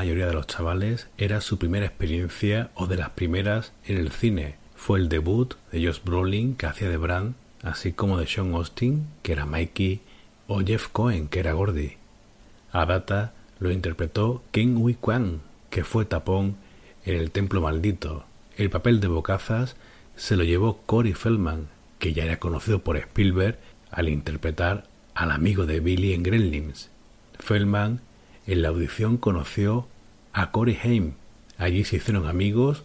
Mayoría 0.00 0.28
de 0.28 0.32
los 0.32 0.46
chavales 0.46 1.08
era 1.18 1.42
su 1.42 1.58
primera 1.58 1.84
experiencia 1.84 2.70
o 2.74 2.86
de 2.86 2.96
las 2.96 3.10
primeras 3.10 3.74
en 3.84 3.98
el 3.98 4.10
cine. 4.10 4.56
Fue 4.74 4.98
el 4.98 5.10
debut 5.10 5.56
de 5.72 5.86
Josh 5.86 6.00
Brolin, 6.02 6.54
que 6.54 6.64
hacía 6.64 6.88
de 6.88 6.96
Brand, 6.96 7.34
así 7.62 7.92
como 7.92 8.16
de 8.16 8.26
Sean 8.26 8.54
Austin, 8.54 9.08
que 9.22 9.32
era 9.32 9.44
Mikey, 9.44 10.00
o 10.46 10.60
Jeff 10.60 10.88
Cohen, 10.88 11.28
que 11.28 11.40
era 11.40 11.52
Gordy. 11.52 11.98
A 12.72 12.86
Data 12.86 13.34
lo 13.58 13.70
interpretó 13.70 14.42
Ken 14.52 14.78
Hui 14.78 14.94
Kwan, 14.94 15.42
que 15.68 15.84
fue 15.84 16.06
tapón 16.06 16.56
en 17.04 17.16
El 17.16 17.30
Templo 17.30 17.60
Maldito. 17.60 18.24
El 18.56 18.70
papel 18.70 19.00
de 19.00 19.08
Bocazas 19.08 19.76
se 20.16 20.34
lo 20.34 20.44
llevó 20.44 20.78
Corey 20.86 21.12
Feldman, 21.12 21.68
que 21.98 22.14
ya 22.14 22.24
era 22.24 22.38
conocido 22.38 22.78
por 22.78 22.96
Spielberg 22.96 23.58
al 23.90 24.08
interpretar 24.08 24.84
al 25.12 25.30
amigo 25.30 25.66
de 25.66 25.80
Billy 25.80 26.14
en 26.14 26.22
Gremlins. 26.22 26.88
Feldman 27.38 28.00
en 28.50 28.62
la 28.62 28.68
audición 28.68 29.16
conoció 29.16 29.86
a 30.32 30.50
Corey 30.50 30.76
Haim. 30.82 31.14
Allí 31.56 31.84
se 31.84 31.96
hicieron 31.96 32.26
amigos 32.26 32.82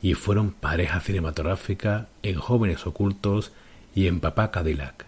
y 0.00 0.14
fueron 0.14 0.52
pareja 0.52 1.00
cinematográfica 1.00 2.06
en 2.22 2.38
Jóvenes 2.38 2.86
Ocultos 2.86 3.50
y 3.96 4.06
en 4.06 4.20
Papá 4.20 4.52
Cadillac. 4.52 5.06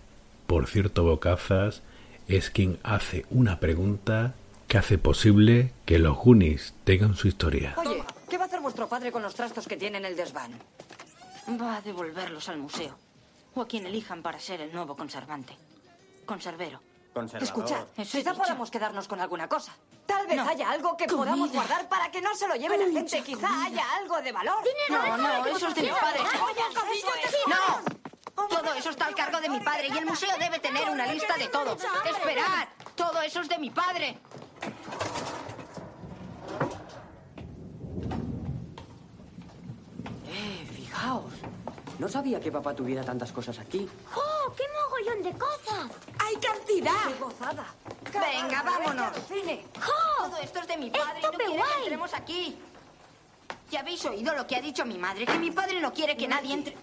Por 0.49 0.67
cierto, 0.67 1.05
Bocazas 1.05 1.83
es 2.27 2.51
quien 2.51 2.81
hace 2.83 3.25
una 3.31 3.61
pregunta 3.61 4.35
que 4.67 4.79
hace 4.79 4.99
posible 4.99 5.73
que 5.85 6.01
los 6.01 6.17
Goonies 6.17 6.75
tengan 6.83 7.15
su 7.15 7.29
historia. 7.29 7.75
Oye, 7.77 8.03
¿qué 8.29 8.37
va 8.37 8.45
a 8.45 8.47
hacer 8.49 8.61
vuestro 8.61 8.89
padre 8.89 9.13
con 9.13 9.23
los 9.23 9.37
trastos 9.37 9.69
que 9.69 9.77
tiene 9.77 9.99
en 9.99 10.07
el 10.07 10.17
desván? 10.17 10.51
Va 11.51 11.77
a 11.77 11.83
devolverlos 11.83 12.49
al 12.49 12.59
museo. 12.59 12.97
O 13.55 13.63
a 13.63 13.69
quien 13.69 13.87
elijan 13.87 14.23
para 14.23 14.41
ser 14.41 14.61
el 14.61 14.73
nuevo 14.73 14.97
conservante. 14.97 15.57
Conservero. 16.27 16.81
Conservador. 17.13 17.43
Escucha, 17.43 17.87
Quizá 18.05 18.35
podamos 18.35 18.71
quedarnos 18.71 19.09
con 19.09 19.21
alguna 19.21 19.49
cosa. 19.49 19.73
Tal 20.07 20.27
vez 20.29 20.37
No. 20.37 20.49
haya 20.49 20.71
algo 20.71 20.97
que 20.97 21.07
podamos 21.07 21.49
Comida. 21.49 21.55
guardar 21.67 21.89
para 21.89 22.11
que 22.11 22.21
no 22.21 22.35
se 22.37 22.47
lo 22.47 22.55
lleve 22.55 22.79
la 22.79 22.87
Mucha 22.87 23.17
gente. 23.17 23.23
Quizá 23.23 23.49
comida. 23.49 23.65
haya 23.67 23.85
algo 23.97 24.23
de 24.23 24.33
valor. 24.33 24.65
No, 24.89 25.17
no, 25.17 25.47
eso 25.47 25.69
es 25.69 25.75
de 25.75 25.83
mi 25.83 25.91
padre. 25.91 26.21
No. 27.49 28.49
Todo 28.49 28.73
eso 28.75 28.91
está 28.91 29.07
al 29.07 29.15
cargo 29.15 29.41
de 29.41 29.49
mi 29.49 29.61
padre 29.61 29.89
y 29.93 29.99
el 29.99 30.07
museo 30.07 30.31
debe 30.39 30.59
tener 30.61 30.89
una 30.89 31.07
lista 31.07 31.37
de 31.37 31.49
todo. 31.49 31.77
Esperad, 32.05 32.69
todo 32.95 33.21
eso 33.23 33.41
es 33.41 33.49
de 33.49 33.59
mi 33.59 33.71
padre. 33.71 34.19
Eh, 40.29 40.67
fijaos. 40.73 41.33
No 41.99 42.09
sabía 42.09 42.41
que 42.41 42.51
papá 42.51 42.75
tuviera 42.75 43.03
tantas 43.05 43.33
cosas 43.33 43.59
aquí. 43.59 43.89
¡Oh, 44.17 44.53
qué 44.57 44.65
mogollón 45.01 45.23
de 45.23 45.33
cosas! 45.33 45.91
¡Hay 46.19 46.37
cantidad! 46.37 47.09
¡Qué 47.09 47.15
gozada! 47.15 47.67
Venga, 48.13 48.63
vámonos. 48.63 49.13
Cine. 49.29 49.65
Todo 50.19 50.37
esto 50.39 50.61
es 50.61 50.69
de 50.69 50.77
mi 50.77 50.91
padre 50.91 51.21
y 51.21 51.23
no 51.23 51.31
quiere 51.31 51.55
que 51.55 51.83
entremos 51.83 52.15
aquí. 52.15 52.59
¿Ya 53.71 53.81
habéis 53.81 54.05
oído 54.05 54.35
lo 54.35 54.47
que 54.47 54.57
ha 54.57 54.61
dicho 54.61 54.85
mi 54.85 54.99
madre? 54.99 55.27
Que 55.27 55.39
mi 55.39 55.51
padre 55.51 55.81
no 55.81 55.93
quiere 55.93 56.17
que 56.17 56.29
nadie 56.29 56.55
entre... 56.55 56.77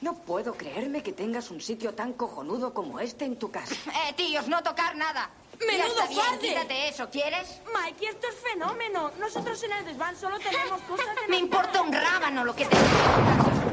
No 0.00 0.14
puedo 0.14 0.54
creerme 0.54 1.02
que 1.02 1.12
tengas 1.12 1.50
un 1.50 1.60
sitio 1.60 1.94
tan 1.94 2.12
cojonudo 2.12 2.74
como 2.74 3.00
este 3.00 3.24
en 3.24 3.38
tu 3.38 3.50
casa. 3.50 3.74
Eh, 4.08 4.12
tíos, 4.14 4.48
no 4.48 4.62
tocar 4.62 4.96
nada. 4.96 5.30
¡Menudo 5.58 6.06
bien, 6.08 6.38
quítate 6.40 6.88
eso, 6.88 7.08
¿quieres? 7.10 7.60
Mikey, 7.72 8.08
esto 8.08 8.26
es 8.28 8.34
fenómeno. 8.36 9.10
Nosotros 9.18 9.62
en 9.62 9.72
el 9.72 9.84
desván 9.86 10.16
solo 10.16 10.38
tenemos 10.38 10.80
cosas 10.82 11.06
de... 11.14 11.28
Me 11.28 11.38
importa 11.38 11.80
un 11.80 11.92
rábano 11.92 12.44
lo 12.44 12.54
que 12.54 12.66
te... 12.66 12.76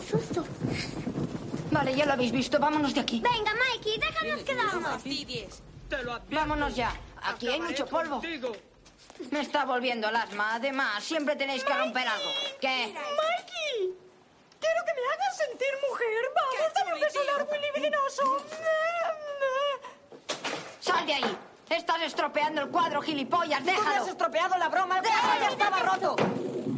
¡Jo, 0.00 0.18
qué 0.18 0.24
susto! 0.24 0.44
Vale, 1.70 1.94
ya 1.94 2.06
lo 2.06 2.12
habéis 2.12 2.32
visto, 2.32 2.58
vámonos 2.58 2.94
de 2.94 3.00
aquí. 3.00 3.20
Venga, 3.20 3.52
Mikey, 3.54 3.98
déjanos 3.98 4.42
quedarnos. 4.42 4.82
fastidies. 4.92 5.62
Vámonos 6.30 6.74
ya. 6.74 6.94
Aquí 7.22 7.48
hay 7.48 7.60
mucho 7.60 7.86
polvo. 7.86 8.20
Me 9.30 9.40
está 9.40 9.64
volviendo 9.64 10.08
el 10.08 10.16
asma. 10.16 10.54
Además, 10.54 11.02
siempre 11.02 11.36
tenéis 11.36 11.64
que 11.64 11.74
romper 11.74 12.06
algo. 12.06 12.28
¿Qué? 12.60 12.86
¡Mikey! 12.94 13.94
Quiero 14.60 14.84
que 14.84 14.94
me 14.94 15.06
hagas 15.12 15.36
sentir 15.36 15.68
mujer. 15.88 16.24
Vamos, 16.34 16.74
dame 16.74 16.94
un 16.94 17.00
beso 17.00 17.24
largo 17.24 17.50
y 17.54 17.78
libidinoso. 17.80 18.46
¡Sal 20.80 21.06
de 21.06 21.14
ahí! 21.14 21.38
Estás 21.68 22.02
estropeando 22.02 22.62
el 22.62 22.68
cuadro, 22.68 23.02
gilipollas. 23.02 23.60
Tú 23.60 23.66
me 23.66 23.72
Déjalo. 23.72 24.02
has 24.02 24.08
estropeado 24.08 24.56
la 24.56 24.68
broma. 24.68 25.00
Cuadro 25.02 25.40
ya 25.40 25.48
estaba 25.48 25.78
roto. 25.80 26.16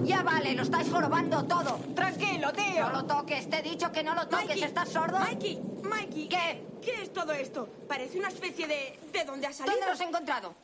Ya 0.09 0.23
vale, 0.23 0.55
lo 0.55 0.63
estáis 0.63 0.91
jorobando 0.91 1.45
todo. 1.45 1.79
Tranquilo, 1.95 2.51
tío. 2.55 2.89
No 2.89 3.03
lo 3.03 3.05
toques, 3.05 3.51
te 3.51 3.59
he 3.59 3.63
dicho 3.63 3.93
que 3.93 4.03
no 4.03 4.15
lo 4.15 4.27
toques. 4.27 4.47
Mikey, 4.49 4.63
¿Estás 4.65 4.89
sordo? 4.89 5.19
Mikey, 5.19 5.59
Mikey. 5.83 6.29
¿Qué? 6.31 6.63
¿Qué 6.83 7.03
es 7.03 7.13
todo 7.13 7.33
esto? 7.33 7.69
Parece 7.87 8.19
una 8.19 8.29
especie 8.29 8.67
de... 8.67 8.99
¿De 9.13 9.25
dónde 9.25 9.47
ha 9.47 9.53
salido? 9.53 9.77
¿Dónde 9.77 9.91
los 9.91 10.01
he 10.01 10.05
encontrado? 10.05 10.55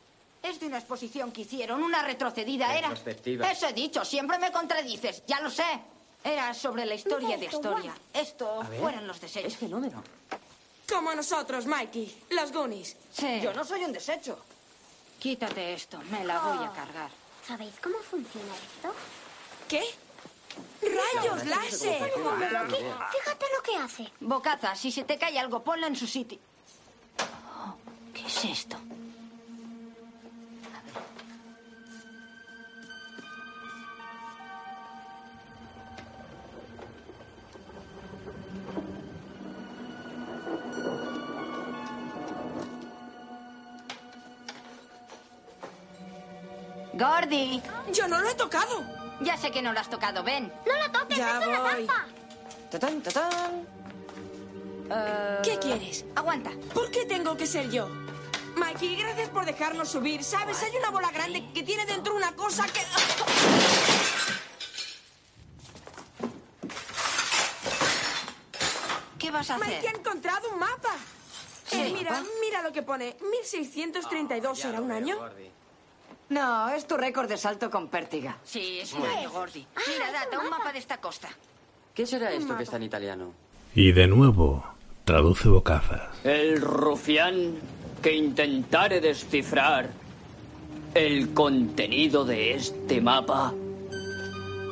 Es 0.42 0.58
de 0.60 0.66
una 0.66 0.78
exposición 0.78 1.30
que 1.30 1.42
hicieron, 1.42 1.82
una 1.82 2.02
retrocedida 2.02 2.74
era. 2.74 2.90
Eso 3.50 3.68
he 3.68 3.72
dicho, 3.74 4.02
siempre 4.04 4.38
me 4.38 4.50
contradices, 4.50 5.22
ya 5.26 5.40
lo 5.40 5.50
sé. 5.50 5.64
Era 6.22 6.54
sobre 6.54 6.86
la 6.86 6.94
historia 6.94 7.36
de 7.36 7.48
Astoria. 7.48 7.92
Esto 8.14 8.62
A 8.62 8.68
ver. 8.68 8.80
fueron 8.80 9.06
los 9.06 9.20
desechos. 9.20 9.52
Es 9.52 9.58
fenómeno. 9.58 10.02
Como 10.88 11.14
nosotros, 11.14 11.66
Mikey. 11.66 12.22
Los 12.30 12.50
Goonies. 12.50 12.96
Sí. 13.12 13.40
Yo 13.42 13.52
no 13.52 13.62
soy 13.62 13.84
un 13.84 13.92
desecho. 13.92 14.38
Quítate 15.18 15.74
esto, 15.74 15.98
me 16.10 16.24
la 16.24 16.40
voy 16.40 16.64
a 16.64 16.70
cargar. 16.72 17.10
¿Sabéis 17.46 17.74
cómo 17.82 17.98
funciona 17.98 18.54
esto? 18.54 18.94
¿Qué? 19.74 19.82
¡Rayos 20.82 21.46
láser! 21.46 22.12
Fíjate 22.12 23.46
lo 23.56 23.62
que 23.64 23.76
hace. 23.76 24.12
Bocaza, 24.20 24.76
si 24.76 24.92
se 24.92 25.02
te 25.02 25.18
cae 25.18 25.36
algo, 25.36 25.64
ponlo 25.64 25.88
en 25.88 25.96
su 25.96 26.06
sitio. 26.06 26.38
Oh, 27.18 27.74
¿Qué 28.14 28.24
es 28.24 28.44
esto? 28.44 28.76
Gordy, 46.92 47.60
¡Yo 47.92 48.06
no 48.06 48.20
lo 48.20 48.28
he 48.28 48.34
tocado! 48.34 49.03
Ya 49.24 49.36
sé 49.36 49.50
que 49.50 49.62
no 49.62 49.72
lo 49.72 49.80
has 49.80 49.90
tocado, 49.90 50.22
ven. 50.22 50.52
¡No 50.66 50.76
lo 50.86 50.92
toques! 50.92 51.18
Ya 51.18 51.40
¡Es 51.40 51.46
una 51.46 51.60
voy. 51.60 51.86
trampa! 51.86 52.06
Tatán, 52.70 53.00
tatán. 53.02 53.66
Eh, 54.90 55.38
¿Qué 55.42 55.58
quieres? 55.58 56.04
Aguanta. 56.14 56.50
¿Por 56.72 56.90
qué 56.90 57.04
tengo 57.06 57.36
que 57.36 57.46
ser 57.46 57.70
yo? 57.70 57.88
Mikey, 58.56 58.96
gracias 58.96 59.28
por 59.30 59.44
dejarnos 59.46 59.88
subir. 59.88 60.22
¿Sabes? 60.22 60.62
Hay 60.62 60.76
una 60.76 60.90
bola 60.90 61.10
grande 61.10 61.50
que 61.52 61.62
tiene 61.62 61.86
dentro 61.86 62.14
una 62.14 62.32
cosa 62.36 62.64
que... 62.66 62.80
¿Qué 69.18 69.30
vas 69.30 69.48
a 69.50 69.58
Mikey 69.58 69.74
ha 69.74 69.78
hacer? 69.78 69.96
encontrado 69.96 70.50
un 70.50 70.58
mapa. 70.58 70.90
Sí. 71.66 71.80
Eh, 71.80 71.90
mira, 71.92 72.22
mira 72.40 72.62
lo 72.62 72.72
que 72.72 72.82
pone. 72.82 73.16
1632 73.30 74.58
Ya 74.58 74.68
era 74.68 74.78
lo 74.78 74.82
un 74.84 74.88
veo, 74.88 74.96
año. 74.98 75.16
Gordy. 75.18 75.50
No, 76.30 76.70
es 76.70 76.86
tu 76.86 76.96
récord 76.96 77.28
de 77.28 77.36
salto 77.36 77.70
con 77.70 77.88
pértiga. 77.88 78.38
Sí, 78.44 78.78
es 78.80 78.92
un 78.92 79.04
año, 79.04 79.30
Gordy. 79.30 79.66
Mira, 79.86 80.10
data 80.12 80.38
un 80.38 80.50
mapa 80.50 80.72
de 80.72 80.78
esta 80.78 80.98
costa. 80.98 81.28
¿Qué 81.94 82.06
será 82.06 82.32
esto 82.32 82.56
que 82.56 82.64
está 82.64 82.76
en 82.76 82.84
italiano? 82.84 83.32
Y 83.74 83.92
de 83.92 84.06
nuevo, 84.08 84.64
traduce 85.04 85.48
Bocazas. 85.48 86.24
El 86.24 86.60
rufián 86.60 87.54
que 88.02 88.14
intentare 88.14 89.00
descifrar 89.00 89.90
el 90.94 91.34
contenido 91.34 92.24
de 92.24 92.54
este 92.54 93.00
mapa 93.00 93.52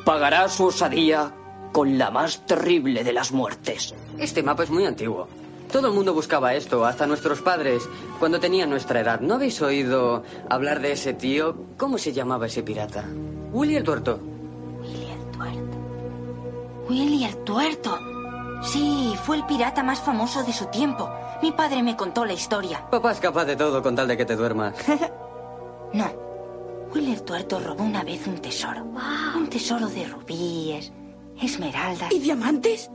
pagará 0.05 0.47
su 0.49 0.65
osadía 0.65 1.33
con 1.71 1.97
la 1.97 2.11
más 2.11 2.45
terrible 2.45 3.03
de 3.03 3.13
las 3.13 3.31
muertes. 3.31 3.93
Este 4.17 4.43
mapa 4.43 4.63
es 4.63 4.69
muy 4.69 4.85
antiguo. 4.85 5.27
Todo 5.73 5.87
el 5.87 5.93
mundo 5.95 6.13
buscaba 6.13 6.53
esto, 6.53 6.85
hasta 6.85 7.07
nuestros 7.07 7.41
padres, 7.41 7.89
cuando 8.19 8.39
tenían 8.39 8.69
nuestra 8.69 8.99
edad. 8.99 9.21
¿No 9.21 9.33
habéis 9.33 9.59
oído 9.59 10.21
hablar 10.47 10.79
de 10.81 10.91
ese 10.91 11.15
tío? 11.15 11.55
¿Cómo 11.77 11.97
se 11.97 12.13
llamaba 12.13 12.45
ese 12.45 12.61
pirata? 12.61 13.05
Willy 13.51 13.77
el 13.77 13.83
Tuerto. 13.83 14.19
Willy 14.79 15.07
el 15.09 15.31
Tuerto. 15.31 15.77
Willy 16.87 17.23
el 17.23 17.37
Tuerto. 17.37 17.99
Sí, 18.61 19.15
fue 19.23 19.37
el 19.37 19.45
pirata 19.47 19.81
más 19.81 19.99
famoso 19.99 20.43
de 20.43 20.53
su 20.53 20.67
tiempo. 20.67 21.09
Mi 21.41 21.51
padre 21.51 21.81
me 21.81 21.97
contó 21.97 22.23
la 22.23 22.33
historia. 22.33 22.87
Papá 22.91 23.11
es 23.11 23.19
capaz 23.19 23.45
de 23.45 23.55
todo 23.55 23.81
con 23.81 23.95
tal 23.95 24.07
de 24.07 24.15
que 24.15 24.25
te 24.25 24.35
duermas. 24.35 24.75
No. 25.91 26.11
Willy 26.93 27.13
el 27.13 27.23
Tuerto 27.23 27.59
robó 27.59 27.83
una 27.83 28.03
vez 28.03 28.27
un 28.27 28.37
tesoro. 28.37 28.83
Un 29.35 29.47
tesoro 29.47 29.87
de 29.87 30.05
rubíes, 30.05 30.91
esmeraldas. 31.39 32.11
¿Y 32.11 32.19
diamantes? 32.19 32.89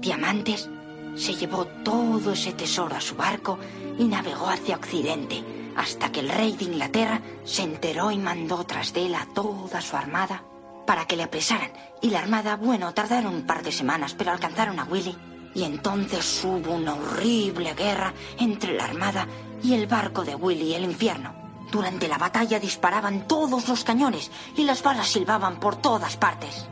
Diamantes. 0.00 0.68
Se 1.16 1.34
llevó 1.34 1.66
todo 1.84 2.32
ese 2.32 2.52
tesoro 2.52 2.96
a 2.96 3.00
su 3.00 3.14
barco 3.14 3.58
y 3.98 4.04
navegó 4.04 4.48
hacia 4.48 4.76
Occidente, 4.76 5.44
hasta 5.76 6.10
que 6.10 6.20
el 6.20 6.28
rey 6.28 6.52
de 6.56 6.64
Inglaterra 6.64 7.20
se 7.44 7.62
enteró 7.62 8.10
y 8.10 8.18
mandó 8.18 8.64
tras 8.64 8.92
de 8.92 9.06
él 9.06 9.14
a 9.14 9.26
toda 9.34 9.80
su 9.80 9.96
armada 9.96 10.42
para 10.86 11.06
que 11.06 11.16
le 11.16 11.22
apresaran. 11.22 11.72
Y 12.00 12.10
la 12.10 12.20
armada, 12.20 12.56
bueno, 12.56 12.92
tardaron 12.94 13.34
un 13.34 13.46
par 13.46 13.62
de 13.62 13.72
semanas, 13.72 14.14
pero 14.16 14.32
alcanzaron 14.32 14.78
a 14.78 14.84
Willy. 14.84 15.16
Y 15.54 15.64
entonces 15.64 16.42
hubo 16.44 16.72
una 16.72 16.94
horrible 16.94 17.74
guerra 17.74 18.14
entre 18.38 18.74
la 18.74 18.84
armada 18.84 19.26
y 19.62 19.74
el 19.74 19.86
barco 19.86 20.24
de 20.24 20.34
Willy 20.34 20.74
el 20.74 20.84
infierno. 20.84 21.34
Durante 21.70 22.08
la 22.08 22.18
batalla 22.18 22.58
disparaban 22.58 23.26
todos 23.26 23.68
los 23.68 23.84
cañones 23.84 24.30
y 24.56 24.64
las 24.64 24.82
balas 24.82 25.08
silbaban 25.08 25.60
por 25.60 25.76
todas 25.76 26.16
partes. 26.16 26.66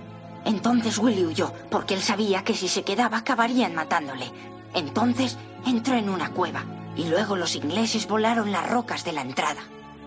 Entonces 0.44 0.99
Willy 0.99 1.24
huyó, 1.24 1.53
porque 1.71 1.94
él 1.94 2.03
sabía 2.03 2.44
que 2.44 2.55
si 2.55 2.69
se 2.69 2.83
quedaba 2.83 3.19
acabarían 3.19 3.74
matándole. 3.74 4.31
Entonces 4.74 5.39
entró 5.67 5.94
en 5.94 6.08
una 6.08 6.31
cueva 6.31 6.65
y 6.97 7.05
luego 7.05 7.37
los 7.37 7.56
ingleses 7.56 8.06
volaron 8.06 8.53
las 8.53 8.69
rocas 8.69 9.05
de 9.05 9.12
la 9.12 9.23
entrada. 9.23 9.62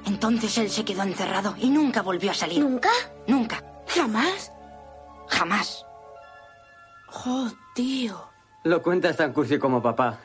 Entonces 0.06 0.58
él 0.58 0.70
se 0.70 0.84
quedó 0.84 1.04
encerrado 1.04 1.56
y 1.58 1.70
nunca 1.70 2.02
volvió 2.02 2.32
a 2.32 2.34
salir. 2.34 2.60
¿Nunca? 2.60 2.90
Nunca. 3.28 3.64
¿Jamás? 3.88 4.52
Jamás. 5.28 5.86
Oh, 7.26 7.50
tío. 7.76 8.30
Lo 8.64 8.82
cuentas 8.82 9.18
tan 9.18 9.34
cursi 9.34 9.60
como 9.60 9.82
papá. 9.82 10.20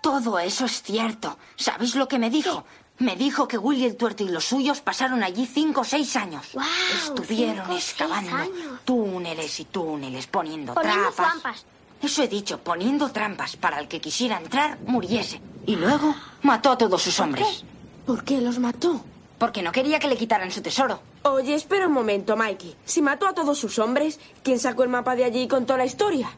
Todo 0.00 0.38
eso 0.38 0.64
es 0.64 0.82
cierto. 0.82 1.36
¿Sabéis 1.56 1.94
lo 1.94 2.08
que 2.08 2.18
me 2.18 2.30
dijo? 2.30 2.64
Me 2.98 3.14
dijo 3.16 3.46
que 3.46 3.58
Willy 3.58 3.84
el 3.84 3.96
tuerto 3.96 4.24
y 4.24 4.28
los 4.28 4.44
suyos 4.44 4.80
pasaron 4.80 5.22
allí 5.22 5.46
cinco 5.46 5.82
o 5.82 5.84
seis 5.84 6.16
años. 6.16 6.46
Estuvieron 6.94 7.56
cinco 7.56 7.70
o 7.70 7.74
seis 7.74 7.90
excavando 7.90 8.36
años. 8.36 8.80
túneles 8.84 9.60
y 9.60 9.64
túneles, 9.66 10.26
poniendo, 10.26 10.72
Poniendo 10.74 11.10
trampas. 11.12 11.40
trampas. 11.42 11.64
Eso 12.02 12.22
he 12.22 12.28
dicho, 12.28 12.58
poniendo 12.58 13.10
trampas 13.10 13.56
para 13.56 13.80
el 13.80 13.88
que 13.88 14.00
quisiera 14.00 14.38
entrar 14.38 14.78
muriese. 14.86 15.40
Y 15.66 15.76
luego 15.76 16.14
mató 16.42 16.70
a 16.70 16.78
todos 16.78 17.02
sus 17.02 17.20
hombres. 17.20 17.64
¿Por 18.06 18.24
qué 18.24 18.40
los 18.40 18.58
mató? 18.58 19.02
Porque 19.38 19.62
no 19.62 19.72
quería 19.72 19.98
que 19.98 20.08
le 20.08 20.16
quitaran 20.16 20.50
su 20.50 20.62
tesoro. 20.62 21.00
Oye, 21.22 21.54
espera 21.54 21.88
un 21.88 21.92
momento, 21.92 22.36
Mikey. 22.36 22.76
Si 22.86 23.02
mató 23.02 23.26
a 23.26 23.34
todos 23.34 23.58
sus 23.58 23.78
hombres, 23.78 24.18
¿quién 24.42 24.58
sacó 24.58 24.84
el 24.84 24.88
mapa 24.88 25.16
de 25.16 25.24
allí 25.24 25.42
y 25.42 25.48
contó 25.48 25.76
la 25.76 25.84
historia? 25.84 26.30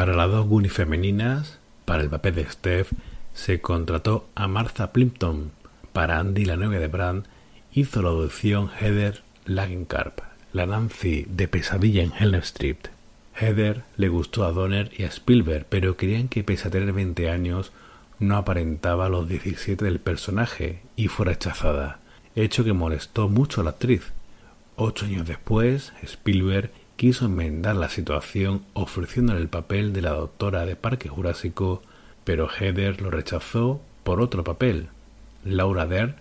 Para 0.00 0.14
las 0.14 0.30
dos 0.30 0.46
Goonies 0.46 0.72
femeninas, 0.72 1.58
para 1.84 2.02
el 2.02 2.08
papel 2.08 2.36
de 2.36 2.46
Steph, 2.46 2.90
se 3.34 3.60
contrató 3.60 4.30
a 4.34 4.48
Martha 4.48 4.92
Plimpton. 4.94 5.50
Para 5.92 6.18
Andy, 6.18 6.46
la 6.46 6.56
novia 6.56 6.80
de 6.80 6.88
Brand, 6.88 7.26
hizo 7.74 8.00
la 8.00 8.08
audición 8.08 8.70
Heather 8.80 9.22
Langenkarp, 9.44 10.20
la 10.54 10.64
Nancy 10.64 11.26
de 11.28 11.48
Pesadilla 11.48 12.02
en 12.02 12.14
Elm 12.18 12.36
Street. 12.36 12.78
Heather 13.38 13.82
le 13.98 14.08
gustó 14.08 14.46
a 14.46 14.52
Donner 14.52 14.90
y 14.96 15.04
a 15.04 15.08
Spielberg, 15.08 15.66
pero 15.68 15.98
creían 15.98 16.28
que 16.28 16.44
pese 16.44 16.68
a 16.68 16.70
tener 16.70 16.94
20 16.94 17.28
años, 17.28 17.70
no 18.18 18.38
aparentaba 18.38 19.10
los 19.10 19.28
17 19.28 19.84
del 19.84 20.00
personaje 20.00 20.80
y 20.96 21.08
fue 21.08 21.26
rechazada, 21.26 22.00
hecho 22.34 22.64
que 22.64 22.72
molestó 22.72 23.28
mucho 23.28 23.60
a 23.60 23.64
la 23.64 23.70
actriz. 23.72 24.14
Ocho 24.76 25.04
años 25.04 25.26
después, 25.26 25.92
Spielberg 26.02 26.70
quiso 27.00 27.24
enmendar 27.24 27.76
la 27.76 27.88
situación 27.88 28.66
ofreciéndole 28.74 29.40
el 29.40 29.48
papel 29.48 29.94
de 29.94 30.02
la 30.02 30.10
doctora 30.10 30.66
de 30.66 30.76
Parque 30.76 31.08
Jurásico, 31.08 31.80
pero 32.24 32.46
Heather 32.46 33.00
lo 33.00 33.10
rechazó 33.10 33.80
por 34.04 34.20
otro 34.20 34.44
papel. 34.44 34.88
Laura 35.42 35.86
Dern 35.86 36.16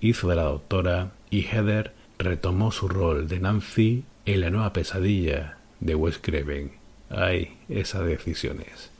hizo 0.00 0.28
de 0.28 0.36
la 0.36 0.42
doctora 0.42 1.12
y 1.30 1.44
Heather 1.44 1.94
retomó 2.18 2.72
su 2.72 2.88
rol 2.88 3.26
de 3.26 3.40
Nancy 3.40 4.04
en 4.26 4.42
la 4.42 4.50
nueva 4.50 4.74
pesadilla 4.74 5.56
de 5.80 5.94
Wes 5.94 6.18
Craven. 6.18 6.72
Ay, 7.08 7.56
esas 7.70 8.04
decisiones. 8.04 8.90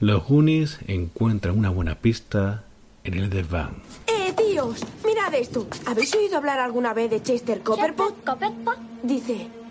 Los 0.00 0.26
Goonies 0.26 0.78
encuentran 0.86 1.58
una 1.58 1.68
buena 1.68 1.96
pista 1.96 2.64
en 3.04 3.12
el 3.12 3.28
desván. 3.28 3.74
¡Eh, 4.06 4.32
tíos! 4.34 4.86
Mirad 5.04 5.34
esto. 5.34 5.68
¿Habéis 5.84 6.14
oído 6.14 6.38
hablar 6.38 6.60
alguna 6.60 6.94
vez 6.94 7.10
de 7.10 7.22
Chester 7.22 7.60
Copperpot? 7.60 8.24
¿Copperpot? 8.24 8.78
Dice... 9.02 9.63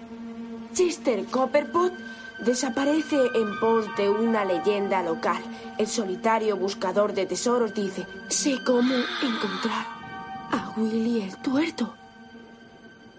Chester 0.73 1.25
Copperpot 1.25 1.93
desaparece 2.39 3.17
en 3.35 3.59
pos 3.59 3.85
de 3.95 4.09
una 4.09 4.43
leyenda 4.43 5.03
local. 5.03 5.41
El 5.77 5.88
solitario 5.88 6.57
buscador 6.57 7.13
de 7.13 7.25
tesoros 7.25 7.73
dice... 7.73 8.06
Sé 8.27 8.57
cómo 8.65 8.95
encontrar 9.22 9.85
a 10.51 10.73
Willy 10.75 11.22
el 11.22 11.38
tuerto. 11.38 11.93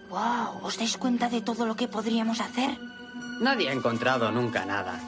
¡Wow! 0.09 0.63
¿Os 0.63 0.77
dais 0.77 0.97
cuenta 0.97 1.29
de 1.29 1.41
todo 1.41 1.65
lo 1.65 1.75
que 1.75 1.87
podríamos 1.87 2.41
hacer? 2.41 2.77
Nadie 3.39 3.69
ha 3.69 3.73
encontrado 3.73 4.31
nunca 4.31 4.65
nada. 4.65 4.99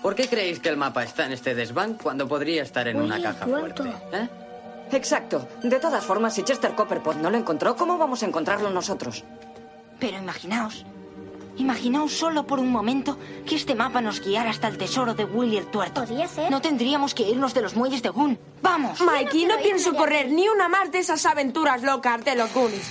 ¿Por 0.00 0.14
qué 0.14 0.28
creéis 0.28 0.60
que 0.60 0.68
el 0.68 0.76
mapa 0.76 1.02
está 1.02 1.26
en 1.26 1.32
este 1.32 1.54
desván 1.54 1.94
cuando 1.94 2.28
podría 2.28 2.62
estar 2.62 2.86
en 2.86 3.00
una 3.00 3.20
caja 3.20 3.46
tuerto. 3.46 3.82
fuerte? 3.82 4.16
¿Eh? 4.16 4.28
Exacto. 4.92 5.48
De 5.62 5.80
todas 5.80 6.04
formas, 6.04 6.34
si 6.34 6.44
Chester 6.44 6.74
Copperpot 6.74 7.16
no 7.16 7.30
lo 7.30 7.36
encontró, 7.36 7.74
¿cómo 7.74 7.98
vamos 7.98 8.22
a 8.22 8.26
encontrarlo 8.26 8.70
nosotros? 8.70 9.24
Pero 9.98 10.18
imaginaos, 10.18 10.84
imaginaos 11.56 12.12
solo 12.12 12.46
por 12.46 12.58
un 12.58 12.70
momento 12.70 13.18
que 13.46 13.56
este 13.56 13.74
mapa 13.74 14.00
nos 14.00 14.20
guiara 14.20 14.50
hasta 14.50 14.68
el 14.68 14.78
tesoro 14.78 15.14
de 15.14 15.24
Willy 15.24 15.56
el 15.58 15.66
tuerto. 15.66 16.02
Podría 16.02 16.28
ser. 16.28 16.50
No 16.50 16.60
tendríamos 16.60 17.14
que 17.14 17.28
irnos 17.28 17.54
de 17.54 17.62
los 17.62 17.76
muelles 17.76 18.02
de 18.02 18.10
Gun. 18.10 18.38
¡Vamos! 18.62 19.00
Mikey, 19.00 19.46
no 19.46 19.56
pienso 19.58 19.94
correr 19.94 20.30
ni 20.30 20.48
una 20.48 20.68
más 20.68 20.92
de 20.92 20.98
esas 21.00 21.24
aventuras 21.26 21.82
locas 21.82 22.24
de 22.24 22.34
los 22.36 22.52
Goonies. 22.52 22.90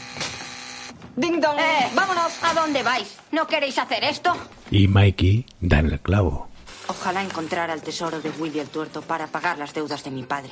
¡Ding 1.16 1.40
dong! 1.40 1.58
¡Eh! 1.58 1.90
¡Vámonos! 1.96 2.44
¿A 2.44 2.54
dónde 2.54 2.84
vais? 2.84 3.18
¿No 3.32 3.48
queréis 3.48 3.78
hacer 3.78 4.04
esto? 4.04 4.36
Y 4.70 4.88
Mikey 4.88 5.46
da 5.62 5.80
en 5.80 5.88
el 5.88 6.00
clavo. 6.00 6.50
Ojalá 6.88 7.24
encontrara 7.24 7.74
el 7.74 7.82
tesoro 7.82 8.20
de 8.20 8.30
Willy 8.32 8.60
el 8.60 8.68
tuerto 8.68 9.02
para 9.02 9.28
pagar 9.28 9.58
las 9.58 9.74
deudas 9.74 10.04
de 10.04 10.12
mi 10.12 10.24
padre. 10.24 10.52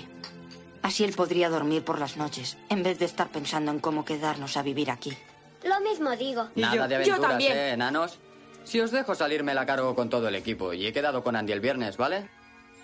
Así 0.82 1.04
él 1.04 1.14
podría 1.14 1.50
dormir 1.50 1.84
por 1.84 2.00
las 2.00 2.18
noches, 2.18 2.58
en 2.70 2.84
vez 2.84 3.00
de 3.00 3.06
estar 3.06 3.30
pensando 3.30 3.72
en 3.72 3.80
cómo 3.80 4.04
quedarnos 4.04 4.58
a 4.58 4.64
vivir 4.64 4.92
aquí. 4.92 5.18
Lo 5.64 5.80
mismo 5.82 6.16
digo. 6.16 6.50
Nada 6.56 6.88
de 6.88 6.96
aventuras, 6.96 7.42
¿eh, 7.42 7.72
enanos? 7.72 8.20
Si 8.64 8.80
os 8.80 8.92
dejo 8.92 9.16
salir, 9.16 9.44
me 9.44 9.54
la 9.54 9.66
cargo 9.66 9.96
con 9.96 10.10
todo 10.10 10.28
el 10.28 10.36
equipo. 10.36 10.74
Y 10.74 10.86
he 10.88 10.94
quedado 10.94 11.24
con 11.24 11.36
Andy 11.36 11.54
el 11.54 11.60
viernes, 11.60 11.98
¿vale? 11.98 12.30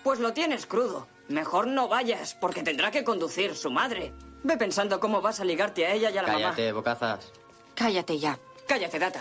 Pues 0.02 0.18
lo 0.18 0.32
tienes 0.32 0.66
crudo. 0.66 1.06
Mejor 1.28 1.66
no 1.66 1.88
vayas, 1.88 2.34
porque 2.34 2.62
tendrá 2.62 2.90
que 2.90 3.04
conducir 3.04 3.54
su 3.54 3.70
madre. 3.70 4.12
Ve 4.42 4.56
pensando 4.56 4.98
cómo 5.00 5.20
vas 5.20 5.40
a 5.40 5.44
ligarte 5.44 5.86
a 5.86 5.92
ella 5.92 6.10
y 6.10 6.18
a 6.18 6.22
la 6.22 6.28
Cállate, 6.28 6.72
bocazas. 6.72 7.32
Cállate 7.74 8.18
ya. 8.18 8.30
mamá. 8.30 8.42
Cállate, 8.66 8.98
data. 8.98 9.20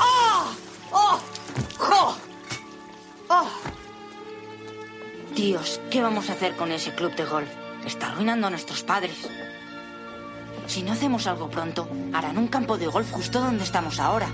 ¡Oh! 0.00 0.54
¡Oh! 0.92 1.20
¡Jo! 1.78 2.16
¡Oh! 3.28 3.48
Tíos, 5.34 5.80
¿qué 5.90 6.02
vamos 6.02 6.28
a 6.30 6.34
hacer 6.34 6.54
con 6.56 6.70
ese 6.72 6.94
club 6.94 7.14
de 7.14 7.24
golf? 7.24 7.48
Está 7.86 8.08
arruinando 8.12 8.46
a 8.46 8.50
nuestros 8.50 8.82
padres. 8.82 9.28
Si 10.66 10.82
no 10.82 10.92
hacemos 10.92 11.26
algo 11.26 11.48
pronto, 11.48 11.88
harán 12.12 12.38
un 12.38 12.48
campo 12.48 12.76
de 12.78 12.86
golf 12.86 13.10
justo 13.12 13.40
donde 13.40 13.64
estamos 13.64 14.00
ahora. 14.00 14.28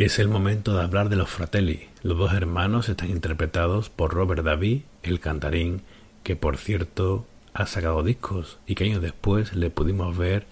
Es 0.00 0.18
el 0.18 0.28
momento 0.28 0.74
de 0.74 0.82
hablar 0.82 1.10
de 1.10 1.16
los 1.16 1.28
Fratelli. 1.28 1.88
Los 2.02 2.16
dos 2.16 2.32
hermanos 2.32 2.88
están 2.88 3.10
interpretados 3.10 3.90
por 3.90 4.14
Robert 4.14 4.42
David, 4.42 4.80
el 5.02 5.20
cantarín, 5.20 5.82
que 6.22 6.36
por 6.36 6.56
cierto 6.56 7.26
ha 7.52 7.66
sacado 7.66 8.02
discos 8.02 8.58
y 8.66 8.76
que 8.76 8.84
años 8.84 9.02
después 9.02 9.54
le 9.54 9.68
pudimos 9.68 10.16
ver 10.16 10.46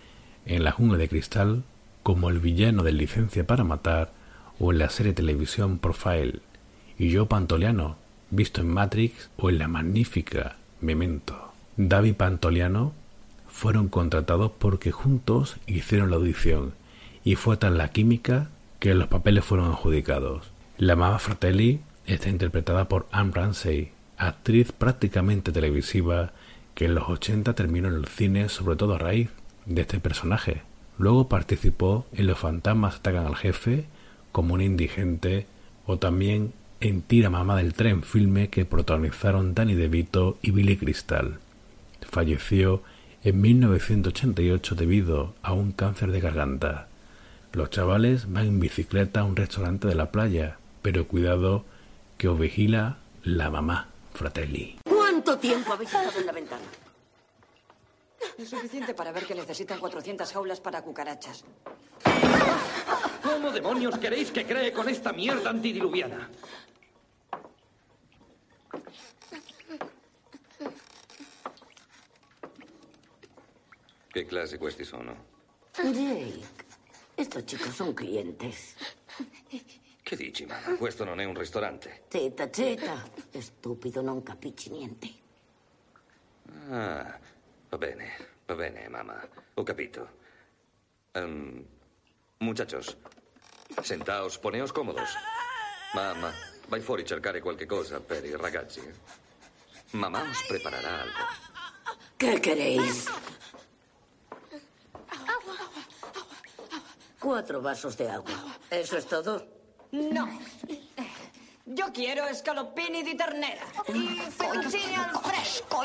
en 0.44 0.64
La 0.64 0.72
jungla 0.72 0.98
de 0.98 1.08
cristal 1.08 1.64
como 2.02 2.28
el 2.28 2.40
villano 2.40 2.82
de 2.82 2.92
Licencia 2.92 3.46
para 3.46 3.64
matar 3.64 4.12
o 4.60 4.70
en 4.70 4.80
la 4.80 4.90
serie 4.90 5.14
televisión 5.14 5.78
Profile, 5.78 6.40
y 6.98 7.16
Joe 7.16 7.24
Pantoliano, 7.24 7.96
visto 8.30 8.60
en 8.60 8.68
Matrix 8.68 9.30
o 9.38 9.48
en 9.48 9.60
la 9.60 9.66
magnífica 9.66 10.56
Memento. 10.82 11.54
David 11.78 12.16
Pantoliano 12.16 12.92
fueron 13.48 13.88
contratados 13.88 14.52
porque 14.58 14.92
juntos 14.92 15.56
hicieron 15.66 16.10
la 16.10 16.16
audición 16.16 16.74
y 17.24 17.36
fue 17.36 17.56
tan 17.56 17.78
la 17.78 17.88
química 17.88 18.50
que 18.78 18.94
los 18.94 19.08
papeles 19.08 19.44
fueron 19.44 19.70
adjudicados. 19.70 20.50
La 20.76 20.96
mamá 20.96 21.18
Fratelli 21.18 21.80
está 22.06 22.28
interpretada 22.28 22.88
por 22.88 23.06
Anne 23.10 23.32
Ramsey, 23.34 23.92
actriz 24.16 24.72
prácticamente 24.72 25.52
televisiva 25.52 26.32
que 26.74 26.84
en 26.84 26.94
los 26.94 27.08
80 27.08 27.54
terminó 27.54 27.88
en 27.88 27.94
el 27.94 28.06
cine 28.06 28.48
sobre 28.48 28.76
todo 28.76 28.94
a 28.94 28.98
raíz 28.98 29.30
de 29.66 29.82
este 29.82 30.00
personaje. 30.00 30.62
Luego 30.98 31.28
participó 31.28 32.06
en 32.12 32.26
Los 32.26 32.38
fantasmas 32.38 32.96
atacan 32.96 33.26
al 33.26 33.36
jefe 33.36 33.86
como 34.32 34.54
un 34.54 34.60
indigente 34.60 35.46
o 35.86 35.98
también 35.98 36.52
en 36.80 37.02
Tira 37.02 37.30
mamá 37.30 37.56
del 37.56 37.74
tren 37.74 38.02
filme 38.02 38.48
que 38.48 38.64
protagonizaron 38.64 39.54
Danny 39.54 39.74
DeVito 39.74 40.38
y 40.42 40.52
Billy 40.52 40.76
Crystal. 40.76 41.38
Falleció 42.02 42.82
en 43.24 43.40
1988 43.40 44.74
debido 44.74 45.34
a 45.42 45.52
un 45.52 45.72
cáncer 45.72 46.12
de 46.12 46.20
garganta. 46.20 46.87
Los 47.58 47.70
chavales 47.70 48.32
van 48.32 48.46
en 48.46 48.60
bicicleta 48.60 49.18
a 49.18 49.24
un 49.24 49.34
restaurante 49.34 49.88
de 49.88 49.96
la 49.96 50.12
playa, 50.12 50.58
pero 50.80 51.08
cuidado 51.08 51.64
que 52.16 52.28
os 52.28 52.38
vigila 52.38 52.98
la 53.24 53.50
mamá, 53.50 53.88
Fratelli. 54.14 54.78
¿Cuánto 54.84 55.36
tiempo 55.38 55.72
habéis 55.72 55.92
estado 55.92 56.20
en 56.20 56.26
la 56.26 56.30
ventana? 56.30 56.62
Es 58.38 58.48
suficiente 58.48 58.94
para 58.94 59.10
ver 59.10 59.26
que 59.26 59.34
necesitan 59.34 59.80
400 59.80 60.32
jaulas 60.32 60.60
para 60.60 60.82
cucarachas. 60.82 61.44
¿Cómo 63.24 63.50
demonios 63.50 63.98
queréis 63.98 64.30
que 64.30 64.46
cree 64.46 64.72
con 64.72 64.88
esta 64.88 65.12
mierda 65.12 65.50
antidiluviana? 65.50 66.30
Che 74.12 74.26
classe 74.26 74.58
questi 74.58 74.84
sono? 74.84 75.16
Jake, 75.74 76.67
estos 77.18 77.44
chicos 77.44 77.74
son 77.74 77.92
clientes. 77.94 78.74
Che 80.02 80.16
dici, 80.16 80.46
mamma? 80.46 80.76
Questo 80.76 81.04
non 81.04 81.20
è 81.20 81.24
un 81.24 81.34
ristorante. 81.36 82.04
Zeta, 82.08 82.48
zeta. 82.50 83.10
Stupido, 83.38 84.00
non 84.00 84.22
capisci 84.22 84.70
niente. 84.70 85.10
Ah, 86.70 87.18
va 87.68 87.76
bene, 87.78 88.28
va 88.46 88.54
bene, 88.54 88.88
mamma. 88.88 89.26
Ho 89.54 89.62
capito. 89.62 90.16
Ehm, 91.12 91.64
muchachos, 92.38 92.96
sentaos, 93.82 94.38
poneos 94.38 94.72
comodos. 94.72 95.14
Mamma, 95.94 96.32
vai 96.68 96.80
fuori 96.80 97.02
a 97.02 97.06
cercare 97.06 97.40
qualche 97.40 97.66
cosa 97.66 98.00
per 98.00 98.24
i 98.24 98.34
ragazzi. 98.36 98.80
eh? 98.80 98.94
Mamma 99.90 100.22
os 100.22 100.46
prepararà 100.46 101.00
algo. 101.02 101.24
¿Qué 102.16 102.40
queréis? 102.40 103.06
Cuatro 107.20 107.60
vasos 107.60 107.96
de 107.96 108.08
agua. 108.08 108.30
¿Eso 108.70 108.96
es 108.96 109.06
todo? 109.06 109.44
No. 109.90 110.28
Yo 111.66 111.92
quiero 111.92 112.26
escalopini 112.26 113.02
di 113.02 113.14
ternera 113.14 113.66
y 113.88 114.20
fettuccine 114.30 114.96
al 114.96 115.20
fresco. 115.20 115.82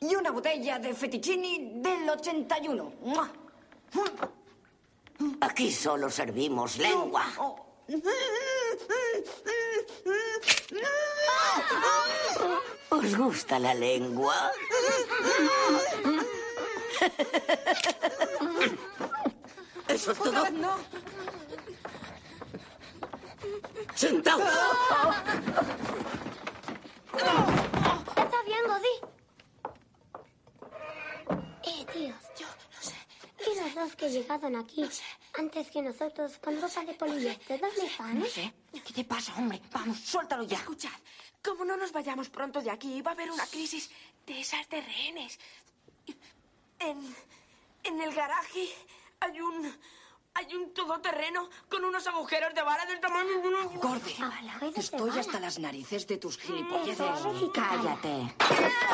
Y 0.00 0.14
una 0.14 0.30
botella 0.30 0.78
de 0.78 0.94
fettuccini 0.94 1.80
del 1.80 2.08
81. 2.08 2.92
¡Mua! 3.02 3.30
Aquí 5.40 5.72
solo 5.72 6.10
servimos 6.10 6.76
lengua. 6.76 7.24
¿Os 12.90 13.16
gusta 13.16 13.58
la 13.58 13.74
lengua? 13.74 14.52
¿Eso 19.94 20.12
es 20.12 20.18
todo? 20.18 20.50
No. 20.50 20.76
¡Sentaos! 23.94 24.42
Está 28.16 28.42
bien, 28.46 28.64
Godi. 28.66 28.96
Eh, 31.64 31.86
tío. 31.92 32.14
Yo 32.38 32.46
no 32.46 32.80
sé. 32.80 32.94
Y 33.50 33.60
los 33.60 33.74
dos 33.74 33.96
que 33.96 34.10
llegaron 34.10 34.56
aquí 34.56 34.88
antes 35.34 35.70
que 35.70 35.82
nosotros 35.82 36.38
con 36.38 36.60
ropa 36.60 36.84
de 36.84 36.94
poliéster, 36.94 37.60
¿dónde 37.60 37.86
están? 37.86 38.18
No 38.18 38.26
sé. 38.26 38.52
¿Qué 38.72 38.92
te 38.92 39.04
pasa, 39.04 39.34
hombre? 39.36 39.60
Vamos, 39.72 39.98
suéltalo 39.98 40.44
ya. 40.44 40.58
Escuchad, 40.58 40.90
como 41.42 41.64
no 41.64 41.76
nos 41.76 41.90
vayamos 41.92 42.28
pronto 42.30 42.60
de 42.60 42.70
aquí, 42.70 43.02
va 43.02 43.10
a 43.10 43.14
haber 43.14 43.30
una 43.30 43.46
crisis 43.46 43.90
de 44.26 44.40
esas 44.40 44.68
de 44.68 44.80
rehenes. 44.80 45.38
En, 46.78 47.14
en 47.84 48.00
el 48.00 48.14
garaje 48.14 48.68
hay 49.20 49.40
un... 49.40 49.72
Hay 50.32 50.54
un 50.54 50.72
todoterreno 50.72 51.50
con 51.68 51.84
unos 51.84 52.06
agujeros 52.06 52.54
de 52.54 52.62
bala 52.62 52.86
del 52.86 53.00
tamaño 53.00 53.42
de 53.42 53.48
una... 53.48 53.64
Gordi, 53.64 54.14
estoy 54.76 55.10
hasta 55.18 55.40
las 55.40 55.58
narices 55.58 56.06
de 56.06 56.18
tus 56.18 56.38
gilipolleces. 56.38 57.04
Cállate. 57.52 58.36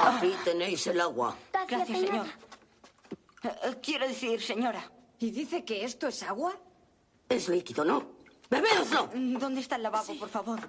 Aquí 0.03 0.35
tenéis 0.44 0.87
el 0.87 0.99
agua. 0.99 1.37
Gracias, 1.69 1.87
señor. 2.01 2.26
Eh, 3.42 3.49
eh, 3.65 3.76
Quiero 3.83 4.09
decir, 4.09 4.41
señora. 4.41 4.91
¿Y 5.19 5.31
dice 5.31 5.62
que 5.62 5.85
esto 5.85 6.09
es 6.09 6.23
agua? 6.23 6.57
Es 7.28 7.49
líquido, 7.51 7.85
¿no? 7.85 8.12
¡Bebéoslo! 8.49 9.10
¿Dónde 9.15 9.60
está 9.60 9.76
el 9.76 9.83
lavabo, 9.83 10.19
por 10.19 10.31
favor? 10.31 10.60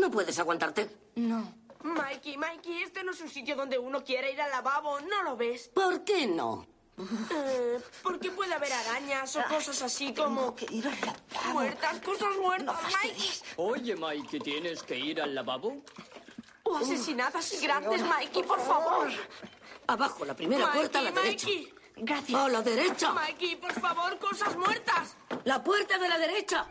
¿No 0.00 0.08
puedes 0.08 0.38
aguantarte? 0.38 0.88
No. 1.16 1.52
Mikey, 1.82 2.36
Mikey, 2.36 2.84
este 2.84 3.02
no 3.02 3.10
es 3.10 3.20
un 3.20 3.28
sitio 3.28 3.56
donde 3.56 3.76
uno 3.76 4.04
quiera 4.04 4.30
ir 4.30 4.40
al 4.40 4.50
lavabo, 4.52 5.00
¿no 5.00 5.24
lo 5.24 5.36
ves? 5.36 5.68
¿Por 5.74 6.04
qué 6.04 6.28
no? 6.28 6.64
Eh, 6.98 7.80
porque 8.02 8.30
puede 8.30 8.52
haber 8.54 8.72
arañas 8.72 9.34
o 9.36 9.42
cosas 9.48 9.80
así 9.82 10.12
como... 10.12 10.54
Muertas, 11.52 12.00
cosas 12.00 12.36
muertas, 12.40 12.76
Mikey. 12.82 13.30
Oye, 13.56 13.96
Mikey, 13.96 14.40
¿tienes 14.40 14.82
que 14.82 14.98
ir 14.98 15.20
al 15.20 15.34
lavabo? 15.34 15.82
O 16.64 16.76
asesinadas 16.76 17.60
grandes, 17.60 18.02
Mikey, 18.02 18.42
por 18.42 18.60
favor. 18.60 19.10
Abajo, 19.86 20.24
la 20.24 20.34
primera 20.36 20.66
Mikey, 20.66 20.80
puerta 20.80 20.98
a 20.98 21.02
la 21.02 21.10
derecha. 21.10 21.46
Mikey. 21.46 21.74
Gracias. 21.96 22.40
A 22.40 22.48
la 22.48 22.62
derecha. 22.62 23.12
Mikey, 23.12 23.56
por 23.56 23.72
favor, 23.72 24.18
cosas 24.18 24.56
muertas. 24.56 25.16
La 25.44 25.62
puerta 25.62 25.98
de 25.98 26.08
la 26.08 26.18
derecha. 26.18 26.68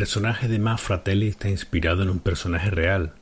Personaje 0.00 0.48
de 0.48 0.58
Ma 0.58 0.78
Fratelli 0.78 1.28
está 1.28 1.50
inspirado 1.50 2.02
en 2.02 2.08
un 2.08 2.20
personaje 2.20 2.70
real, 2.70 3.12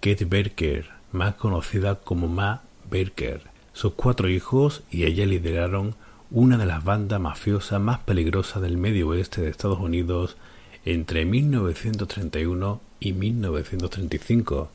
Kate 0.00 0.24
Berker, 0.24 0.86
más 1.12 1.36
conocida 1.36 1.94
como 1.94 2.26
Ma 2.26 2.62
Berker. 2.90 3.42
Sus 3.72 3.92
cuatro 3.92 4.28
hijos 4.28 4.82
y 4.90 5.04
ella 5.04 5.26
lideraron 5.26 5.94
una 6.32 6.58
de 6.58 6.66
las 6.66 6.82
bandas 6.82 7.20
mafiosas 7.20 7.80
más 7.80 8.00
peligrosas 8.00 8.60
del 8.60 8.78
medio 8.78 9.06
oeste 9.06 9.42
de 9.42 9.48
Estados 9.48 9.78
Unidos 9.78 10.36
entre 10.84 11.24
1931 11.24 12.80
y 12.98 13.12
1935, 13.12 14.72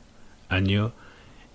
año 0.48 0.92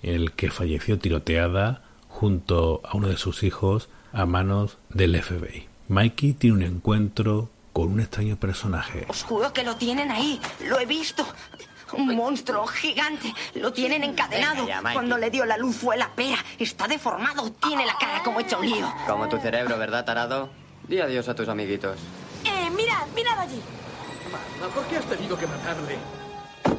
en 0.04 0.14
el 0.14 0.34
que 0.34 0.52
falleció 0.52 1.00
tiroteada 1.00 1.82
junto 2.08 2.82
a 2.84 2.96
uno 2.96 3.08
de 3.08 3.18
sus 3.18 3.42
hijos 3.42 3.90
a 4.14 4.28
manos 4.28 4.78
del 4.90 5.20
FBI. 5.20 5.66
Mikey 5.88 6.34
tiene 6.34 6.58
un 6.58 6.62
encuentro 6.62 7.50
con 7.80 7.94
un 7.94 8.00
extraño 8.02 8.36
personaje. 8.38 9.06
Os 9.08 9.24
juro 9.24 9.54
que 9.54 9.64
lo 9.64 9.78
tienen 9.78 10.12
ahí. 10.12 10.38
Lo 10.68 10.80
he 10.82 10.86
visto. 10.86 11.26
Un 11.94 12.14
monstruo 12.14 12.68
gigante. 12.68 13.34
Lo 13.56 13.72
tienen 13.72 14.04
encadenado. 14.04 14.66
Venga 14.66 14.82
ya. 14.84 14.94
Cuando 14.94 15.18
le 15.18 15.30
dio 15.30 15.46
la 15.46 15.56
luz 15.58 15.78
fue 15.78 15.96
la 15.96 16.10
pera. 16.10 16.38
Está 16.60 16.90
deformado. 16.90 17.50
Tiene 17.54 17.86
la 17.86 17.96
cara 17.98 18.22
como 18.22 18.42
hecha 18.42 18.58
un 18.58 18.70
lío. 18.70 18.94
Como 19.08 19.30
tu 19.30 19.38
cerebro, 19.40 19.78
¿verdad, 19.78 20.04
tarado? 20.04 20.50
Di 20.90 21.00
adiós 21.00 21.30
a 21.30 21.36
tus 21.36 21.48
amiguitos. 21.48 21.98
Eh, 22.44 22.70
mirad, 22.72 23.08
mirad 23.16 23.40
allí. 23.40 23.62
¿por 24.76 24.84
qué 24.88 24.98
has 24.98 25.06
tenido 25.06 25.38
que 25.38 25.48
matarle? 25.48 25.98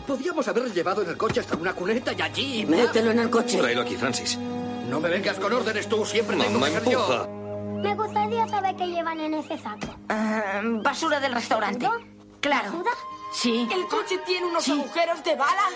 Podíamos 0.06 0.47
haberle 0.49 0.70
llevado 0.70 1.02
en 1.02 1.08
el 1.08 1.16
coche 1.16 1.40
hasta 1.40 1.56
una 1.56 1.72
cuneta 1.72 2.12
y 2.12 2.20
allí... 2.20 2.66
Mételo 2.66 3.10
en 3.12 3.20
el 3.20 3.31
coche. 3.31 3.56
Tráelo 3.56 3.83
aquí, 3.83 3.97
Francis. 3.97 4.36
No 4.36 5.00
me 5.00 5.08
vengas 5.08 5.38
con 5.38 5.50
órdenes 5.50 5.88
tú, 5.88 6.04
siempre 6.04 6.36
tengo 6.36 6.58
Mamá, 6.58 6.66
que 6.66 6.72
ser 6.72 6.92
empuja. 6.92 7.16
yo. 7.26 7.40
Me 7.82 7.94
gustaría 7.94 8.46
saber 8.48 8.76
qué 8.76 8.86
llevan 8.86 9.20
en 9.20 9.34
ese 9.34 9.58
saco. 9.58 9.94
Ah, 10.08 10.60
basura 10.62 11.20
del 11.20 11.34
restaurante. 11.34 11.88
Claro. 12.40 12.82
Sí. 13.32 13.68
El 13.72 13.86
coche 13.86 14.18
tiene 14.26 14.46
unos 14.46 14.68
agujeros 14.68 15.22
de 15.24 15.36
bala 15.36 15.68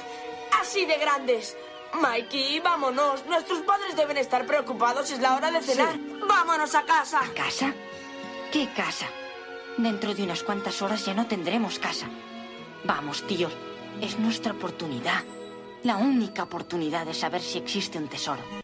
así 0.61 0.85
de 0.85 0.97
grandes. 0.99 1.57
Mikey, 2.01 2.61
vámonos. 2.61 3.25
Nuestros 3.27 3.61
padres 3.61 3.97
deben 3.97 4.17
estar 4.17 4.47
preocupados. 4.47 5.11
Es 5.11 5.21
la 5.21 5.37
hora 5.37 5.51
de 5.51 5.61
cenar. 5.61 5.97
Vámonos 6.29 6.75
a 6.75 6.83
casa. 6.83 7.21
¿A 7.21 7.35
casa? 7.35 7.73
¿Qué 8.53 8.69
casa? 8.75 9.07
Dentro 9.77 10.15
de 10.15 10.25
unas 10.25 10.43
cuantas 10.43 10.83
horas 10.83 11.05
ya 11.05 11.15
no 11.15 11.27
tendremos 11.27 11.79
casa. 11.79 12.07
Vamos, 12.85 13.27
tíos. 13.27 13.53
Es 14.01 14.19
nuestra 14.19 14.53
oportunidad. 14.53 15.23
La 15.85 15.97
única 15.97 16.43
oportunidad 16.43 17.07
de 17.07 17.15
saber 17.15 17.43
si 17.43 17.59
existe 17.59 17.99
un 17.99 18.09
tesoro. 18.09 18.64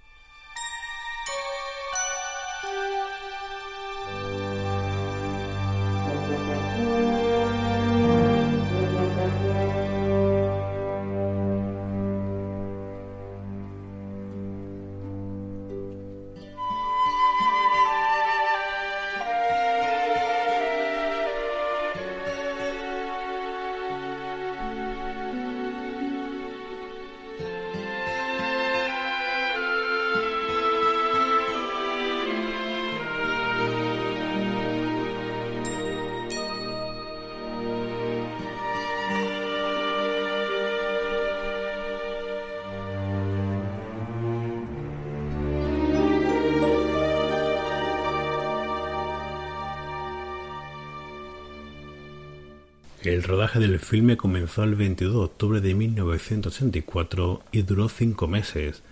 El 53.20 53.26
rodaje 53.26 53.58
del 53.58 53.78
filme 53.80 54.16
comenzó 54.16 54.64
el 54.64 54.76
22 54.76 55.12
de 55.12 55.18
octubre 55.20 55.60
de 55.60 55.74
1984 55.74 57.42
y 57.52 57.60
duró 57.60 57.90
cinco 57.90 58.28
meses. 58.28 58.82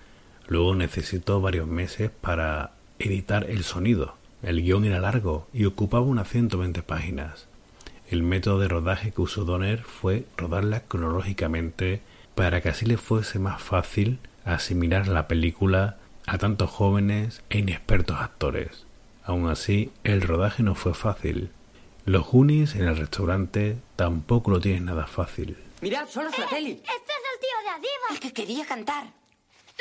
Luego 0.49 0.75
necesitó 0.75 1.41
varios 1.41 1.67
meses 1.67 2.11
para 2.21 2.73
editar 2.99 3.49
el 3.49 3.65
sonido. 3.65 4.17
El 4.43 4.61
guion 4.61 4.85
era 4.85 5.01
largo 5.01 5.49
y 5.55 5.65
ocupaba 5.65 6.05
unas 6.05 6.29
120 6.29 6.83
páginas. 6.83 7.47
El 8.11 8.23
método 8.23 8.59
de 8.59 8.69
rodaje 8.69 9.13
que 9.13 9.23
usó 9.23 9.47
Donner 9.47 9.83
fue 9.83 10.27
rodarla 10.37 10.81
cronológicamente 10.81 12.03
para 12.35 12.61
que 12.61 12.69
así 12.69 12.85
le 12.85 12.99
fuese 12.99 13.39
más 13.39 13.63
fácil 13.63 14.19
asimilar 14.45 15.09
la 15.09 15.27
película 15.27 15.97
a 16.27 16.37
tantos 16.37 16.69
jóvenes 16.69 17.41
e 17.49 17.61
inexpertos 17.61 18.19
actores. 18.19 18.85
Aun 19.25 19.49
así, 19.49 19.91
el 20.05 20.21
rodaje 20.21 20.63
no 20.63 20.75
fue 20.75 20.93
fácil. 20.93 21.49
Los 22.09 22.27
Goonies 22.27 22.75
en 22.75 22.89
el 22.89 22.97
restaurante 22.97 23.77
tampoco 23.95 24.51
lo 24.51 24.59
tienen 24.59 24.87
nada 24.87 25.07
fácil. 25.07 25.63
Mirad, 25.83 26.09
son 26.09 26.25
los 26.25 26.35
Fratelli. 26.35 26.71
Este 26.71 26.87
es 26.89 26.95
el 27.35 27.39
tío 27.39 27.63
de 27.63 27.69
arriba. 27.69 28.07
El 28.13 28.21
que 28.21 28.33
quería 28.33 28.65
cantar. 28.65 29.13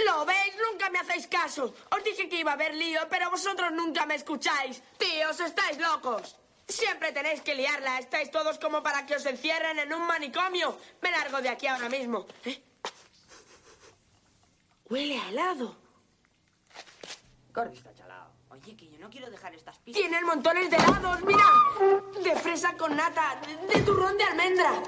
¿Lo 0.05 0.25
veis? 0.25 0.53
Nunca 0.69 0.89
me 0.89 0.99
hacéis 0.99 1.25
caso. 1.27 1.73
Os 1.89 2.03
dije 2.03 2.27
que 2.27 2.41
iba 2.41 2.51
a 2.51 2.55
haber 2.55 2.75
lío, 2.75 2.99
pero 3.09 3.31
vosotros 3.31 3.71
nunca 3.71 4.05
me 4.05 4.15
escucháis. 4.15 4.83
Tíos, 4.97 5.39
estáis 5.39 5.77
locos. 5.77 6.35
Siempre 6.67 7.13
tenéis 7.13 7.39
que 7.39 7.55
liarla. 7.55 7.97
Estáis 7.97 8.29
todos 8.29 8.59
como 8.59 8.83
para 8.83 9.05
que 9.05 9.15
os 9.15 9.25
encierren 9.25 9.79
en 9.79 9.93
un 9.93 10.05
manicomio. 10.05 10.77
Me 11.01 11.11
largo 11.11 11.41
de 11.41 11.47
aquí 11.47 11.67
ahora 11.67 11.87
mismo. 11.87 12.27
¿Eh? 12.43 12.61
Huele 14.89 15.17
a 15.17 15.29
helado. 15.29 15.77
Gordy 17.53 17.77
está 17.77 17.93
chalao. 17.93 18.31
Oye, 18.49 18.75
que 18.75 18.89
yo 18.89 18.96
no 19.07 19.11
quiero 19.11 19.29
dejar 19.31 19.55
estas 19.55 19.77
pistas. 19.77 20.01
Tienen 20.01 20.25
montones 20.25 20.69
de 20.69 20.75
helados, 20.75 21.23
mira. 21.23 21.45
De 22.21 22.35
fresa 22.35 22.73
con 22.75 22.93
nata, 22.93 23.39
de, 23.47 23.73
de 23.73 23.81
turrón 23.85 24.17
de 24.17 24.23
almendra. 24.25 24.83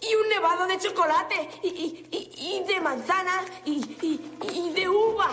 Y 0.00 0.14
un 0.16 0.28
nevado 0.28 0.66
de 0.66 0.76
chocolate. 0.76 1.48
Y, 1.62 1.68
y- 1.68 2.08
y- 2.10 2.56
y 2.56 2.64
de 2.64 2.80
manzana. 2.80 3.44
Y, 3.64 3.76
y- 4.02 4.38
y 4.52 4.72
de 4.72 4.88
uva. 4.88 5.30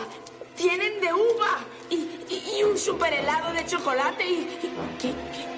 Tienen 0.56 1.02
de 1.02 1.12
uva. 1.16 1.66
Y, 1.90 1.96
y- 1.96 2.58
y 2.60 2.64
un 2.64 2.78
super 2.78 3.12
helado 3.12 3.52
de 3.54 3.66
chocolate. 3.66 4.24
Y, 4.24 4.34
y- 4.34 4.98
¿qué- 5.02 5.16
qué? 5.34 5.58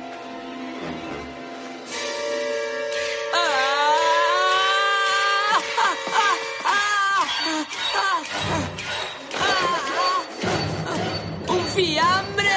¡Un 11.48 11.66
fiambre! 11.76 12.49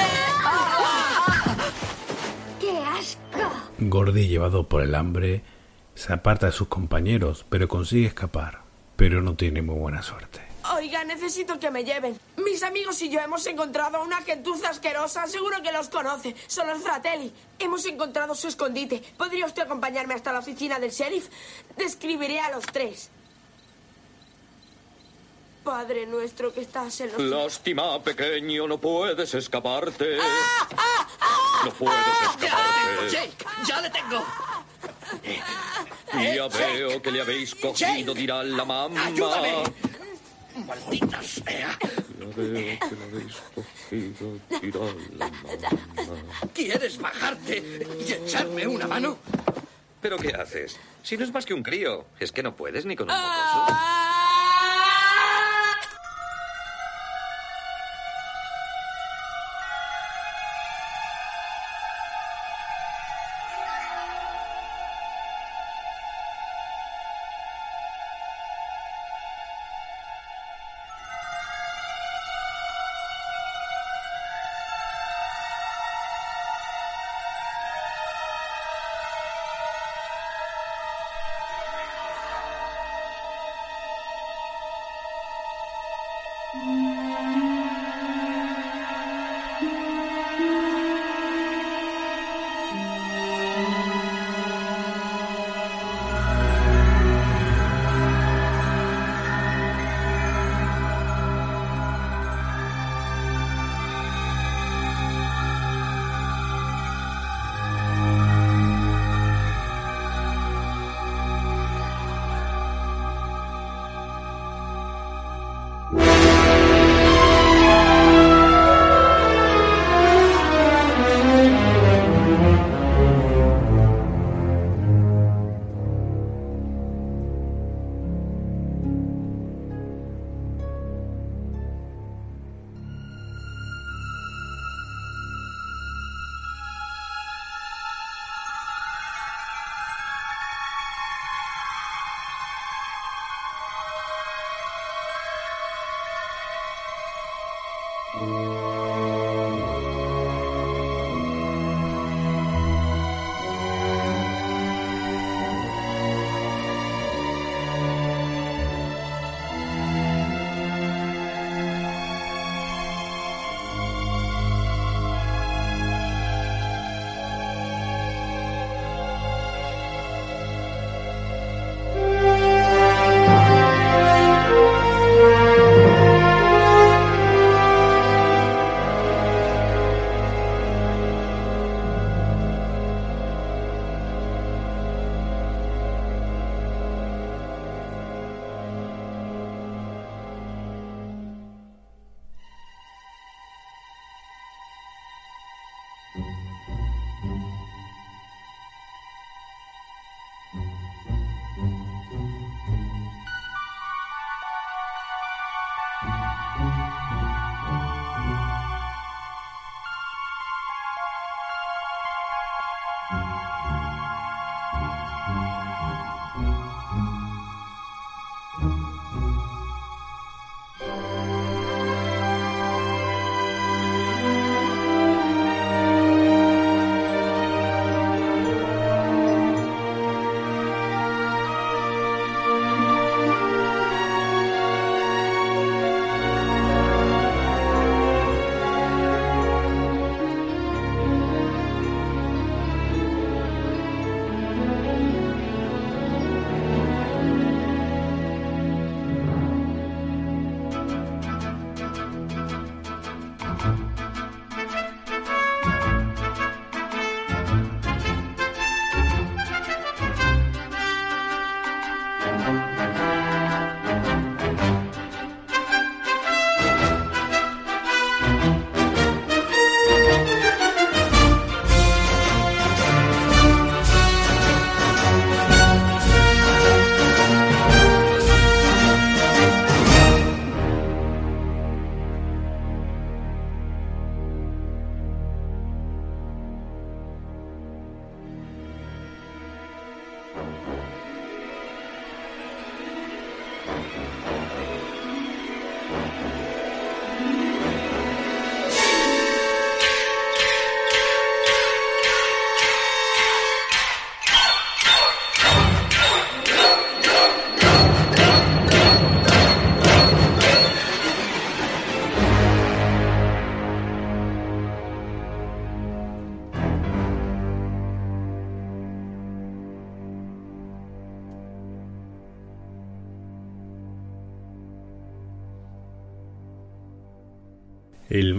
Gordy, 3.89 4.27
llevado 4.27 4.67
por 4.67 4.81
el 4.83 4.95
hambre, 4.95 5.43
se 5.95 6.13
aparta 6.13 6.47
de 6.47 6.51
sus 6.51 6.67
compañeros, 6.67 7.45
pero 7.49 7.67
consigue 7.67 8.07
escapar. 8.07 8.61
Pero 8.95 9.21
no 9.21 9.35
tiene 9.35 9.61
muy 9.61 9.75
buena 9.75 10.01
suerte. 10.01 10.39
Oiga, 10.75 11.03
necesito 11.03 11.59
que 11.59 11.69
me 11.71 11.83
lleven. 11.83 12.17
Mis 12.37 12.63
amigos 12.63 13.01
y 13.01 13.09
yo 13.09 13.19
hemos 13.19 13.45
encontrado 13.47 13.97
a 13.97 14.03
una 14.03 14.21
gentuza 14.21 14.69
asquerosa. 14.69 15.27
Seguro 15.27 15.61
que 15.61 15.73
los 15.73 15.89
conoce. 15.89 16.35
Son 16.47 16.67
los 16.67 16.81
Fratelli. 16.81 17.33
Hemos 17.59 17.85
encontrado 17.85 18.33
su 18.33 18.47
escondite. 18.47 19.03
¿Podría 19.17 19.45
usted 19.45 19.63
acompañarme 19.63 20.13
hasta 20.13 20.31
la 20.31 20.39
oficina 20.39 20.79
del 20.79 20.91
sheriff? 20.91 21.27
Describiré 21.75 22.39
a 22.39 22.51
los 22.51 22.65
tres. 22.65 23.09
Padre 25.63 26.05
nuestro 26.05 26.53
que 26.53 26.61
estás 26.61 26.99
en 27.01 27.11
los... 27.13 27.21
Lástima, 27.21 28.01
pequeño, 28.03 28.67
no 28.67 28.77
puedes 28.77 29.33
escaparte. 29.33 30.17
¡Ah! 30.21 31.07
No 31.65 31.71
puedes 31.71 31.99
escaparte. 32.21 33.09
¡Jake! 33.09 33.45
¡Ya 33.65 33.81
le 33.81 33.89
tengo! 33.89 34.25
Ya 36.13 36.47
veo 36.49 37.01
que 37.01 37.11
le 37.11 37.21
habéis 37.21 37.55
cogido, 37.55 38.13
dirá 38.13 38.43
la 38.43 38.65
mamá. 38.65 39.05
¡Ayúdame! 39.05 39.63
¡Maldita 40.67 41.21
sea! 41.23 41.77
Ya 42.19 42.25
veo 42.25 42.35
que 42.35 42.41
le 42.41 42.79
habéis 43.05 43.35
cogido, 43.55 44.39
dirá 44.61 44.79
la 45.17 45.27
mamá. 45.29 46.49
¿Quieres 46.53 46.97
bajarte 46.97 47.85
y 48.05 48.11
echarme 48.11 48.67
una 48.67 48.87
mano? 48.87 49.17
¿Pero 50.01 50.17
qué 50.17 50.33
haces? 50.33 50.77
Si 51.01 51.15
no 51.15 51.23
es 51.23 51.31
más 51.33 51.45
que 51.45 51.53
un 51.53 51.63
crío. 51.63 52.05
Es 52.19 52.33
que 52.33 52.43
no 52.43 52.53
puedes 52.55 52.85
ni 52.85 52.95
con 52.97 53.07
un 53.09 53.15
Ah. 53.17 53.65
mocoso. 53.67 54.12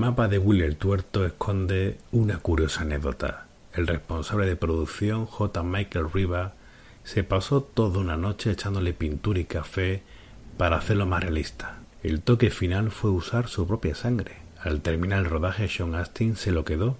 Mapa 0.04 0.28
de 0.28 0.36
el 0.36 0.76
Tuerto 0.76 1.24
esconde 1.24 1.96
una 2.12 2.36
curiosa 2.36 2.82
anécdota. 2.82 3.46
El 3.72 3.86
responsable 3.86 4.44
de 4.44 4.54
producción, 4.54 5.24
J. 5.24 5.62
Michael 5.62 6.12
Riva, 6.12 6.52
se 7.04 7.24
pasó 7.24 7.62
toda 7.62 8.00
una 8.00 8.18
noche 8.18 8.50
echándole 8.50 8.92
pintura 8.92 9.40
y 9.40 9.46
café 9.46 10.02
para 10.58 10.76
hacerlo 10.76 11.06
más 11.06 11.22
realista. 11.22 11.78
El 12.02 12.20
toque 12.20 12.50
final 12.50 12.90
fue 12.90 13.12
usar 13.12 13.48
su 13.48 13.66
propia 13.66 13.94
sangre. 13.94 14.32
Al 14.60 14.82
terminar 14.82 15.20
el 15.20 15.30
rodaje, 15.30 15.68
Sean 15.68 15.94
Astin 15.94 16.36
se 16.36 16.52
lo 16.52 16.66
quedó, 16.66 16.98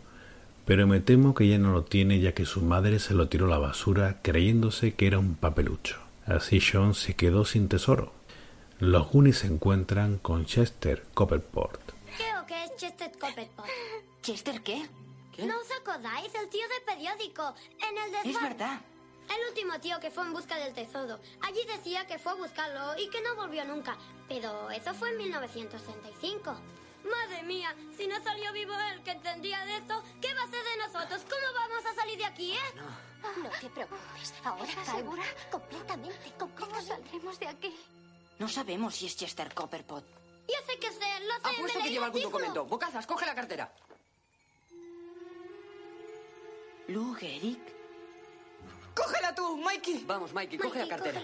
pero 0.65 0.87
me 0.87 1.01
temo 1.01 1.35
que 1.35 1.47
ya 1.47 1.58
no 1.58 1.72
lo 1.72 1.85
tiene 1.85 2.20
ya 2.20 2.33
que 2.33 2.47
su 2.47 2.62
madre 2.62 3.01
se 3.01 3.12
lo 3.12 3.28
tiró 3.28 3.44
a 3.44 3.51
la 3.51 3.58
basura 3.58 4.20
creyéndose 4.22 4.94
que 4.94 5.08
era 5.08 5.19
un 5.19 5.35
papelucho. 5.35 5.99
Así 6.24 6.58
Sean 6.58 6.94
se 6.94 7.12
quedó 7.12 7.44
sin 7.44 7.69
tesoro. 7.69 8.15
Los 8.78 9.12
Goonies 9.12 9.40
se 9.40 9.49
encuentran 9.49 10.17
con 10.17 10.47
Chester 10.47 11.04
Copperport, 11.12 11.83
que 12.54 12.65
es 12.65 12.76
Chester 12.76 13.19
Copperpot. 13.19 13.67
¿Chester 14.22 14.62
qué? 14.62 14.88
¿No 15.38 15.58
os 15.58 15.70
acordáis? 15.81 16.33
El 16.35 16.49
tío 16.49 16.67
del 16.69 16.83
periódico. 16.83 17.54
En 17.81 17.99
el 17.99 18.12
desván. 18.12 18.31
Es 18.31 18.40
verdad. 18.42 18.81
El 19.28 19.49
último 19.49 19.81
tío 19.81 19.99
que 20.01 20.10
fue 20.10 20.22
en 20.24 20.33
busca 20.33 20.56
del 20.56 20.74
tesoro. 20.74 21.19
Allí 21.42 21.65
decía 21.67 22.06
que 22.06 22.19
fue 22.19 22.33
a 22.33 22.37
buscarlo 22.37 22.97
y 22.99 23.08
que 23.08 23.20
no 23.22 23.35
volvió 23.35 23.65
nunca. 23.65 23.97
Pero 24.28 24.70
eso 24.70 24.94
fue 24.94 25.10
en 25.10 25.17
1935. 25.19 26.54
Madre 27.04 27.42
mía, 27.42 27.74
si 27.97 28.06
no 28.06 28.22
salió 28.22 28.53
vivo 28.53 28.72
él 28.92 29.03
que 29.03 29.10
entendía 29.10 29.65
de 29.67 29.76
esto, 29.76 30.03
¿qué 30.22 30.33
va 30.35 30.42
a 30.42 30.44
hacer 30.44 30.65
de 30.65 30.76
nosotros? 30.78 31.22
¿Cómo 31.28 31.53
vamos 31.54 31.85
a 31.85 31.94
salir 31.94 32.19
de 32.19 32.24
aquí, 32.24 32.53
eh? 32.53 32.81
No 33.42 33.51
te 33.60 33.69
preocupes. 33.70 34.35
Ahora 34.44 34.65
¿Estás 34.65 34.85
calma. 34.87 34.99
segura? 35.01 35.22
Completamente, 35.51 36.33
completamente. 36.38 36.58
¿Cómo 36.58 36.83
saldremos 36.83 37.38
de 37.40 37.49
aquí? 37.49 37.76
No 38.38 38.49
sabemos 38.49 38.94
si 38.94 39.06
es 39.06 39.17
Chester 39.17 39.53
Copperpot. 39.53 40.23
Ya 40.48 40.60
sé 40.66 40.78
que 40.78 40.90
sé, 40.92 41.20
lo 41.20 41.34
sé. 41.34 41.56
Apuesto 41.56 41.78
que 41.82 41.90
lleva 41.90 42.06
algún 42.06 42.22
documento. 42.22 42.64
Bocazas, 42.66 43.06
coge 43.06 43.26
la 43.26 43.34
cartera. 43.34 43.72
Lou 46.88 47.14
Gehrig. 47.14 47.60
¡Cógela 48.94 49.34
tú, 49.34 49.56
Mikey! 49.56 50.04
Vamos, 50.06 50.32
Mikey, 50.32 50.58
coge 50.58 50.80
la 50.80 50.88
cartera. 50.88 51.20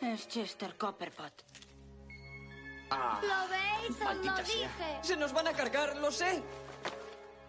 Es 0.00 0.28
Chester 0.28 0.76
Copperpot. 0.76 1.32
Ah, 2.90 3.20
¿Lo 3.22 3.48
veis? 3.48 4.00
Os 4.00 4.16
lo 4.26 4.36
sea. 4.36 4.44
dije. 4.44 4.98
Se 5.02 5.16
nos 5.16 5.32
van 5.32 5.48
a 5.48 5.52
cargar, 5.52 5.96
lo 5.96 6.10
sé. 6.10 6.42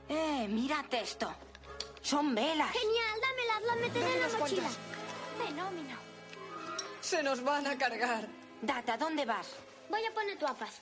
Eh, 0.09 0.47
mirad 0.49 0.85
esto. 0.93 1.33
Son 2.01 2.33
velas. 2.35 2.71
Genial, 2.71 3.19
dámelas, 3.21 3.61
las 3.63 3.77
meteré 3.77 4.13
en 4.13 4.21
la 4.21 4.37
mochila. 4.37 4.69
Fenómeno. 5.37 5.97
Se 7.01 7.23
nos 7.23 7.43
van 7.43 7.67
a 7.67 7.77
cargar. 7.77 8.27
Data, 8.61 8.97
¿dónde 8.97 9.25
vas? 9.25 9.55
Voy 9.89 10.03
a 10.05 10.13
poner 10.13 10.37
trampas. 10.37 10.79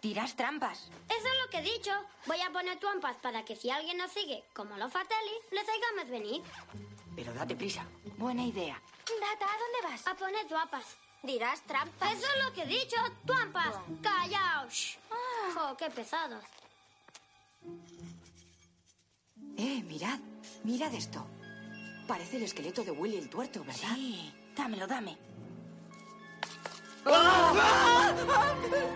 Tiras 0.00 0.34
trampas. 0.34 0.90
Eso 1.08 1.28
es 1.28 1.44
lo 1.44 1.50
que 1.50 1.58
he 1.58 1.62
dicho. 1.62 1.92
Voy 2.26 2.40
a 2.40 2.50
poner 2.50 2.78
trampas 2.78 3.16
para 3.18 3.44
que 3.44 3.54
si 3.54 3.70
alguien 3.70 3.96
nos 3.96 4.10
sigue, 4.10 4.44
como 4.52 4.76
los 4.76 4.92
Fatelli, 4.92 5.32
les 5.52 5.64
hagamos 5.68 6.10
venir. 6.10 6.42
Pero 7.14 7.32
date 7.32 7.54
prisa. 7.54 7.86
Buena 8.16 8.44
idea. 8.44 8.80
Data, 9.20 9.46
¿a 9.46 9.58
dónde 9.58 9.88
vas? 9.88 10.06
A 10.06 10.14
poner 10.14 10.46
trampas. 10.46 10.96
Dirás 11.22 11.62
trampas. 11.62 12.12
Eso 12.12 12.26
es 12.26 12.44
lo 12.44 12.52
que 12.52 12.62
he 12.62 12.66
dicho. 12.66 12.96
Trampas. 13.24 13.76
Callaos. 14.02 14.98
Jo, 15.54 15.76
qué 15.76 15.90
pesados. 15.90 16.42
Eh, 19.56 19.82
mirad. 19.84 20.18
Mirad 20.64 20.94
esto. 20.94 21.26
Parece 22.06 22.36
el 22.36 22.44
esqueleto 22.44 22.84
de 22.84 22.90
Willy 22.90 23.16
el 23.16 23.28
tuerto, 23.28 23.64
¿verdad? 23.64 23.94
Sí. 23.94 24.32
Dámelo, 24.56 24.86
dame. 24.86 25.16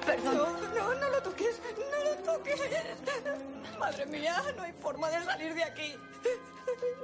Perdón. 0.05 0.37
No, 0.37 0.69
no, 0.75 0.95
no 0.95 1.11
lo 1.11 1.23
toques. 1.23 1.61
No 1.79 2.05
lo 2.05 2.17
toques. 2.23 2.61
Madre 3.79 4.07
mía, 4.07 4.43
no 4.57 4.63
hay 4.63 4.73
forma 4.73 5.11
de 5.11 5.25
salir 5.25 5.55
de 5.55 5.65
aquí. 5.65 5.95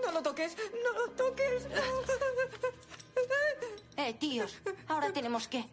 No 0.04 0.12
lo 0.12 0.22
toques. 0.22 0.56
No 0.84 0.92
lo 0.92 1.10
toques. 1.12 1.66
Eh, 3.96 4.14
tíos, 4.14 4.56
ahora 4.88 5.12
tenemos 5.12 5.46
que. 5.48 5.68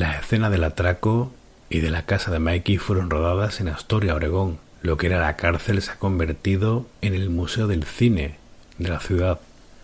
Las 0.00 0.22
escenas 0.22 0.50
del 0.50 0.64
atraco 0.64 1.30
y 1.68 1.80
de 1.80 1.90
la 1.90 2.06
casa 2.06 2.30
de 2.30 2.38
Mikey 2.38 2.78
fueron 2.78 3.10
rodadas 3.10 3.60
en 3.60 3.68
Astoria, 3.68 4.14
Oregón. 4.14 4.58
Lo 4.80 4.96
que 4.96 5.08
era 5.08 5.20
la 5.20 5.36
cárcel 5.36 5.82
se 5.82 5.90
ha 5.90 5.98
convertido 5.98 6.86
en 7.02 7.12
el 7.12 7.28
Museo 7.28 7.66
del 7.66 7.84
Cine 7.84 8.36
de 8.78 8.88
la 8.88 9.00
ciudad. 9.00 9.40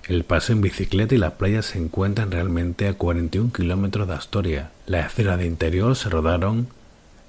El 0.09 0.25
paseo 0.25 0.57
en 0.57 0.63
bicicleta 0.63 1.15
y 1.15 1.19
la 1.19 1.35
playa 1.37 1.61
se 1.61 1.77
encuentran 1.77 2.31
realmente 2.31 2.89
a 2.89 2.95
41 2.95 3.53
kilómetros 3.53 4.09
de 4.09 4.15
Astoria. 4.15 4.71
Las 4.87 5.13
escenas 5.13 5.39
de 5.39 5.45
interior 5.45 5.95
se 5.97 6.09
rodaron 6.09 6.69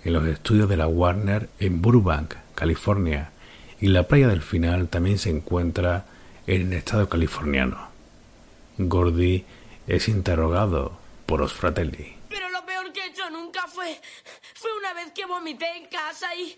en 0.05 0.13
los 0.13 0.25
estudios 0.25 0.69
de 0.69 0.77
la 0.77 0.87
Warner 0.87 1.49
en 1.59 1.81
Burbank, 1.81 2.35
California, 2.55 3.31
y 3.81 3.87
la 3.87 4.03
playa 4.03 4.29
del 4.29 4.41
final 4.41 4.87
también 4.87 5.17
se 5.17 5.29
encuentra 5.29 6.05
en 6.47 6.67
el 6.67 6.73
estado 6.77 7.09
californiano. 7.09 7.89
Gordy 8.77 9.43
es 9.87 10.07
interrogado 10.07 10.93
por 11.25 11.41
los 11.41 11.51
fratelli. 11.51 12.17
Pero 12.29 12.49
lo 12.49 12.65
peor 12.65 12.91
que 12.91 12.99
he 13.01 13.07
hecho 13.07 13.29
nunca 13.47 13.67
fue. 13.67 13.99
Fue 14.55 14.75
una 14.77 14.93
vez 14.93 15.11
que 15.13 15.25
vomité 15.25 15.65
en 15.77 15.87
casa 15.87 16.33
y. 16.35 16.57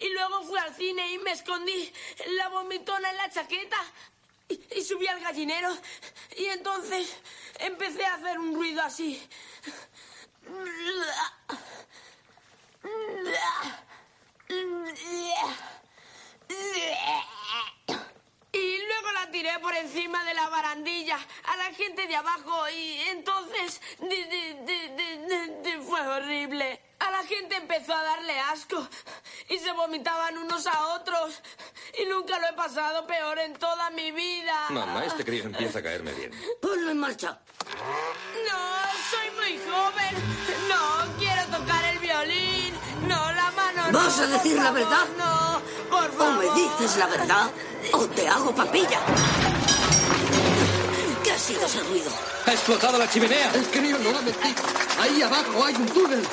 Y 0.00 0.08
luego 0.10 0.42
fui 0.42 0.58
al 0.58 0.74
cine 0.74 1.12
y 1.12 1.18
me 1.18 1.32
escondí 1.32 1.92
la 2.36 2.48
vomitona 2.48 3.10
en 3.10 3.16
la 3.16 3.30
chaqueta. 3.30 3.78
Y, 4.48 4.82
subí 4.82 5.06
al 5.06 5.20
gallinero. 5.20 5.76
Y 6.36 6.46
entonces 6.46 7.16
empecé 7.60 8.04
a 8.04 8.14
hacer 8.14 8.38
un 8.38 8.54
ruido 8.54 8.82
así. 8.82 9.20
Y 18.58 18.78
luego 18.86 19.12
la 19.12 19.30
tiré 19.30 19.58
por 19.58 19.74
encima 19.74 20.24
de 20.24 20.32
la 20.34 20.48
barandilla 20.48 21.18
a 21.44 21.56
la 21.56 21.64
gente 21.74 22.06
de 22.06 22.16
abajo 22.16 22.68
y 22.70 23.00
entonces 23.08 23.80
di- 24.00 24.24
di- 24.24 24.54
di- 25.62 25.82
fue 25.86 26.00
horrible. 26.06 26.80
A 26.98 27.10
la 27.10 27.22
gente 27.24 27.56
empezó 27.56 27.92
a 27.94 28.02
darle 28.02 28.38
asco 28.40 28.88
y 29.50 29.58
se 29.58 29.70
vomitaban 29.72 30.38
unos 30.38 30.66
a 30.66 30.94
otros 30.94 31.42
y 32.00 32.06
nunca 32.06 32.38
lo 32.38 32.48
he 32.48 32.52
pasado 32.54 33.06
peor 33.06 33.38
en 33.40 33.52
toda 33.58 33.90
mi 33.90 34.10
vida. 34.12 34.66
Mamá, 34.70 35.04
este 35.04 35.22
crío 35.24 35.44
empieza 35.44 35.80
a 35.80 35.82
caerme 35.82 36.12
bien. 36.14 36.32
Ponlo 36.62 36.90
en 36.90 36.98
marcha. 36.98 37.38
No, 38.48 38.58
soy 39.10 39.30
muy 39.38 39.58
joven. 39.70 40.14
No 40.68 41.18
quiero 41.18 41.44
tocar 41.58 41.84
el 41.84 41.98
violín. 41.98 42.74
No, 43.06 43.32
la. 43.32 43.46
¿Vas 43.92 44.18
a 44.20 44.26
decir 44.26 44.56
la 44.56 44.70
verdad? 44.70 45.06
No, 45.16 45.60
por 45.90 46.26
O 46.26 46.32
me 46.32 46.44
dices 46.60 46.96
la 46.96 47.06
verdad 47.06 47.50
o 47.92 48.06
te 48.08 48.28
hago 48.28 48.54
papilla. 48.54 49.00
¿Qué 51.22 51.32
ha 51.32 51.38
sido 51.38 51.66
ese 51.66 51.80
ruido? 51.80 52.10
¡Ha 52.46 52.52
explotado 52.52 52.98
la 52.98 53.08
chimenea! 53.08 53.52
El 53.54 53.66
crío 53.66 53.98
no 53.98 54.10
ha 54.10 54.22
mentido. 54.22 54.62
Ahí 55.00 55.22
abajo 55.22 55.64
hay 55.64 55.74
un 55.74 55.86
túnel. 55.86 56.26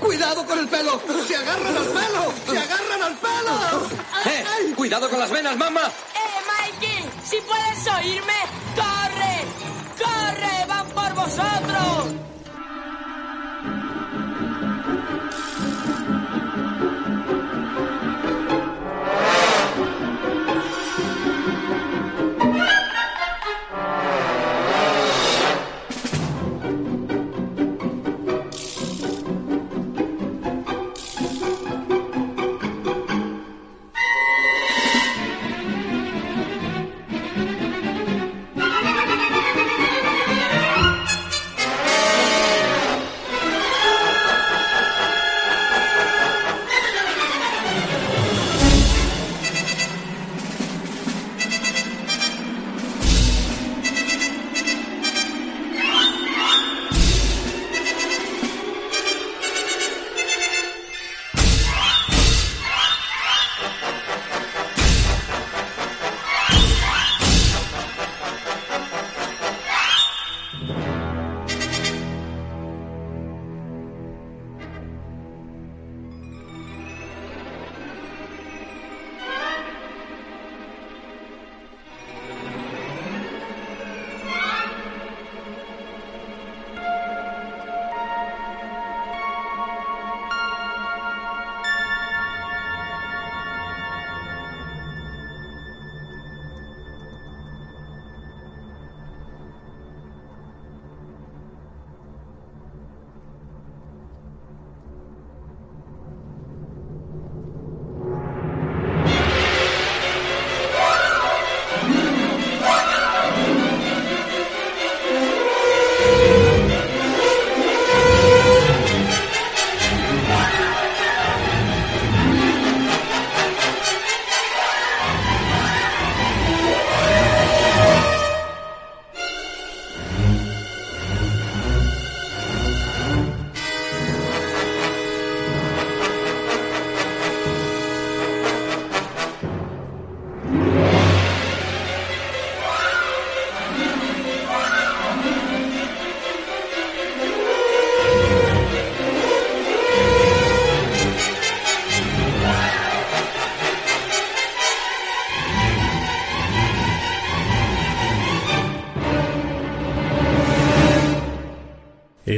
¡Cuidado 0.00 0.44
con 0.46 0.58
el 0.58 0.68
pelo! 0.68 1.00
¡Se 1.26 1.36
agarran 1.36 1.76
al 1.76 1.84
pelo! 1.84 2.34
¡Se 2.50 2.58
agarran 2.58 3.02
al 3.02 3.16
pelo! 3.18 3.86
¡Eh! 4.26 4.74
¡Cuidado 4.76 5.08
con 5.08 5.20
las 5.20 5.30
venas, 5.30 5.56
mamá! 5.56 5.82
¡Eh, 5.82 6.72
Mikey! 6.72 7.10
¡Si 7.24 7.36
puedes 7.40 7.86
oírme! 7.86 8.34
¡Corre! 8.74 9.44
¡Corre! 10.02 10.66
¡Van 10.66 10.88
por 10.88 11.14
vosotros! 11.14 12.31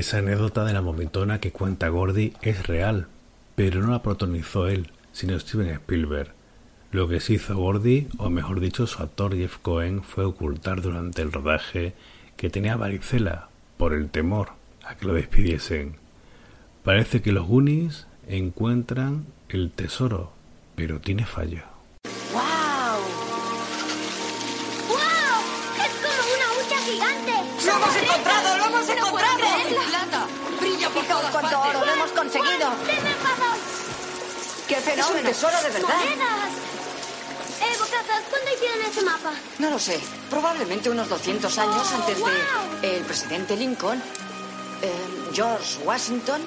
Esa 0.04 0.19
anécdota 0.19 0.67
de 0.67 0.74
la 0.74 0.83
momentona 0.83 1.40
que 1.40 1.51
cuenta 1.51 1.88
Gordy 1.88 2.35
es 2.42 2.67
real, 2.67 3.06
pero 3.54 3.81
no 3.81 3.90
la 3.90 4.03
protagonizó 4.03 4.69
él, 4.69 4.90
sino 5.12 5.40
Steven 5.40 5.70
Spielberg. 5.70 6.31
Lo 6.92 7.08
que 7.08 7.20
sí 7.20 7.37
hizo 7.37 7.56
Gordy, 7.56 8.08
o 8.19 8.28
mejor 8.28 8.60
dicho 8.60 8.87
su 8.87 9.03
actor 9.03 9.35
Jeff 9.35 9.56
Cohen, 9.62 10.03
fue 10.03 10.26
ocultar 10.26 10.83
durante 10.83 11.22
el 11.22 11.33
rodaje 11.33 11.94
que 12.37 12.51
tenía 12.51 12.76
varicela 12.76 13.49
por 13.78 13.94
el 13.94 14.10
temor 14.10 14.51
a 14.85 14.94
que 14.94 15.06
lo 15.06 15.15
despidiesen. 15.15 15.97
Parece 16.83 17.22
que 17.22 17.33
los 17.33 17.47
Goonies 17.47 18.06
encuentran 18.28 19.24
el 19.49 19.70
tesoro, 19.70 20.33
pero 20.74 21.01
tiene 21.01 21.24
fallo. 21.24 21.74
Fenómeno! 34.84 35.18
Es 35.18 35.24
un 35.24 35.31
tesoro 35.31 35.56
de 35.62 35.70
verdad. 35.70 35.94
¡Monedas! 35.94 36.50
Eh, 37.60 37.76
Bocazas, 37.78 38.22
¿cuándo 38.31 38.50
hicieron 38.54 38.83
ese 38.84 39.02
mapa? 39.02 39.33
No 39.58 39.70
lo 39.70 39.78
sé. 39.78 39.99
Probablemente 40.28 40.90
unos 40.90 41.08
200 41.08 41.58
años 41.58 41.88
Oh, 41.90 41.94
antes 41.97 42.18
wow. 42.18 42.28
de 42.83 42.97
el 42.99 43.04
presidente 43.04 43.56
Lincoln, 43.56 44.02
eh, 44.83 44.92
George 45.33 45.78
Washington, 45.84 46.42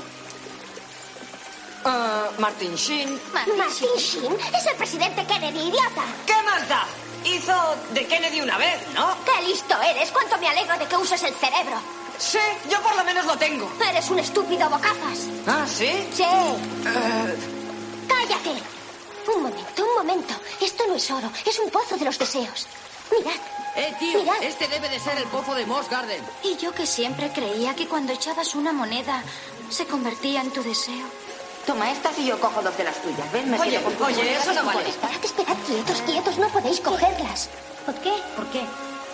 ah, 1.86 2.30
Martin 2.40 2.76
Sheen. 2.76 3.20
Martin 3.34 3.96
Sheen 3.98 4.38
es 4.56 4.66
el 4.68 4.76
presidente 4.76 5.26
Kennedy, 5.26 5.60
idiota. 5.70 6.04
¿Qué 6.26 6.36
más 6.44 6.68
da? 6.70 6.86
Hizo 7.24 7.76
de 7.94 8.06
Kennedy 8.08 8.42
una 8.42 8.58
vez, 8.58 8.80
¿no? 8.94 9.16
¡Qué 9.26 9.48
listo 9.48 9.76
eres! 9.82 10.12
¿Cuánto 10.12 10.38
me 10.38 10.48
alegro 10.50 10.78
de 10.78 10.86
que 10.86 10.96
uses 10.98 11.22
el 11.24 11.34
cerebro? 11.34 11.78
Sí, 12.20 12.40
yo 12.70 12.82
por 12.82 12.96
lo 12.96 13.04
menos 13.04 13.26
lo 13.26 13.38
tengo. 13.38 13.70
Eres 13.90 14.10
un 14.10 14.20
estúpido 14.20 14.70
bocazas. 14.70 15.28
Ah, 15.48 15.66
¿sí? 15.68 16.08
Sí. 16.14 16.24
Eh, 16.24 17.36
¡Cállate! 18.08 18.62
Un 19.36 19.44
momento, 19.44 19.84
un 19.86 19.96
momento. 19.96 20.34
Esto 20.62 20.86
no 20.88 20.96
es 20.96 21.12
oro, 21.12 21.30
es 21.46 21.60
un 21.60 21.70
pozo 21.70 21.98
de 21.98 22.06
los 22.06 22.18
deseos. 22.18 22.68
Mirad. 23.12 23.34
Eh, 23.76 23.94
tío, 24.00 24.20
Mirad. 24.24 24.42
este 24.44 24.68
debe 24.68 24.90
de 24.90 25.00
ser 25.00 25.18
el 25.18 25.26
pozo 25.26 25.54
de 25.54 25.66
Moss 25.66 25.90
Garden. 25.90 26.22
Y 26.44 26.56
yo 26.58 26.74
que 26.74 26.86
siempre 26.86 27.32
creía 27.32 27.76
que 27.76 27.88
cuando 27.88 28.14
echabas 28.14 28.56
una 28.56 28.72
moneda 28.74 29.24
se 29.70 29.86
convertía 29.86 30.42
en 30.42 30.52
tu 30.52 30.64
deseo. 30.64 31.06
Toma 31.66 31.92
estas 31.92 32.18
y 32.18 32.26
yo 32.26 32.40
cojo 32.40 32.62
dos 32.62 32.78
de 32.78 32.86
las 32.86 32.96
tuyas. 33.02 33.30
¿Ves? 33.34 33.46
Me 33.46 33.60
Oye, 33.60 33.82
con 33.82 33.94
oye, 34.08 34.34
eso 34.38 34.54
no 34.54 34.64
vale. 34.64 34.88
Esperad, 34.90 35.24
esperad, 35.24 35.58
quietos, 35.68 36.02
quietos. 36.04 36.38
No 36.38 36.48
podéis 36.50 36.80
cogerlas. 36.80 37.50
¿Por 37.86 37.96
qué? 37.96 38.14
¿Por 38.38 38.48
qué? 38.52 38.62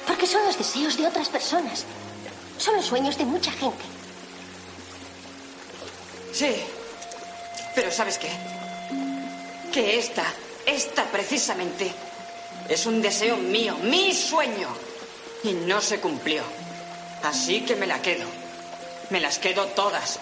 Porque 0.07 0.27
son 0.27 0.45
los 0.45 0.57
deseos 0.57 0.95
de 0.97 1.07
otras 1.07 1.29
personas. 1.29 1.85
Son 2.59 2.75
los 2.75 2.85
sueños 2.85 3.17
de 3.17 3.25
mucha 3.25 3.51
gente. 3.51 3.83
sí. 6.31 6.55
Pero 7.75 7.89
¿sabes 7.91 8.19
qué? 8.19 8.29
Que 9.73 9.97
esta, 9.97 10.23
esta 10.67 11.03
precisamente, 11.05 11.91
es 12.69 12.85
un 12.85 13.01
deseo 13.01 13.37
mío, 13.37 13.75
mi 13.81 14.13
sueño. 14.13 14.67
Y 15.43 15.53
no 15.53 15.81
se 15.81 15.99
cumplió. 15.99 16.43
Así 17.23 17.61
que 17.61 17.75
me 17.75 17.87
la 17.87 17.99
quedo. 17.99 18.25
Me 19.09 19.19
las 19.19 19.39
quedo 19.39 19.65
todas. 19.69 20.19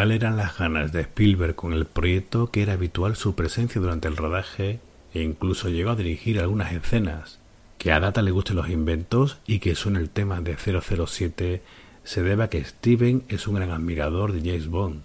Tal 0.00 0.12
eran 0.12 0.38
las 0.38 0.56
ganas 0.56 0.92
de 0.92 1.02
Spielberg 1.02 1.54
con 1.54 1.74
el 1.74 1.84
proyecto 1.84 2.50
que 2.50 2.62
era 2.62 2.72
habitual 2.72 3.16
su 3.16 3.34
presencia 3.34 3.82
durante 3.82 4.08
el 4.08 4.16
rodaje 4.16 4.80
e 5.12 5.20
incluso 5.20 5.68
llegó 5.68 5.90
a 5.90 5.94
dirigir 5.94 6.40
algunas 6.40 6.72
escenas. 6.72 7.38
Que 7.76 7.92
a 7.92 8.00
Data 8.00 8.22
le 8.22 8.30
gusten 8.30 8.56
los 8.56 8.70
inventos 8.70 9.40
y 9.46 9.58
que 9.58 9.74
suene 9.74 9.98
el 9.98 10.08
tema 10.08 10.40
de 10.40 10.56
007 10.56 11.62
se 12.02 12.22
debe 12.22 12.44
a 12.44 12.48
que 12.48 12.64
Steven 12.64 13.24
es 13.28 13.46
un 13.46 13.56
gran 13.56 13.72
admirador 13.72 14.32
de 14.32 14.40
James 14.40 14.68
Bond. 14.68 15.02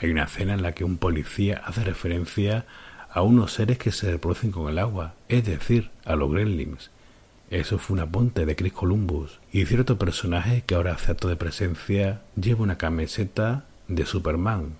Hay 0.00 0.10
una 0.10 0.24
escena 0.24 0.54
en 0.54 0.62
la 0.62 0.72
que 0.72 0.82
un 0.82 0.96
policía 0.96 1.62
hace 1.64 1.84
referencia 1.84 2.66
a 3.12 3.22
unos 3.22 3.52
seres 3.52 3.78
que 3.78 3.92
se 3.92 4.10
reproducen 4.10 4.50
con 4.50 4.68
el 4.68 4.80
agua, 4.80 5.14
es 5.28 5.44
decir, 5.44 5.90
a 6.04 6.16
los 6.16 6.32
gremlins. 6.32 6.90
Eso 7.48 7.78
fue 7.78 7.94
un 7.94 8.00
apunte 8.00 8.44
de 8.44 8.56
Chris 8.56 8.72
Columbus 8.72 9.38
y 9.52 9.66
cierto 9.66 9.98
personaje 9.98 10.64
que 10.66 10.74
ahora 10.74 10.94
hace 10.94 11.14
de 11.14 11.36
presencia 11.36 12.22
lleva 12.34 12.64
una 12.64 12.76
camiseta 12.76 13.66
de 13.88 14.06
Superman, 14.06 14.76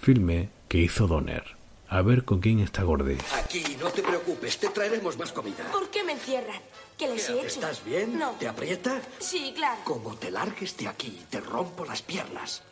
filme 0.00 0.50
que 0.68 0.78
hizo 0.78 1.06
Donner. 1.06 1.44
A 1.88 2.02
ver 2.02 2.24
con 2.24 2.38
quién 2.40 2.60
está 2.60 2.84
Gordy. 2.84 3.18
Aquí, 3.34 3.76
no 3.80 3.90
te 3.90 4.02
preocupes, 4.02 4.58
te 4.58 4.68
traeremos 4.68 5.18
más 5.18 5.32
comida. 5.32 5.64
¿Por 5.72 5.90
qué 5.90 6.04
me 6.04 6.12
encierran? 6.12 6.60
¿Que 6.96 7.08
les 7.08 7.28
he 7.28 7.32
hecho? 7.38 7.46
¿Estás 7.46 7.84
bien? 7.84 8.16
No. 8.16 8.30
¿Te 8.38 8.46
aprieta? 8.46 9.00
Sí, 9.18 9.52
claro. 9.56 9.80
Como 9.84 10.14
te 10.14 10.30
largues 10.30 10.76
de 10.76 10.86
aquí, 10.86 11.20
te 11.28 11.40
rompo 11.40 11.84
las 11.84 12.02
piernas. 12.02 12.62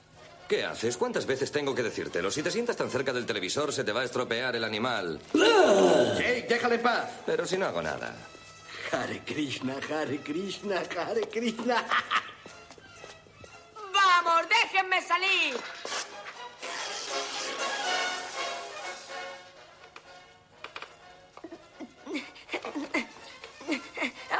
¿Qué 0.48 0.64
haces? 0.64 0.96
¿Cuántas 0.96 1.26
veces 1.26 1.50
tengo 1.50 1.74
que 1.74 1.82
decírtelo? 1.82 2.30
Si 2.30 2.42
te 2.42 2.50
sientas 2.50 2.76
tan 2.76 2.90
cerca 2.90 3.12
del 3.12 3.26
televisor, 3.26 3.72
se 3.72 3.84
te 3.84 3.92
va 3.92 4.02
a 4.02 4.04
estropear 4.04 4.54
el 4.54 4.64
animal. 4.64 5.20
Jake, 5.34 6.46
déjale 6.48 6.76
en 6.76 6.82
paz. 6.82 7.10
Pero 7.26 7.44
si 7.44 7.58
no 7.58 7.66
hago 7.66 7.82
nada. 7.82 8.16
Hare 8.92 9.20
Krishna, 9.26 9.76
Hare 9.90 10.18
Krishna, 10.20 10.76
Hare 10.96 11.22
Krishna. 11.28 11.84
¡Vamos, 13.98 14.48
déjenme 14.48 15.02
salir! 15.02 15.56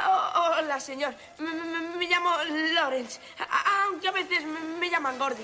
Oh, 0.07 0.51
hola, 0.59 0.79
señor. 0.79 1.13
Me, 1.39 1.51
me- 1.53 1.97
me 1.97 2.05
llamo 2.07 2.31
Lawrence, 2.73 3.19
aunque 3.83 4.07
a 4.07 4.11
veces 4.11 4.43
me, 4.45 4.59
me 4.79 4.89
llaman 4.89 5.17
Gordy. 5.17 5.43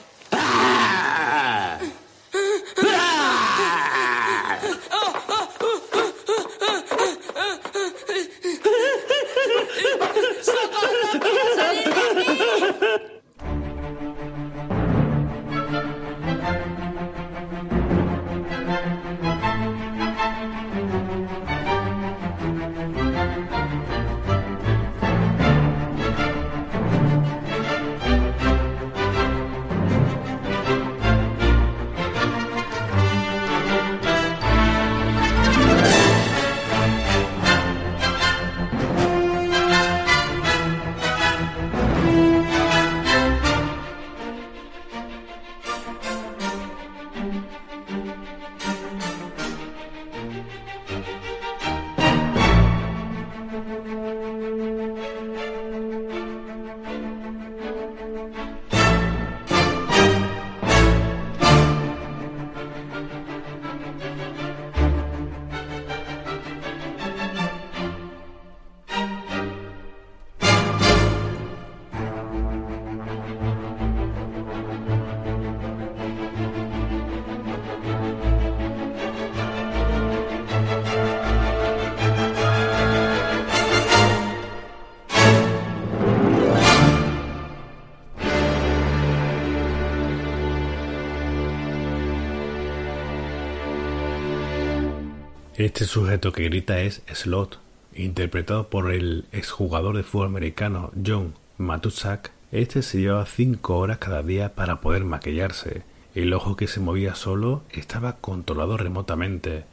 Este 95.75 95.87
sujeto 95.87 96.31
que 96.31 96.45
grita 96.45 96.79
es 96.79 97.01
Slot, 97.13 97.59
interpretado 97.93 98.69
por 98.69 98.93
el 98.93 99.25
exjugador 99.33 99.97
de 99.97 100.03
fútbol 100.03 100.27
americano 100.27 100.89
John 101.05 101.33
Matusak. 101.57 102.31
Este 102.53 102.81
se 102.81 103.01
llevaba 103.01 103.25
cinco 103.25 103.77
horas 103.79 103.97
cada 103.97 104.23
día 104.23 104.55
para 104.55 104.79
poder 104.79 105.03
maquillarse. 105.03 105.81
El 106.13 106.31
ojo 106.31 106.55
que 106.55 106.67
se 106.67 106.79
movía 106.79 107.13
solo 107.13 107.63
estaba 107.71 108.15
controlado 108.15 108.77
remotamente 108.77 109.65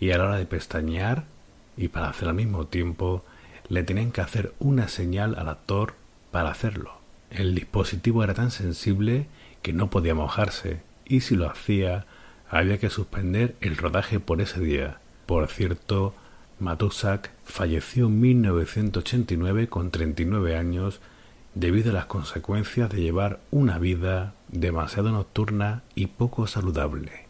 y 0.00 0.12
a 0.12 0.16
la 0.16 0.24
hora 0.24 0.36
de 0.36 0.46
pestañear 0.46 1.24
y 1.76 1.88
para 1.88 2.08
hacer 2.08 2.28
al 2.28 2.36
mismo 2.36 2.66
tiempo 2.66 3.22
le 3.68 3.82
tenían 3.82 4.12
que 4.12 4.22
hacer 4.22 4.54
una 4.60 4.88
señal 4.88 5.34
al 5.38 5.50
actor 5.50 5.92
para 6.30 6.48
hacerlo. 6.48 6.94
El 7.30 7.54
dispositivo 7.54 8.24
era 8.24 8.32
tan 8.32 8.50
sensible 8.50 9.26
que 9.60 9.74
no 9.74 9.90
podía 9.90 10.14
mojarse 10.14 10.80
y 11.04 11.20
si 11.20 11.36
lo 11.36 11.50
hacía 11.50 12.06
había 12.48 12.78
que 12.78 12.88
suspender 12.88 13.56
el 13.60 13.76
rodaje 13.76 14.20
por 14.20 14.40
ese 14.40 14.58
día. 14.60 15.00
Por 15.30 15.46
cierto, 15.46 16.12
Matusak 16.58 17.30
falleció 17.44 18.06
en 18.06 18.20
1989 18.20 19.68
con 19.68 19.92
39 19.92 20.56
años 20.56 20.98
debido 21.54 21.92
a 21.92 21.94
las 21.94 22.06
consecuencias 22.06 22.90
de 22.90 23.00
llevar 23.00 23.38
una 23.52 23.78
vida 23.78 24.34
demasiado 24.48 25.12
nocturna 25.12 25.84
y 25.94 26.08
poco 26.08 26.48
saludable. 26.48 27.26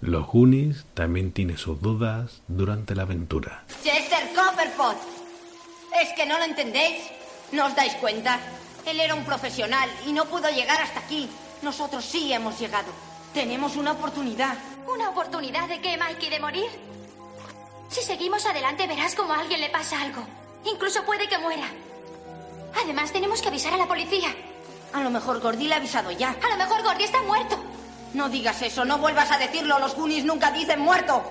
Los 0.00 0.26
Goonies 0.26 0.86
también 0.94 1.30
tienen 1.30 1.58
sus 1.58 1.82
dudas 1.82 2.40
durante 2.48 2.94
la 2.94 3.02
aventura. 3.02 3.66
Chester 3.84 4.30
Copperpot. 4.34 4.96
¿Es 6.02 6.14
que 6.16 6.24
no 6.24 6.38
lo 6.38 6.44
entendéis? 6.44 7.02
¿No 7.52 7.66
os 7.66 7.76
dais 7.76 7.96
cuenta? 7.96 8.40
Él 8.86 8.98
era 8.98 9.14
un 9.14 9.26
profesional 9.26 9.90
y 10.06 10.14
no 10.14 10.24
pudo 10.24 10.48
llegar 10.48 10.80
hasta 10.80 11.00
aquí. 11.00 11.28
Nosotros 11.60 12.02
sí 12.02 12.32
hemos 12.32 12.58
llegado. 12.58 12.88
Tenemos 13.34 13.76
una 13.76 13.92
oportunidad. 13.92 14.56
¿Una 14.90 15.10
oportunidad 15.10 15.68
de 15.68 15.82
qué, 15.82 15.98
Mikey? 15.98 16.30
¿De 16.30 16.40
morir? 16.40 16.95
Si 17.88 18.02
seguimos 18.02 18.44
adelante 18.46 18.86
verás 18.86 19.14
como 19.14 19.32
a 19.32 19.40
alguien 19.40 19.60
le 19.60 19.70
pasa 19.70 20.00
algo. 20.00 20.22
Incluso 20.64 21.04
puede 21.04 21.28
que 21.28 21.38
muera. 21.38 21.68
Además, 22.82 23.12
tenemos 23.12 23.40
que 23.40 23.48
avisar 23.48 23.72
a 23.74 23.78
la 23.78 23.86
policía. 23.86 24.34
A 24.92 25.02
lo 25.02 25.10
mejor 25.10 25.40
Gordy 25.40 25.68
le 25.68 25.74
ha 25.74 25.78
avisado 25.78 26.10
ya. 26.10 26.36
A 26.42 26.48
lo 26.50 26.56
mejor 26.56 26.82
Gordy 26.82 27.04
está 27.04 27.22
muerto. 27.22 27.58
No 28.14 28.28
digas 28.28 28.60
eso, 28.62 28.84
no 28.84 28.98
vuelvas 28.98 29.30
a 29.30 29.38
decirlo. 29.38 29.78
Los 29.78 29.94
Goonies 29.94 30.24
nunca 30.24 30.50
dicen 30.50 30.80
muerto. 30.80 31.22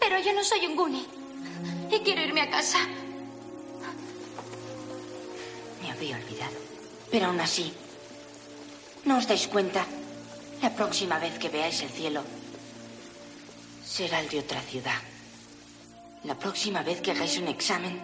Pero 0.00 0.18
yo 0.18 0.32
no 0.32 0.42
soy 0.42 0.66
un 0.66 0.76
Goonie. 0.76 1.06
Y 1.90 1.98
quiero 2.00 2.22
irme 2.22 2.42
a 2.42 2.50
casa. 2.50 2.78
Me 5.82 5.90
había 5.90 6.16
olvidado. 6.16 6.52
Pero 7.10 7.26
aún 7.26 7.40
así, 7.40 7.72
¿no 9.04 9.18
os 9.18 9.28
dais 9.28 9.46
cuenta? 9.48 9.84
La 10.62 10.70
próxima 10.70 11.18
vez 11.18 11.38
que 11.38 11.48
veáis 11.48 11.82
el 11.82 11.90
cielo 11.90 12.22
será 13.92 14.20
el 14.20 14.28
de 14.30 14.38
otra 14.38 14.62
ciudad. 14.62 15.02
La 16.24 16.34
próxima 16.34 16.82
vez 16.82 17.02
que 17.02 17.10
hagáis 17.10 17.36
un 17.36 17.48
examen 17.48 18.00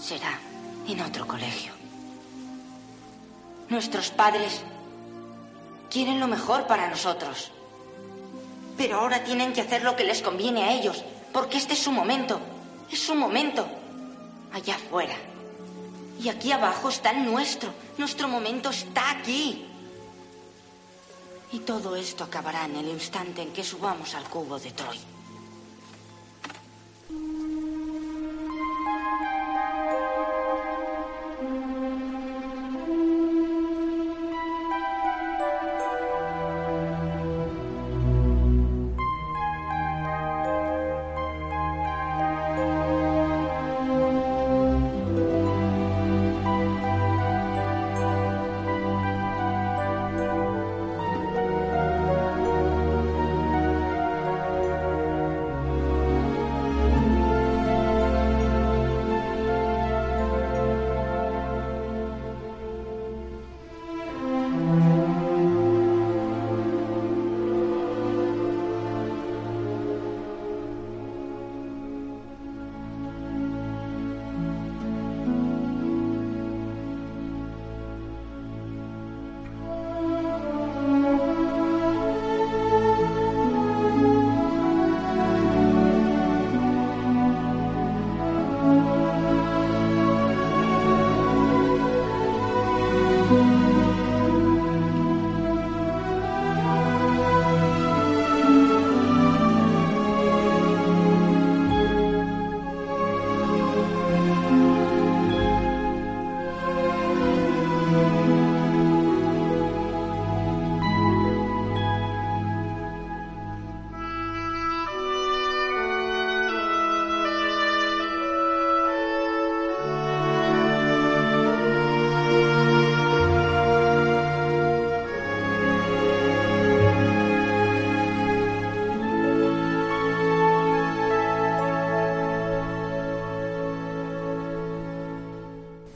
será 0.00 0.40
en 0.88 1.00
otro 1.00 1.24
colegio. 1.28 1.72
Nuestros 3.68 4.10
padres 4.10 4.62
quieren 5.88 6.18
lo 6.18 6.26
mejor 6.26 6.66
para 6.66 6.90
nosotros. 6.90 7.52
Pero 8.76 8.98
ahora 8.98 9.22
tienen 9.22 9.52
que 9.52 9.60
hacer 9.60 9.84
lo 9.84 9.94
que 9.94 10.02
les 10.02 10.20
conviene 10.20 10.64
a 10.64 10.72
ellos, 10.72 11.04
porque 11.32 11.58
este 11.58 11.74
es 11.74 11.78
su 11.78 11.92
momento. 11.92 12.40
Es 12.90 12.98
su 12.98 13.14
momento. 13.14 13.68
Allá 14.52 14.74
afuera. 14.74 15.14
Y 16.20 16.28
aquí 16.28 16.50
abajo 16.50 16.88
está 16.88 17.12
el 17.12 17.24
nuestro. 17.24 17.72
Nuestro 17.98 18.26
momento 18.26 18.70
está 18.70 19.12
aquí. 19.12 19.71
Y 21.52 21.58
todo 21.60 21.94
esto 21.96 22.24
acabará 22.24 22.64
en 22.64 22.76
el 22.76 22.88
instante 22.88 23.42
en 23.42 23.52
que 23.52 23.62
subamos 23.62 24.14
al 24.14 24.24
cubo 24.24 24.58
de 24.58 24.70
Troy. 24.70 24.98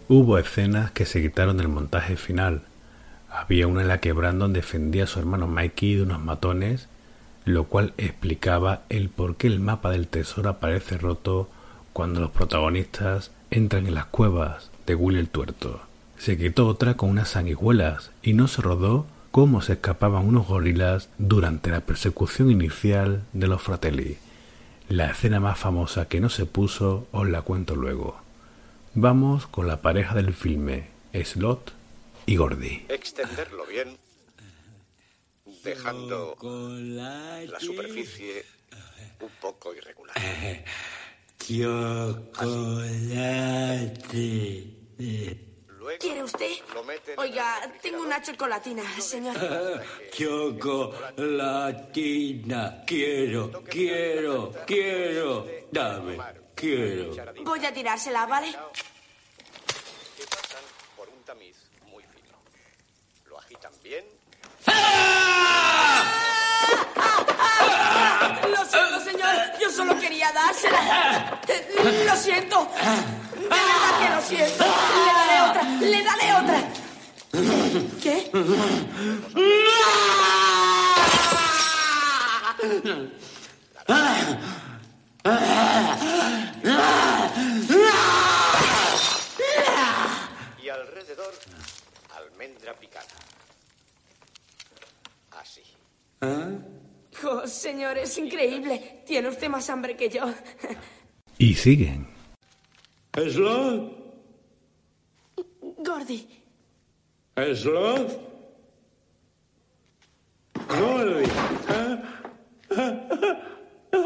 Hubo 0.09 0.39
escenas 0.39 0.93
que 0.93 1.05
se 1.05 1.21
quitaron 1.21 1.57
del 1.57 1.67
montaje 1.67 2.17
final. 2.17 2.63
Había 3.29 3.67
una 3.67 3.83
en 3.83 3.89
la 3.89 3.99
que 3.99 4.13
Brandon 4.13 4.53
defendía 4.53 5.03
a 5.03 5.07
su 5.09 5.19
hermano 5.19 5.49
Mikey 5.49 5.97
de 5.97 6.03
unos 6.05 6.21
matones, 6.21 6.89
lo 7.45 7.65
cual 7.65 7.93
explicaba 7.99 8.83
el 8.89 9.09
por 9.09 9.35
qué 9.35 9.49
el 9.49 9.59
mapa 9.59 9.91
del 9.91 10.07
tesoro 10.07 10.49
aparece 10.49 10.97
roto 10.97 11.51
cuando 11.93 12.21
los 12.21 12.31
protagonistas 12.31 13.33
entran 13.51 13.89
en 13.89 13.95
las 13.95 14.07
cuevas 14.07 14.71
de 14.87 14.95
Willy 14.95 15.19
el 15.19 15.29
Tuerto. 15.29 15.81
Se 16.19 16.39
quitó 16.39 16.69
otra 16.69 16.97
con 16.97 17.11
unas 17.11 17.31
sanguijuelas 17.31 18.13
y 18.23 18.35
no 18.35 18.47
se 18.47 18.63
rodó 18.63 19.07
cómo 19.33 19.61
se 19.61 19.73
escapaban 19.73 20.25
unos 20.25 20.47
gorilas 20.47 21.09
durante 21.19 21.73
la 21.73 21.81
persecución 21.81 22.53
inicial 22.53 23.25
de 23.33 23.49
los 23.49 23.61
fratelli. 23.61 24.19
La 24.89 25.11
escena 25.11 25.41
más 25.41 25.59
famosa 25.59 26.07
que 26.07 26.21
no 26.21 26.29
se 26.29 26.47
puso 26.47 27.09
os 27.11 27.29
la 27.29 27.43
cuento 27.43 27.75
luego. 27.75 28.25
Vamos 28.99 29.47
con 29.47 29.67
la 29.67 29.83
pareja 29.83 30.15
del 30.15 30.33
filme, 30.33 30.89
Slot 31.13 31.75
y 32.25 32.37
Gordy. 32.37 32.87
Extenderlo 32.89 33.67
bien, 33.67 33.99
dejando 35.63 36.35
la 36.81 37.61
superficie 37.61 38.47
un 39.21 39.29
poco 39.39 39.75
irregular. 39.75 40.17
Chocolate. 41.39 42.25
¿Quiere 46.01 46.25
usted? 46.25 46.53
Oiga, 47.19 47.71
tengo 47.83 48.03
una 48.03 48.23
chocolatina, 48.23 48.83
señor. 48.99 49.37
Chocolatina. 50.11 50.83
Quiero, 52.87 53.63
quiero, 53.69 54.55
quiero. 54.67 55.47
Dame, 55.71 56.17
quiero. 56.57 57.15
Voy 57.45 57.65
a 57.65 57.73
tirársela, 57.73 58.27
¿vale? 58.27 58.51
Que 60.17 60.25
pasan 60.25 60.65
por 60.97 61.09
un 61.09 61.23
tamiz 61.23 61.57
muy 61.85 62.03
fino. 62.03 62.37
Lo 63.27 63.39
agitan 63.39 63.73
bien. 63.85 64.05
Lo 68.49 68.65
siento, 68.65 69.01
señor. 69.05 69.35
Yo 69.61 69.71
solo 69.71 69.99
quería 70.01 70.33
dársela. 70.33 71.41
Lo 72.07 72.17
siento. 72.17 72.69
De 73.35 73.49
verdad 73.49 73.99
que 74.01 74.09
lo 74.17 74.23
siento. 74.23 74.65
Le 74.65 75.13
daré 75.13 75.41
otra. 75.51 75.63
Le 75.81 76.03
daré 76.03 76.35
otra. 76.41 76.59
¿Qué? 78.03 78.31
Y 90.63 90.69
alrededor, 90.69 91.35
almendra 92.17 92.73
picada. 92.75 93.07
Así. 95.33 95.63
Oh, 97.25 97.45
señor, 97.47 97.99
es 97.99 98.17
increíble. 98.19 99.03
Tiene 99.05 99.29
usted 99.29 99.49
más 99.49 99.69
hambre 99.69 99.97
que 99.97 100.09
yo. 100.09 100.33
Y 101.39 101.55
siguen. 101.55 102.07
¿Slot? 103.13 104.07
Gordy. 105.79 106.29
¿Slot? 107.35 108.21
Gordy. 110.69 111.27
Ah! 113.97 114.03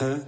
ah! 0.00 0.24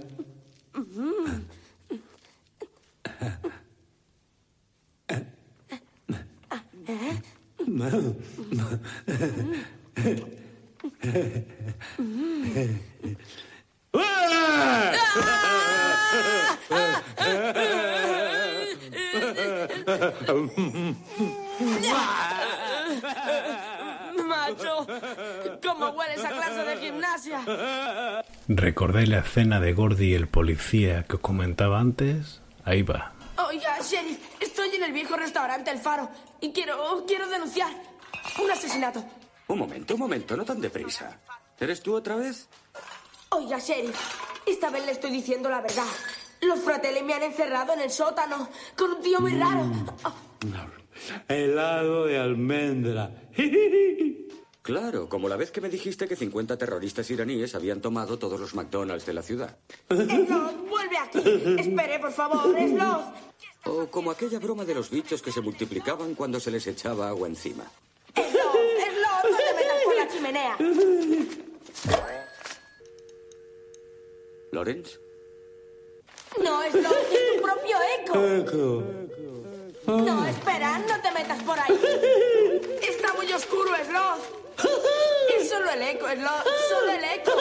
ah! 16.71 16.86
Macho, 24.25 24.87
¿cómo 25.63 25.89
huele 25.89 26.15
esa 26.15 26.29
clase 26.29 26.63
de 26.63 26.77
gimnasia? 26.77 28.23
¿Recordáis 28.47 29.09
la 29.09 29.19
escena 29.19 29.59
de 29.59 29.73
Gordy 29.73 30.11
y 30.11 30.13
el 30.13 30.27
policía 30.27 31.03
que 31.03 31.15
os 31.15 31.21
comentaba 31.21 31.79
antes? 31.79 32.41
Ahí 32.63 32.81
va. 32.81 33.13
Oiga, 33.47 33.79
sheriff, 33.81 34.19
estoy 34.39 34.75
en 34.75 34.83
el 34.83 34.91
viejo 34.91 35.15
restaurante 35.15 35.71
El 35.71 35.79
Faro 35.79 36.09
y 36.41 36.51
quiero, 36.51 37.05
quiero 37.07 37.27
denunciar 37.27 37.69
un 38.43 38.51
asesinato. 38.51 39.03
Un 39.47 39.59
momento, 39.59 39.93
un 39.93 39.99
momento, 40.01 40.35
no 40.35 40.43
tan 40.43 40.59
deprisa. 40.59 41.19
¿Eres 41.59 41.81
tú 41.81 41.95
otra 41.95 42.15
vez? 42.15 42.49
Oiga, 43.29 43.59
sheriff, 43.59 43.95
esta 44.45 44.69
vez 44.69 44.85
le 44.85 44.91
estoy 44.91 45.11
diciendo 45.11 45.49
la 45.49 45.61
verdad. 45.61 45.85
Los 46.41 46.59
fratelli 46.59 47.03
me 47.03 47.13
han 47.13 47.23
encerrado 47.23 47.73
en 47.73 47.81
el 47.81 47.89
sótano 47.89 48.49
con 48.75 48.91
un 48.91 49.01
tío 49.01 49.19
muy 49.19 49.37
raro. 49.37 49.71
Helado 51.27 52.05
de 52.05 52.17
almendra. 52.17 53.11
Claro, 54.67 55.07
como 55.07 55.29
la 55.29 55.37
vez 55.37 55.49
que 55.49 55.61
me 55.61 55.69
dijiste 55.69 56.09
que 56.09 56.17
50 56.17 56.57
terroristas 56.57 57.09
iraníes 57.09 57.55
habían 57.55 57.79
tomado 57.79 58.19
todos 58.19 58.37
los 58.37 58.53
McDonald's 58.53 59.05
de 59.05 59.13
la 59.13 59.21
ciudad. 59.21 59.57
Slot, 59.87 60.67
vuelve 60.67 60.97
aquí. 60.97 61.19
Espere, 61.57 61.99
por 61.99 62.11
favor, 62.11 62.53
Slot. 62.53 63.01
O 63.63 63.87
como 63.87 64.11
aquella 64.11 64.39
broma 64.39 64.65
de 64.65 64.75
los 64.75 64.89
bichos 64.89 65.21
que 65.21 65.31
se 65.31 65.39
multiplicaban 65.39 66.15
cuando 66.15 66.41
se 66.41 66.51
les 66.51 66.67
echaba 66.67 67.07
agua 67.07 67.29
encima. 67.29 67.63
Slot, 68.13 68.27
Slot, 68.27 69.31
no 69.31 69.37
te 69.37 69.53
metas 69.55 69.83
por 69.85 69.95
la 69.95 70.07
chimenea. 70.09 70.57
¿Lawrence? 74.51 74.99
No, 76.43 76.61
Slot, 76.69 76.97
es 77.11 77.35
tu 77.35 77.41
propio 77.41 77.77
eco. 77.99 78.13
Eco. 78.25 78.83
No, 79.87 80.25
espera, 80.27 80.79
no 80.79 81.01
te 81.01 81.11
metas 81.11 81.41
por 81.43 81.59
ahí. 81.59 81.79
Está 82.81 83.13
muy 83.13 83.31
oscuro, 83.33 83.71
Slot. 83.85 84.57
Es 85.39 85.49
solo 85.49 85.69
el 85.69 85.81
eco, 85.81 86.07
Slot, 86.07 86.43
solo 86.69 86.91
el 86.91 87.03
eco. 87.03 87.31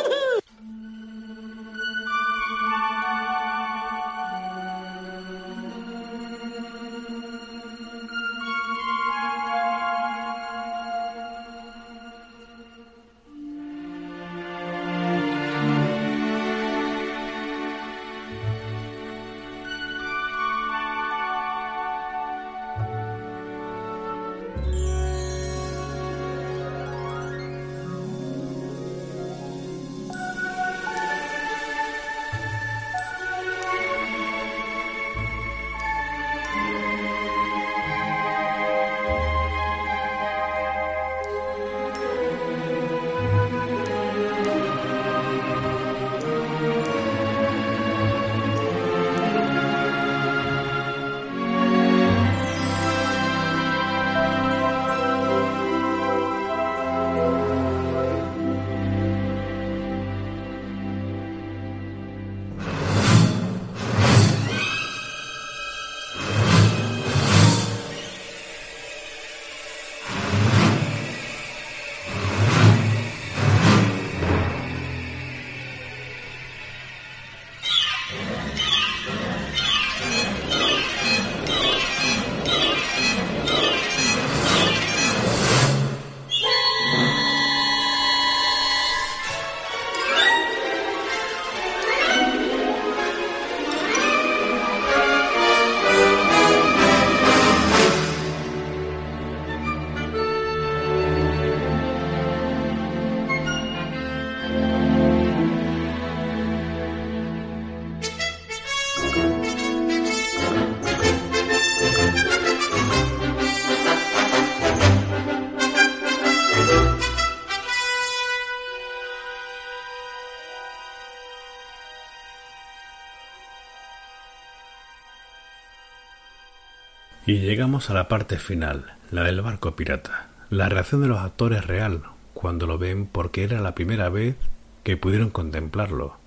Y 127.28 127.41
llegamos 127.41 127.91
a 127.91 127.94
la 127.94 128.07
parte 128.07 128.39
final, 128.39 128.85
la 129.10 129.25
del 129.25 129.41
barco 129.41 129.75
pirata. 129.75 130.28
La 130.49 130.69
reacción 130.69 131.03
de 131.03 131.09
los 131.09 131.19
actores 131.19 131.59
es 131.59 131.67
real 131.67 132.03
cuando 132.35 132.69
lo 132.69 132.78
ven 132.78 133.07
porque 133.07 133.42
era 133.42 133.60
la 133.60 133.75
primera 133.75 134.09
vez 134.10 134.37
que 134.85 134.97
pudieron 134.97 135.31
contemplarlo. 135.31 136.19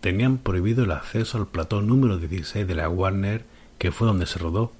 Tenían 0.00 0.38
prohibido 0.38 0.84
el 0.84 0.92
acceso 0.92 1.36
al 1.36 1.48
plató 1.48 1.82
número 1.82 2.16
16 2.16 2.66
de 2.66 2.74
la 2.74 2.88
Warner, 2.88 3.44
que 3.76 3.92
fue 3.92 4.06
donde 4.06 4.24
se 4.24 4.38
rodó. 4.38 4.72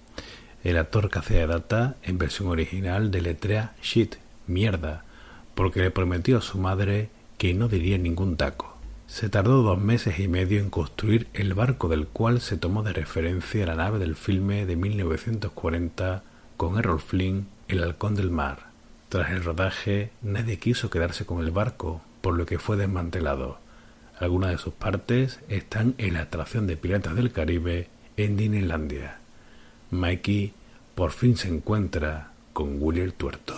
El 0.64 0.78
actor 0.78 1.10
que 1.10 1.18
hacía 1.18 1.40
de 1.40 1.48
Data, 1.48 1.96
en 2.02 2.16
versión 2.16 2.48
original, 2.48 3.10
deletrea 3.10 3.74
shit, 3.82 4.14
mierda, 4.46 5.04
porque 5.54 5.82
le 5.82 5.90
prometió 5.90 6.38
a 6.38 6.40
su 6.40 6.56
madre 6.56 7.10
que 7.36 7.52
no 7.52 7.68
diría 7.68 7.98
ningún 7.98 8.38
taco. 8.38 8.67
Se 9.08 9.30
tardó 9.30 9.62
dos 9.62 9.80
meses 9.80 10.20
y 10.20 10.28
medio 10.28 10.60
en 10.60 10.68
construir 10.68 11.28
el 11.32 11.54
barco 11.54 11.88
del 11.88 12.06
cual 12.06 12.42
se 12.42 12.58
tomó 12.58 12.82
de 12.82 12.92
referencia 12.92 13.66
la 13.66 13.74
nave 13.74 13.98
del 13.98 14.16
filme 14.16 14.66
de 14.66 14.76
1940 14.76 16.22
con 16.58 16.78
Errol 16.78 17.00
Flynn, 17.00 17.48
El 17.68 17.82
Halcón 17.82 18.14
del 18.14 18.30
Mar. 18.30 18.68
Tras 19.08 19.30
el 19.30 19.42
rodaje, 19.42 20.10
nadie 20.20 20.58
quiso 20.58 20.90
quedarse 20.90 21.24
con 21.24 21.42
el 21.42 21.50
barco, 21.50 22.02
por 22.20 22.36
lo 22.36 22.44
que 22.44 22.58
fue 22.58 22.76
desmantelado. 22.76 23.58
Algunas 24.20 24.50
de 24.50 24.58
sus 24.58 24.74
partes 24.74 25.40
están 25.48 25.94
en 25.96 26.12
la 26.12 26.20
atracción 26.20 26.66
de 26.66 26.76
Piratas 26.76 27.16
del 27.16 27.32
Caribe 27.32 27.88
en 28.18 28.36
Disneylandia. 28.36 29.20
Mikey 29.90 30.52
por 30.94 31.12
fin 31.12 31.36
se 31.38 31.48
encuentra 31.48 32.32
con 32.52 32.76
Willy 32.78 33.00
el 33.00 33.14
Tuerto. 33.14 33.54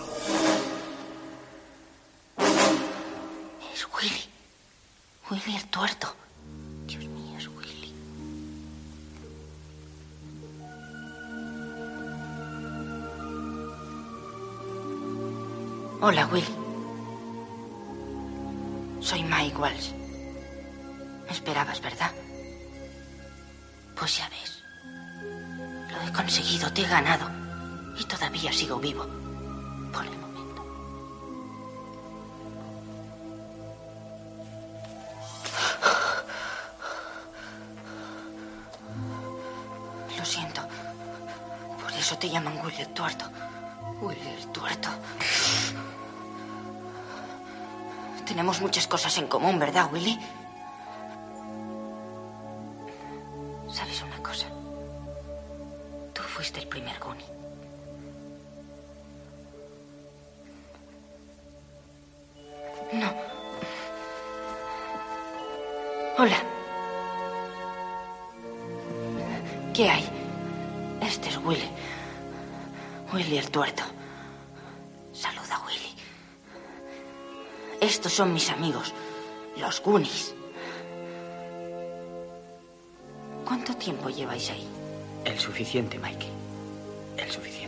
Es. 3.74 4.29
Willy 5.30 5.56
el 5.56 5.64
tuerto. 5.66 6.12
Dios 6.86 7.04
mío, 7.04 7.38
es 7.38 7.46
Willy. 7.46 7.94
Hola, 16.00 16.26
Willy. 16.26 16.54
Soy 19.00 19.22
Mike 19.22 19.56
Walsh. 19.56 19.92
Me 21.26 21.30
esperabas, 21.30 21.80
¿verdad? 21.80 22.10
Pues 23.96 24.18
ya 24.18 24.28
ves. 24.30 24.64
Lo 25.92 26.08
he 26.08 26.12
conseguido, 26.12 26.72
te 26.72 26.82
he 26.82 26.88
ganado. 26.88 27.30
Y 27.96 28.04
todavía 28.04 28.52
sigo 28.52 28.80
vivo. 28.80 29.06
Por 29.92 30.06
Lo 40.18 40.24
siento. 40.24 40.62
Por 41.82 41.92
eso 41.92 42.18
te 42.18 42.28
llaman 42.28 42.60
Willy 42.64 42.82
el 42.82 42.88
tuerto. 42.88 43.24
Willy 44.00 44.28
el 44.28 44.46
tuerto. 44.48 44.88
Tenemos 48.26 48.60
muchas 48.60 48.86
cosas 48.86 49.16
en 49.18 49.26
común, 49.26 49.58
¿verdad, 49.58 49.90
Willy? 49.92 50.18
¿Sabes 53.72 54.02
una 54.02 54.22
cosa? 54.22 54.46
Tú 56.12 56.22
fuiste 56.22 56.60
el 56.60 56.68
primer 56.68 56.98
Goonie. 57.00 57.26
No. 62.92 63.29
Hola. 66.22 66.36
¿Qué 69.72 69.88
hay? 69.88 70.04
Este 71.00 71.30
es 71.30 71.38
Willy. 71.38 71.70
Willy 73.10 73.38
el 73.38 73.50
tuerto. 73.50 73.82
Saluda, 75.14 75.62
Willy. 75.66 75.94
Estos 77.80 78.12
son 78.12 78.34
mis 78.34 78.50
amigos, 78.50 78.92
los 79.56 79.80
Goonies. 79.80 80.34
¿Cuánto 83.46 83.74
tiempo 83.76 84.10
lleváis 84.10 84.50
ahí? 84.50 84.68
El 85.24 85.38
suficiente, 85.38 85.98
Mikey. 85.98 86.28
El 87.16 87.30
suficiente. 87.30 87.59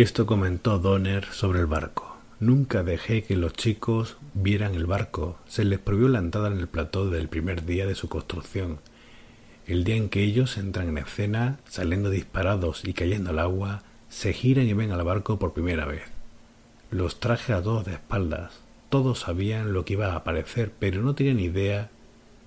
Esto 0.00 0.24
comentó 0.24 0.78
Donner 0.78 1.26
sobre 1.26 1.60
el 1.60 1.66
barco. 1.66 2.16
Nunca 2.38 2.82
dejé 2.82 3.22
que 3.22 3.36
los 3.36 3.52
chicos 3.52 4.16
vieran 4.32 4.74
el 4.74 4.86
barco. 4.86 5.36
Se 5.46 5.62
les 5.62 5.78
prohibió 5.78 6.08
la 6.08 6.20
entrada 6.20 6.48
en 6.48 6.56
el 6.56 6.68
plató 6.68 7.10
del 7.10 7.28
primer 7.28 7.66
día 7.66 7.84
de 7.86 7.94
su 7.94 8.08
construcción. 8.08 8.78
El 9.66 9.84
día 9.84 9.96
en 9.96 10.08
que 10.08 10.22
ellos 10.22 10.56
entran 10.56 10.88
en 10.88 10.96
escena, 10.96 11.58
saliendo 11.68 12.08
disparados 12.08 12.82
y 12.86 12.94
cayendo 12.94 13.28
al 13.28 13.40
agua, 13.40 13.82
se 14.08 14.32
giran 14.32 14.66
y 14.66 14.72
ven 14.72 14.90
al 14.90 15.04
barco 15.04 15.38
por 15.38 15.52
primera 15.52 15.84
vez. 15.84 16.04
Los 16.90 17.20
traje 17.20 17.52
a 17.52 17.60
todos 17.60 17.84
de 17.84 17.92
espaldas. 17.92 18.58
Todos 18.88 19.18
sabían 19.18 19.74
lo 19.74 19.84
que 19.84 19.92
iba 19.92 20.14
a 20.14 20.16
aparecer, 20.16 20.72
pero 20.78 21.02
no 21.02 21.14
tenían 21.14 21.40
idea 21.40 21.90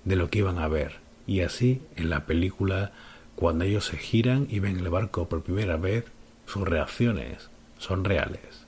de 0.04 0.16
lo 0.16 0.28
que 0.28 0.40
iban 0.40 0.58
a 0.58 0.66
ver. 0.66 0.94
Y 1.28 1.42
así, 1.42 1.82
en 1.94 2.10
la 2.10 2.26
película, 2.26 2.90
cuando 3.36 3.64
ellos 3.64 3.84
se 3.84 3.96
giran 3.96 4.48
y 4.50 4.58
ven 4.58 4.80
el 4.80 4.88
barco 4.88 5.28
por 5.28 5.44
primera 5.44 5.76
vez, 5.76 6.04
sus 6.46 6.66
reacciones 6.66 7.48
son 7.78 8.04
reales. 8.04 8.64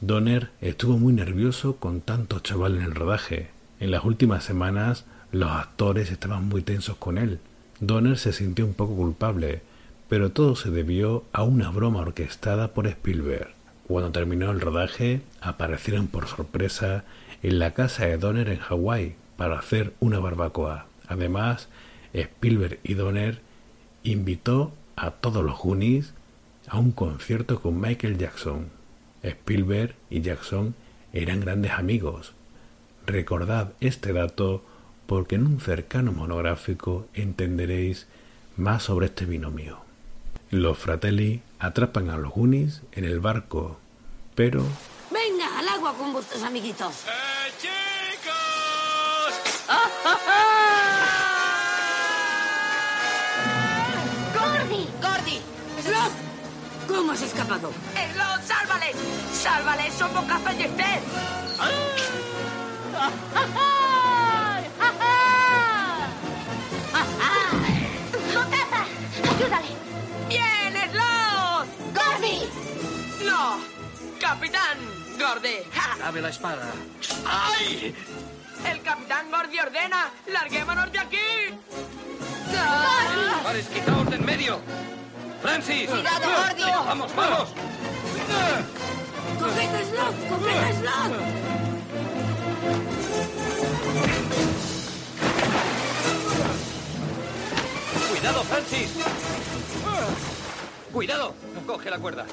Donner 0.00 0.50
estuvo 0.60 0.98
muy 0.98 1.12
nervioso 1.12 1.76
con 1.76 2.00
tanto 2.00 2.40
chaval 2.40 2.76
en 2.76 2.82
el 2.82 2.94
rodaje. 2.94 3.50
En 3.78 3.90
las 3.90 4.04
últimas 4.04 4.44
semanas 4.44 5.04
los 5.30 5.50
actores 5.50 6.10
estaban 6.10 6.48
muy 6.48 6.62
tensos 6.62 6.96
con 6.96 7.18
él. 7.18 7.38
Donner 7.80 8.18
se 8.18 8.32
sintió 8.32 8.66
un 8.66 8.74
poco 8.74 8.96
culpable, 8.96 9.62
pero 10.08 10.30
todo 10.30 10.56
se 10.56 10.70
debió 10.70 11.24
a 11.32 11.42
una 11.42 11.70
broma 11.70 12.00
orquestada 12.00 12.74
por 12.74 12.86
Spielberg. 12.86 13.54
Cuando 13.86 14.12
terminó 14.12 14.50
el 14.50 14.60
rodaje, 14.60 15.22
aparecieron 15.40 16.06
por 16.06 16.26
sorpresa 16.26 17.04
en 17.42 17.58
la 17.58 17.72
casa 17.72 18.06
de 18.06 18.18
Donner 18.18 18.48
en 18.48 18.58
Hawái 18.58 19.14
para 19.36 19.58
hacer 19.58 19.92
una 20.00 20.18
barbacoa. 20.18 20.86
Además, 21.08 21.68
Spielberg 22.12 22.78
y 22.82 22.94
Donner 22.94 23.40
invitó 24.02 24.72
a 24.96 25.10
todos 25.12 25.44
los 25.44 25.58
Goonies 25.58 26.14
a 26.72 26.78
un 26.78 26.90
concierto 26.92 27.60
con 27.60 27.78
Michael 27.78 28.16
Jackson. 28.16 28.70
Spielberg 29.22 29.94
y 30.08 30.22
Jackson 30.22 30.74
eran 31.12 31.40
grandes 31.40 31.72
amigos. 31.72 32.32
Recordad 33.06 33.74
este 33.80 34.14
dato 34.14 34.64
porque 35.06 35.34
en 35.34 35.46
un 35.46 35.60
cercano 35.60 36.12
monográfico 36.12 37.06
entenderéis 37.12 38.06
más 38.56 38.84
sobre 38.84 39.06
este 39.06 39.26
binomio. 39.26 39.80
Los 40.50 40.78
fratelli 40.78 41.42
atrapan 41.58 42.08
a 42.08 42.16
los 42.16 42.32
Goonies 42.32 42.80
en 42.92 43.04
el 43.04 43.20
barco, 43.20 43.78
pero 44.34 44.64
Venga, 45.10 45.58
al 45.58 45.68
agua 45.68 45.92
con 45.92 46.14
vuestros 46.14 46.42
amiguitos. 46.42 47.04
¡Eh, 47.04 47.52
chicos! 47.60 48.48
¿Cómo 56.88 57.12
has 57.12 57.22
escapado? 57.22 57.72
¡Slot, 58.12 58.42
sálvales! 58.46 58.96
¡Sálvales! 59.32 59.94
¡Son 59.94 60.14
boca 60.14 60.38
fallecer! 60.38 61.00
¡Motaza! 68.34 68.84
¡Ayúdale! 69.30 69.68
¡Bien, 70.28 70.74
Slot! 70.90 71.66
¡Gordy! 71.94 72.48
¡No! 73.24 73.58
¡Capitán! 74.20 74.78
¡Gordy! 75.18 75.56
¡Ja! 75.72 75.96
Dame 75.98 76.20
la 76.20 76.28
espada. 76.28 76.70
¡Ay! 77.26 77.94
El 78.70 78.82
capitán 78.82 79.30
Gordy 79.30 79.58
ordena. 79.58 80.10
¡Larguémonos 80.26 80.92
de 80.92 80.98
aquí! 80.98 81.18
¡Pares, 83.42 83.66
quitaos 83.66 84.10
de 84.10 84.16
en 84.16 84.24
medio! 84.24 84.60
¡Francis! 85.42 85.90
¡Cuidado, 85.90 86.20
Gordy! 86.20 86.62
¡Vamos, 86.62 87.14
vamos! 87.16 87.48
¡Coged 89.40 89.74
a 89.74 89.84
Sloth! 89.84 90.28
¡Coged 90.28 90.56
a 90.56 90.72
Sloth! 90.72 91.16
¡Cuidado, 98.10 98.44
Francis! 98.44 98.90
¡Cuidado! 100.92 101.34
Coge 101.66 101.90
la 101.90 101.98
cuerda. 101.98 102.24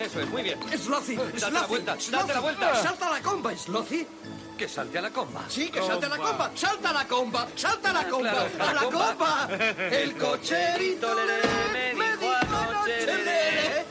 Eso 0.00 0.20
es, 0.20 0.28
muy 0.28 0.42
bien. 0.42 0.58
¡Slothy! 0.76 1.14
Date 1.14 1.50
la 1.52 1.66
vuelta, 1.66 1.96
date 2.10 2.32
la 2.34 2.40
vuelta. 2.40 2.74
¡Salta 2.82 3.10
la 3.10 3.20
comba, 3.20 3.56
Slothy! 3.56 4.06
Que 4.58 4.68
salte 4.68 4.98
a 4.98 5.02
la 5.02 5.10
comba. 5.10 5.44
Sí, 5.48 5.70
que 5.70 5.80
salte 5.80 6.06
a 6.06 6.08
la 6.08 6.16
comba. 6.16 6.50
¡Salta 6.52 6.90
a 6.90 6.92
la 6.92 7.06
comba! 7.06 7.46
¡Salta 7.54 7.90
a 7.90 7.92
la 7.92 8.08
comba! 8.08 8.30
Claro, 8.30 8.50
¡A 8.58 8.74
la 8.74 8.80
comba. 8.90 9.48
El 9.92 10.16
cocherito 10.16 11.14
Lerere, 11.14 11.94
me 11.94 12.16
dijo 12.16 12.34
anoche. 12.40 13.86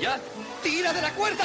¿Ya? 0.00 0.20
¡Tira 0.62 0.92
de 0.92 1.02
la 1.02 1.12
cuerda! 1.14 1.44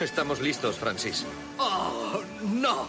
Estamos 0.00 0.40
listos, 0.40 0.76
Francis. 0.76 1.24
¡Oh, 1.58 2.20
no! 2.42 2.88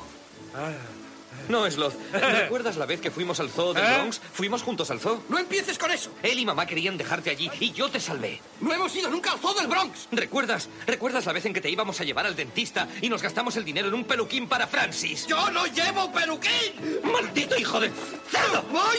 No, 1.49 1.69
Sloth. 1.69 1.93
¿Recuerdas 2.13 2.77
la 2.77 2.85
vez 2.85 3.01
que 3.01 3.11
fuimos 3.11 3.39
al 3.39 3.49
zoo 3.49 3.73
del 3.73 3.83
¿Eh? 3.83 3.93
Bronx? 3.95 4.21
Fuimos 4.33 4.63
juntos 4.63 4.89
al 4.91 4.99
zoo. 4.99 5.23
¡No 5.29 5.37
empieces 5.37 5.77
con 5.77 5.91
eso! 5.91 6.11
Él 6.23 6.39
y 6.39 6.45
mamá 6.45 6.65
querían 6.65 6.97
dejarte 6.97 7.29
allí 7.29 7.49
y 7.59 7.71
yo 7.71 7.89
te 7.89 7.99
salvé. 7.99 8.41
¡No 8.61 8.73
hemos 8.73 8.95
ido 8.95 9.09
nunca 9.09 9.31
al 9.31 9.39
zoo 9.39 9.53
del 9.53 9.67
Bronx! 9.67 10.07
¿Recuerdas? 10.11 10.69
¿Recuerdas 10.87 11.25
la 11.25 11.33
vez 11.33 11.45
en 11.45 11.53
que 11.53 11.61
te 11.61 11.69
íbamos 11.69 11.99
a 12.01 12.03
llevar 12.03 12.25
al 12.25 12.35
dentista 12.35 12.87
y 13.01 13.09
nos 13.09 13.21
gastamos 13.21 13.55
el 13.55 13.65
dinero 13.65 13.87
en 13.87 13.93
un 13.93 14.05
peluquín 14.05 14.47
para 14.47 14.67
Francis? 14.67 15.27
¡Yo 15.27 15.49
no 15.51 15.65
llevo 15.67 16.11
peluquín! 16.11 17.01
¡Maldito 17.03 17.57
hijo 17.57 17.79
de... 17.79 17.91
cerdo! 18.29 18.63
¡Voy 18.71 18.97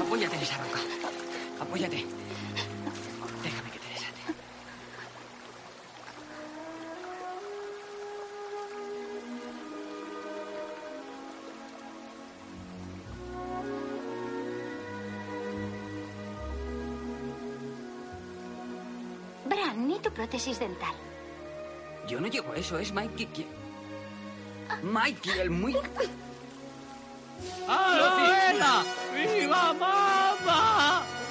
Apóyate 0.00 0.36
en 0.36 0.42
esa 0.42 0.58
roca. 0.58 0.83
Apóyate. 1.74 2.06
Déjame 3.42 3.70
que 3.72 3.78
te 3.80 3.88
desate. 3.88 4.22
Bran, 19.46 19.88
ni 19.88 19.98
tu 19.98 20.12
prótesis 20.12 20.60
dental. 20.60 20.94
Yo 22.06 22.20
no 22.20 22.28
llevo 22.28 22.54
eso, 22.54 22.78
es 22.78 22.92
Mikey 22.92 23.26
quien... 23.26 23.48
Mikey, 24.84 25.40
el 25.40 25.50
muy... 25.50 25.74
¡Abuela! 27.66 28.84
¡Viva 29.12 29.72
mamá! 29.72 31.23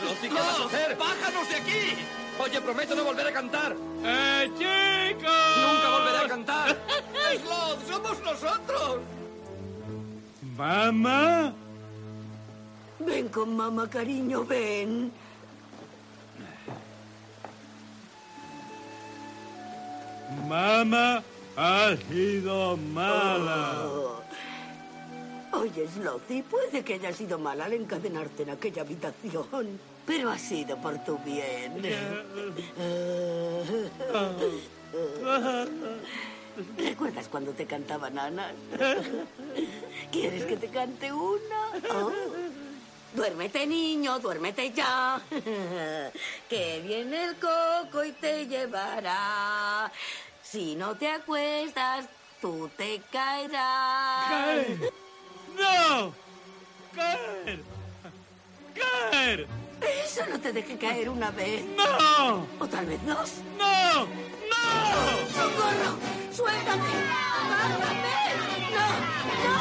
Slothy, 0.00 0.28
¿qué 0.28 0.34
vas 0.34 0.60
a 0.60 0.64
hacer? 0.64 0.96
¡Bájanos 0.96 1.48
de 1.48 1.56
aquí! 1.56 1.96
Oye, 2.38 2.60
prometo 2.60 2.94
no 2.94 3.04
volver 3.04 3.26
a 3.26 3.32
cantar. 3.32 3.76
¡Eh, 4.02 4.50
chicos! 4.58 5.32
Nunca 5.56 5.90
volveré 5.90 6.18
a 6.18 6.28
cantar. 6.28 6.76
¡Sloth, 7.44 7.86
somos 7.88 8.20
nosotros! 8.20 9.00
¿Mamá? 10.56 11.52
Ven 12.98 13.28
con 13.28 13.56
mamá, 13.56 13.88
cariño, 13.88 14.44
ven. 14.44 15.12
Mamá 20.48 21.22
ha 21.56 21.96
sido 22.08 22.76
mala. 22.76 23.84
Oh. 23.84 24.23
Oye, 25.56 25.88
Slothy, 25.88 26.42
puede 26.42 26.82
que 26.82 26.94
haya 26.94 27.12
sido 27.12 27.38
mal 27.38 27.60
al 27.60 27.72
encadenarte 27.72 28.42
en 28.42 28.50
aquella 28.50 28.82
habitación, 28.82 29.78
pero 30.06 30.30
ha 30.30 30.38
sido 30.38 30.76
por 30.78 30.98
tu 31.04 31.18
bien. 31.18 31.82
¿Recuerdas 36.76 37.28
cuando 37.28 37.52
te 37.52 37.66
cantaba 37.66 38.10
nanas? 38.10 38.52
¿Quieres 40.10 40.44
que 40.44 40.56
te 40.56 40.68
cante 40.68 41.12
una? 41.12 41.70
Oh. 41.90 42.12
Duérmete, 43.14 43.66
niño, 43.66 44.18
duérmete 44.18 44.72
ya. 44.72 45.20
Que 46.48 46.82
viene 46.84 47.24
el 47.26 47.36
coco 47.36 48.02
y 48.04 48.12
te 48.12 48.46
llevará. 48.46 49.90
Si 50.42 50.74
no 50.74 50.96
te 50.96 51.08
acuestas, 51.08 52.06
tú 52.40 52.68
te 52.76 53.00
caerás. 53.12 54.64
¡No! 55.56 56.12
¡Caer! 56.94 57.62
¡Caer! 58.74 59.46
Eso 60.04 60.26
no 60.30 60.40
te 60.40 60.52
dejé 60.52 60.78
caer 60.78 61.08
una 61.08 61.30
vez. 61.30 61.64
¡No! 61.76 62.46
¿O 62.58 62.66
tal 62.68 62.86
vez 62.86 63.04
dos? 63.06 63.32
¡No! 63.58 64.04
¡No! 64.04 64.06
¡Socorro! 65.32 65.98
¡Suéltame! 66.32 66.88
¡Bájame! 67.50 68.16
¡No! 68.74 68.86
¡No! 69.44 69.56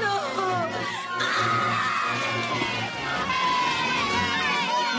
¡No! 0.00 0.14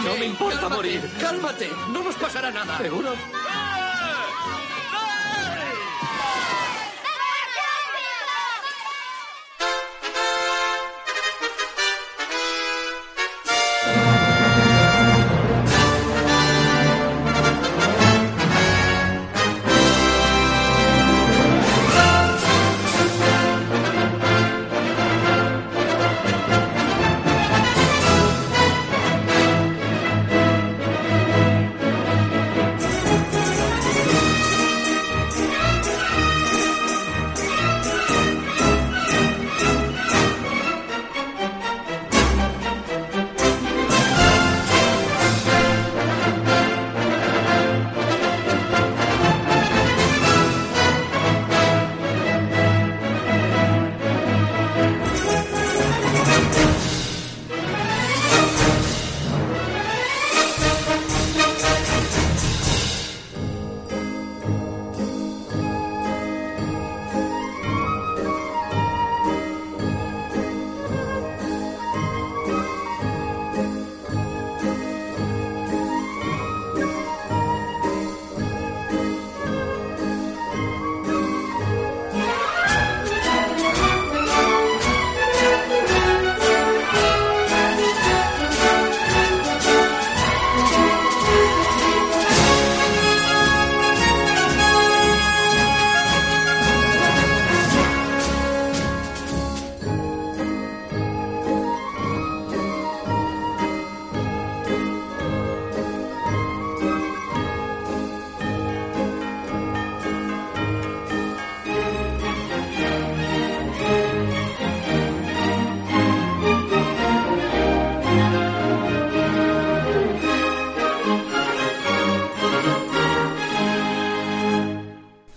¡No! 0.04 0.10
No 0.10 0.16
me 0.18 0.26
importa 0.26 0.60
Cálmate. 0.60 0.76
morir. 0.76 1.12
Cálmate, 1.20 1.70
no 1.92 2.04
nos 2.04 2.16
pasará 2.16 2.52
nada. 2.52 2.78
¿Seguro? 2.78 3.16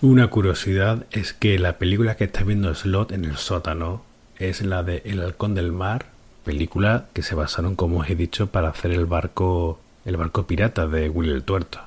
Una 0.09 0.29
curiosidad 0.29 1.05
es 1.11 1.35
que 1.35 1.59
la 1.59 1.77
película 1.77 2.17
que 2.17 2.25
está 2.25 2.43
viendo 2.43 2.75
Slot 2.75 3.13
en 3.13 3.27
el 3.27 3.37
sótano 3.37 4.01
es 4.39 4.63
la 4.63 4.83
de 4.83 5.03
El 5.05 5.21
halcón 5.21 5.55
del 5.55 5.71
mar, 5.71 6.07
película 6.47 7.09
que 7.13 7.21
se 7.21 7.35
basaron, 7.35 7.77
como 7.77 7.99
os 7.99 8.09
he 8.09 8.15
dicho, 8.15 8.47
para 8.47 8.71
hacer 8.71 8.91
el 8.93 9.05
barco 9.05 9.79
el 10.07 10.17
barco 10.17 10.47
pirata 10.47 10.87
de 10.87 11.11
Willy 11.11 11.33
el 11.33 11.43
Tuerto. 11.43 11.81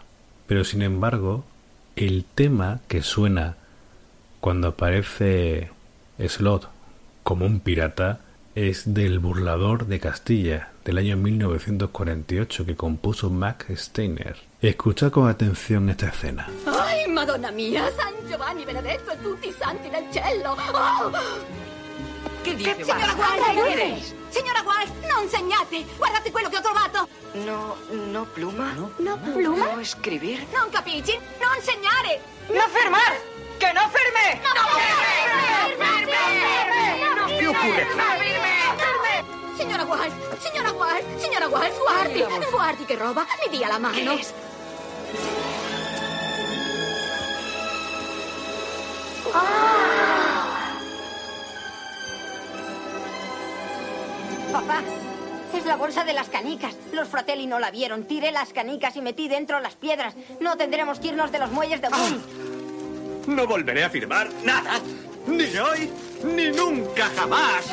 Pero 0.46 0.64
sin 0.64 0.84
embargo, 0.84 1.44
el 1.96 2.24
tema 2.24 2.82
que 2.88 3.02
suena 3.02 3.56
cuando 4.40 4.68
aparece 4.68 5.72
Slot 6.20 6.70
como 7.24 7.48
un 7.48 7.60
pirata 7.60 8.20
es 8.54 8.94
del 8.94 9.18
Burlador 9.18 9.88
de 9.88 10.00
Castilla 10.00 10.70
del 10.86 11.00
año 11.00 11.18
1948 11.18 12.68
que 12.68 12.76
compuso 12.76 13.32
Max 13.32 13.66
Steiner. 13.76 14.51
Escucha 14.62 15.10
con 15.10 15.28
atención 15.28 15.90
esta 15.90 16.10
escena. 16.10 16.48
Ai, 16.68 17.08
Madonna 17.08 17.50
mia, 17.50 17.92
San 17.98 18.14
Giovanni 18.28 18.64
Benedetto 18.64 19.10
e 19.10 19.20
tutti 19.20 19.48
i 19.48 19.56
santi 19.58 19.90
del 19.90 20.06
cielo! 20.12 20.52
Oh! 20.52 21.12
Che 22.44 22.56
dice, 22.56 22.76
Signora 22.84 23.16
Che 23.16 23.24
aiuto! 23.42 24.04
Signora 24.30 24.62
Gual, 24.62 24.88
non 25.10 25.28
segnate! 25.28 25.84
Guardate 25.98 26.30
quello 26.30 26.50
che 26.50 26.58
ho 26.58 26.62
trovato! 26.62 27.08
No, 27.34 27.76
no 27.90 28.26
pluma. 28.26 28.72
No 28.98 29.18
pluma? 29.18 29.66
No 29.74 29.80
escribir. 29.80 30.46
Non 30.54 30.70
capisci? 30.70 31.18
Non 31.40 31.60
segnare! 31.64 32.22
No 32.50 32.62
firmar! 32.70 33.18
¡Que 33.58 33.74
no 33.74 33.90
firme! 33.90 34.42
No 34.46 34.52
firme! 34.78 35.90
No 37.16 37.26
¿Qué 37.26 37.48
ocurre? 37.48 37.86
firme! 38.20 38.62
Signora 39.58 39.84
Gual, 39.84 40.12
signora 40.40 40.72
Gual, 40.72 41.04
signora 41.18 41.48
Gual, 41.48 41.72
guardi! 41.78 42.26
Guardi 42.52 42.86
che 42.86 42.96
roba! 42.96 43.26
Mi 43.44 43.58
dia 43.58 43.68
la 43.68 43.80
mano! 43.80 44.20
Papá, 54.52 54.82
es 55.58 55.66
la 55.66 55.78
bolsa 55.78 56.04
de 56.04 56.14
las 56.14 56.28
canicas. 56.28 56.76
Los 56.92 57.08
fratelli 57.08 57.48
no 57.48 57.60
la 57.60 57.72
vieron. 57.72 58.04
Tiré 58.04 58.32
las 58.32 58.52
canicas 58.52 58.96
y 58.98 59.02
metí 59.02 59.28
dentro 59.30 59.60
las 59.62 59.76
piedras. 59.76 60.14
No 60.40 60.58
tendremos 60.58 61.00
que 61.00 61.08
irnos 61.08 61.32
de 61.32 61.40
los 61.40 61.52
muelles 61.52 61.82
de 61.82 61.88
Bull. 61.88 63.36
No 63.36 63.48
volveré 63.48 63.84
a 63.84 63.90
firmar 63.90 64.30
nada. 64.44 64.80
Ni 65.28 65.56
hoy, 65.58 65.90
ni 66.24 66.50
nunca 66.50 67.10
jamás. 67.16 67.66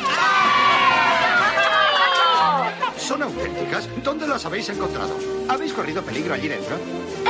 ¿Son 2.99 3.23
auténticas? 3.23 3.89
¿Dónde 4.03 4.27
las 4.27 4.45
habéis 4.45 4.69
encontrado? 4.69 5.17
¿Habéis 5.49 5.73
corrido 5.73 6.03
peligro 6.03 6.35
allí 6.35 6.49
dentro? 6.49 6.77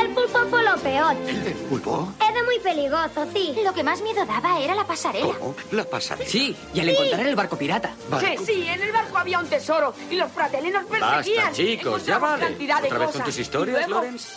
El 0.01 0.08
pulpo 0.10 0.38
fue 0.51 0.62
lo 0.65 0.76
peor. 0.78 1.15
¿El 1.26 1.44
del 1.44 1.52
pulpo? 1.54 2.12
Era 2.18 2.42
muy 2.44 2.58
peligroso, 2.60 3.26
sí. 3.33 3.54
Lo 3.62 3.72
que 3.72 3.83
más 3.84 4.01
miedo 4.02 4.24
daba 4.26 4.58
era 4.60 4.74
la 4.74 4.86
pasarela. 4.86 5.34
La 5.72 5.84
pasarela. 5.84 6.28
Sí, 6.28 6.56
y 6.74 6.81
al 6.81 6.86
Sí. 6.86 6.92
encontrar 6.92 7.26
el 7.26 7.36
barco 7.36 7.56
pirata. 7.58 7.94
Que 8.18 8.38
sí, 8.38 8.67
en 8.67 8.81
el 8.83 8.90
barco 8.92 9.18
había 9.18 9.38
un 9.38 9.47
tesoro 9.47 9.94
y 10.10 10.17
los 10.17 10.33
fratelli 10.33 10.70
nos 10.70 10.84
perseguían. 10.86 11.47
Basta, 11.47 11.52
chicos, 11.52 12.06
ya 12.06 12.18
vale. 12.18 12.44
cantidad 12.47 12.81
de 12.81 12.86
¿Otra 12.88 12.99
vez 12.99 13.10
con 13.10 13.24
tus 13.24 13.38
historias, 13.38 13.86
luego- 13.88 14.02
Lorenz? 14.04 14.28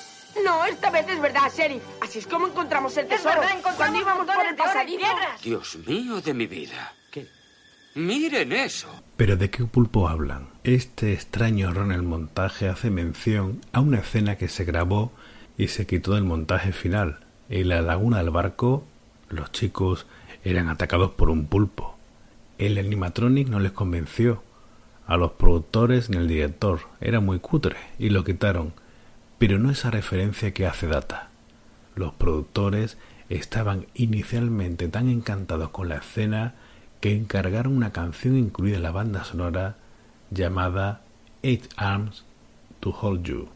No, 0.45 0.65
esta 0.65 0.89
vez 0.91 1.05
es 1.09 1.19
verdad, 1.21 1.51
Sheriff. 1.55 1.81
Así 2.01 2.19
es 2.19 2.27
como 2.27 2.47
encontramos 2.47 2.95
el 2.97 3.07
tesoro. 3.07 3.29
verdad, 3.41 3.57
encontramos 3.57 3.77
Cuando 3.77 3.99
íbamos 3.99 4.25
por 4.35 4.45
el 4.45 4.55
pasadizo. 4.55 5.05
Dios 5.43 5.77
mío 5.87 6.21
de 6.21 6.33
mi 6.33 6.47
vida. 6.47 6.93
¿Qué? 7.09 7.27
Miren 7.95 8.51
eso. 8.53 8.87
¿Pero 9.17 9.35
de 9.35 9.49
qué 9.49 9.65
pulpo 9.65 10.07
hablan? 10.07 10.50
Este 10.63 11.13
extraño 11.13 11.71
error 11.71 11.85
en 11.85 11.91
el 11.91 12.03
montaje 12.03 12.69
hace 12.69 12.91
mención 12.91 13.61
a 13.73 13.79
una 13.79 13.97
escena 13.97 14.35
que 14.35 14.47
se 14.47 14.63
grabó 14.63 15.11
y 15.57 15.69
se 15.69 15.87
quitó 15.87 16.13
del 16.13 16.23
montaje 16.23 16.71
final. 16.71 17.21
En 17.49 17.69
la 17.69 17.81
laguna 17.81 18.17
del 18.17 18.29
barco, 18.29 18.85
los 19.29 19.51
chicos 19.51 20.05
eran 20.43 20.69
atacados 20.69 21.13
por 21.13 21.31
un 21.31 21.47
pulpo. 21.47 21.97
El 22.59 22.77
animatronic 22.77 23.47
no 23.47 23.59
les 23.59 23.71
convenció. 23.71 24.43
A 25.07 25.17
los 25.17 25.31
productores 25.31 26.11
ni 26.11 26.17
al 26.17 26.27
director. 26.27 26.81
Era 26.99 27.19
muy 27.21 27.39
cutre 27.39 27.77
y 27.97 28.11
lo 28.11 28.23
quitaron. 28.23 28.73
Pero 29.39 29.57
no 29.57 29.71
esa 29.71 29.89
referencia 29.89 30.53
que 30.53 30.67
hace 30.67 30.85
Data. 30.85 31.29
Los 31.95 32.13
productores 32.13 32.99
estaban 33.29 33.87
inicialmente 33.95 34.89
tan 34.89 35.09
encantados 35.09 35.71
con 35.71 35.89
la 35.89 35.95
escena 35.95 36.53
que 36.99 37.15
encargaron 37.15 37.75
una 37.75 37.91
canción 37.91 38.37
incluida 38.37 38.77
en 38.77 38.83
la 38.83 38.91
banda 38.91 39.23
sonora 39.23 39.80
llamada 40.31 40.99
Eight 41.43 41.67
Arms 41.77 42.23
to 42.81 42.91
Hold 42.91 43.27
You. 43.27 43.49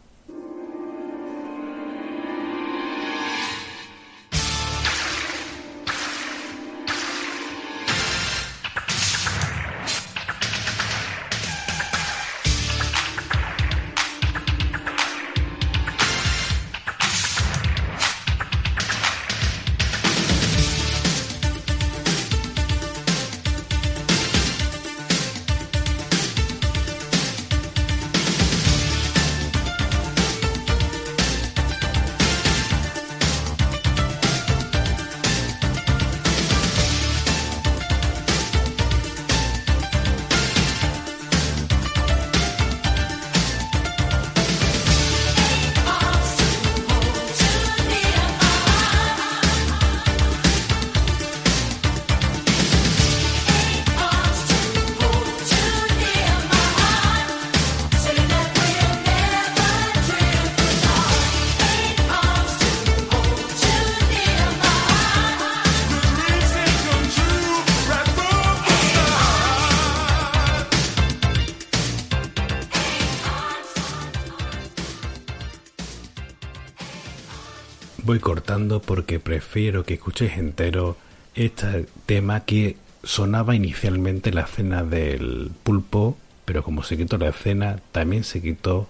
Voy 78.15 78.21
cortando 78.21 78.81
porque 78.81 79.19
prefiero 79.19 79.83
que 79.83 79.95
escuchéis 79.95 80.37
entero 80.37 80.95
este 81.33 81.85
tema 82.05 82.45
que 82.45 82.77
sonaba 83.03 83.55
inicialmente 83.55 84.29
en 84.29 84.35
la 84.35 84.43
escena 84.43 84.85
del 84.85 85.51
pulpo, 85.63 86.17
pero 86.45 86.63
como 86.63 86.83
se 86.83 86.95
quitó 86.95 87.17
la 87.17 87.27
escena, 87.27 87.81
también 87.91 88.23
se 88.23 88.41
quitó 88.41 88.87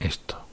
esto. 0.00 0.45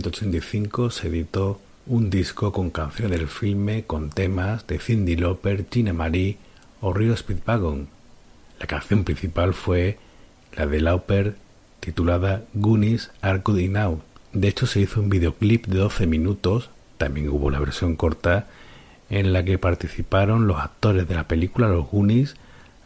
1985 0.00 0.90
se 0.90 1.08
editó 1.08 1.60
un 1.86 2.08
disco 2.08 2.52
con 2.52 2.70
canciones 2.70 3.18
del 3.18 3.28
filme 3.28 3.84
con 3.84 4.08
temas 4.08 4.66
de 4.66 4.78
Cindy 4.78 5.14
Lauper, 5.14 5.62
Tina 5.64 5.92
Marie 5.92 6.38
o 6.80 6.94
Rio 6.94 7.14
Speedwagon. 7.14 7.88
La 8.58 8.66
canción 8.66 9.04
principal 9.04 9.52
fue 9.52 9.98
la 10.54 10.66
de 10.66 10.80
Lauper 10.80 11.36
titulada 11.80 12.44
Goonies 12.54 13.10
Are 13.20 13.40
Good 13.44 13.60
Now. 13.68 14.00
De 14.32 14.48
hecho 14.48 14.66
se 14.66 14.80
hizo 14.80 15.02
un 15.02 15.10
videoclip 15.10 15.66
de 15.66 15.78
12 15.78 16.06
minutos, 16.06 16.70
también 16.96 17.28
hubo 17.28 17.50
la 17.50 17.60
versión 17.60 17.94
corta, 17.96 18.46
en 19.10 19.34
la 19.34 19.44
que 19.44 19.58
participaron 19.58 20.46
los 20.46 20.60
actores 20.60 21.08
de 21.08 21.14
la 21.14 21.28
película 21.28 21.68
Los 21.68 21.90
Goonies 21.90 22.36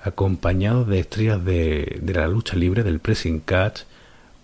acompañados 0.02 0.88
de 0.88 0.98
estrellas 0.98 1.44
de, 1.44 2.00
de 2.02 2.12
la 2.12 2.26
lucha 2.26 2.56
libre 2.56 2.82
del 2.82 2.98
pressing 2.98 3.38
catch 3.38 3.82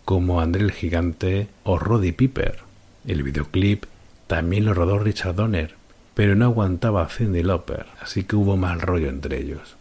como 0.04 0.40
André 0.40 0.62
el 0.64 0.72
Gigante 0.72 1.48
o 1.64 1.78
Roddy 1.78 2.12
Piper. 2.12 2.58
El 3.06 3.22
videoclip 3.22 3.84
también 4.26 4.64
lo 4.64 4.74
rodó 4.74 4.98
Richard 4.98 5.34
Donner, 5.34 5.74
pero 6.14 6.34
no 6.34 6.44
aguantaba 6.44 7.02
a 7.02 7.08
Cindy 7.08 7.42
Lauper, 7.42 7.86
así 8.00 8.24
que 8.24 8.36
hubo 8.36 8.56
mal 8.56 8.80
rollo 8.80 9.08
entre 9.08 9.38
ellos. 9.38 9.76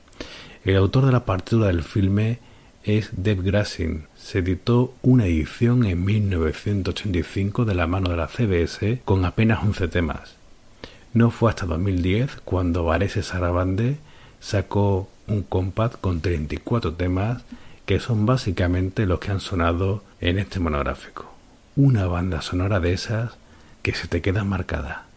El 0.63 0.75
autor 0.75 1.05
de 1.05 1.11
la 1.11 1.25
partitura 1.25 1.67
del 1.67 1.83
filme 1.83 2.39
es 2.83 3.09
Deb 3.11 3.41
Grassin. 3.43 4.05
Se 4.15 4.39
editó 4.39 4.93
una 5.01 5.25
edición 5.25 5.85
en 5.85 6.03
1985 6.03 7.65
de 7.65 7.75
la 7.75 7.87
mano 7.87 8.09
de 8.09 8.17
la 8.17 8.27
CBS 8.27 9.01
con 9.05 9.25
apenas 9.25 9.63
11 9.63 9.87
temas. 9.87 10.35
No 11.13 11.31
fue 11.31 11.49
hasta 11.49 11.65
2010 11.65 12.37
cuando 12.45 12.83
Varese 12.83 13.23
Sarabande 13.23 13.97
sacó 14.39 15.09
un 15.27 15.43
compact 15.43 15.99
con 15.99 16.21
34 16.21 16.93
temas 16.93 17.43
que 17.89 17.99
son 17.99 18.27
básicamente 18.27 19.07
los 19.07 19.19
que 19.19 19.31
han 19.31 19.39
sonado 19.39 20.03
en 20.21 20.37
este 20.37 20.59
monográfico. 20.59 21.33
Una 21.75 22.05
banda 22.05 22.43
sonora 22.43 22.79
de 22.79 22.93
esas 22.93 23.31
que 23.81 23.95
se 23.95 24.07
te 24.07 24.21
queda 24.21 24.43
marcada. 24.43 25.07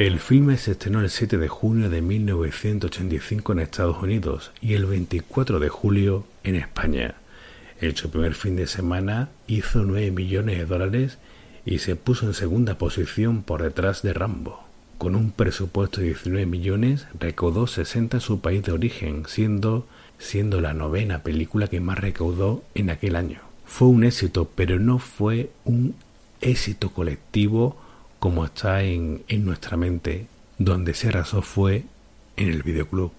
El 0.00 0.18
filme 0.18 0.56
se 0.56 0.70
estrenó 0.70 1.02
el 1.02 1.10
7 1.10 1.36
de 1.36 1.48
junio 1.48 1.90
de 1.90 2.00
1985 2.00 3.52
en 3.52 3.58
Estados 3.58 4.02
Unidos 4.02 4.50
y 4.62 4.72
el 4.72 4.86
24 4.86 5.60
de 5.60 5.68
julio 5.68 6.24
en 6.42 6.54
España. 6.54 7.16
En 7.82 7.94
su 7.94 8.08
primer 8.08 8.32
fin 8.32 8.56
de 8.56 8.66
semana 8.66 9.28
hizo 9.46 9.84
9 9.84 10.10
millones 10.10 10.56
de 10.56 10.64
dólares 10.64 11.18
y 11.66 11.80
se 11.80 11.96
puso 11.96 12.24
en 12.24 12.32
segunda 12.32 12.78
posición 12.78 13.42
por 13.42 13.62
detrás 13.62 14.00
de 14.00 14.14
Rambo. 14.14 14.64
Con 14.96 15.14
un 15.14 15.32
presupuesto 15.32 16.00
de 16.00 16.06
19 16.06 16.46
millones, 16.46 17.06
recaudó 17.18 17.66
60 17.66 18.16
en 18.16 18.20
su 18.22 18.40
país 18.40 18.62
de 18.62 18.72
origen, 18.72 19.24
siendo, 19.28 19.86
siendo 20.16 20.62
la 20.62 20.72
novena 20.72 21.22
película 21.22 21.66
que 21.66 21.80
más 21.80 21.98
recaudó 21.98 22.64
en 22.74 22.88
aquel 22.88 23.16
año. 23.16 23.40
Fue 23.66 23.88
un 23.88 24.04
éxito, 24.04 24.50
pero 24.54 24.78
no 24.78 24.98
fue 24.98 25.50
un 25.66 25.94
éxito 26.40 26.88
colectivo 26.88 27.76
como 28.20 28.44
está 28.44 28.84
en, 28.84 29.24
en 29.26 29.44
nuestra 29.44 29.76
mente. 29.76 30.28
Donde 30.58 30.94
se 30.94 31.08
arrasó 31.08 31.42
fue 31.42 31.84
en 32.36 32.48
el 32.48 32.62
videoclub. 32.62 33.12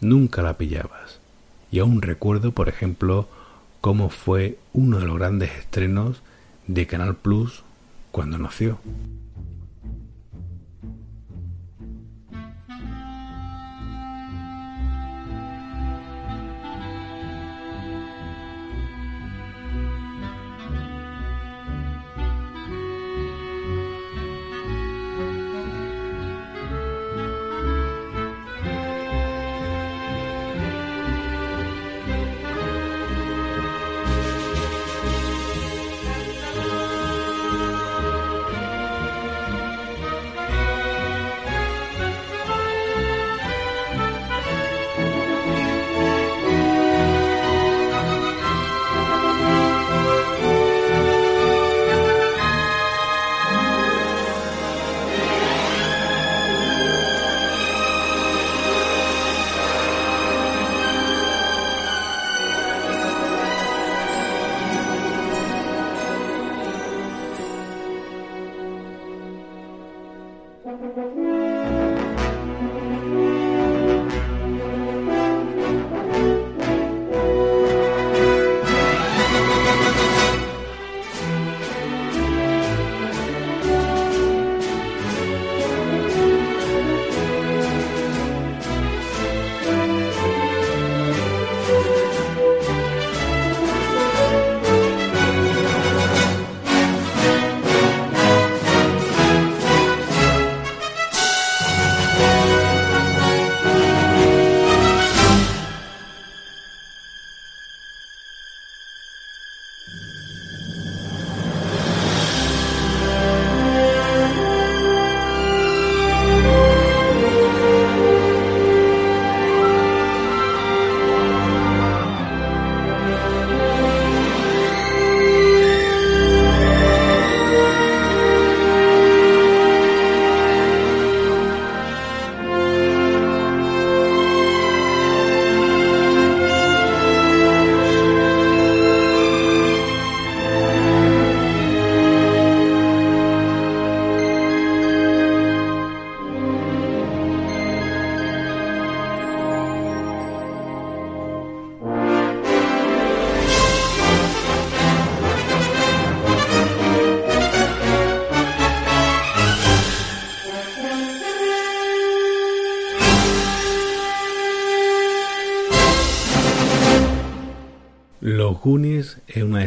Nunca 0.00 0.42
la 0.42 0.58
pillabas. 0.58 1.20
Y 1.70 1.78
aún 1.78 2.02
recuerdo, 2.02 2.52
por 2.52 2.68
ejemplo, 2.68 3.28
cómo 3.80 4.08
fue 4.10 4.58
uno 4.72 4.98
de 4.98 5.06
los 5.06 5.16
grandes 5.16 5.52
estrenos 5.52 6.22
de 6.66 6.86
Canal 6.86 7.14
Plus 7.14 7.62
cuando 8.10 8.38
nació. 8.38 8.78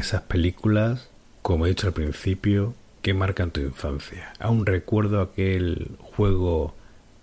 Esas 0.09 0.21
películas, 0.23 1.07
como 1.43 1.65
he 1.65 1.69
dicho 1.69 1.85
al 1.85 1.93
principio, 1.93 2.73
que 3.03 3.13
marcan 3.13 3.51
tu 3.51 3.61
infancia. 3.61 4.33
Aún 4.39 4.65
recuerdo 4.65 5.21
aquel 5.21 5.91
juego 5.99 6.73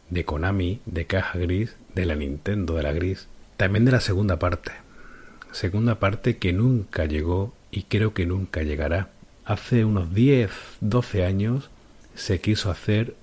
de 0.09 0.25
Konami, 0.25 0.81
de 0.87 1.05
caja 1.05 1.37
gris, 1.37 1.75
de 1.97 2.07
la 2.07 2.15
Nintendo, 2.15 2.75
de 2.75 2.85
la 2.85 2.93
gris, 2.93 3.27
también 3.57 3.85
de 3.85 3.91
la 3.91 3.99
segunda 3.99 4.39
parte. 4.39 4.71
Segunda 5.51 5.97
parte 5.97 6.37
que 6.37 6.53
nunca 6.53 7.07
llegó 7.07 7.53
y 7.73 7.83
creo 7.83 8.15
que 8.15 8.25
nunca 8.25 8.63
llegará. 8.63 9.11
Hace 9.45 9.85
unos 9.85 10.15
10, 10.15 10.51
12 10.81 11.25
años 11.25 11.71
se 12.15 12.41
quiso 12.41 12.71
hacer 12.71 13.17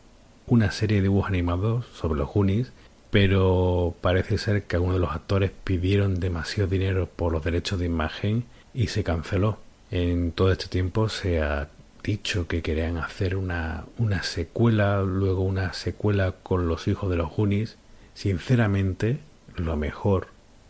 una 0.46 0.72
serie 0.72 0.98
de 0.98 1.04
dibujos 1.04 1.30
animados 1.30 1.86
sobre 1.94 2.20
los 2.20 2.30
Goonies 2.30 2.74
pero 3.12 3.94
parece 4.02 4.40
ser 4.40 4.64
que 4.64 4.76
algunos 4.76 4.96
de 4.96 5.02
los 5.02 5.12
actores 5.12 5.52
pidieron 5.64 6.20
demasiado 6.20 6.68
dinero 6.68 7.08
por 7.16 7.32
los 7.32 7.44
derechos 7.44 7.78
de 7.78 7.86
imagen 7.86 8.44
y 8.74 8.88
se 8.88 9.04
canceló. 9.04 9.60
En 9.92 10.32
todo 10.32 10.52
este 10.52 10.68
tiempo 10.68 11.10
se 11.10 11.42
ha 11.42 11.70
dicho 12.04 12.48
que 12.48 12.62
querían 12.62 12.98
hacer 12.98 13.36
una, 13.36 13.86
una 13.98 14.24
secuela, 14.24 15.02
luego 15.04 15.42
una 15.44 15.74
secuela 15.74 16.34
con 16.44 16.68
los 16.68 16.88
hijos 16.88 17.10
de 17.10 17.18
los 17.18 17.32
Goonies. 17.36 17.78
Sinceramente, 18.14 19.20
lo 19.56 19.78
mejor 19.78 20.28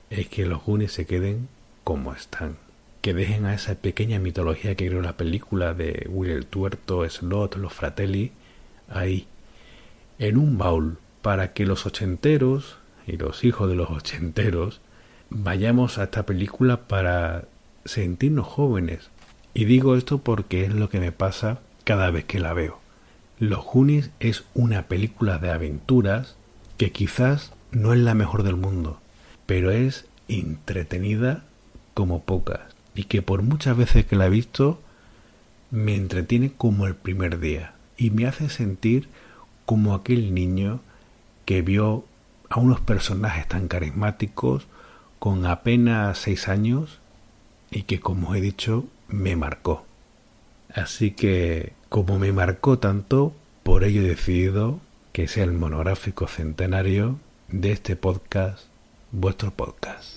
es 0.10 0.28
que 0.28 0.46
los 0.46 0.64
Goonies 0.64 0.92
se 0.92 1.06
queden 1.06 1.48
como 1.84 2.14
están. 2.14 2.58
Que 3.02 3.14
dejen 3.14 3.46
a 3.46 3.54
esa 3.54 3.76
pequeña 3.76 4.20
mitología 4.20 4.76
que 4.76 4.88
creó 4.88 5.02
la 5.02 5.18
película 5.18 5.74
de 5.74 6.08
Will 6.10 6.32
el 6.32 6.46
Tuerto, 6.46 7.08
Slot, 7.10 7.56
los 7.56 7.74
Fratelli, 7.74 8.32
ahí, 8.90 9.28
en 10.20 10.38
un 10.38 10.58
baúl 10.58 10.98
para 11.22 11.54
que 11.54 11.66
los 11.66 11.86
ochenteros 11.86 12.78
y 13.08 13.18
los 13.18 13.44
hijos 13.44 13.70
de 13.70 13.76
los 13.76 13.90
ochenteros 13.90 14.82
vayamos 15.30 15.98
a 15.98 16.04
esta 16.04 16.26
película 16.26 16.88
para 16.88 17.46
sentirnos 17.86 18.48
jóvenes. 18.48 19.10
Y 19.54 19.66
digo 19.66 19.96
esto 19.96 20.20
porque 20.20 20.66
es 20.66 20.74
lo 20.74 20.90
que 20.90 21.00
me 21.00 21.12
pasa 21.12 21.60
cada 21.84 22.12
vez 22.12 22.26
que 22.26 22.40
la 22.40 22.54
veo. 22.54 22.80
Los 23.40 23.66
Goonies 23.66 24.12
es 24.20 24.44
una 24.54 24.84
película 24.84 25.38
de 25.38 25.52
aventuras 25.52 26.36
que 26.78 26.92
quizás 26.92 27.52
no 27.72 27.94
es 27.94 28.00
la 28.00 28.14
mejor 28.14 28.44
del 28.44 28.56
mundo, 28.56 29.00
pero 29.46 29.72
es 29.72 30.06
entretenida 30.28 31.44
como 31.94 32.24
pocas 32.24 32.62
y 32.96 33.06
que 33.06 33.22
por 33.22 33.42
muchas 33.42 33.76
veces 33.76 34.06
que 34.06 34.16
la 34.16 34.28
he 34.28 34.30
visto 34.30 34.80
me 35.72 35.96
entretiene 35.96 36.52
como 36.52 36.86
el 36.86 36.96
primer 36.96 37.40
día 37.40 37.74
y 37.98 38.12
me 38.12 38.28
hace 38.28 38.50
sentir 38.50 39.10
como 39.66 39.96
aquel 39.96 40.34
niño 40.34 40.82
que 41.46 41.62
vio 41.62 42.06
a 42.50 42.60
unos 42.60 42.80
personajes 42.82 43.48
tan 43.48 43.68
carismáticos 43.68 44.68
con 45.20 45.46
apenas 45.46 46.18
seis 46.20 46.48
años 46.48 47.00
y 47.74 47.84
que, 47.84 48.00
como 48.00 48.36
he 48.36 48.42
dicho, 48.42 48.86
me 49.08 49.36
marcó. 49.36 49.86
Así 50.74 51.12
que, 51.12 51.74
como 51.90 52.20
me 52.20 52.32
marcó 52.32 52.78
tanto, 52.80 53.34
por 53.64 53.84
ello 53.84 54.02
he 54.02 54.10
decidido 54.10 54.80
que 55.12 55.28
sea 55.28 55.44
el 55.44 55.54
monográfico 55.54 56.28
centenario 56.28 57.20
de 57.48 57.72
este 57.72 57.96
podcast, 57.96 58.66
vuestro 59.12 59.52
podcast. 59.52 60.13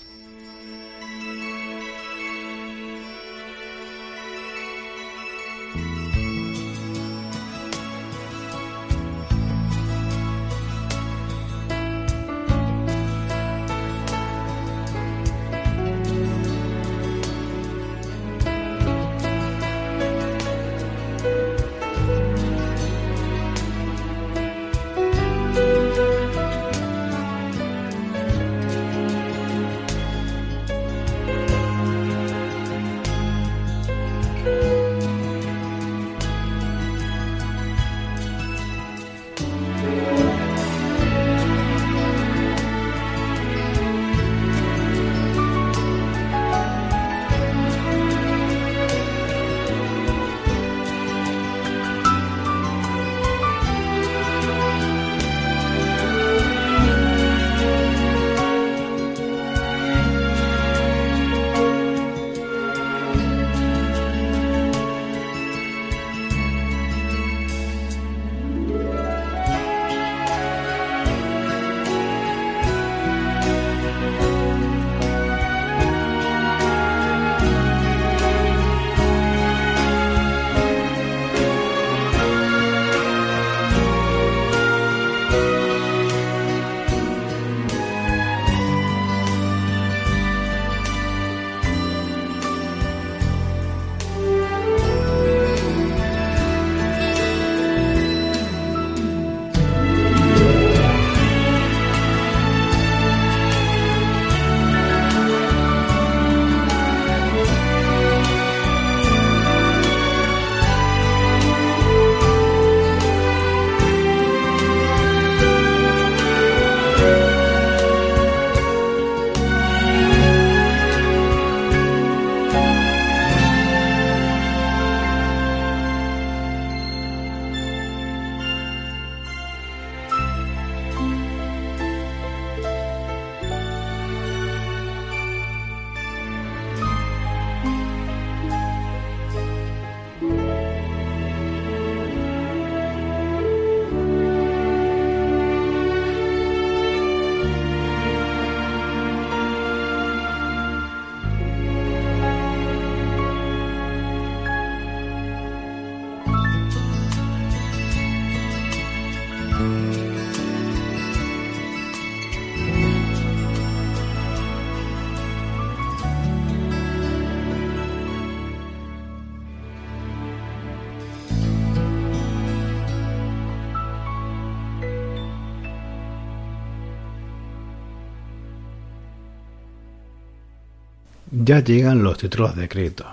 Ya 181.46 181.60
llegan 181.60 182.02
los 182.02 182.18
títulos 182.18 182.56
de 182.56 182.68
crédito. 182.68 183.06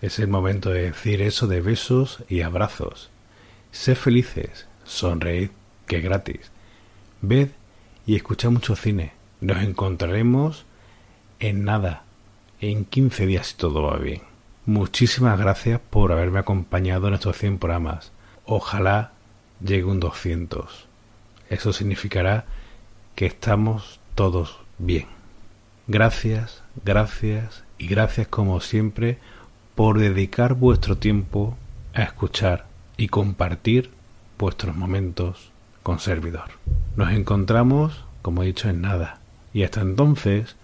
Es 0.00 0.18
el 0.18 0.26
momento 0.26 0.70
de 0.70 0.90
decir 0.90 1.22
eso 1.22 1.46
de 1.46 1.60
besos 1.60 2.24
y 2.28 2.40
abrazos. 2.40 3.10
Sed 3.70 3.94
felices, 3.94 4.66
sonreíd, 4.82 5.50
que 5.86 6.00
gratis. 6.00 6.50
Ved 7.20 7.50
y 8.04 8.16
escuchad 8.16 8.50
mucho 8.50 8.74
cine. 8.74 9.12
Nos 9.40 9.62
encontraremos 9.62 10.64
en 11.38 11.62
nada, 11.62 12.02
en 12.60 12.86
15 12.86 13.24
días 13.24 13.46
si 13.46 13.54
todo 13.54 13.84
va 13.84 13.98
bien. 13.98 14.22
Muchísimas 14.64 15.38
gracias 15.38 15.78
por 15.78 16.10
haberme 16.10 16.40
acompañado 16.40 17.06
en 17.06 17.14
estos 17.14 17.38
100 17.38 17.58
programas. 17.58 18.10
Ojalá 18.46 19.12
llegue 19.64 19.84
un 19.84 20.00
200. 20.00 20.88
Eso 21.50 21.72
significará 21.72 22.46
que 23.14 23.26
estamos 23.26 24.00
todos 24.16 24.58
bien. 24.76 25.06
Gracias, 25.86 26.64
gracias 26.84 27.62
y 27.78 27.86
gracias 27.86 28.28
como 28.28 28.60
siempre 28.60 29.18
por 29.74 29.98
dedicar 29.98 30.54
vuestro 30.54 30.96
tiempo 30.96 31.56
a 31.94 32.02
escuchar 32.02 32.66
y 32.96 33.08
compartir 33.08 33.90
vuestros 34.38 34.76
momentos 34.76 35.50
con 35.82 35.98
servidor. 35.98 36.50
Nos 36.96 37.12
encontramos, 37.12 38.04
como 38.22 38.42
he 38.42 38.46
dicho, 38.46 38.68
en 38.68 38.80
nada. 38.80 39.20
Y 39.52 39.62
hasta 39.62 39.82
entonces 39.82 40.56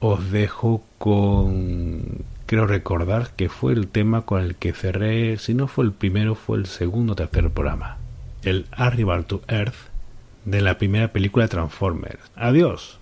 os 0.00 0.30
dejo 0.30 0.84
con... 0.98 2.24
Quiero 2.46 2.66
recordar 2.66 3.30
que 3.30 3.48
fue 3.48 3.72
el 3.72 3.88
tema 3.88 4.22
con 4.22 4.42
el 4.42 4.56
que 4.56 4.72
cerré, 4.72 5.38
si 5.38 5.54
no 5.54 5.68
fue 5.68 5.84
el 5.84 5.92
primero, 5.92 6.34
fue 6.34 6.58
el 6.58 6.66
segundo 6.66 7.14
o 7.14 7.16
tercer 7.16 7.48
programa. 7.50 7.96
El 8.42 8.66
Arrival 8.72 9.24
to 9.24 9.40
Earth 9.48 9.74
de 10.44 10.60
la 10.60 10.76
primera 10.76 11.12
película 11.12 11.44
de 11.44 11.50
Transformers. 11.50 12.20
Adiós. 12.34 12.98